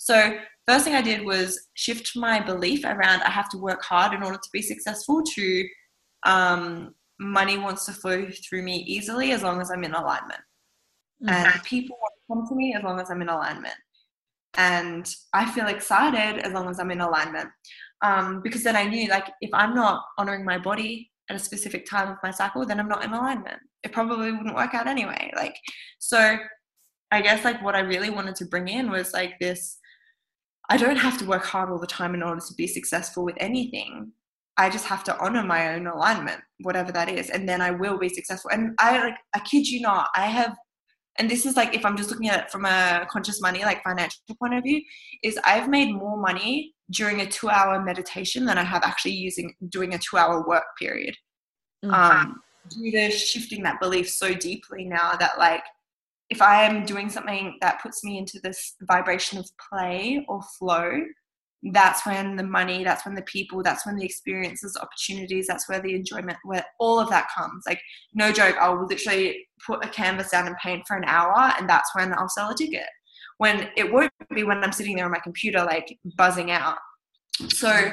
So, 0.00 0.36
first 0.66 0.84
thing 0.84 0.94
I 0.94 1.02
did 1.02 1.24
was 1.24 1.68
shift 1.74 2.16
my 2.16 2.40
belief 2.40 2.84
around 2.84 3.22
I 3.22 3.30
have 3.30 3.48
to 3.50 3.58
work 3.58 3.82
hard 3.84 4.14
in 4.14 4.22
order 4.24 4.36
to 4.36 4.48
be 4.52 4.62
successful 4.62 5.22
to 5.22 5.68
um, 6.24 6.94
money 7.18 7.58
wants 7.58 7.86
to 7.86 7.92
flow 7.92 8.26
through 8.48 8.62
me 8.62 8.84
easily 8.86 9.32
as 9.32 9.42
long 9.42 9.60
as 9.60 9.70
I'm 9.70 9.84
in 9.84 9.94
alignment. 9.94 10.40
Mm-hmm. 11.22 11.28
And 11.28 11.62
people 11.64 11.96
want 12.00 12.14
to 12.14 12.34
come 12.34 12.48
to 12.48 12.54
me 12.54 12.74
as 12.76 12.82
long 12.82 13.00
as 13.00 13.10
I'm 13.10 13.22
in 13.22 13.28
alignment. 13.28 13.74
And 14.58 15.08
I 15.32 15.50
feel 15.50 15.66
excited 15.66 16.40
as 16.44 16.52
long 16.52 16.68
as 16.68 16.78
I'm 16.78 16.90
in 16.90 17.00
alignment. 17.00 17.48
Um, 18.02 18.40
because 18.42 18.62
then 18.62 18.76
I 18.76 18.84
knew 18.84 19.08
like 19.08 19.28
if 19.40 19.50
I'm 19.52 19.74
not 19.74 20.02
honoring 20.18 20.44
my 20.44 20.58
body 20.58 21.10
at 21.30 21.36
a 21.36 21.40
specific 21.40 21.86
time 21.88 22.10
of 22.10 22.18
my 22.22 22.30
cycle, 22.30 22.64
then 22.66 22.78
I'm 22.78 22.88
not 22.88 23.04
in 23.04 23.12
alignment. 23.12 23.60
It 23.82 23.92
probably 23.92 24.32
wouldn't 24.32 24.54
work 24.54 24.74
out 24.74 24.86
anyway. 24.86 25.30
Like 25.34 25.56
so 25.98 26.36
I 27.10 27.20
guess 27.22 27.44
like 27.44 27.62
what 27.62 27.74
I 27.74 27.80
really 27.80 28.10
wanted 28.10 28.36
to 28.36 28.46
bring 28.46 28.68
in 28.68 28.90
was 28.90 29.12
like 29.12 29.38
this 29.40 29.78
I 30.68 30.76
don't 30.76 30.96
have 30.96 31.18
to 31.18 31.26
work 31.26 31.44
hard 31.44 31.70
all 31.70 31.78
the 31.78 31.86
time 31.86 32.14
in 32.14 32.22
order 32.22 32.40
to 32.40 32.54
be 32.54 32.66
successful 32.66 33.24
with 33.24 33.36
anything. 33.38 34.12
I 34.58 34.70
just 34.70 34.86
have 34.86 35.04
to 35.04 35.18
honor 35.18 35.42
my 35.42 35.74
own 35.74 35.86
alignment, 35.86 36.40
whatever 36.60 36.90
that 36.92 37.08
is, 37.08 37.30
and 37.30 37.48
then 37.48 37.60
I 37.60 37.70
will 37.70 37.98
be 37.98 38.08
successful. 38.08 38.50
And 38.52 38.74
I 38.78 38.98
like, 38.98 39.16
I 39.34 39.40
kid 39.40 39.68
you 39.68 39.80
not, 39.80 40.08
I 40.16 40.26
have, 40.26 40.56
and 41.18 41.30
this 41.30 41.44
is 41.44 41.56
like 41.56 41.74
if 41.74 41.84
I'm 41.84 41.96
just 41.96 42.10
looking 42.10 42.28
at 42.28 42.44
it 42.44 42.50
from 42.50 42.64
a 42.64 43.06
conscious 43.10 43.40
money, 43.40 43.64
like 43.64 43.82
financial 43.82 44.20
point 44.38 44.54
of 44.54 44.64
view, 44.64 44.82
is 45.22 45.38
I've 45.44 45.68
made 45.68 45.92
more 45.92 46.16
money 46.18 46.74
during 46.90 47.20
a 47.20 47.26
two 47.26 47.48
hour 47.48 47.82
meditation 47.82 48.44
than 48.44 48.58
I 48.58 48.64
have 48.64 48.82
actually 48.82 49.14
using 49.14 49.54
doing 49.68 49.94
a 49.94 49.98
two 49.98 50.16
hour 50.16 50.46
work 50.46 50.64
period. 50.78 51.16
Mm-hmm. 51.84 51.94
Um, 51.94 52.40
due 52.70 52.90
to 52.90 53.10
shifting 53.10 53.62
that 53.62 53.80
belief 53.80 54.08
so 54.10 54.34
deeply 54.34 54.84
now 54.84 55.12
that 55.14 55.38
like 55.38 55.62
if 56.30 56.42
I 56.42 56.64
am 56.64 56.84
doing 56.84 57.08
something 57.08 57.56
that 57.60 57.80
puts 57.80 58.02
me 58.02 58.18
into 58.18 58.40
this 58.42 58.74
vibration 58.82 59.38
of 59.38 59.48
play 59.70 60.24
or 60.28 60.40
flow, 60.58 61.02
that's 61.72 62.06
when 62.06 62.36
the 62.36 62.42
money, 62.42 62.84
that's 62.84 63.04
when 63.04 63.14
the 63.14 63.22
people, 63.22 63.62
that's 63.62 63.86
when 63.86 63.96
the 63.96 64.04
experiences, 64.04 64.76
opportunities, 64.80 65.46
that's 65.46 65.68
where 65.68 65.80
the 65.80 65.94
enjoyment, 65.94 66.38
where 66.44 66.64
all 66.78 66.98
of 66.98 67.08
that 67.10 67.28
comes. 67.36 67.64
Like, 67.66 67.80
no 68.14 68.32
joke, 68.32 68.56
I'll 68.60 68.86
literally 68.86 69.46
put 69.66 69.84
a 69.84 69.88
canvas 69.88 70.30
down 70.30 70.46
and 70.46 70.56
paint 70.58 70.84
for 70.86 70.96
an 70.96 71.04
hour, 71.04 71.52
and 71.58 71.68
that's 71.68 71.94
when 71.94 72.12
I'll 72.12 72.28
sell 72.28 72.50
a 72.50 72.54
ticket. 72.54 72.86
When 73.38 73.68
it 73.76 73.92
won't 73.92 74.12
be 74.34 74.44
when 74.44 74.62
I'm 74.62 74.72
sitting 74.72 74.96
there 74.96 75.04
on 75.04 75.10
my 75.10 75.18
computer, 75.18 75.64
like 75.64 75.98
buzzing 76.16 76.50
out. 76.50 76.78
So, 77.48 77.92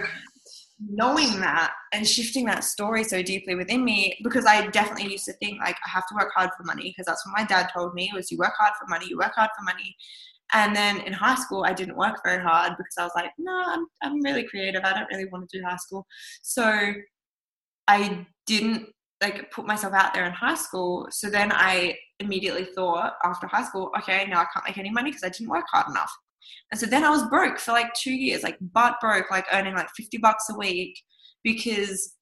knowing 0.89 1.39
that 1.39 1.73
and 1.93 2.07
shifting 2.07 2.45
that 2.45 2.63
story 2.63 3.03
so 3.03 3.21
deeply 3.21 3.55
within 3.55 3.83
me 3.85 4.17
because 4.23 4.45
I 4.45 4.67
definitely 4.67 5.11
used 5.11 5.25
to 5.25 5.33
think 5.33 5.59
like 5.59 5.77
I 5.85 5.89
have 5.89 6.07
to 6.07 6.15
work 6.15 6.31
hard 6.35 6.49
for 6.57 6.63
money 6.63 6.83
because 6.83 7.05
that's 7.05 7.25
what 7.25 7.37
my 7.37 7.45
dad 7.45 7.69
told 7.73 7.93
me 7.93 8.11
was 8.13 8.31
you 8.31 8.37
work 8.37 8.53
hard 8.57 8.73
for 8.79 8.87
money, 8.89 9.05
you 9.07 9.17
work 9.17 9.33
hard 9.35 9.49
for 9.57 9.63
money. 9.63 9.95
And 10.53 10.75
then 10.75 11.01
in 11.01 11.13
high 11.13 11.35
school, 11.35 11.63
I 11.65 11.73
didn't 11.73 11.97
work 11.97 12.19
very 12.23 12.41
hard 12.41 12.73
because 12.77 12.95
I 12.99 13.03
was 13.03 13.13
like, 13.15 13.31
no, 13.37 13.63
I'm, 13.65 13.85
I'm 14.03 14.21
really 14.21 14.47
creative. 14.47 14.83
I 14.83 14.93
don't 14.93 15.09
really 15.11 15.29
want 15.31 15.49
to 15.49 15.57
do 15.57 15.65
high 15.65 15.77
school. 15.77 16.05
So 16.41 16.93
I 17.87 18.27
didn't 18.45 18.87
like 19.21 19.51
put 19.51 19.65
myself 19.65 19.93
out 19.93 20.13
there 20.13 20.25
in 20.25 20.33
high 20.33 20.55
school. 20.55 21.07
So 21.09 21.29
then 21.29 21.51
I 21.51 21.95
immediately 22.19 22.65
thought 22.65 23.13
after 23.23 23.47
high 23.47 23.63
school, 23.63 23.89
okay, 23.97 24.27
now 24.27 24.41
I 24.41 24.45
can't 24.53 24.65
make 24.67 24.77
any 24.77 24.91
money 24.91 25.09
because 25.09 25.23
I 25.23 25.29
didn't 25.29 25.49
work 25.49 25.65
hard 25.71 25.89
enough. 25.89 26.11
And 26.71 26.79
so 26.79 26.85
then 26.85 27.03
I 27.03 27.09
was 27.09 27.27
broke 27.29 27.59
for 27.59 27.71
like 27.71 27.93
two 27.93 28.13
years, 28.13 28.43
like 28.43 28.57
butt 28.73 28.95
broke, 29.01 29.31
like 29.31 29.45
earning 29.53 29.75
like 29.75 29.89
50 29.95 30.17
bucks 30.17 30.49
a 30.49 30.57
week 30.57 30.99
because 31.43 32.15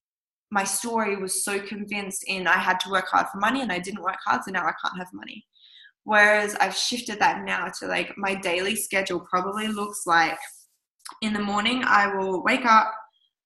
my 0.52 0.64
story 0.64 1.16
was 1.16 1.44
so 1.44 1.60
convinced 1.60 2.26
in 2.28 2.46
I 2.46 2.58
had 2.58 2.80
to 2.82 2.90
work 2.90 3.08
hard 3.10 3.28
for 3.32 3.40
money 3.40 3.62
and 3.62 3.72
I 3.72 3.80
didn't 3.80 4.04
work 4.04 4.18
hard, 4.26 4.44
so 4.44 4.52
now 4.52 4.62
I 4.62 4.74
can't 4.84 4.98
have 4.98 5.08
money. 5.14 5.46
Whereas 6.04 6.56
I've 6.56 6.76
shifted 6.76 7.20
that 7.20 7.44
now 7.46 7.68
to 7.80 7.88
like 7.88 8.14
my 8.18 8.36
daily 8.36 8.76
schedule 8.76 9.26
probably 9.30 9.68
looks 9.68 10.04
like 10.06 10.38
in 11.22 11.34
the 11.34 11.40
morning, 11.40 11.84
I 11.86 12.16
will 12.16 12.44
wake 12.44 12.66
up, 12.66 12.92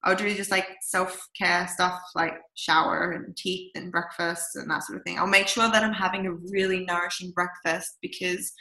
I'll 0.04 0.16
do 0.16 0.34
just 0.36 0.52
like 0.52 0.68
self 0.82 1.28
care 1.38 1.68
stuff 1.68 2.00
like 2.14 2.34
shower 2.54 3.12
and 3.12 3.36
teeth 3.36 3.72
and 3.76 3.92
breakfast 3.92 4.56
and 4.56 4.70
that 4.70 4.84
sort 4.84 5.00
of 5.00 5.04
thing. 5.04 5.18
I'll 5.18 5.26
make 5.26 5.48
sure 5.48 5.70
that 5.70 5.84
I'm 5.84 5.94
having 5.94 6.28
a 6.28 6.34
really 6.52 6.86
nourishing 6.86 7.32
breakfast 7.32 7.98
because 8.02 8.54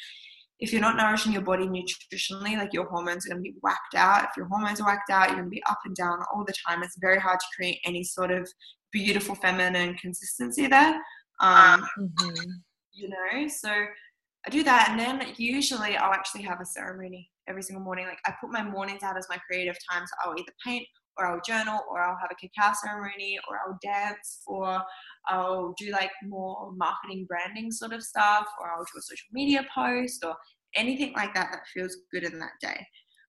if 0.59 0.73
you're 0.73 0.81
not 0.81 0.97
nourishing 0.97 1.33
your 1.33 1.43
body 1.43 1.67
nutritionally, 1.67 2.57
like 2.57 2.73
your 2.73 2.89
hormones 2.89 3.27
are 3.27 3.31
going 3.31 3.45
to 3.45 3.51
be 3.51 3.57
whacked 3.61 3.95
out. 3.95 4.25
If 4.25 4.31
your 4.37 4.47
hormones 4.47 4.81
are 4.81 4.87
whacked 4.87 5.11
out, 5.11 5.29
you're 5.29 5.37
going 5.37 5.51
to 5.51 5.55
be 5.55 5.63
up 5.69 5.81
and 5.85 5.95
down 5.95 6.21
all 6.33 6.45
the 6.47 6.55
time. 6.67 6.83
It's 6.83 6.97
very 6.99 7.19
hard 7.19 7.41
to 7.41 7.47
create 7.55 7.81
any 7.85 8.05
sort 8.05 8.31
of 8.31 8.49
beautiful 8.91 9.35
feminine 9.35 9.95
consistency 9.97 10.67
there. 10.67 10.95
Um, 11.41 11.87
mm-hmm. 11.99 12.51
You 12.95 13.09
know, 13.09 13.49
so 13.49 13.71
I 13.71 14.51
do 14.51 14.63
that, 14.63 14.89
and 14.91 15.01
then 15.01 15.35
usually 15.37 15.97
I'll 15.97 16.13
actually 16.13 16.43
have 16.43 16.61
a 16.61 16.67
ceremony 16.67 17.31
every 17.49 17.63
single 17.63 17.85
morning. 17.85 18.07
Like 18.07 18.21
I 18.27 18.33
put 18.41 18.51
my 18.51 18.63
mornings 18.63 19.03
out 19.03 19.17
as 19.19 19.27
my 19.29 19.39
creative 19.49 19.77
time, 19.91 20.05
so 20.07 20.15
I'll 20.25 20.39
either 20.39 20.53
paint 20.65 20.87
or 21.17 21.27
I'll 21.27 21.41
journal 21.47 21.81
or 21.91 22.01
I'll 22.01 22.19
have 22.21 22.31
a 22.31 22.35
cacao 22.35 22.73
ceremony 22.85 23.39
or 23.49 23.59
I'll 23.59 23.79
dance 23.83 24.43
or 24.47 24.83
I'll 25.29 25.75
do 25.79 25.91
like 25.91 26.11
more 26.25 26.73
marketing 26.77 27.27
branding 27.29 27.71
sort 27.71 27.93
of 27.93 28.03
stuff 28.03 28.47
or 28.61 28.71
I'll 28.71 28.85
do 28.85 28.99
a 28.99 29.03
social 29.03 29.29
media 29.33 29.65
post 29.75 30.25
or 30.25 30.35
anything 30.75 31.13
like 31.15 31.35
that 31.35 31.51
that 31.53 31.63
feels 31.73 31.97
good 32.13 32.25
in 32.25 32.39
that 32.41 32.53
day. 32.61 32.87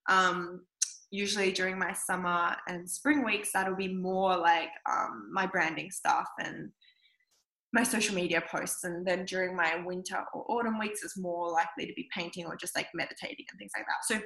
Um, 0.09 0.65
usually 1.11 1.51
during 1.51 1.77
my 1.77 1.93
summer 1.93 2.55
and 2.67 2.89
spring 2.89 3.23
weeks, 3.23 3.51
that'll 3.53 3.75
be 3.75 3.93
more 3.93 4.35
like 4.35 4.69
um, 4.89 5.29
my 5.31 5.45
branding 5.45 5.91
stuff 5.91 6.27
and 6.39 6.71
my 7.75 7.83
social 7.83 8.15
media 8.15 8.41
posts. 8.49 8.85
And 8.85 9.05
then 9.05 9.25
during 9.25 9.55
my 9.55 9.83
winter 9.85 10.23
or 10.33 10.49
autumn 10.49 10.79
weeks, 10.79 11.03
it's 11.03 11.17
more 11.17 11.51
likely 11.51 11.85
to 11.85 11.93
be 11.93 12.07
painting 12.15 12.45
or 12.45 12.55
just 12.55 12.75
like 12.75 12.87
meditating 12.93 13.45
and 13.51 13.59
things 13.59 13.73
like 13.77 13.85
that. 13.85 14.05
So 14.05 14.21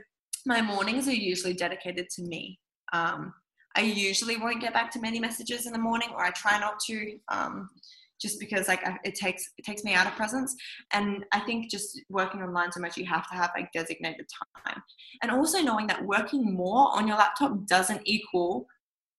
my 0.45 0.61
mornings 0.61 1.07
are 1.07 1.13
usually 1.13 1.53
dedicated 1.53 2.09
to 2.11 2.21
me. 2.21 2.59
Um, 2.93 3.33
I 3.75 3.81
usually 3.81 4.37
won't 4.37 4.61
get 4.61 4.73
back 4.73 4.91
to 4.91 5.01
many 5.01 5.19
messages 5.19 5.65
in 5.65 5.73
the 5.73 5.79
morning, 5.79 6.09
or 6.13 6.23
I 6.23 6.29
try 6.31 6.59
not 6.59 6.79
to, 6.87 7.17
um, 7.29 7.69
just 8.21 8.39
because 8.39 8.67
like 8.67 8.81
it 9.03 9.15
takes 9.15 9.43
it 9.57 9.65
takes 9.65 9.83
me 9.83 9.93
out 9.93 10.07
of 10.07 10.15
presence. 10.15 10.55
And 10.91 11.25
I 11.31 11.39
think 11.39 11.71
just 11.71 11.99
working 12.09 12.41
online 12.41 12.71
so 12.71 12.81
much, 12.81 12.97
you 12.97 13.05
have 13.05 13.27
to 13.29 13.35
have 13.35 13.51
like 13.55 13.71
designated 13.71 14.27
time, 14.65 14.81
and 15.21 15.31
also 15.31 15.61
knowing 15.61 15.87
that 15.87 16.03
working 16.05 16.53
more 16.53 16.95
on 16.97 17.07
your 17.07 17.17
laptop 17.17 17.65
doesn't 17.67 18.01
equal 18.05 18.67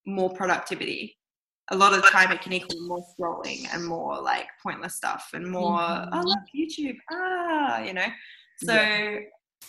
more 0.07 0.31
productivity. 0.31 1.17
A 1.73 1.77
lot 1.77 1.93
of 1.93 2.03
the 2.03 2.09
time, 2.09 2.33
it 2.33 2.43
can 2.43 2.53
equal 2.53 2.81
more 2.83 3.05
scrolling 3.15 3.67
and 3.73 3.87
more 3.87 4.21
like 4.21 4.47
pointless 4.63 4.97
stuff 4.97 5.31
and 5.35 5.47
more 5.47 5.79
mm-hmm. 5.79 6.15
oh 6.15 6.23
look 6.23 6.39
YouTube 6.55 6.97
ah 7.13 7.81
you 7.81 7.95
know. 7.95 8.07
So 8.65 8.75
yeah 8.75 9.19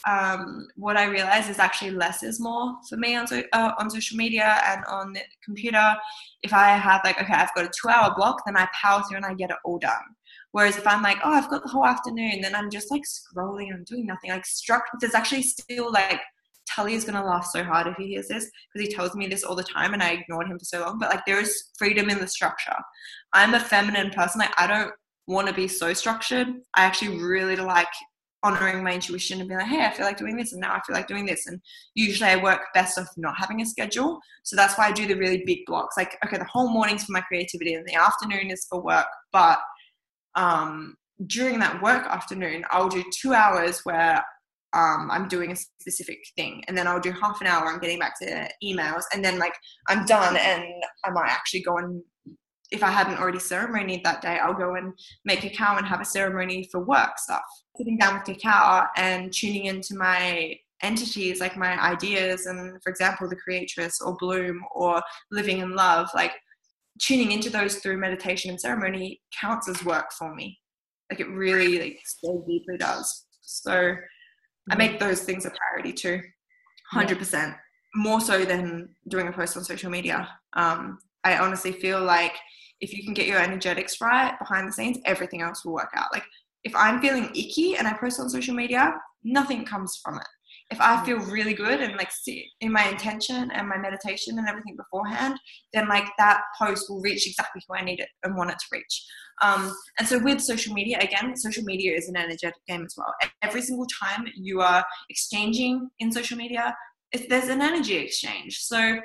um, 0.07 0.67
what 0.75 0.97
I 0.97 1.05
realize 1.05 1.49
is 1.49 1.59
actually 1.59 1.91
less 1.91 2.23
is 2.23 2.39
more 2.39 2.75
for 2.89 2.97
me 2.97 3.15
on, 3.15 3.27
so, 3.27 3.43
uh, 3.53 3.71
on 3.77 3.89
social 3.89 4.17
media 4.17 4.59
and 4.65 4.83
on 4.85 5.13
the 5.13 5.21
computer. 5.43 5.95
If 6.43 6.53
I 6.53 6.69
have 6.69 7.01
like, 7.03 7.21
okay, 7.21 7.33
I've 7.33 7.53
got 7.53 7.65
a 7.65 7.69
two 7.69 7.89
hour 7.89 8.13
block, 8.15 8.43
then 8.45 8.57
I 8.57 8.67
power 8.73 9.03
through 9.03 9.17
and 9.17 9.25
I 9.25 9.33
get 9.33 9.51
it 9.51 9.57
all 9.63 9.77
done. 9.77 10.01
Whereas 10.51 10.77
if 10.77 10.87
I'm 10.87 11.01
like, 11.01 11.17
oh, 11.23 11.31
I've 11.31 11.49
got 11.49 11.63
the 11.63 11.69
whole 11.69 11.85
afternoon, 11.85 12.41
then 12.41 12.55
I'm 12.55 12.69
just 12.69 12.91
like 12.91 13.03
scrolling 13.03 13.73
and 13.73 13.85
doing 13.85 14.05
nothing. 14.05 14.31
Like 14.31 14.45
struck, 14.45 14.83
there's 14.99 15.13
actually 15.13 15.43
still 15.43 15.91
like, 15.91 16.21
Tully 16.75 16.93
is 16.93 17.05
gonna 17.05 17.25
laugh 17.25 17.45
so 17.45 17.63
hard 17.63 17.87
if 17.87 17.95
he 17.97 18.07
hears 18.07 18.27
this 18.27 18.49
because 18.73 18.87
he 18.87 18.93
tells 18.93 19.15
me 19.15 19.27
this 19.27 19.43
all 19.43 19.55
the 19.55 19.63
time 19.63 19.93
and 19.93 20.01
I 20.01 20.11
ignored 20.11 20.47
him 20.47 20.57
for 20.59 20.65
so 20.65 20.81
long. 20.81 20.99
But 20.99 21.09
like, 21.09 21.25
there 21.25 21.39
is 21.39 21.69
freedom 21.77 22.09
in 22.09 22.19
the 22.19 22.27
structure. 22.27 22.75
I'm 23.33 23.53
a 23.53 23.59
feminine 23.59 24.11
person. 24.11 24.39
Like, 24.39 24.53
I 24.57 24.67
don't 24.67 24.91
want 25.27 25.47
to 25.47 25.53
be 25.53 25.67
so 25.67 25.93
structured. 25.93 26.47
I 26.75 26.83
actually 26.83 27.19
really 27.19 27.55
like 27.55 27.87
honoring 28.43 28.83
my 28.83 28.93
intuition 28.93 29.39
and 29.39 29.47
being 29.47 29.59
like, 29.59 29.69
hey, 29.69 29.85
I 29.85 29.91
feel 29.91 30.05
like 30.05 30.17
doing 30.17 30.35
this, 30.35 30.51
and 30.51 30.61
now 30.61 30.73
I 30.73 30.81
feel 30.85 30.95
like 30.95 31.07
doing 31.07 31.25
this. 31.25 31.45
And 31.47 31.59
usually 31.93 32.29
I 32.29 32.41
work 32.41 32.61
best 32.73 32.97
off 32.97 33.07
not 33.17 33.35
having 33.37 33.61
a 33.61 33.65
schedule. 33.65 34.19
So 34.43 34.55
that's 34.55 34.77
why 34.77 34.87
I 34.87 34.91
do 34.91 35.07
the 35.07 35.15
really 35.15 35.43
big 35.45 35.59
blocks. 35.65 35.95
Like, 35.97 36.17
okay, 36.25 36.37
the 36.37 36.45
whole 36.45 36.69
morning's 36.69 37.03
for 37.03 37.11
my 37.11 37.21
creativity, 37.21 37.75
and 37.75 37.85
the 37.87 37.95
afternoon 37.95 38.49
is 38.49 38.65
for 38.69 38.81
work. 38.81 39.05
But 39.31 39.59
um, 40.35 40.95
during 41.27 41.59
that 41.59 41.81
work 41.81 42.05
afternoon, 42.07 42.65
I'll 42.71 42.89
do 42.89 43.03
two 43.21 43.33
hours 43.33 43.81
where 43.83 44.23
um, 44.73 45.09
I'm 45.11 45.27
doing 45.27 45.51
a 45.51 45.55
specific 45.55 46.19
thing, 46.35 46.63
and 46.67 46.77
then 46.77 46.87
I'll 46.87 46.99
do 46.99 47.11
half 47.11 47.41
an 47.41 47.47
hour. 47.47 47.67
I'm 47.67 47.79
getting 47.79 47.99
back 47.99 48.17
to 48.19 48.49
emails, 48.63 49.03
and 49.13 49.23
then 49.23 49.39
like 49.39 49.53
I'm 49.87 50.05
done, 50.05 50.37
and 50.37 50.63
I 51.05 51.11
might 51.11 51.29
actually 51.29 51.63
go 51.63 51.77
and 51.77 52.01
if 52.71 52.83
I 52.83 52.89
hadn't 52.89 53.19
already 53.19 53.39
ceremonied 53.39 54.03
that 54.05 54.21
day, 54.21 54.39
I'll 54.41 54.53
go 54.53 54.75
and 54.75 54.93
make 55.25 55.41
cacao 55.41 55.77
and 55.77 55.85
have 55.85 55.99
a 55.99 56.05
ceremony 56.05 56.67
for 56.71 56.83
work 56.83 57.19
stuff. 57.19 57.43
Sitting 57.75 57.97
down 57.97 58.13
with 58.13 58.23
cacao 58.23 58.87
and 58.95 59.31
tuning 59.31 59.65
into 59.65 59.95
my 59.95 60.55
entities, 60.81 61.41
like 61.41 61.57
my 61.57 61.77
ideas, 61.83 62.45
and 62.45 62.81
for 62.81 62.89
example, 62.89 63.27
the 63.29 63.35
creatress 63.35 63.99
or 64.01 64.15
bloom 64.17 64.61
or 64.73 65.01
living 65.31 65.59
in 65.59 65.75
love, 65.75 66.09
like 66.15 66.31
tuning 67.01 67.31
into 67.31 67.49
those 67.49 67.77
through 67.77 67.97
meditation 67.97 68.49
and 68.49 68.59
ceremony 68.59 69.21
counts 69.39 69.67
as 69.67 69.83
work 69.83 70.11
for 70.17 70.33
me. 70.33 70.57
Like 71.09 71.19
it 71.19 71.29
really, 71.29 71.77
like, 71.79 71.99
so 72.05 72.43
deeply 72.47 72.77
does. 72.77 73.25
So 73.41 73.95
I 74.71 74.75
make 74.75 74.99
those 74.99 75.21
things 75.21 75.45
a 75.45 75.51
priority 75.51 75.93
too, 75.93 76.21
100%. 76.93 77.33
Yeah. 77.33 77.53
More 77.93 78.21
so 78.21 78.45
than 78.45 78.95
doing 79.09 79.27
a 79.27 79.33
post 79.33 79.57
on 79.57 79.65
social 79.65 79.91
media. 79.91 80.29
Um, 80.53 80.97
I 81.25 81.37
honestly 81.37 81.73
feel 81.73 82.01
like 82.01 82.33
if 82.79 82.93
you 82.93 83.03
can 83.03 83.13
get 83.13 83.27
your 83.27 83.39
energetics 83.39 83.99
right 83.99 84.33
behind 84.39 84.67
the 84.67 84.71
scenes, 84.71 84.97
everything 85.05 85.41
else 85.41 85.65
will 85.65 85.73
work 85.73 85.91
out. 85.95 86.07
Like 86.13 86.23
if 86.63 86.73
I'm 86.75 87.01
feeling 87.01 87.29
icky 87.35 87.75
and 87.75 87.87
I 87.87 87.93
post 87.93 88.19
on 88.19 88.29
social 88.29 88.55
media, 88.55 88.93
nothing 89.23 89.65
comes 89.65 89.99
from 90.01 90.17
it. 90.17 90.27
If 90.71 90.79
I 90.79 91.03
feel 91.05 91.19
really 91.19 91.53
good 91.53 91.81
and 91.81 91.95
like 91.97 92.11
see 92.11 92.49
in 92.61 92.71
my 92.71 92.87
intention 92.87 93.51
and 93.51 93.67
my 93.67 93.77
meditation 93.77 94.39
and 94.39 94.47
everything 94.47 94.77
beforehand, 94.77 95.37
then 95.73 95.87
like 95.87 96.05
that 96.17 96.41
post 96.57 96.89
will 96.89 97.01
reach 97.01 97.27
exactly 97.27 97.61
who 97.67 97.75
I 97.75 97.83
need 97.83 97.99
it 97.99 98.09
and 98.23 98.35
want 98.35 98.51
it 98.51 98.57
to 98.59 98.65
reach. 98.71 99.05
Um, 99.41 99.73
and 99.99 100.07
so 100.07 100.19
with 100.19 100.39
social 100.39 100.73
media, 100.73 100.99
again, 100.99 101.35
social 101.35 101.63
media 101.63 101.95
is 101.95 102.07
an 102.07 102.15
energetic 102.15 102.65
game 102.67 102.85
as 102.85 102.95
well. 102.97 103.13
Every 103.41 103.61
single 103.61 103.87
time 104.01 104.25
you 104.35 104.61
are 104.61 104.83
exchanging 105.09 105.89
in 105.99 106.11
social 106.11 106.37
media, 106.37 106.75
there's 107.29 107.49
an 107.49 107.61
energy 107.61 107.97
exchange. 107.97 108.59
So 108.59 108.99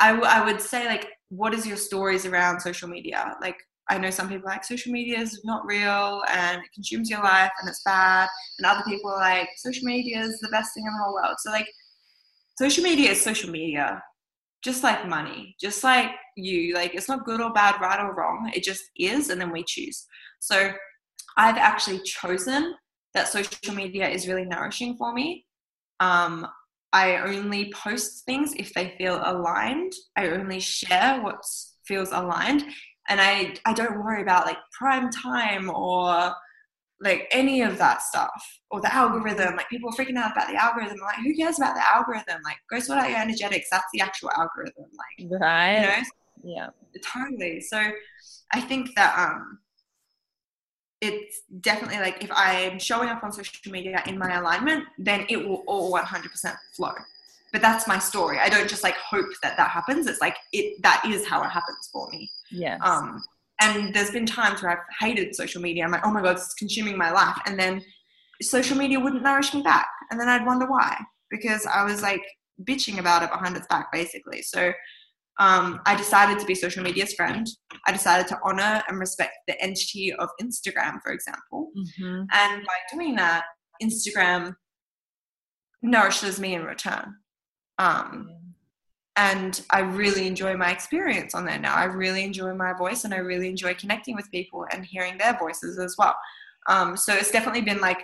I, 0.00 0.12
w- 0.12 0.28
I 0.28 0.44
would 0.44 0.60
say 0.60 0.86
like 0.86 1.08
what 1.28 1.54
is 1.54 1.66
your 1.66 1.76
stories 1.76 2.26
around 2.26 2.60
social 2.60 2.88
media 2.88 3.36
like 3.40 3.56
i 3.90 3.98
know 3.98 4.10
some 4.10 4.28
people 4.28 4.46
like 4.46 4.64
social 4.64 4.92
media 4.92 5.18
is 5.18 5.40
not 5.44 5.66
real 5.66 6.22
and 6.32 6.62
it 6.62 6.72
consumes 6.72 7.10
your 7.10 7.22
life 7.22 7.50
and 7.60 7.68
it's 7.68 7.82
bad. 7.84 8.28
And 8.58 8.66
other 8.66 8.82
people 8.86 9.10
are 9.10 9.18
like 9.18 9.48
social 9.56 9.84
media 9.84 10.20
is 10.20 10.38
the 10.40 10.48
best 10.48 10.74
thing 10.74 10.84
in 10.86 10.92
the 10.92 11.04
whole 11.04 11.14
world. 11.14 11.36
So 11.38 11.50
like 11.50 11.68
social 12.58 12.84
media 12.84 13.10
is 13.10 13.20
social 13.20 13.50
media. 13.50 14.02
Just 14.62 14.82
like 14.82 15.08
money. 15.08 15.56
Just 15.60 15.82
like 15.82 16.10
you. 16.36 16.74
Like 16.74 16.94
it's 16.94 17.08
not 17.08 17.24
good 17.24 17.40
or 17.40 17.52
bad 17.52 17.80
right 17.80 18.00
or 18.00 18.14
wrong. 18.14 18.50
It 18.54 18.62
just 18.62 18.84
is 18.96 19.30
and 19.30 19.40
then 19.40 19.50
we 19.50 19.64
choose. 19.64 20.06
So 20.40 20.72
i've 21.36 21.56
actually 21.56 22.00
chosen 22.00 22.74
that 23.14 23.28
social 23.28 23.74
media 23.74 24.08
is 24.08 24.28
really 24.28 24.44
nourishing 24.44 24.96
for 24.96 25.12
me. 25.12 25.46
Um, 26.00 26.46
I 26.92 27.18
only 27.18 27.72
post 27.72 28.24
things 28.24 28.52
if 28.56 28.72
they 28.74 28.94
feel 28.98 29.20
aligned. 29.24 29.92
I 30.16 30.28
only 30.28 30.60
share 30.60 31.20
what 31.22 31.44
feels 31.84 32.10
aligned. 32.12 32.64
And 33.10 33.20
I, 33.20 33.54
I 33.66 33.74
don't 33.74 34.02
worry 34.02 34.22
about 34.22 34.46
like 34.46 34.56
prime 34.72 35.10
time 35.10 35.68
or 35.68 36.32
like 37.02 37.26
any 37.32 37.62
of 37.62 37.76
that 37.78 38.02
stuff 38.02 38.60
or 38.70 38.80
the 38.80 38.94
algorithm. 38.94 39.56
Like 39.56 39.68
people 39.68 39.90
are 39.90 39.96
freaking 39.96 40.16
out 40.16 40.32
about 40.32 40.48
the 40.48 40.54
algorithm. 40.56 40.96
I'm 41.00 41.06
like, 41.06 41.16
who 41.16 41.34
cares 41.34 41.58
about 41.58 41.74
the 41.74 41.86
algorithm? 41.86 42.40
Like, 42.44 42.56
go 42.70 42.78
sort 42.78 42.98
out 43.00 43.10
your 43.10 43.18
energetics. 43.18 43.68
That's 43.70 43.86
the 43.92 44.00
actual 44.00 44.30
algorithm. 44.36 44.86
Like, 44.96 45.40
right. 45.40 45.74
You 45.74 45.86
know? 45.86 46.02
Yeah. 46.42 46.68
Totally. 47.04 47.60
So 47.60 47.90
I 48.52 48.60
think 48.60 48.94
that 48.96 49.18
um 49.18 49.58
it's 51.00 51.42
definitely 51.60 51.98
like 51.98 52.22
if 52.22 52.30
I'm 52.32 52.78
showing 52.78 53.08
up 53.08 53.24
on 53.24 53.32
social 53.32 53.72
media 53.72 54.02
in 54.06 54.18
my 54.18 54.36
alignment, 54.38 54.84
then 54.98 55.24
it 55.30 55.36
will 55.48 55.64
all 55.66 55.92
100% 55.94 56.56
flow. 56.76 56.92
but 57.52 57.62
that's 57.62 57.86
my 57.88 57.98
story. 57.98 58.38
I 58.38 58.48
don't 58.48 58.68
just 58.68 58.82
like 58.84 58.96
hope 58.96 59.26
that 59.42 59.56
that 59.56 59.70
happens. 59.70 60.06
It's 60.06 60.20
like 60.20 60.36
it 60.52 60.80
that 60.82 61.02
is 61.06 61.26
how 61.26 61.42
it 61.42 61.48
happens 61.48 61.88
for 61.92 62.08
me. 62.10 62.30
Yeah. 62.50 62.78
Um, 62.78 63.22
and 63.60 63.94
there's 63.94 64.10
been 64.10 64.26
times 64.26 64.62
where 64.62 64.72
I've 64.72 65.06
hated 65.06 65.34
social 65.34 65.60
media. 65.60 65.84
I'm 65.84 65.90
like, 65.90 66.06
oh 66.06 66.10
my 66.10 66.22
god, 66.22 66.36
it's 66.36 66.54
consuming 66.54 66.96
my 66.96 67.10
life, 67.10 67.38
and 67.46 67.58
then 67.58 67.82
social 68.42 68.76
media 68.76 68.98
wouldn't 68.98 69.22
nourish 69.22 69.52
me 69.52 69.62
back, 69.62 69.88
and 70.10 70.18
then 70.18 70.28
I'd 70.28 70.46
wonder 70.46 70.66
why 70.66 70.96
because 71.30 71.64
I 71.66 71.84
was 71.84 72.02
like 72.02 72.22
bitching 72.64 72.98
about 72.98 73.22
it 73.22 73.30
behind 73.30 73.56
its 73.56 73.66
back, 73.68 73.90
basically. 73.92 74.42
So 74.42 74.72
um, 75.38 75.80
I 75.86 75.96
decided 75.96 76.38
to 76.40 76.46
be 76.46 76.54
social 76.54 76.82
media's 76.82 77.14
friend. 77.14 77.46
I 77.86 77.92
decided 77.92 78.26
to 78.28 78.38
honor 78.44 78.82
and 78.88 78.98
respect 78.98 79.32
the 79.48 79.60
entity 79.62 80.12
of 80.12 80.28
Instagram, 80.42 80.98
for 81.02 81.12
example. 81.12 81.70
Mm-hmm. 81.76 82.22
And 82.32 82.62
by 82.66 82.74
doing 82.92 83.14
that, 83.16 83.44
Instagram 83.82 84.54
nourishes 85.82 86.38
me 86.38 86.54
in 86.54 86.64
return. 86.64 87.14
Um, 87.78 88.28
and 89.16 89.60
I 89.70 89.80
really 89.80 90.26
enjoy 90.26 90.56
my 90.56 90.70
experience 90.70 91.34
on 91.34 91.44
there 91.44 91.58
now. 91.58 91.74
I 91.74 91.84
really 91.84 92.22
enjoy 92.22 92.54
my 92.54 92.72
voice 92.72 93.04
and 93.04 93.12
I 93.12 93.18
really 93.18 93.48
enjoy 93.48 93.74
connecting 93.74 94.14
with 94.14 94.30
people 94.30 94.66
and 94.72 94.84
hearing 94.84 95.18
their 95.18 95.36
voices 95.38 95.78
as 95.78 95.96
well. 95.98 96.14
Um, 96.68 96.96
so 96.96 97.12
it's 97.14 97.30
definitely 97.30 97.62
been 97.62 97.80
like, 97.80 98.02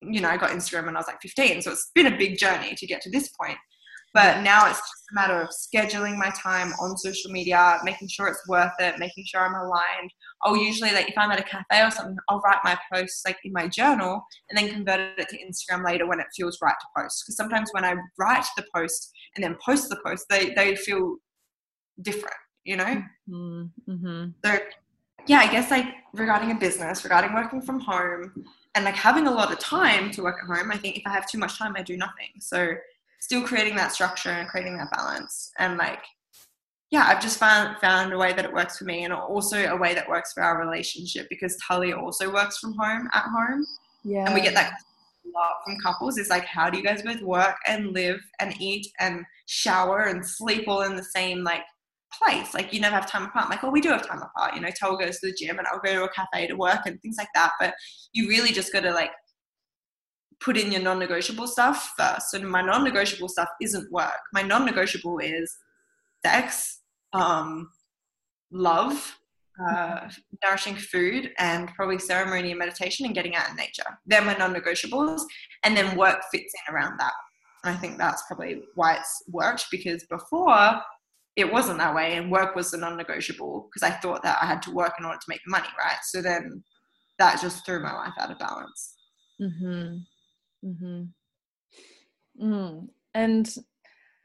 you 0.00 0.20
know, 0.20 0.28
I 0.28 0.36
got 0.36 0.50
Instagram 0.50 0.86
when 0.86 0.96
I 0.96 1.00
was 1.00 1.08
like 1.08 1.20
15. 1.20 1.62
So 1.62 1.72
it's 1.72 1.90
been 1.94 2.06
a 2.06 2.16
big 2.16 2.38
journey 2.38 2.74
to 2.76 2.86
get 2.86 3.00
to 3.02 3.10
this 3.10 3.28
point. 3.28 3.58
But 4.14 4.42
now 4.42 4.68
it's 4.68 4.78
just 4.78 5.10
a 5.10 5.14
matter 5.14 5.40
of 5.40 5.48
scheduling 5.48 6.16
my 6.16 6.30
time 6.30 6.72
on 6.80 6.96
social 6.96 7.32
media, 7.32 7.78
making 7.82 8.06
sure 8.06 8.28
it's 8.28 8.46
worth 8.48 8.72
it, 8.78 9.00
making 9.00 9.24
sure 9.26 9.40
I'm 9.40 9.56
aligned. 9.56 10.10
I'll 10.42 10.56
usually 10.56 10.92
like 10.92 11.08
if 11.08 11.18
I'm 11.18 11.32
at 11.32 11.40
a 11.40 11.42
cafe 11.42 11.82
or 11.82 11.90
something, 11.90 12.16
I'll 12.28 12.40
write 12.40 12.58
my 12.62 12.78
posts 12.92 13.22
like 13.26 13.38
in 13.42 13.52
my 13.52 13.66
journal 13.66 14.24
and 14.48 14.56
then 14.56 14.72
convert 14.72 15.18
it 15.18 15.28
to 15.28 15.38
Instagram 15.38 15.84
later 15.84 16.06
when 16.06 16.20
it 16.20 16.26
feels 16.36 16.58
right 16.62 16.76
to 16.80 17.02
post. 17.02 17.24
Because 17.24 17.36
sometimes 17.36 17.70
when 17.72 17.84
I 17.84 17.96
write 18.16 18.44
the 18.56 18.64
post 18.74 19.10
and 19.34 19.42
then 19.42 19.56
post 19.64 19.88
the 19.88 19.98
post, 20.06 20.26
they 20.30 20.54
they 20.54 20.76
feel 20.76 21.16
different, 22.00 22.36
you 22.64 22.76
know. 22.76 23.02
Mm-hmm. 23.28 24.26
So 24.44 24.58
yeah, 25.26 25.38
I 25.38 25.50
guess 25.50 25.72
like 25.72 25.86
regarding 26.12 26.52
a 26.52 26.54
business, 26.54 27.02
regarding 27.02 27.34
working 27.34 27.62
from 27.62 27.80
home, 27.80 28.44
and 28.76 28.84
like 28.84 28.94
having 28.94 29.26
a 29.26 29.30
lot 29.30 29.52
of 29.52 29.58
time 29.58 30.10
to 30.12 30.22
work 30.22 30.36
at 30.42 30.56
home, 30.56 30.70
I 30.70 30.76
think 30.76 30.98
if 30.98 31.02
I 31.06 31.10
have 31.10 31.28
too 31.28 31.38
much 31.38 31.58
time, 31.58 31.74
I 31.76 31.82
do 31.82 31.96
nothing. 31.96 32.30
So 32.40 32.74
still 33.24 33.42
creating 33.42 33.74
that 33.76 33.90
structure 33.90 34.28
and 34.28 34.48
creating 34.48 34.76
that 34.76 34.90
balance. 34.90 35.50
And 35.58 35.78
like 35.78 36.00
yeah 36.90 37.06
i've 37.08 37.20
just 37.20 37.38
found 37.38 37.76
found 37.78 38.12
a 38.12 38.18
way 38.18 38.32
that 38.32 38.44
it 38.44 38.52
works 38.52 38.78
for 38.78 38.84
me 38.84 39.04
and 39.04 39.12
also 39.12 39.56
a 39.66 39.76
way 39.76 39.94
that 39.94 40.08
works 40.08 40.32
for 40.32 40.42
our 40.42 40.60
relationship 40.60 41.26
because 41.30 41.56
tully 41.56 41.92
also 41.92 42.32
works 42.32 42.58
from 42.58 42.74
home 42.74 43.08
at 43.12 43.24
home. 43.24 43.66
Yeah. 44.04 44.26
and 44.26 44.34
we 44.34 44.42
get 44.42 44.54
that 44.54 44.74
a 45.24 45.28
lot 45.36 45.54
from 45.64 45.76
couples 45.82 46.18
is 46.18 46.28
like 46.28 46.44
how 46.44 46.68
do 46.68 46.76
you 46.78 46.84
guys 46.84 47.02
both 47.02 47.22
work 47.22 47.56
and 47.66 47.92
live 47.92 48.20
and 48.38 48.54
eat 48.60 48.86
and 49.00 49.24
shower 49.46 50.02
and 50.02 50.24
sleep 50.24 50.68
all 50.68 50.82
in 50.82 50.94
the 50.94 51.02
same 51.02 51.42
like 51.42 51.62
place? 52.20 52.54
Like 52.54 52.72
you 52.72 52.80
never 52.80 52.94
have 52.94 53.10
time 53.10 53.24
apart. 53.24 53.46
I'm 53.46 53.50
like 53.50 53.64
oh 53.64 53.70
we 53.70 53.80
do 53.80 53.88
have 53.88 54.06
time 54.06 54.22
apart. 54.22 54.54
You 54.54 54.60
know 54.60 54.68
Tel 54.76 54.96
goes 54.96 55.18
to 55.20 55.28
the 55.28 55.32
gym 55.32 55.58
and 55.58 55.66
I'll 55.66 55.80
go 55.80 55.94
to 55.94 56.04
a 56.04 56.08
cafe 56.10 56.46
to 56.46 56.54
work 56.54 56.82
and 56.86 57.00
things 57.00 57.16
like 57.18 57.32
that. 57.34 57.52
But 57.58 57.74
you 58.12 58.28
really 58.28 58.52
just 58.52 58.72
got 58.72 58.80
to 58.80 58.92
like 58.92 59.10
put 60.40 60.56
in 60.56 60.72
your 60.72 60.82
non-negotiable 60.82 61.46
stuff 61.46 61.94
first. 61.98 62.30
So 62.30 62.40
my 62.40 62.62
non-negotiable 62.62 63.28
stuff 63.28 63.48
isn't 63.60 63.90
work. 63.92 64.20
My 64.32 64.42
non-negotiable 64.42 65.18
is 65.18 65.56
sex, 66.24 66.80
um, 67.12 67.70
love, 68.50 69.18
uh, 69.68 70.08
nourishing 70.42 70.76
food, 70.76 71.30
and 71.38 71.68
probably 71.76 71.98
ceremony 71.98 72.50
and 72.50 72.58
meditation 72.58 73.06
and 73.06 73.14
getting 73.14 73.36
out 73.36 73.50
in 73.50 73.56
nature. 73.56 73.84
They're 74.06 74.22
my 74.22 74.36
non-negotiables, 74.36 75.22
and 75.64 75.76
then 75.76 75.96
work 75.96 76.20
fits 76.32 76.52
in 76.66 76.74
around 76.74 76.98
that. 76.98 77.12
And 77.62 77.74
I 77.74 77.78
think 77.78 77.98
that's 77.98 78.24
probably 78.26 78.62
why 78.74 78.94
it's 78.94 79.22
worked 79.28 79.66
because 79.70 80.04
before 80.04 80.80
it 81.36 81.52
wasn't 81.52 81.78
that 81.78 81.94
way, 81.94 82.16
and 82.16 82.30
work 82.30 82.54
was 82.54 82.70
the 82.70 82.78
non-negotiable 82.78 83.68
because 83.72 83.88
I 83.88 83.94
thought 83.96 84.22
that 84.22 84.38
I 84.40 84.46
had 84.46 84.62
to 84.62 84.70
work 84.70 84.94
in 84.98 85.04
order 85.04 85.18
to 85.18 85.28
make 85.28 85.40
the 85.44 85.50
money, 85.50 85.68
right? 85.78 85.98
So 86.02 86.22
then 86.22 86.62
that 87.18 87.40
just 87.40 87.64
threw 87.64 87.82
my 87.82 87.92
life 87.92 88.12
out 88.18 88.30
of 88.30 88.38
balance. 88.38 88.94
Mm-hmm. 89.40 89.98
Mm-hmm. 90.64 91.04
Mm. 92.42 92.88
And 93.14 93.54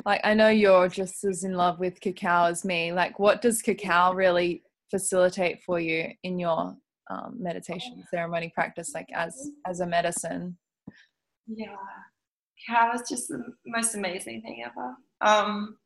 like 0.06 0.22
I 0.24 0.34
know 0.34 0.50
you're 0.50 0.88
just 0.88 1.24
as 1.26 1.44
in 1.44 1.54
love 1.54 1.80
with 1.80 2.00
cacao 2.00 2.46
as 2.46 2.64
me. 2.64 2.92
Like, 2.94 3.20
what 3.20 3.42
does 3.42 3.62
cacao 3.62 4.14
really 4.14 4.64
facilitate 4.90 5.62
for 5.64 5.80
you 5.80 6.10
in 6.24 6.40
your 6.40 6.76
um, 7.10 7.36
meditation 7.38 8.04
ceremony 8.10 8.52
practice, 8.54 8.92
like 8.94 9.08
as 9.14 9.52
as 9.68 9.82
a 9.82 9.86
medicine? 9.86 10.58
Yeah, 11.48 11.76
cacao 12.68 12.94
is 12.94 13.10
just 13.10 13.28
the 13.28 13.44
most 13.66 13.96
amazing 13.96 14.42
thing 14.42 14.64
ever. 14.66 14.96
Um, 15.22 15.78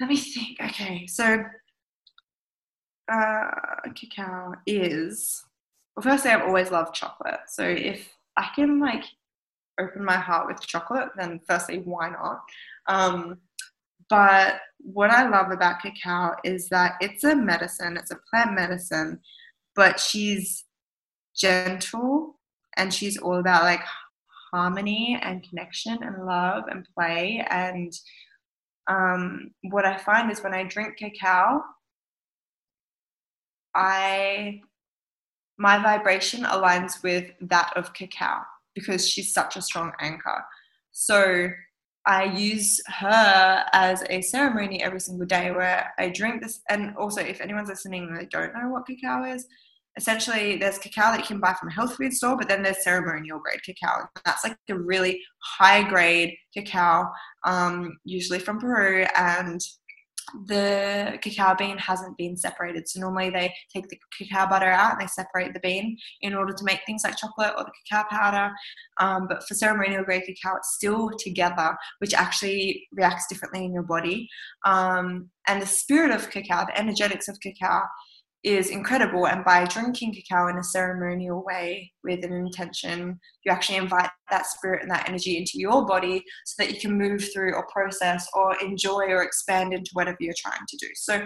let 0.00 0.08
me 0.08 0.16
think. 0.16 0.58
Okay, 0.60 1.06
so 1.06 1.44
uh, 3.12 3.50
cacao 3.94 4.54
is 4.66 5.42
well. 5.94 6.02
Firstly, 6.02 6.30
I've 6.30 6.46
always 6.46 6.70
loved 6.70 6.94
chocolate. 6.94 7.40
So 7.48 7.64
if 7.64 8.08
I 8.36 8.48
can 8.54 8.80
like 8.80 9.04
open 9.78 10.04
my 10.04 10.16
heart 10.16 10.46
with 10.46 10.60
chocolate, 10.60 11.10
then 11.16 11.40
firstly, 11.46 11.78
why 11.78 12.10
not? 12.10 12.40
Um, 12.86 13.38
but 14.08 14.60
what 14.78 15.10
I 15.10 15.28
love 15.28 15.50
about 15.50 15.80
cacao 15.80 16.34
is 16.44 16.68
that 16.70 16.94
it's 17.00 17.24
a 17.24 17.34
medicine, 17.34 17.96
it's 17.96 18.10
a 18.10 18.18
plant 18.28 18.54
medicine, 18.54 19.20
but 19.76 20.00
she's 20.00 20.64
gentle 21.36 22.38
and 22.76 22.92
she's 22.92 23.16
all 23.16 23.38
about 23.38 23.62
like 23.62 23.82
harmony 24.52 25.18
and 25.22 25.48
connection 25.48 26.02
and 26.02 26.26
love 26.26 26.64
and 26.68 26.86
play. 26.94 27.44
And 27.48 27.92
um, 28.88 29.52
what 29.62 29.84
I 29.84 29.96
find 29.96 30.30
is 30.30 30.42
when 30.42 30.54
I 30.54 30.64
drink 30.64 30.96
cacao, 30.98 31.62
I 33.74 34.60
my 35.56 35.80
vibration 35.80 36.42
aligns 36.42 37.02
with 37.02 37.30
that 37.42 37.72
of 37.76 37.92
cacao 37.92 38.40
because 38.74 39.08
she's 39.08 39.32
such 39.32 39.56
a 39.56 39.62
strong 39.62 39.92
anchor. 40.00 40.44
So 40.92 41.48
I 42.06 42.24
use 42.24 42.80
her 42.86 43.64
as 43.72 44.02
a 44.08 44.22
ceremony 44.22 44.82
every 44.82 45.00
single 45.00 45.26
day 45.26 45.50
where 45.50 45.92
I 45.98 46.08
drink 46.08 46.42
this. 46.42 46.60
And 46.68 46.96
also, 46.96 47.20
if 47.20 47.40
anyone's 47.40 47.68
listening 47.68 48.08
and 48.08 48.16
they 48.18 48.26
don't 48.26 48.54
know 48.54 48.70
what 48.70 48.86
cacao 48.86 49.24
is, 49.24 49.46
essentially 49.96 50.56
there's 50.56 50.78
cacao 50.78 51.12
that 51.12 51.20
you 51.20 51.26
can 51.26 51.40
buy 51.40 51.54
from 51.54 51.68
a 51.68 51.72
health 51.72 51.96
food 51.96 52.12
store, 52.12 52.36
but 52.36 52.48
then 52.48 52.62
there's 52.62 52.82
ceremonial 52.82 53.40
grade 53.40 53.62
cacao. 53.64 54.08
That's 54.24 54.44
like 54.44 54.56
a 54.68 54.78
really 54.78 55.20
high 55.42 55.88
grade 55.88 56.34
cacao, 56.54 57.10
um, 57.44 57.98
usually 58.04 58.38
from 58.38 58.58
Peru. 58.58 59.06
And 59.16 59.60
the 60.46 61.18
cacao 61.22 61.54
bean 61.54 61.78
hasn't 61.78 62.16
been 62.16 62.36
separated. 62.36 62.88
So 62.88 63.00
normally 63.00 63.30
they 63.30 63.52
take 63.74 63.88
the 63.88 63.98
cacao 64.16 64.48
butter 64.48 64.70
out 64.70 64.92
and 64.92 65.00
they 65.00 65.06
separate 65.06 65.52
the 65.54 65.60
bean 65.60 65.96
in 66.22 66.34
order 66.34 66.52
to 66.52 66.64
make 66.64 66.80
things 66.86 67.02
like 67.04 67.16
chocolate 67.16 67.54
or 67.56 67.64
the 67.64 67.72
cacao 67.88 68.08
powder. 68.10 68.52
Um, 68.98 69.26
but 69.28 69.46
for 69.46 69.54
ceremonial 69.54 70.04
grade 70.04 70.22
cacao, 70.26 70.56
it's 70.56 70.74
still 70.74 71.10
together, 71.18 71.76
which 71.98 72.14
actually 72.14 72.86
reacts 72.92 73.26
differently 73.28 73.64
in 73.64 73.72
your 73.72 73.82
body. 73.82 74.28
Um, 74.64 75.30
and 75.46 75.60
the 75.60 75.66
spirit 75.66 76.10
of 76.10 76.30
cacao, 76.30 76.66
the 76.66 76.78
energetics 76.78 77.28
of 77.28 77.38
cacao, 77.40 77.82
is 78.42 78.70
incredible. 78.70 79.26
And 79.26 79.44
by 79.44 79.64
drinking 79.66 80.14
cacao 80.14 80.48
in 80.48 80.56
a 80.56 80.64
ceremonial 80.64 81.44
way 81.44 81.92
with 82.02 82.24
an 82.24 82.32
intention, 82.32 83.20
you 83.44 83.52
actually 83.52 83.78
invite 83.78 84.10
that 84.30 84.46
spirit 84.46 84.82
and 84.82 84.90
that 84.90 85.08
energy 85.08 85.36
into 85.36 85.52
your 85.54 85.84
body 85.86 86.24
so 86.46 86.62
that 86.62 86.72
you 86.72 86.80
can 86.80 86.96
move 86.96 87.22
through 87.32 87.54
or 87.54 87.66
process 87.66 88.26
or 88.34 88.56
enjoy 88.62 89.06
or 89.08 89.22
expand 89.22 89.74
into 89.74 89.90
whatever 89.92 90.16
you're 90.20 90.34
trying 90.38 90.66
to 90.68 90.76
do. 90.78 90.88
So, 90.94 91.20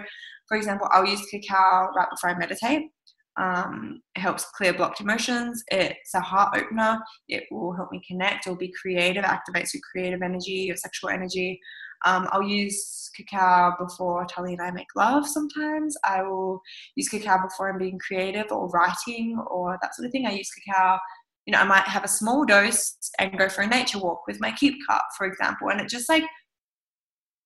for 0.47 0.57
example, 0.57 0.87
I'll 0.91 1.05
use 1.05 1.25
cacao 1.31 1.89
right 1.95 2.09
before 2.09 2.31
I 2.31 2.37
meditate. 2.37 2.89
Um, 3.37 4.01
it 4.15 4.21
helps 4.21 4.45
clear 4.55 4.73
blocked 4.73 5.01
emotions. 5.01 5.63
It's 5.69 6.13
a 6.13 6.21
heart 6.21 6.57
opener. 6.57 6.99
It 7.27 7.43
will 7.51 7.73
help 7.73 7.91
me 7.91 8.01
connect. 8.07 8.47
It'll 8.47 8.57
be 8.57 8.73
creative, 8.79 9.25
activates 9.25 9.73
your 9.73 9.81
creative 9.91 10.21
energy, 10.21 10.51
your 10.51 10.77
sexual 10.77 11.09
energy. 11.09 11.59
Um, 12.05 12.27
I'll 12.31 12.43
use 12.43 13.09
cacao 13.15 13.73
before 13.79 14.25
Tully 14.25 14.53
and 14.53 14.61
I 14.61 14.71
make 14.71 14.87
love 14.95 15.27
sometimes. 15.27 15.95
I 16.05 16.21
will 16.21 16.61
use 16.95 17.09
cacao 17.09 17.41
before 17.41 17.69
I'm 17.69 17.79
being 17.79 17.99
creative 17.99 18.51
or 18.51 18.69
writing 18.69 19.37
or 19.47 19.77
that 19.81 19.95
sort 19.95 20.05
of 20.05 20.11
thing. 20.11 20.27
I 20.27 20.31
use 20.31 20.49
cacao, 20.51 20.99
you 21.45 21.51
know, 21.51 21.59
I 21.59 21.63
might 21.63 21.87
have 21.87 22.03
a 22.03 22.09
small 22.09 22.45
dose 22.45 22.95
and 23.19 23.37
go 23.37 23.49
for 23.49 23.61
a 23.61 23.67
nature 23.67 23.99
walk 23.99 24.27
with 24.27 24.39
my 24.39 24.51
cute 24.51 24.75
cup, 24.87 25.05
for 25.17 25.25
example. 25.25 25.69
And 25.69 25.81
it 25.81 25.89
just 25.89 26.09
like, 26.09 26.23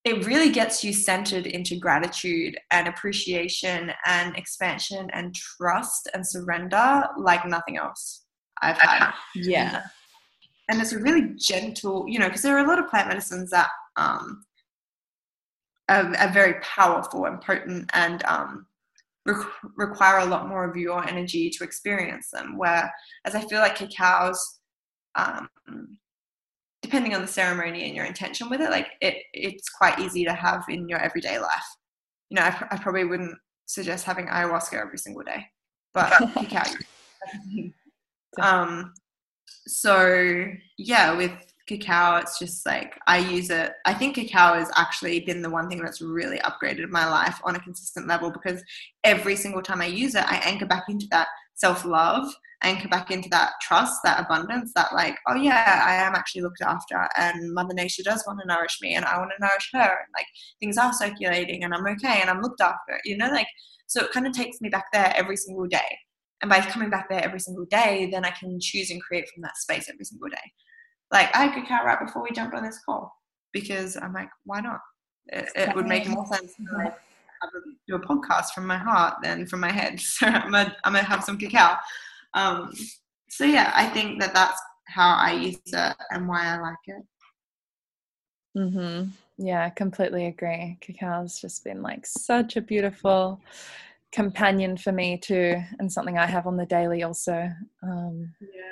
it 0.05 0.25
really 0.25 0.49
gets 0.49 0.83
you 0.83 0.93
centered 0.93 1.45
into 1.45 1.77
gratitude 1.77 2.57
and 2.71 2.87
appreciation 2.87 3.91
and 4.05 4.35
expansion 4.37 5.09
and 5.13 5.35
trust 5.35 6.09
and 6.13 6.25
surrender 6.25 7.03
like 7.17 7.45
nothing 7.45 7.77
else 7.77 8.23
I've 8.61 8.77
had. 8.77 9.11
Yeah. 9.35 9.83
And 10.69 10.81
it's 10.81 10.93
a 10.93 10.99
really 10.99 11.33
gentle, 11.37 12.05
you 12.07 12.19
know, 12.19 12.27
because 12.27 12.43
there 12.43 12.55
are 12.55 12.63
a 12.63 12.67
lot 12.67 12.79
of 12.79 12.89
plant 12.89 13.07
medicines 13.09 13.49
that 13.49 13.69
um, 13.97 14.45
are, 15.89 16.15
are 16.17 16.31
very 16.31 16.53
powerful 16.61 17.25
and 17.25 17.41
potent 17.41 17.89
and 17.93 18.23
um, 18.25 18.65
require 19.75 20.19
a 20.19 20.25
lot 20.25 20.47
more 20.47 20.69
of 20.69 20.75
your 20.75 21.05
energy 21.07 21.49
to 21.49 21.63
experience 21.63 22.29
them. 22.31 22.57
Whereas 22.57 22.89
I 23.33 23.41
feel 23.41 23.59
like 23.59 23.75
cacao's, 23.75 24.59
um, 25.15 25.49
depending 26.81 27.15
on 27.15 27.21
the 27.21 27.27
ceremony 27.27 27.85
and 27.85 27.95
your 27.95 28.05
intention 28.05 28.49
with 28.49 28.61
it, 28.61 28.69
like 28.69 28.87
it, 29.01 29.15
it's 29.33 29.69
quite 29.69 29.99
easy 29.99 30.23
to 30.25 30.33
have 30.33 30.63
in 30.69 30.87
your 30.87 30.99
everyday 30.99 31.39
life. 31.39 31.75
You 32.29 32.35
know, 32.35 32.43
I, 32.43 32.67
I 32.71 32.77
probably 32.77 33.05
wouldn't 33.05 33.37
suggest 33.65 34.05
having 34.05 34.27
ayahuasca 34.27 34.79
every 34.79 34.97
single 34.97 35.23
day, 35.23 35.45
but 35.93 36.09
cacao. 36.35 36.71
um, 38.41 38.93
so 39.67 40.45
yeah, 40.77 41.15
with 41.15 41.48
cacao, 41.69 42.17
it's 42.17 42.37
just 42.37 42.65
like 42.65 42.99
I 43.07 43.19
use 43.19 43.49
it. 43.49 43.73
I 43.85 43.93
think 43.93 44.15
cacao 44.15 44.55
has 44.55 44.69
actually 44.75 45.21
been 45.21 45.41
the 45.41 45.49
one 45.49 45.69
thing 45.69 45.81
that's 45.81 46.01
really 46.01 46.39
upgraded 46.39 46.89
my 46.89 47.07
life 47.09 47.39
on 47.45 47.55
a 47.55 47.59
consistent 47.59 48.07
level 48.07 48.31
because 48.31 48.61
every 49.03 49.35
single 49.35 49.61
time 49.61 49.81
I 49.81 49.85
use 49.85 50.15
it, 50.15 50.29
I 50.29 50.41
anchor 50.43 50.65
back 50.65 50.83
into 50.89 51.07
that 51.11 51.27
self 51.55 51.85
love 51.85 52.33
anchor 52.61 52.87
back 52.89 53.11
into 53.11 53.29
that 53.29 53.53
trust, 53.61 54.01
that 54.03 54.19
abundance, 54.19 54.71
that 54.75 54.93
like, 54.93 55.15
oh 55.27 55.35
yeah, 55.35 55.83
I 55.85 55.95
am 55.95 56.15
actually 56.15 56.41
looked 56.41 56.61
after 56.61 57.07
and 57.17 57.53
Mother 57.53 57.73
Nature 57.73 58.03
does 58.03 58.23
want 58.27 58.39
to 58.41 58.47
nourish 58.47 58.79
me 58.81 58.95
and 58.95 59.05
I 59.05 59.17
want 59.17 59.31
to 59.31 59.45
nourish 59.45 59.69
her 59.73 59.79
and 59.79 60.13
like 60.13 60.25
things 60.59 60.77
are 60.77 60.93
circulating 60.93 61.63
and 61.63 61.73
I'm 61.73 61.87
okay 61.87 62.19
and 62.21 62.29
I'm 62.29 62.41
looked 62.41 62.61
after, 62.61 62.99
you 63.05 63.17
know, 63.17 63.29
like 63.29 63.47
so 63.87 64.03
it 64.03 64.11
kind 64.11 64.27
of 64.27 64.33
takes 64.33 64.61
me 64.61 64.69
back 64.69 64.85
there 64.93 65.13
every 65.15 65.37
single 65.37 65.67
day. 65.67 65.97
And 66.41 66.49
by 66.49 66.61
coming 66.61 66.89
back 66.89 67.09
there 67.09 67.23
every 67.23 67.39
single 67.39 67.65
day, 67.65 68.07
then 68.11 68.23
I 68.23 68.31
can 68.31 68.59
choose 68.61 68.91
and 68.91 69.01
create 69.01 69.27
from 69.33 69.41
that 69.41 69.57
space 69.57 69.89
every 69.89 70.05
single 70.05 70.29
day. 70.29 70.37
Like 71.11 71.35
I 71.35 71.47
could 71.49 71.65
count 71.65 71.85
right 71.85 71.99
before 71.99 72.23
we 72.23 72.31
jumped 72.31 72.55
on 72.55 72.63
this 72.63 72.79
call 72.85 73.13
because 73.51 73.97
I'm 73.97 74.13
like, 74.13 74.29
why 74.45 74.61
not? 74.61 74.79
It, 75.27 75.49
it 75.55 75.75
would 75.75 75.87
make 75.87 76.07
more 76.07 76.25
sense 76.27 76.55
to 76.55 76.77
like 76.77 76.93
do 77.87 77.95
a 77.95 77.99
podcast 77.99 78.51
from 78.53 78.65
my 78.67 78.77
heart 78.77 79.15
than 79.23 79.45
from 79.47 79.59
my 79.59 79.71
head. 79.71 79.99
So 80.19 80.27
I'm 80.27 80.51
gonna, 80.51 80.75
I'm 80.83 80.93
gonna 80.93 81.05
have 81.05 81.23
some 81.23 81.37
cacao. 81.37 81.77
Um, 82.33 82.71
so 83.29 83.43
yeah, 83.43 83.71
I 83.75 83.87
think 83.87 84.19
that 84.21 84.33
that's 84.33 84.59
how 84.87 85.15
I 85.15 85.33
use 85.33 85.59
it 85.65 85.95
and 86.11 86.27
why 86.27 86.45
I 86.45 86.59
like 86.59 86.75
it. 86.87 87.03
Mhm. 88.57 89.09
Yeah, 89.37 89.65
I 89.65 89.69
completely 89.69 90.25
agree. 90.25 90.77
Cacao's 90.81 91.39
just 91.39 91.63
been 91.63 91.81
like 91.81 92.05
such 92.05 92.57
a 92.57 92.61
beautiful 92.61 93.39
companion 94.11 94.77
for 94.77 94.91
me 94.91 95.17
too, 95.17 95.61
and 95.79 95.91
something 95.91 96.17
I 96.17 96.25
have 96.25 96.47
on 96.47 96.57
the 96.57 96.65
daily 96.65 97.03
also. 97.03 97.49
Um, 97.83 98.33
yeah. 98.41 98.69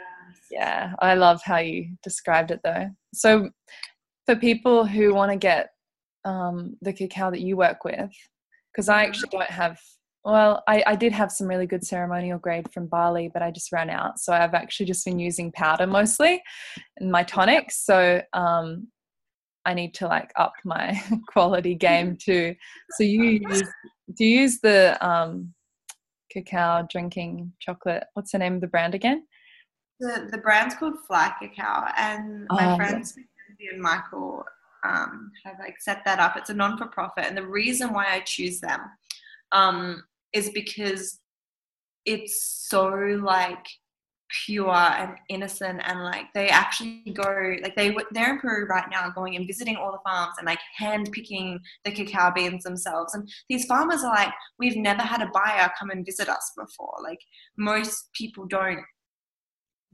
Yeah, 0.49 0.93
I 0.99 1.15
love 1.15 1.41
how 1.43 1.57
you 1.57 1.97
described 2.03 2.51
it 2.51 2.61
though. 2.63 2.89
So, 3.13 3.49
for 4.25 4.35
people 4.35 4.85
who 4.85 5.13
want 5.13 5.31
to 5.31 5.37
get 5.37 5.71
um, 6.25 6.77
the 6.81 6.93
cacao 6.93 7.31
that 7.31 7.41
you 7.41 7.57
work 7.57 7.83
with, 7.83 8.11
because 8.71 8.89
I 8.89 9.03
actually 9.03 9.29
don't 9.31 9.49
have 9.49 9.79
well, 10.27 10.61
I, 10.67 10.83
I 10.85 10.95
did 10.97 11.13
have 11.13 11.31
some 11.31 11.47
really 11.47 11.67
good 11.67 11.85
ceremonial 11.85 12.37
grade 12.37 12.69
from 12.73 12.87
Bali, 12.87 13.29
but 13.31 13.41
I 13.41 13.49
just 13.49 13.71
ran 13.71 13.89
out. 13.89 14.19
So 14.19 14.33
I've 14.33 14.53
actually 14.53 14.87
just 14.87 15.05
been 15.05 15.19
using 15.19 15.53
powder 15.53 15.87
mostly 15.87 16.43
in 16.99 17.09
my 17.09 17.23
tonics. 17.23 17.85
So 17.85 18.21
um, 18.33 18.89
I 19.67 19.73
need 19.73 19.93
to 19.95 20.07
like 20.07 20.31
up 20.37 20.53
my 20.63 20.99
quality 21.27 21.75
game 21.75 22.15
too. 22.19 22.55
So 22.91 23.03
you 23.03 23.23
use 23.23 23.63
do 24.15 24.25
you 24.25 24.41
use 24.41 24.59
the 24.61 24.97
um, 25.05 25.53
cacao 26.31 26.87
drinking 26.89 27.51
chocolate? 27.59 28.05
What's 28.13 28.31
the 28.31 28.39
name 28.39 28.55
of 28.55 28.61
the 28.61 28.67
brand 28.67 28.95
again? 28.95 29.27
The 29.99 30.29
the 30.31 30.37
brand's 30.37 30.75
called 30.75 30.95
Fly 31.05 31.33
Cacao, 31.39 31.91
and 31.97 32.47
my 32.49 32.73
oh, 32.73 32.75
friends 32.77 33.15
yeah. 33.59 33.71
and 33.73 33.81
Michael 33.81 34.45
um, 34.85 35.31
have 35.43 35.55
like 35.59 35.75
set 35.79 36.03
that 36.05 36.19
up. 36.19 36.37
It's 36.37 36.49
a 36.49 36.53
non 36.53 36.77
for 36.77 36.87
profit, 36.87 37.25
and 37.25 37.37
the 37.37 37.45
reason 37.45 37.93
why 37.93 38.05
I 38.09 38.21
choose 38.21 38.61
them 38.61 38.79
um, 39.51 40.03
is 40.33 40.49
because 40.51 41.19
it's 42.05 42.67
so 42.69 42.87
like 43.21 43.65
pure 44.45 44.69
and 44.69 45.17
innocent 45.29 45.81
and 45.85 46.03
like 46.03 46.25
they 46.33 46.49
actually 46.49 47.03
go 47.13 47.55
like 47.61 47.75
they 47.75 47.95
they're 48.11 48.33
in 48.33 48.39
Peru 48.39 48.65
right 48.67 48.87
now 48.91 49.09
going 49.09 49.35
and 49.35 49.47
visiting 49.47 49.75
all 49.75 49.91
the 49.91 50.09
farms 50.09 50.33
and 50.37 50.45
like 50.45 50.59
hand 50.75 51.09
picking 51.11 51.59
the 51.85 51.91
cacao 51.91 52.31
beans 52.33 52.63
themselves. 52.63 53.13
And 53.13 53.29
these 53.49 53.65
farmers 53.65 54.03
are 54.03 54.13
like 54.13 54.33
we've 54.59 54.77
never 54.77 55.01
had 55.01 55.21
a 55.21 55.31
buyer 55.33 55.71
come 55.79 55.89
and 55.89 56.05
visit 56.05 56.29
us 56.29 56.51
before. 56.57 56.95
Like 57.03 57.19
most 57.57 58.09
people 58.13 58.45
don't 58.45 58.79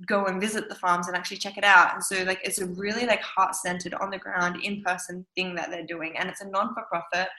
go 0.08 0.26
and 0.26 0.42
visit 0.42 0.68
the 0.68 0.76
farms 0.76 1.08
and 1.08 1.16
actually 1.16 1.38
check 1.38 1.58
it 1.58 1.64
out. 1.64 1.94
And 1.94 2.04
so 2.04 2.24
like 2.24 2.40
it's 2.44 2.60
a 2.60 2.66
really 2.66 3.06
like 3.06 3.22
heart 3.22 3.56
centered 3.56 3.94
on 3.96 4.10
the 4.10 4.18
ground 4.18 4.64
in 4.64 4.82
person 4.82 5.26
thing 5.36 5.56
that 5.56 5.70
they're 5.70 5.86
doing. 5.86 6.14
And 6.18 6.30
it's 6.30 6.42
a 6.42 6.50
non 6.50 6.74
for 6.74 6.84
profit 6.90 7.30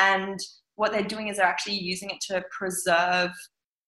and 0.00 0.38
what 0.76 0.92
they're 0.92 1.02
doing 1.02 1.26
is 1.26 1.38
they're 1.38 1.46
actually 1.46 1.74
using 1.74 2.08
it 2.08 2.20
to 2.20 2.42
preserve 2.56 3.30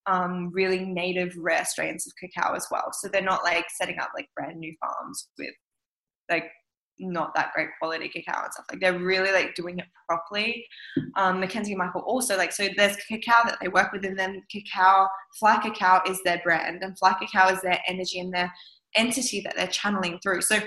um, 0.07 0.51
really 0.53 0.85
native 0.85 1.35
rare 1.37 1.65
strains 1.65 2.07
of 2.07 2.13
cacao 2.17 2.55
as 2.55 2.67
well. 2.71 2.91
So 2.93 3.09
they're 3.09 3.23
not 3.23 3.45
like 3.45 3.67
setting 3.71 3.99
up 3.99 4.11
like 4.15 4.29
brand 4.35 4.59
new 4.59 4.75
farms 4.81 5.29
with 5.39 5.51
like 6.31 6.51
not 6.99 7.35
that 7.35 7.53
great 7.55 7.69
quality 7.79 8.09
cacao 8.09 8.45
and 8.45 8.53
stuff. 8.53 8.67
Like 8.71 8.81
they're 8.81 8.99
really 8.99 9.33
like 9.33 9.55
doing 9.55 9.79
it 9.79 9.87
properly. 10.09 10.65
Um, 11.17 11.41
Mackenzie 11.41 11.73
and 11.73 11.79
Michael 11.79 12.03
also 12.03 12.37
like 12.37 12.53
so 12.53 12.69
there's 12.77 12.97
cacao 13.09 13.45
that 13.45 13.59
they 13.61 13.69
work 13.69 13.93
with, 13.93 14.05
and 14.05 14.19
then 14.19 14.43
cacao, 14.51 15.09
Fly 15.39 15.59
Cacao 15.63 16.03
is 16.09 16.21
their 16.25 16.41
brand, 16.45 16.83
and 16.83 16.99
Fly 16.99 17.15
Cacao 17.19 17.49
is 17.53 17.61
their 17.63 17.81
energy 17.87 18.21
and 18.21 18.33
their 18.33 18.53
entity 18.95 19.41
that 19.43 19.57
they're 19.57 19.67
channeling 19.69 20.19
through. 20.23 20.43
So 20.43 20.59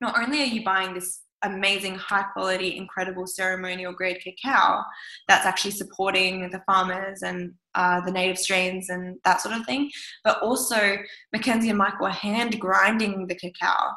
not 0.00 0.18
only 0.18 0.42
are 0.42 0.46
you 0.46 0.64
buying 0.64 0.94
this 0.94 1.20
amazing, 1.42 1.94
high 1.94 2.24
quality, 2.34 2.76
incredible 2.76 3.26
ceremonial 3.26 3.92
grade 3.92 4.20
cacao 4.22 4.82
that's 5.28 5.46
actually 5.46 5.70
supporting 5.70 6.50
the 6.50 6.62
farmers 6.66 7.22
and 7.22 7.52
uh, 7.74 8.00
the 8.04 8.12
native 8.12 8.38
strains 8.38 8.90
and 8.90 9.18
that 9.24 9.40
sort 9.40 9.56
of 9.56 9.64
thing. 9.64 9.90
But 10.24 10.42
also, 10.42 10.96
Mackenzie 11.32 11.70
and 11.70 11.78
Michael 11.78 12.06
are 12.06 12.10
hand 12.10 12.58
grinding 12.60 13.26
the 13.26 13.34
cacao. 13.34 13.92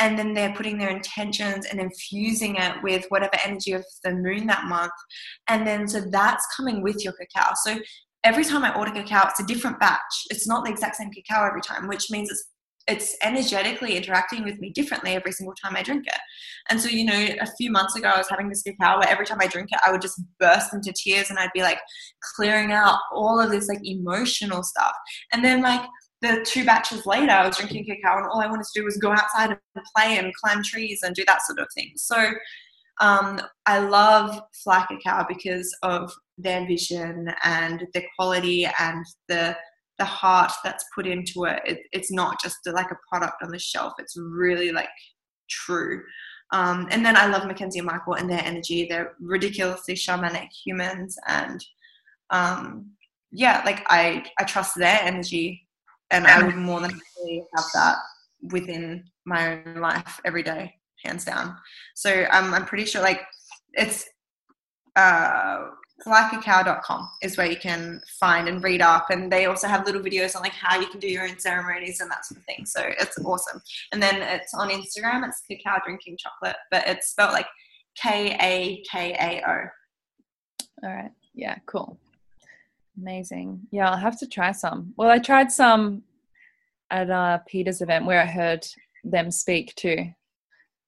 And 0.00 0.18
then 0.18 0.34
they're 0.34 0.54
putting 0.54 0.76
their 0.76 0.90
intentions 0.90 1.66
and 1.66 1.80
infusing 1.80 2.56
it 2.56 2.82
with 2.82 3.06
whatever 3.10 3.36
energy 3.44 3.72
of 3.72 3.84
the 4.02 4.10
moon 4.10 4.46
that 4.48 4.64
month. 4.64 4.92
And 5.48 5.66
then, 5.66 5.86
so 5.86 6.00
that's 6.10 6.44
coming 6.56 6.82
with 6.82 7.04
your 7.04 7.12
cacao. 7.12 7.52
So 7.62 7.78
every 8.24 8.44
time 8.44 8.64
I 8.64 8.74
order 8.74 8.90
cacao, 8.90 9.28
it's 9.28 9.40
a 9.40 9.46
different 9.46 9.78
batch. 9.78 10.00
It's 10.30 10.48
not 10.48 10.64
the 10.64 10.72
exact 10.72 10.96
same 10.96 11.10
cacao 11.12 11.46
every 11.46 11.60
time, 11.60 11.86
which 11.86 12.10
means 12.10 12.30
it's 12.30 12.48
it's 12.86 13.16
energetically 13.22 13.96
interacting 13.96 14.44
with 14.44 14.58
me 14.58 14.70
differently 14.70 15.12
every 15.12 15.32
single 15.32 15.54
time 15.54 15.74
I 15.74 15.82
drink 15.82 16.06
it. 16.06 16.20
And 16.68 16.80
so, 16.80 16.88
you 16.88 17.04
know, 17.04 17.28
a 17.40 17.46
few 17.56 17.70
months 17.70 17.96
ago, 17.96 18.08
I 18.08 18.18
was 18.18 18.28
having 18.28 18.48
this 18.48 18.62
cacao 18.62 18.98
where 18.98 19.08
every 19.08 19.24
time 19.24 19.38
I 19.40 19.46
drink 19.46 19.70
it, 19.72 19.80
I 19.86 19.90
would 19.90 20.02
just 20.02 20.20
burst 20.38 20.74
into 20.74 20.92
tears 20.92 21.30
and 21.30 21.38
I'd 21.38 21.50
be 21.54 21.62
like 21.62 21.78
clearing 22.36 22.72
out 22.72 22.98
all 23.12 23.40
of 23.40 23.50
this 23.50 23.68
like 23.68 23.80
emotional 23.84 24.62
stuff. 24.62 24.92
And 25.32 25.44
then, 25.44 25.62
like, 25.62 25.82
the 26.20 26.44
two 26.46 26.64
batches 26.64 27.04
later, 27.06 27.32
I 27.32 27.46
was 27.46 27.56
drinking 27.56 27.84
cacao 27.84 28.18
and 28.18 28.26
all 28.26 28.40
I 28.40 28.46
wanted 28.46 28.64
to 28.64 28.80
do 28.80 28.84
was 28.84 28.96
go 28.96 29.12
outside 29.12 29.50
and 29.50 29.84
play 29.96 30.18
and 30.18 30.32
climb 30.34 30.62
trees 30.62 31.00
and 31.02 31.14
do 31.14 31.24
that 31.26 31.42
sort 31.46 31.58
of 31.58 31.68
thing. 31.74 31.92
So, 31.96 32.32
um, 33.00 33.40
I 33.66 33.80
love 33.80 34.40
Fly 34.62 34.86
Cacao 34.88 35.26
because 35.28 35.74
of 35.82 36.12
their 36.38 36.66
vision 36.66 37.32
and 37.42 37.86
their 37.92 38.04
quality 38.16 38.68
and 38.78 39.04
the 39.28 39.56
the 39.98 40.04
heart 40.04 40.52
that's 40.64 40.84
put 40.94 41.06
into 41.06 41.44
it, 41.44 41.60
it 41.64 41.78
it's 41.92 42.12
not 42.12 42.40
just 42.40 42.58
like 42.66 42.90
a 42.90 42.98
product 43.08 43.42
on 43.42 43.50
the 43.50 43.58
shelf 43.58 43.92
it's 43.98 44.16
really 44.16 44.72
like 44.72 44.88
true 45.48 46.02
um, 46.54 46.86
and 46.90 47.04
then 47.04 47.16
I 47.16 47.26
love 47.26 47.46
Mackenzie 47.46 47.80
and 47.80 47.86
Michael 47.86 48.14
and 48.14 48.30
their 48.30 48.42
energy. 48.44 48.86
They're 48.88 49.14
ridiculously 49.20 49.94
shamanic 49.94 50.48
humans, 50.64 51.18
and 51.26 51.64
um, 52.30 52.90
yeah, 53.32 53.62
like 53.64 53.84
I 53.88 54.24
I 54.38 54.44
trust 54.44 54.76
their 54.76 55.00
energy, 55.02 55.66
and 56.10 56.26
I 56.26 56.44
would 56.44 56.54
more 56.54 56.80
than 56.80 56.90
happily 56.90 57.42
have 57.56 57.64
that 57.74 57.96
within 58.52 59.04
my 59.24 59.64
own 59.64 59.80
life 59.80 60.20
every 60.24 60.44
day, 60.44 60.72
hands 61.02 61.24
down. 61.24 61.56
So 61.96 62.26
um, 62.30 62.54
I'm 62.54 62.66
pretty 62.66 62.84
sure 62.84 63.02
like 63.02 63.22
it's 63.72 64.08
uh, 64.94 65.70
flycacao.com 66.02 67.08
is 67.22 67.36
where 67.36 67.46
you 67.46 67.56
can 67.56 68.00
find 68.18 68.48
and 68.48 68.62
read 68.64 68.82
up 68.82 69.10
and 69.10 69.30
they 69.30 69.46
also 69.46 69.68
have 69.68 69.86
little 69.86 70.02
videos 70.02 70.34
on 70.34 70.42
like 70.42 70.52
how 70.52 70.78
you 70.78 70.86
can 70.88 70.98
do 70.98 71.06
your 71.08 71.22
own 71.22 71.38
ceremonies 71.38 72.00
and 72.00 72.10
that 72.10 72.26
sort 72.26 72.38
of 72.38 72.44
thing 72.44 72.66
so 72.66 72.80
it's 72.98 73.18
awesome. 73.24 73.60
And 73.92 74.02
then 74.02 74.20
it's 74.20 74.54
on 74.54 74.70
instagram 74.70 75.26
it's 75.26 75.42
cacao 75.48 75.80
drinking 75.84 76.18
chocolate 76.18 76.56
but 76.70 76.86
it's 76.86 77.10
spelled 77.10 77.32
like 77.32 77.46
k-a-k-a-o 77.96 79.68
all 80.82 80.90
right 80.94 81.12
yeah 81.32 81.56
cool. 81.66 81.98
Amazing. 83.00 83.60
Yeah 83.70 83.90
i'll 83.90 83.96
have 83.96 84.18
to 84.18 84.26
try 84.26 84.52
some. 84.52 84.94
Well 84.96 85.10
i 85.10 85.18
tried 85.18 85.52
some 85.52 86.02
at 86.90 87.08
uh, 87.08 87.38
peter's 87.46 87.80
event 87.80 88.04
where 88.04 88.20
i 88.20 88.26
heard 88.26 88.66
them 89.04 89.30
speak 89.30 89.74
too 89.76 90.06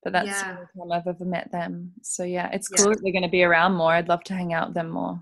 but 0.06 0.12
that's 0.12 0.28
yeah. 0.28 0.52
the 0.52 0.58
only 0.78 0.92
time 0.92 0.92
I've 0.92 1.06
ever 1.08 1.24
met 1.24 1.50
them. 1.50 1.90
So 2.00 2.22
yeah, 2.22 2.48
it's 2.52 2.68
cool 2.68 2.86
yeah. 2.86 2.94
that 2.94 3.02
they're 3.02 3.12
going 3.12 3.24
to 3.24 3.28
be 3.28 3.42
around 3.42 3.74
more. 3.74 3.90
I'd 3.90 4.06
love 4.06 4.22
to 4.26 4.34
hang 4.34 4.52
out 4.52 4.68
with 4.68 4.74
them 4.74 4.88
more. 4.88 5.20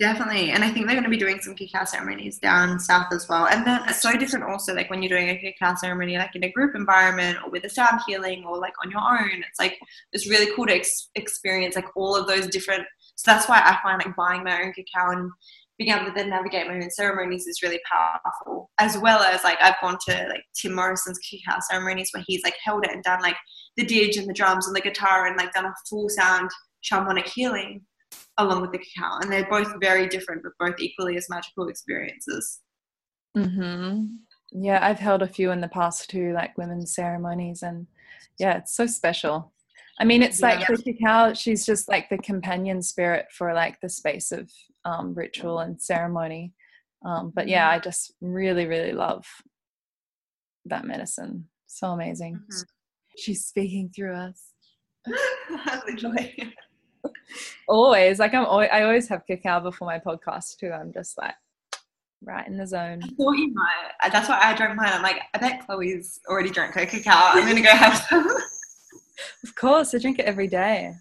Definitely, 0.00 0.50
and 0.50 0.64
I 0.64 0.70
think 0.70 0.86
they're 0.86 0.96
going 0.96 1.04
to 1.04 1.10
be 1.10 1.16
doing 1.16 1.38
some 1.40 1.54
cacao 1.54 1.84
ceremonies 1.84 2.40
down 2.40 2.80
south 2.80 3.12
as 3.12 3.28
well. 3.28 3.46
And 3.46 3.64
then 3.64 3.82
it's 3.86 4.02
so 4.02 4.16
different 4.16 4.46
also, 4.46 4.74
like 4.74 4.90
when 4.90 5.00
you're 5.00 5.16
doing 5.16 5.28
a 5.28 5.38
cacao 5.38 5.76
ceremony, 5.76 6.18
like 6.18 6.34
in 6.34 6.42
a 6.42 6.50
group 6.50 6.74
environment 6.74 7.38
or 7.44 7.50
with 7.50 7.62
a 7.62 7.68
sound 7.68 8.00
healing 8.04 8.44
or 8.44 8.58
like 8.58 8.72
on 8.84 8.90
your 8.90 9.00
own. 9.00 9.44
It's 9.48 9.60
like 9.60 9.78
it's 10.12 10.28
really 10.28 10.52
cool 10.56 10.66
to 10.66 10.74
ex- 10.74 11.10
experience 11.14 11.76
like 11.76 11.96
all 11.96 12.16
of 12.16 12.26
those 12.26 12.48
different 12.48 12.82
So 13.14 13.30
that's 13.30 13.48
why 13.48 13.60
I 13.62 13.78
find 13.80 14.02
like 14.04 14.16
buying 14.16 14.42
my 14.42 14.60
own 14.60 14.72
cacao 14.72 15.12
and 15.12 15.30
being 15.80 15.96
able 15.96 16.04
to 16.04 16.12
then 16.14 16.28
navigate 16.28 16.66
my 16.66 16.74
own 16.74 16.90
ceremonies 16.90 17.46
is 17.46 17.62
really 17.62 17.80
powerful. 17.90 18.70
As 18.78 18.98
well 18.98 19.20
as 19.20 19.42
like 19.42 19.56
I've 19.62 19.80
gone 19.80 19.96
to 20.08 20.26
like 20.28 20.44
Tim 20.54 20.74
Morrison's 20.74 21.18
cacao 21.18 21.58
ceremonies 21.70 22.10
where 22.12 22.22
he's 22.26 22.44
like 22.44 22.54
held 22.62 22.84
it 22.84 22.92
and 22.92 23.02
done 23.02 23.22
like 23.22 23.36
the 23.78 23.86
didge 23.86 24.18
and 24.18 24.28
the 24.28 24.34
drums 24.34 24.66
and 24.66 24.76
the 24.76 24.82
guitar 24.82 25.26
and 25.26 25.38
like 25.38 25.54
done 25.54 25.64
a 25.64 25.72
full 25.88 26.10
sound 26.10 26.50
shamanic 26.84 27.26
healing 27.28 27.80
along 28.36 28.60
with 28.60 28.72
the 28.72 28.78
cacao. 28.78 29.20
And 29.22 29.32
they're 29.32 29.48
both 29.48 29.72
very 29.80 30.06
different, 30.06 30.42
but 30.42 30.52
both 30.60 30.78
equally 30.78 31.16
as 31.16 31.30
magical 31.30 31.68
experiences. 31.68 32.60
Mm-hmm. 33.34 34.04
Yeah, 34.52 34.86
I've 34.86 34.98
held 34.98 35.22
a 35.22 35.28
few 35.28 35.50
in 35.50 35.62
the 35.62 35.68
past 35.68 36.10
too, 36.10 36.34
like 36.34 36.58
women's 36.58 36.94
ceremonies, 36.94 37.62
and 37.62 37.86
yeah, 38.38 38.58
it's 38.58 38.74
so 38.74 38.86
special. 38.86 39.52
I 40.00 40.04
mean, 40.04 40.22
it's 40.22 40.40
like 40.40 40.60
yeah. 40.60 40.66
the 40.74 40.82
cacao, 40.82 41.34
she's 41.34 41.66
just 41.66 41.86
like 41.88 42.08
the 42.08 42.16
companion 42.18 42.80
spirit 42.80 43.26
for 43.30 43.52
like 43.52 43.78
the 43.80 43.88
space 43.88 44.32
of 44.32 44.50
um, 44.86 45.12
ritual 45.12 45.58
and 45.58 45.80
ceremony. 45.80 46.54
Um, 47.04 47.32
but 47.34 47.48
yeah, 47.48 47.68
mm-hmm. 47.68 47.76
I 47.76 47.80
just 47.80 48.14
really, 48.22 48.66
really 48.66 48.92
love 48.92 49.26
that 50.64 50.86
medicine. 50.86 51.48
So 51.66 51.88
amazing. 51.88 52.36
Mm-hmm. 52.36 52.62
She's 53.18 53.44
speaking 53.44 53.90
through 53.94 54.14
us. 54.14 54.42
always 57.68 58.18
like 58.18 58.34
I'm 58.34 58.44
always, 58.46 58.68
I 58.72 58.82
always 58.82 59.08
have 59.08 59.26
cacao 59.26 59.60
before 59.60 59.86
my 59.86 59.98
podcast 59.98 60.56
too. 60.56 60.70
I'm 60.70 60.92
just 60.92 61.18
like 61.18 61.34
right 62.22 62.46
in 62.46 62.56
the 62.56 62.66
zone. 62.66 63.00
I 63.02 63.08
thought 63.08 63.32
you 63.32 63.52
might. 63.52 64.10
That's 64.10 64.28
why 64.28 64.38
I 64.40 64.54
drank 64.54 64.76
mine. 64.76 64.90
I'm 64.92 65.02
like, 65.02 65.20
I 65.34 65.38
bet 65.38 65.66
Chloe's 65.66 66.20
already 66.28 66.50
drank 66.50 66.74
her 66.74 66.86
cacao. 66.86 67.38
I'm 67.38 67.46
gonna 67.46 67.62
go 67.62 67.68
have 67.68 67.98
some. 68.08 68.26
of 69.44 69.54
course, 69.54 69.94
I 69.94 69.98
drink 69.98 70.18
it 70.18 70.26
every 70.26 70.48
day. 70.48 70.92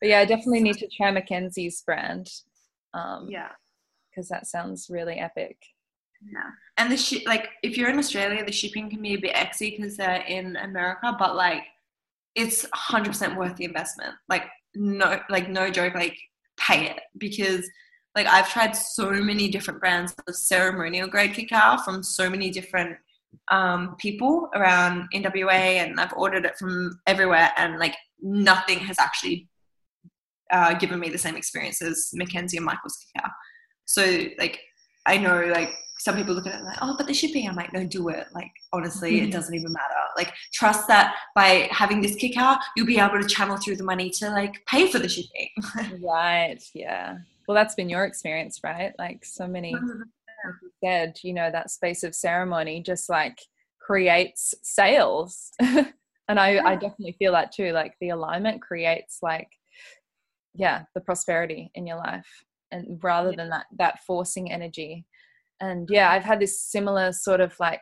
But 0.00 0.10
yeah, 0.10 0.20
I 0.20 0.24
definitely 0.24 0.60
need 0.60 0.78
to 0.78 0.88
try 0.88 1.10
Mackenzie's 1.10 1.82
brand. 1.82 2.28
Um, 2.94 3.28
yeah, 3.30 3.48
because 4.10 4.28
that 4.28 4.46
sounds 4.46 4.88
really 4.90 5.14
epic. 5.14 5.56
Yeah, 6.22 6.50
and 6.78 6.90
the 6.90 7.22
like 7.26 7.48
if 7.62 7.76
you're 7.76 7.90
in 7.90 7.98
Australia, 7.98 8.44
the 8.44 8.52
shipping 8.52 8.90
can 8.90 9.02
be 9.02 9.14
a 9.14 9.20
bit 9.20 9.34
exy 9.34 9.76
because 9.76 9.96
they're 9.96 10.24
in 10.26 10.56
America, 10.56 11.14
but 11.18 11.36
like 11.36 11.62
it's 12.34 12.66
100% 12.66 13.36
worth 13.36 13.56
the 13.56 13.64
investment. 13.64 14.14
Like 14.28 14.44
no, 14.74 15.20
like 15.30 15.48
no 15.48 15.70
joke, 15.70 15.94
like 15.94 16.16
pay 16.58 16.86
it 16.90 17.00
because 17.18 17.68
like 18.14 18.26
I've 18.26 18.50
tried 18.50 18.74
so 18.74 19.10
many 19.10 19.48
different 19.48 19.80
brands 19.80 20.14
of 20.26 20.34
ceremonial 20.34 21.06
grade 21.06 21.34
cacao 21.34 21.76
from 21.78 22.02
so 22.02 22.30
many 22.30 22.50
different 22.50 22.96
um, 23.50 23.96
people 23.98 24.48
around 24.54 25.08
NWA, 25.14 25.50
and 25.50 26.00
I've 26.00 26.12
ordered 26.14 26.44
it 26.44 26.56
from 26.58 26.98
everywhere, 27.06 27.52
and 27.56 27.78
like 27.78 27.96
nothing 28.20 28.78
has 28.80 28.98
actually 28.98 29.48
uh, 30.50 30.74
given 30.74 31.00
me 31.00 31.08
the 31.08 31.18
same 31.18 31.36
experience 31.36 31.82
as 31.82 32.10
Mackenzie 32.14 32.56
and 32.56 32.66
Michael's 32.66 32.98
cacao. 33.14 33.28
So 33.84 34.24
like 34.38 34.60
I 35.06 35.18
know 35.18 35.46
like 35.46 35.70
some 35.98 36.16
people 36.16 36.34
look 36.34 36.46
at 36.46 36.60
it 36.60 36.64
like, 36.64 36.78
oh, 36.82 36.94
but 36.96 37.06
the 37.06 37.14
shipping. 37.14 37.48
I'm 37.48 37.56
like, 37.56 37.72
no, 37.72 37.86
do 37.86 38.08
it. 38.08 38.26
Like 38.34 38.50
honestly, 38.72 39.14
mm-hmm. 39.14 39.28
it 39.28 39.32
doesn't 39.32 39.54
even 39.54 39.72
matter. 39.72 39.94
Like 40.16 40.32
trust 40.52 40.88
that 40.88 41.14
by 41.34 41.68
having 41.70 42.00
this 42.00 42.16
cacao, 42.16 42.56
you'll 42.76 42.86
be 42.86 42.98
able 42.98 43.20
to 43.20 43.26
channel 43.26 43.56
through 43.56 43.76
the 43.76 43.84
money 43.84 44.10
to 44.10 44.30
like 44.30 44.64
pay 44.66 44.90
for 44.90 44.98
the 44.98 45.08
shipping. 45.08 45.48
right. 46.02 46.62
Yeah 46.74 47.18
well 47.46 47.54
that's 47.54 47.74
been 47.74 47.88
your 47.88 48.04
experience 48.04 48.60
right 48.64 48.92
like 48.98 49.24
so 49.24 49.46
many 49.46 49.74
said 50.84 51.16
you 51.22 51.32
know 51.32 51.50
that 51.50 51.70
space 51.70 52.02
of 52.02 52.14
ceremony 52.14 52.82
just 52.82 53.08
like 53.08 53.38
creates 53.80 54.54
sales. 54.62 55.50
And 56.28 56.40
I, 56.40 56.58
I 56.58 56.74
definitely 56.74 57.14
feel 57.20 57.30
that 57.34 57.52
too 57.52 57.70
like 57.70 57.94
the 58.00 58.08
alignment 58.08 58.60
creates 58.60 59.18
like 59.22 59.48
yeah 60.54 60.82
the 60.94 61.00
prosperity 61.00 61.70
in 61.74 61.86
your 61.86 61.98
life 61.98 62.26
and 62.72 62.98
rather 63.02 63.30
than 63.30 63.48
that 63.50 63.66
that 63.78 64.00
forcing 64.04 64.50
energy. 64.50 65.06
And 65.60 65.88
yeah 65.88 66.10
i've 66.10 66.24
had 66.24 66.40
this 66.40 66.60
similar 66.60 67.12
sort 67.12 67.40
of 67.40 67.54
like 67.60 67.80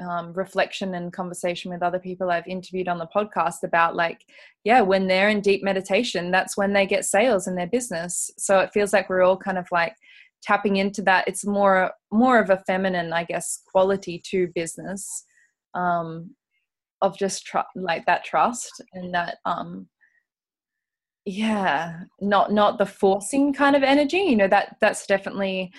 um, 0.00 0.32
reflection 0.32 0.94
and 0.94 1.12
conversation 1.12 1.72
with 1.72 1.82
other 1.82 1.98
people 1.98 2.30
I've 2.30 2.46
interviewed 2.46 2.88
on 2.88 2.98
the 2.98 3.08
podcast 3.12 3.64
about 3.64 3.96
like, 3.96 4.24
yeah, 4.62 4.80
when 4.80 5.08
they're 5.08 5.28
in 5.28 5.40
deep 5.40 5.64
meditation, 5.64 6.30
that's 6.30 6.56
when 6.56 6.72
they 6.72 6.86
get 6.86 7.04
sales 7.04 7.48
in 7.48 7.56
their 7.56 7.66
business. 7.66 8.30
So 8.38 8.60
it 8.60 8.70
feels 8.72 8.92
like 8.92 9.08
we're 9.08 9.22
all 9.22 9.36
kind 9.36 9.58
of 9.58 9.66
like 9.72 9.96
tapping 10.42 10.76
into 10.76 11.02
that. 11.02 11.26
It's 11.26 11.46
more 11.46 11.92
more 12.10 12.38
of 12.38 12.50
a 12.50 12.62
feminine, 12.66 13.12
I 13.12 13.24
guess, 13.24 13.62
quality 13.70 14.22
to 14.30 14.48
business 14.54 15.24
um, 15.74 16.34
of 17.02 17.18
just 17.18 17.46
tr- 17.46 17.58
like 17.74 18.06
that 18.06 18.24
trust 18.24 18.82
and 18.92 19.14
that 19.14 19.38
um, 19.44 19.88
yeah, 21.24 22.00
not 22.20 22.52
not 22.52 22.78
the 22.78 22.86
forcing 22.86 23.52
kind 23.52 23.76
of 23.76 23.82
energy. 23.82 24.18
You 24.18 24.36
know 24.36 24.48
that 24.48 24.76
that's 24.80 25.06
definitely 25.06 25.72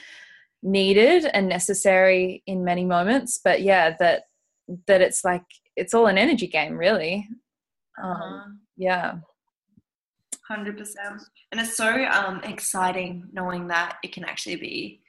needed 0.62 1.26
and 1.34 1.48
necessary 1.48 2.44
in 2.46 2.64
many 2.64 2.84
moments 2.84 3.40
but 3.44 3.62
yeah 3.62 3.96
that 4.00 4.24
that 4.88 5.02
it's 5.02 5.24
like 5.24 5.44
it's 5.76 5.94
all 5.94 6.08
an 6.08 6.18
energy 6.18 6.48
game 6.48 6.78
really 6.78 7.28
um, 8.04 8.12
uh-huh. 8.12 8.50
Yeah 10.50 10.56
100% 10.58 10.96
and 11.52 11.62
it's 11.62 11.76
so 11.76 12.06
um, 12.06 12.42
exciting 12.44 13.28
knowing 13.32 13.68
that 13.68 13.98
it 14.04 14.12
can 14.12 14.24
actually 14.24 14.56
be 14.56 15.02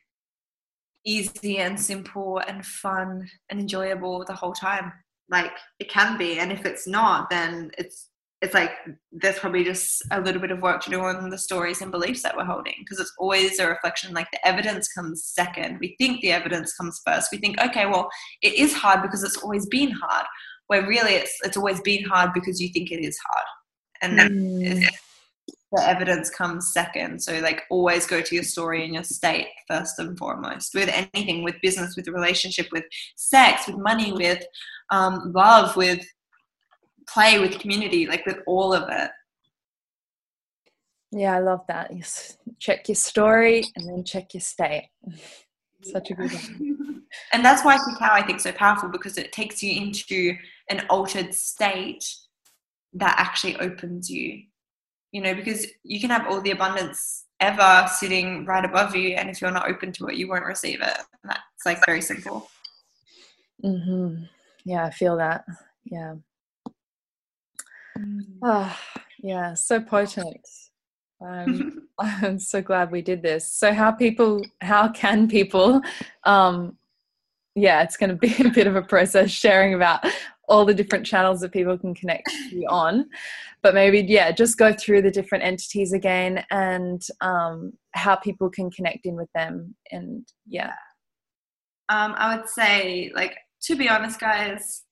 easy 1.05 1.59
and 1.59 1.81
simple 1.81 2.39
and 2.47 2.65
fun 2.65 3.29
and 3.49 3.61
enjoyable 3.61 4.25
the 4.27 4.35
whole 4.35 4.53
time. 4.53 4.93
Like 5.31 5.53
it 5.79 5.89
can 5.89 6.19
be 6.19 6.39
and 6.39 6.51
if 6.51 6.67
it's 6.67 6.89
not 6.89 7.31
then 7.31 7.71
it's 7.79 8.09
it's 8.43 8.55
like 8.55 8.71
there's 9.13 9.39
probably 9.39 9.63
just 9.63 10.03
a 10.11 10.21
little 10.21 10.41
bit 10.41 10.51
of 10.51 10.63
work 10.63 10.83
to 10.83 10.91
do 10.91 11.01
on 11.03 11.29
the 11.29 11.37
stories 11.37 11.83
and 11.83 11.93
beliefs 11.93 12.23
that 12.23 12.35
we're 12.35 12.45
holding 12.45 12.75
because 12.79 12.99
it's 12.99 13.13
always 13.19 13.59
a 13.59 13.69
reflection 13.69 14.15
like 14.15 14.27
the 14.33 14.47
evidence 14.47 14.89
comes 14.93 15.25
second. 15.25 15.79
We 15.79 15.95
think 15.99 16.21
the 16.21 16.33
evidence 16.33 16.75
comes 16.75 17.01
first. 17.07 17.29
We 17.31 17.39
think 17.39 17.61
okay 17.61 17.87
well 17.87 18.11
it 18.43 18.55
is 18.55 18.75
hard 18.75 19.03
because 19.03 19.23
it's 19.23 19.37
always 19.37 19.67
been 19.67 19.91
hard 19.91 20.27
where 20.67 20.87
really 20.87 21.13
it's 21.13 21.37
it's 21.45 21.57
always 21.57 21.81
been 21.83 22.05
hard 22.05 22.33
because 22.33 22.61
you 22.61 22.71
think 22.71 22.91
it 22.91 23.05
is 23.05 23.19
hard. 23.29 23.47
And 24.03 24.19
mm. 24.19 24.89
The 25.73 25.89
evidence 25.89 26.31
comes 26.31 26.73
second 26.73 27.23
so 27.23 27.39
like 27.41 27.63
always 27.71 28.07
go 28.07 28.21
to 28.21 28.35
your 28.35 28.43
story 28.43 28.85
and 28.85 28.95
your 28.95 29.05
state 29.05 29.47
first 29.69 29.99
and 29.99 30.19
foremost 30.19 30.75
with 30.75 30.89
anything 30.89 31.45
with 31.45 31.55
business 31.63 31.95
with 31.97 32.09
relationship 32.09 32.67
with 32.73 32.85
sex 33.17 33.67
with 33.69 33.77
money 33.77 34.13
with 34.13 34.45
um, 34.91 35.33
love 35.33 35.77
with 35.77 36.05
play 37.13 37.39
with 37.39 37.59
community, 37.59 38.07
like 38.07 38.25
with 38.27 38.39
all 38.47 38.73
of 38.73 38.89
it. 38.89 39.11
Yeah, 41.13 41.35
I 41.35 41.41
love 41.41 41.63
that. 41.69 41.93
You 41.93 42.03
check 42.59 42.89
your 42.89 42.95
story 42.95 43.65
and 43.75 43.89
then 43.89 44.05
check 44.05 44.33
your 44.33 44.41
state. 44.41 44.91
Such 45.83 46.11
a 46.11 46.15
good 46.15 46.33
one. 46.33 47.03
and 47.33 47.45
that's 47.45 47.65
why 47.65 47.79
cacao 47.79 48.13
I 48.13 48.23
think 48.23 48.39
so 48.39 48.53
powerful 48.53 48.91
because 48.91 49.19
it 49.19 49.33
takes 49.33 49.63
you 49.63 49.81
into 49.81 50.37
an 50.69 50.87
altered 50.89 51.35
state 51.35 52.05
that 52.93 53.15
actually 53.19 53.57
opens 53.57 54.09
you. 54.09 54.45
You 55.13 55.23
know, 55.23 55.35
because 55.35 55.67
you 55.83 56.01
can 56.01 56.11
have 56.11 56.27
all 56.29 56.41
the 56.41 56.53
abundance 56.53 57.25
ever 57.41 57.89
sitting 57.89 58.45
right 58.45 58.65
above 58.65 58.95
you, 58.95 59.11
and 59.17 59.29
if 59.29 59.41
you're 59.41 59.51
not 59.51 59.69
open 59.69 59.93
to 59.93 60.07
it, 60.07 60.17
you 60.17 60.29
won't 60.29 60.45
receive 60.45 60.81
it. 60.81 60.99
And 61.23 61.31
that's 61.31 61.67
like 61.67 61.85
very 61.85 62.01
simple. 62.01 62.49
Mm-hmm. 63.65 64.25
Yeah, 64.65 64.85
I 64.85 64.91
feel 64.91 65.17
that. 65.17 65.45
Yeah. 65.85 66.15
Oh, 68.43 68.79
yeah, 69.19 69.55
so 69.55 69.81
potent. 69.81 70.47
Um, 71.21 71.89
I'm 71.99 72.39
so 72.39 72.63
glad 72.63 72.91
we 72.91 73.03
did 73.03 73.23
this. 73.23 73.51
So, 73.51 73.73
how 73.73 73.91
people, 73.91 74.43
how 74.61 74.89
can 74.89 75.29
people, 75.29 75.83
um, 76.25 76.77
yeah, 77.55 77.83
it's 77.83 77.97
going 77.97 78.11
to 78.11 78.17
be 78.17 78.35
a 78.45 78.51
bit 78.51 78.67
of 78.67 78.77
a 78.77 78.83
process 78.83 79.31
sharing 79.31 79.75
about 79.75 80.05
all 80.51 80.65
the 80.65 80.75
different 80.75 81.07
channels 81.07 81.41
that 81.41 81.53
people 81.53 81.79
can 81.79 81.95
connect 81.95 82.31
you 82.51 82.67
on. 82.69 83.09
But 83.63 83.75
maybe, 83.75 84.01
yeah, 84.01 84.33
just 84.33 84.59
go 84.59 84.73
through 84.73 85.03
the 85.03 85.11
different 85.11 85.45
entities 85.45 85.93
again 85.93 86.45
and 86.51 87.01
um, 87.21 87.73
how 87.93 88.17
people 88.17 88.51
can 88.51 88.71
connect 88.71 89.07
in 89.07 89.17
with 89.17 89.31
them. 89.35 89.75
And 89.91 90.27
yeah. 90.47 90.73
Um, 91.89 92.15
I 92.17 92.37
would 92.37 92.49
say, 92.49 93.11
like, 93.15 93.37
to 93.63 93.77
be 93.77 93.89
honest, 93.89 94.21
guys, 94.21 94.83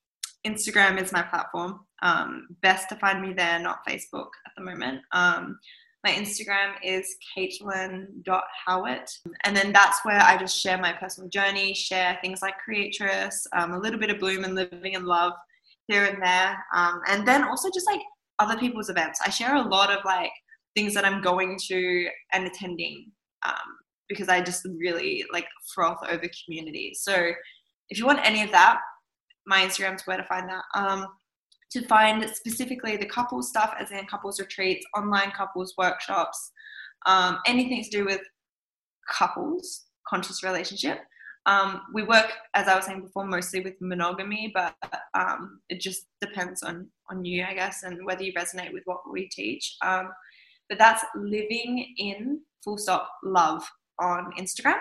Instagram 0.46 1.00
is 1.00 1.12
my 1.12 1.22
platform. 1.22 1.80
Um, 2.02 2.48
best 2.62 2.88
to 2.90 2.96
find 2.96 3.20
me 3.20 3.32
there, 3.32 3.58
not 3.58 3.86
Facebook 3.88 4.28
at 4.46 4.52
the 4.56 4.62
moment. 4.62 5.00
Um, 5.12 5.58
my 6.04 6.10
Instagram 6.10 6.74
is 6.82 7.16
kaitlin.howitt. 7.36 9.10
And 9.44 9.56
then 9.56 9.72
that's 9.72 10.04
where 10.04 10.20
I 10.20 10.36
just 10.36 10.60
share 10.60 10.78
my 10.78 10.92
personal 10.92 11.28
journey, 11.28 11.74
share 11.74 12.18
things 12.22 12.40
like 12.40 12.54
Creatress, 12.58 13.46
um, 13.56 13.72
a 13.72 13.78
little 13.78 13.98
bit 13.98 14.10
of 14.10 14.20
bloom 14.20 14.44
and 14.44 14.54
living 14.54 14.92
in 14.92 15.04
love 15.04 15.32
here 15.88 16.04
and 16.04 16.22
there. 16.22 16.64
Um, 16.74 17.00
and 17.08 17.26
then 17.26 17.42
also 17.42 17.68
just 17.74 17.86
like 17.86 18.00
other 18.38 18.56
people's 18.56 18.90
events. 18.90 19.20
I 19.24 19.30
share 19.30 19.56
a 19.56 19.68
lot 19.68 19.90
of 19.90 20.04
like 20.04 20.30
things 20.76 20.94
that 20.94 21.04
I'm 21.04 21.20
going 21.20 21.58
to 21.68 22.08
and 22.32 22.46
attending 22.46 23.10
um, 23.44 23.54
because 24.08 24.28
I 24.28 24.40
just 24.40 24.66
really 24.78 25.24
like 25.32 25.46
froth 25.74 25.98
over 26.08 26.28
community. 26.44 26.92
So 26.94 27.32
if 27.88 27.98
you 27.98 28.06
want 28.06 28.20
any 28.22 28.42
of 28.42 28.50
that, 28.52 28.78
my 29.46 29.62
Instagram's 29.62 30.06
where 30.06 30.18
to 30.18 30.24
find 30.24 30.48
that. 30.48 30.64
Um, 30.74 31.06
to 31.70 31.82
find 31.86 32.24
specifically 32.30 32.96
the 32.96 33.06
couples 33.06 33.48
stuff, 33.48 33.74
as 33.78 33.90
in 33.90 34.06
couples 34.06 34.40
retreats, 34.40 34.86
online 34.96 35.30
couples 35.32 35.74
workshops, 35.76 36.52
um, 37.06 37.38
anything 37.46 37.82
to 37.82 37.90
do 37.90 38.04
with 38.04 38.20
couples, 39.10 39.86
conscious 40.06 40.42
relationship. 40.42 41.00
Um, 41.48 41.80
we 41.94 42.02
work, 42.02 42.30
as 42.54 42.68
I 42.68 42.76
was 42.76 42.84
saying 42.84 43.00
before, 43.00 43.24
mostly 43.24 43.60
with 43.60 43.74
monogamy, 43.80 44.52
but 44.54 44.74
um, 45.14 45.60
it 45.70 45.80
just 45.80 46.06
depends 46.20 46.62
on 46.62 46.88
on 47.10 47.24
you, 47.24 47.42
I 47.42 47.54
guess, 47.54 47.84
and 47.84 48.04
whether 48.04 48.22
you 48.22 48.34
resonate 48.34 48.72
with 48.72 48.82
what 48.84 49.00
we 49.10 49.28
teach. 49.30 49.76
Um, 49.82 50.10
but 50.68 50.78
that's 50.78 51.02
living 51.16 51.94
in 51.96 52.40
full 52.62 52.76
stop 52.76 53.10
love 53.24 53.66
on 53.98 54.30
Instagram. 54.38 54.78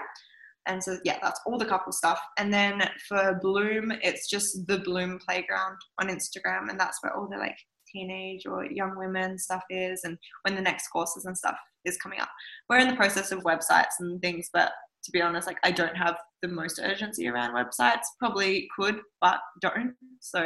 And 0.65 0.83
so, 0.83 0.97
yeah, 1.05 1.17
that's 1.21 1.39
all 1.45 1.57
the 1.57 1.65
couple 1.65 1.93
stuff. 1.93 2.19
And 2.37 2.53
then 2.53 2.83
for 3.07 3.39
Bloom, 3.41 3.93
it's 4.03 4.29
just 4.29 4.67
the 4.67 4.79
Bloom 4.79 5.19
Playground 5.25 5.77
on 6.01 6.09
Instagram. 6.09 6.69
And 6.69 6.77
that's 6.77 7.01
where 7.01 7.15
all 7.15 7.29
the 7.29 7.37
like 7.37 7.57
teenage 7.87 8.45
or 8.45 8.65
young 8.65 8.97
women 8.97 9.37
stuff 9.37 9.63
is 9.69 10.01
and 10.03 10.17
when 10.41 10.55
the 10.55 10.61
next 10.61 10.89
courses 10.89 11.23
and 11.23 11.37
stuff 11.37 11.55
is 11.85 11.97
coming 11.97 12.19
up. 12.19 12.29
We're 12.69 12.79
in 12.79 12.89
the 12.89 12.97
process 12.97 13.31
of 13.31 13.43
websites 13.43 13.95
and 14.01 14.21
things, 14.21 14.49
but 14.51 14.73
to 15.07 15.11
be 15.11 15.21
honest, 15.21 15.47
like 15.47 15.57
I 15.63 15.71
don't 15.71 15.95
have 15.95 16.17
the 16.41 16.49
most 16.49 16.81
urgency 16.83 17.29
around 17.29 17.55
websites. 17.55 18.03
Probably 18.19 18.67
could, 18.77 18.99
but 19.21 19.39
don't. 19.61 19.95
So 20.19 20.39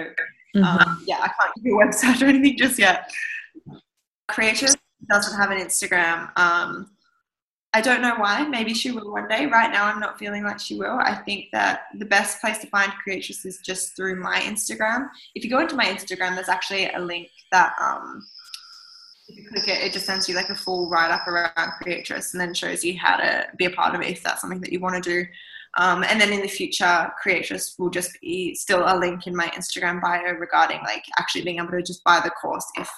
mm-hmm. 0.55 0.63
um, 0.63 1.03
yeah, 1.07 1.17
I 1.17 1.27
can't 1.27 1.53
give 1.55 1.65
you 1.65 1.81
a 1.81 1.85
website 1.85 2.21
or 2.21 2.25
anything 2.25 2.57
just 2.57 2.77
yet. 2.77 3.11
Creatress 4.27 4.75
doesn't 5.09 5.35
have 5.35 5.49
an 5.49 5.57
Instagram. 5.57 6.29
Um, 6.37 6.91
I 7.73 7.81
don't 7.81 8.03
know 8.03 8.15
why. 8.17 8.45
Maybe 8.47 8.75
she 8.75 8.91
will 8.91 9.11
one 9.11 9.27
day. 9.27 9.47
Right 9.47 9.71
now, 9.71 9.85
I'm 9.85 9.99
not 9.99 10.19
feeling 10.19 10.43
like 10.43 10.59
she 10.59 10.77
will. 10.77 10.99
I 10.99 11.15
think 11.15 11.45
that 11.53 11.85
the 11.97 12.05
best 12.05 12.39
place 12.39 12.59
to 12.59 12.67
find 12.67 12.91
Creatress 13.03 13.45
is 13.45 13.61
just 13.65 13.95
through 13.95 14.21
my 14.21 14.41
Instagram. 14.41 15.07
If 15.33 15.43
you 15.43 15.49
go 15.49 15.59
into 15.59 15.75
my 15.75 15.85
Instagram, 15.85 16.35
there's 16.35 16.49
actually 16.49 16.91
a 16.91 16.99
link 16.99 17.29
that 17.51 17.73
um, 17.81 18.23
you 19.35 19.47
click 19.47 19.67
it, 19.67 19.83
it 19.83 19.93
just 19.93 20.05
sends 20.05 20.27
you 20.27 20.35
like 20.35 20.49
a 20.49 20.55
full 20.55 20.89
write 20.89 21.11
up 21.11 21.27
around 21.27 21.71
Creatress 21.81 22.33
and 22.33 22.41
then 22.41 22.53
shows 22.53 22.83
you 22.83 22.97
how 22.97 23.17
to 23.17 23.47
be 23.57 23.65
a 23.65 23.69
part 23.69 23.95
of 23.95 24.01
it 24.01 24.09
if 24.09 24.23
that's 24.23 24.41
something 24.41 24.61
that 24.61 24.71
you 24.71 24.79
want 24.79 25.01
to 25.01 25.09
do. 25.09 25.25
Um, 25.77 26.03
and 26.03 26.19
then 26.19 26.33
in 26.33 26.41
the 26.41 26.47
future, 26.47 27.11
Creatress 27.21 27.75
will 27.79 27.89
just 27.89 28.19
be 28.21 28.53
still 28.55 28.83
a 28.85 28.97
link 28.97 29.27
in 29.27 29.35
my 29.35 29.47
Instagram 29.47 30.01
bio 30.01 30.33
regarding 30.33 30.79
like 30.83 31.03
actually 31.17 31.43
being 31.43 31.57
able 31.57 31.71
to 31.71 31.81
just 31.81 32.03
buy 32.03 32.19
the 32.23 32.31
course 32.31 32.65
if 32.77 32.89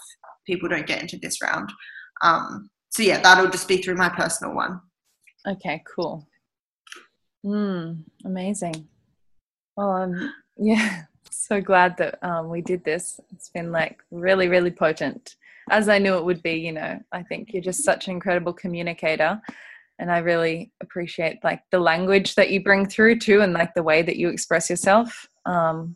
people 0.46 0.70
don't 0.70 0.88
get 0.88 1.02
into 1.02 1.18
this 1.18 1.42
round. 1.42 1.72
Um, 2.22 2.70
so 2.90 3.04
yeah, 3.04 3.22
that'll 3.22 3.50
just 3.50 3.68
be 3.68 3.78
through 3.78 3.96
my 3.96 4.10
personal 4.10 4.56
one. 4.56 4.82
Okay, 5.48 5.84
cool. 5.96 6.28
Mm, 7.46 8.04
amazing. 8.26 8.88
Well, 9.76 9.92
um, 9.92 10.34
yeah, 10.58 11.04
so 11.30 11.62
glad 11.62 11.98
that 11.98 12.24
um, 12.24 12.50
we 12.50 12.62
did 12.62 12.84
this. 12.84 13.20
It's 13.34 13.50
been 13.50 13.72
like 13.72 14.00
really, 14.12 14.48
really 14.48 14.72
potent, 14.72 15.36
as 15.70 15.90
I 15.90 15.98
knew 15.98 16.16
it 16.16 16.26
would 16.26 16.44
be. 16.44 16.54
You 16.54 16.74
know, 16.74 17.00
I 17.12 17.24
think 17.24 17.54
you're 17.54 17.64
just 17.64 17.84
such 17.84 18.08
an 18.08 18.14
incredible 18.14 18.54
communicator, 18.54 19.42
and 20.00 20.12
I 20.12 20.20
really 20.20 20.72
appreciate 20.82 21.40
like 21.44 21.62
the 21.72 21.80
language 21.80 22.36
that 22.36 22.52
you 22.52 22.64
bring 22.64 22.88
through 22.88 23.20
too, 23.20 23.42
and 23.42 23.54
like 23.54 23.74
the 23.74 23.84
way 23.84 24.02
that 24.02 24.18
you 24.18 24.30
express 24.30 24.70
yourself. 24.70 25.28
Um, 25.46 25.96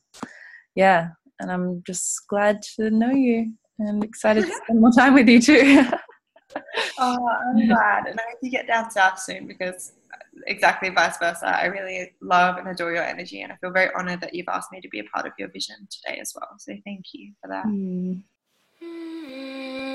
yeah, 0.75 1.09
and 1.39 1.51
I'm 1.51 1.83
just 1.85 2.27
glad 2.27 2.61
to 2.75 2.89
know 2.89 3.11
you 3.11 3.53
and 3.79 4.03
excited 4.03 4.45
to 4.45 4.53
spend 4.63 4.81
more 4.81 4.91
time 4.91 5.13
with 5.13 5.27
you 5.27 5.41
too. 5.41 5.85
oh, 6.99 7.27
I'm 7.27 7.67
glad. 7.67 8.07
And 8.07 8.19
I 8.19 8.23
hope 8.29 8.39
you 8.41 8.51
get 8.51 8.67
down 8.67 8.89
south 8.91 9.19
soon 9.19 9.47
because 9.47 9.93
exactly 10.45 10.89
vice 10.89 11.17
versa. 11.17 11.47
I 11.47 11.65
really 11.65 12.13
love 12.21 12.57
and 12.57 12.67
adore 12.67 12.93
your 12.93 13.03
energy, 13.03 13.41
and 13.41 13.51
I 13.51 13.55
feel 13.57 13.71
very 13.71 13.91
honored 13.95 14.21
that 14.21 14.33
you've 14.33 14.47
asked 14.49 14.71
me 14.71 14.81
to 14.81 14.89
be 14.89 14.99
a 14.99 15.03
part 15.05 15.25
of 15.25 15.33
your 15.37 15.49
vision 15.49 15.87
today 15.89 16.19
as 16.19 16.33
well. 16.35 16.49
So 16.57 16.73
thank 16.85 17.05
you 17.13 17.33
for 17.41 17.49
that. 17.49 17.65
Mm. 17.65 18.21
Mm-hmm. 19.27 19.86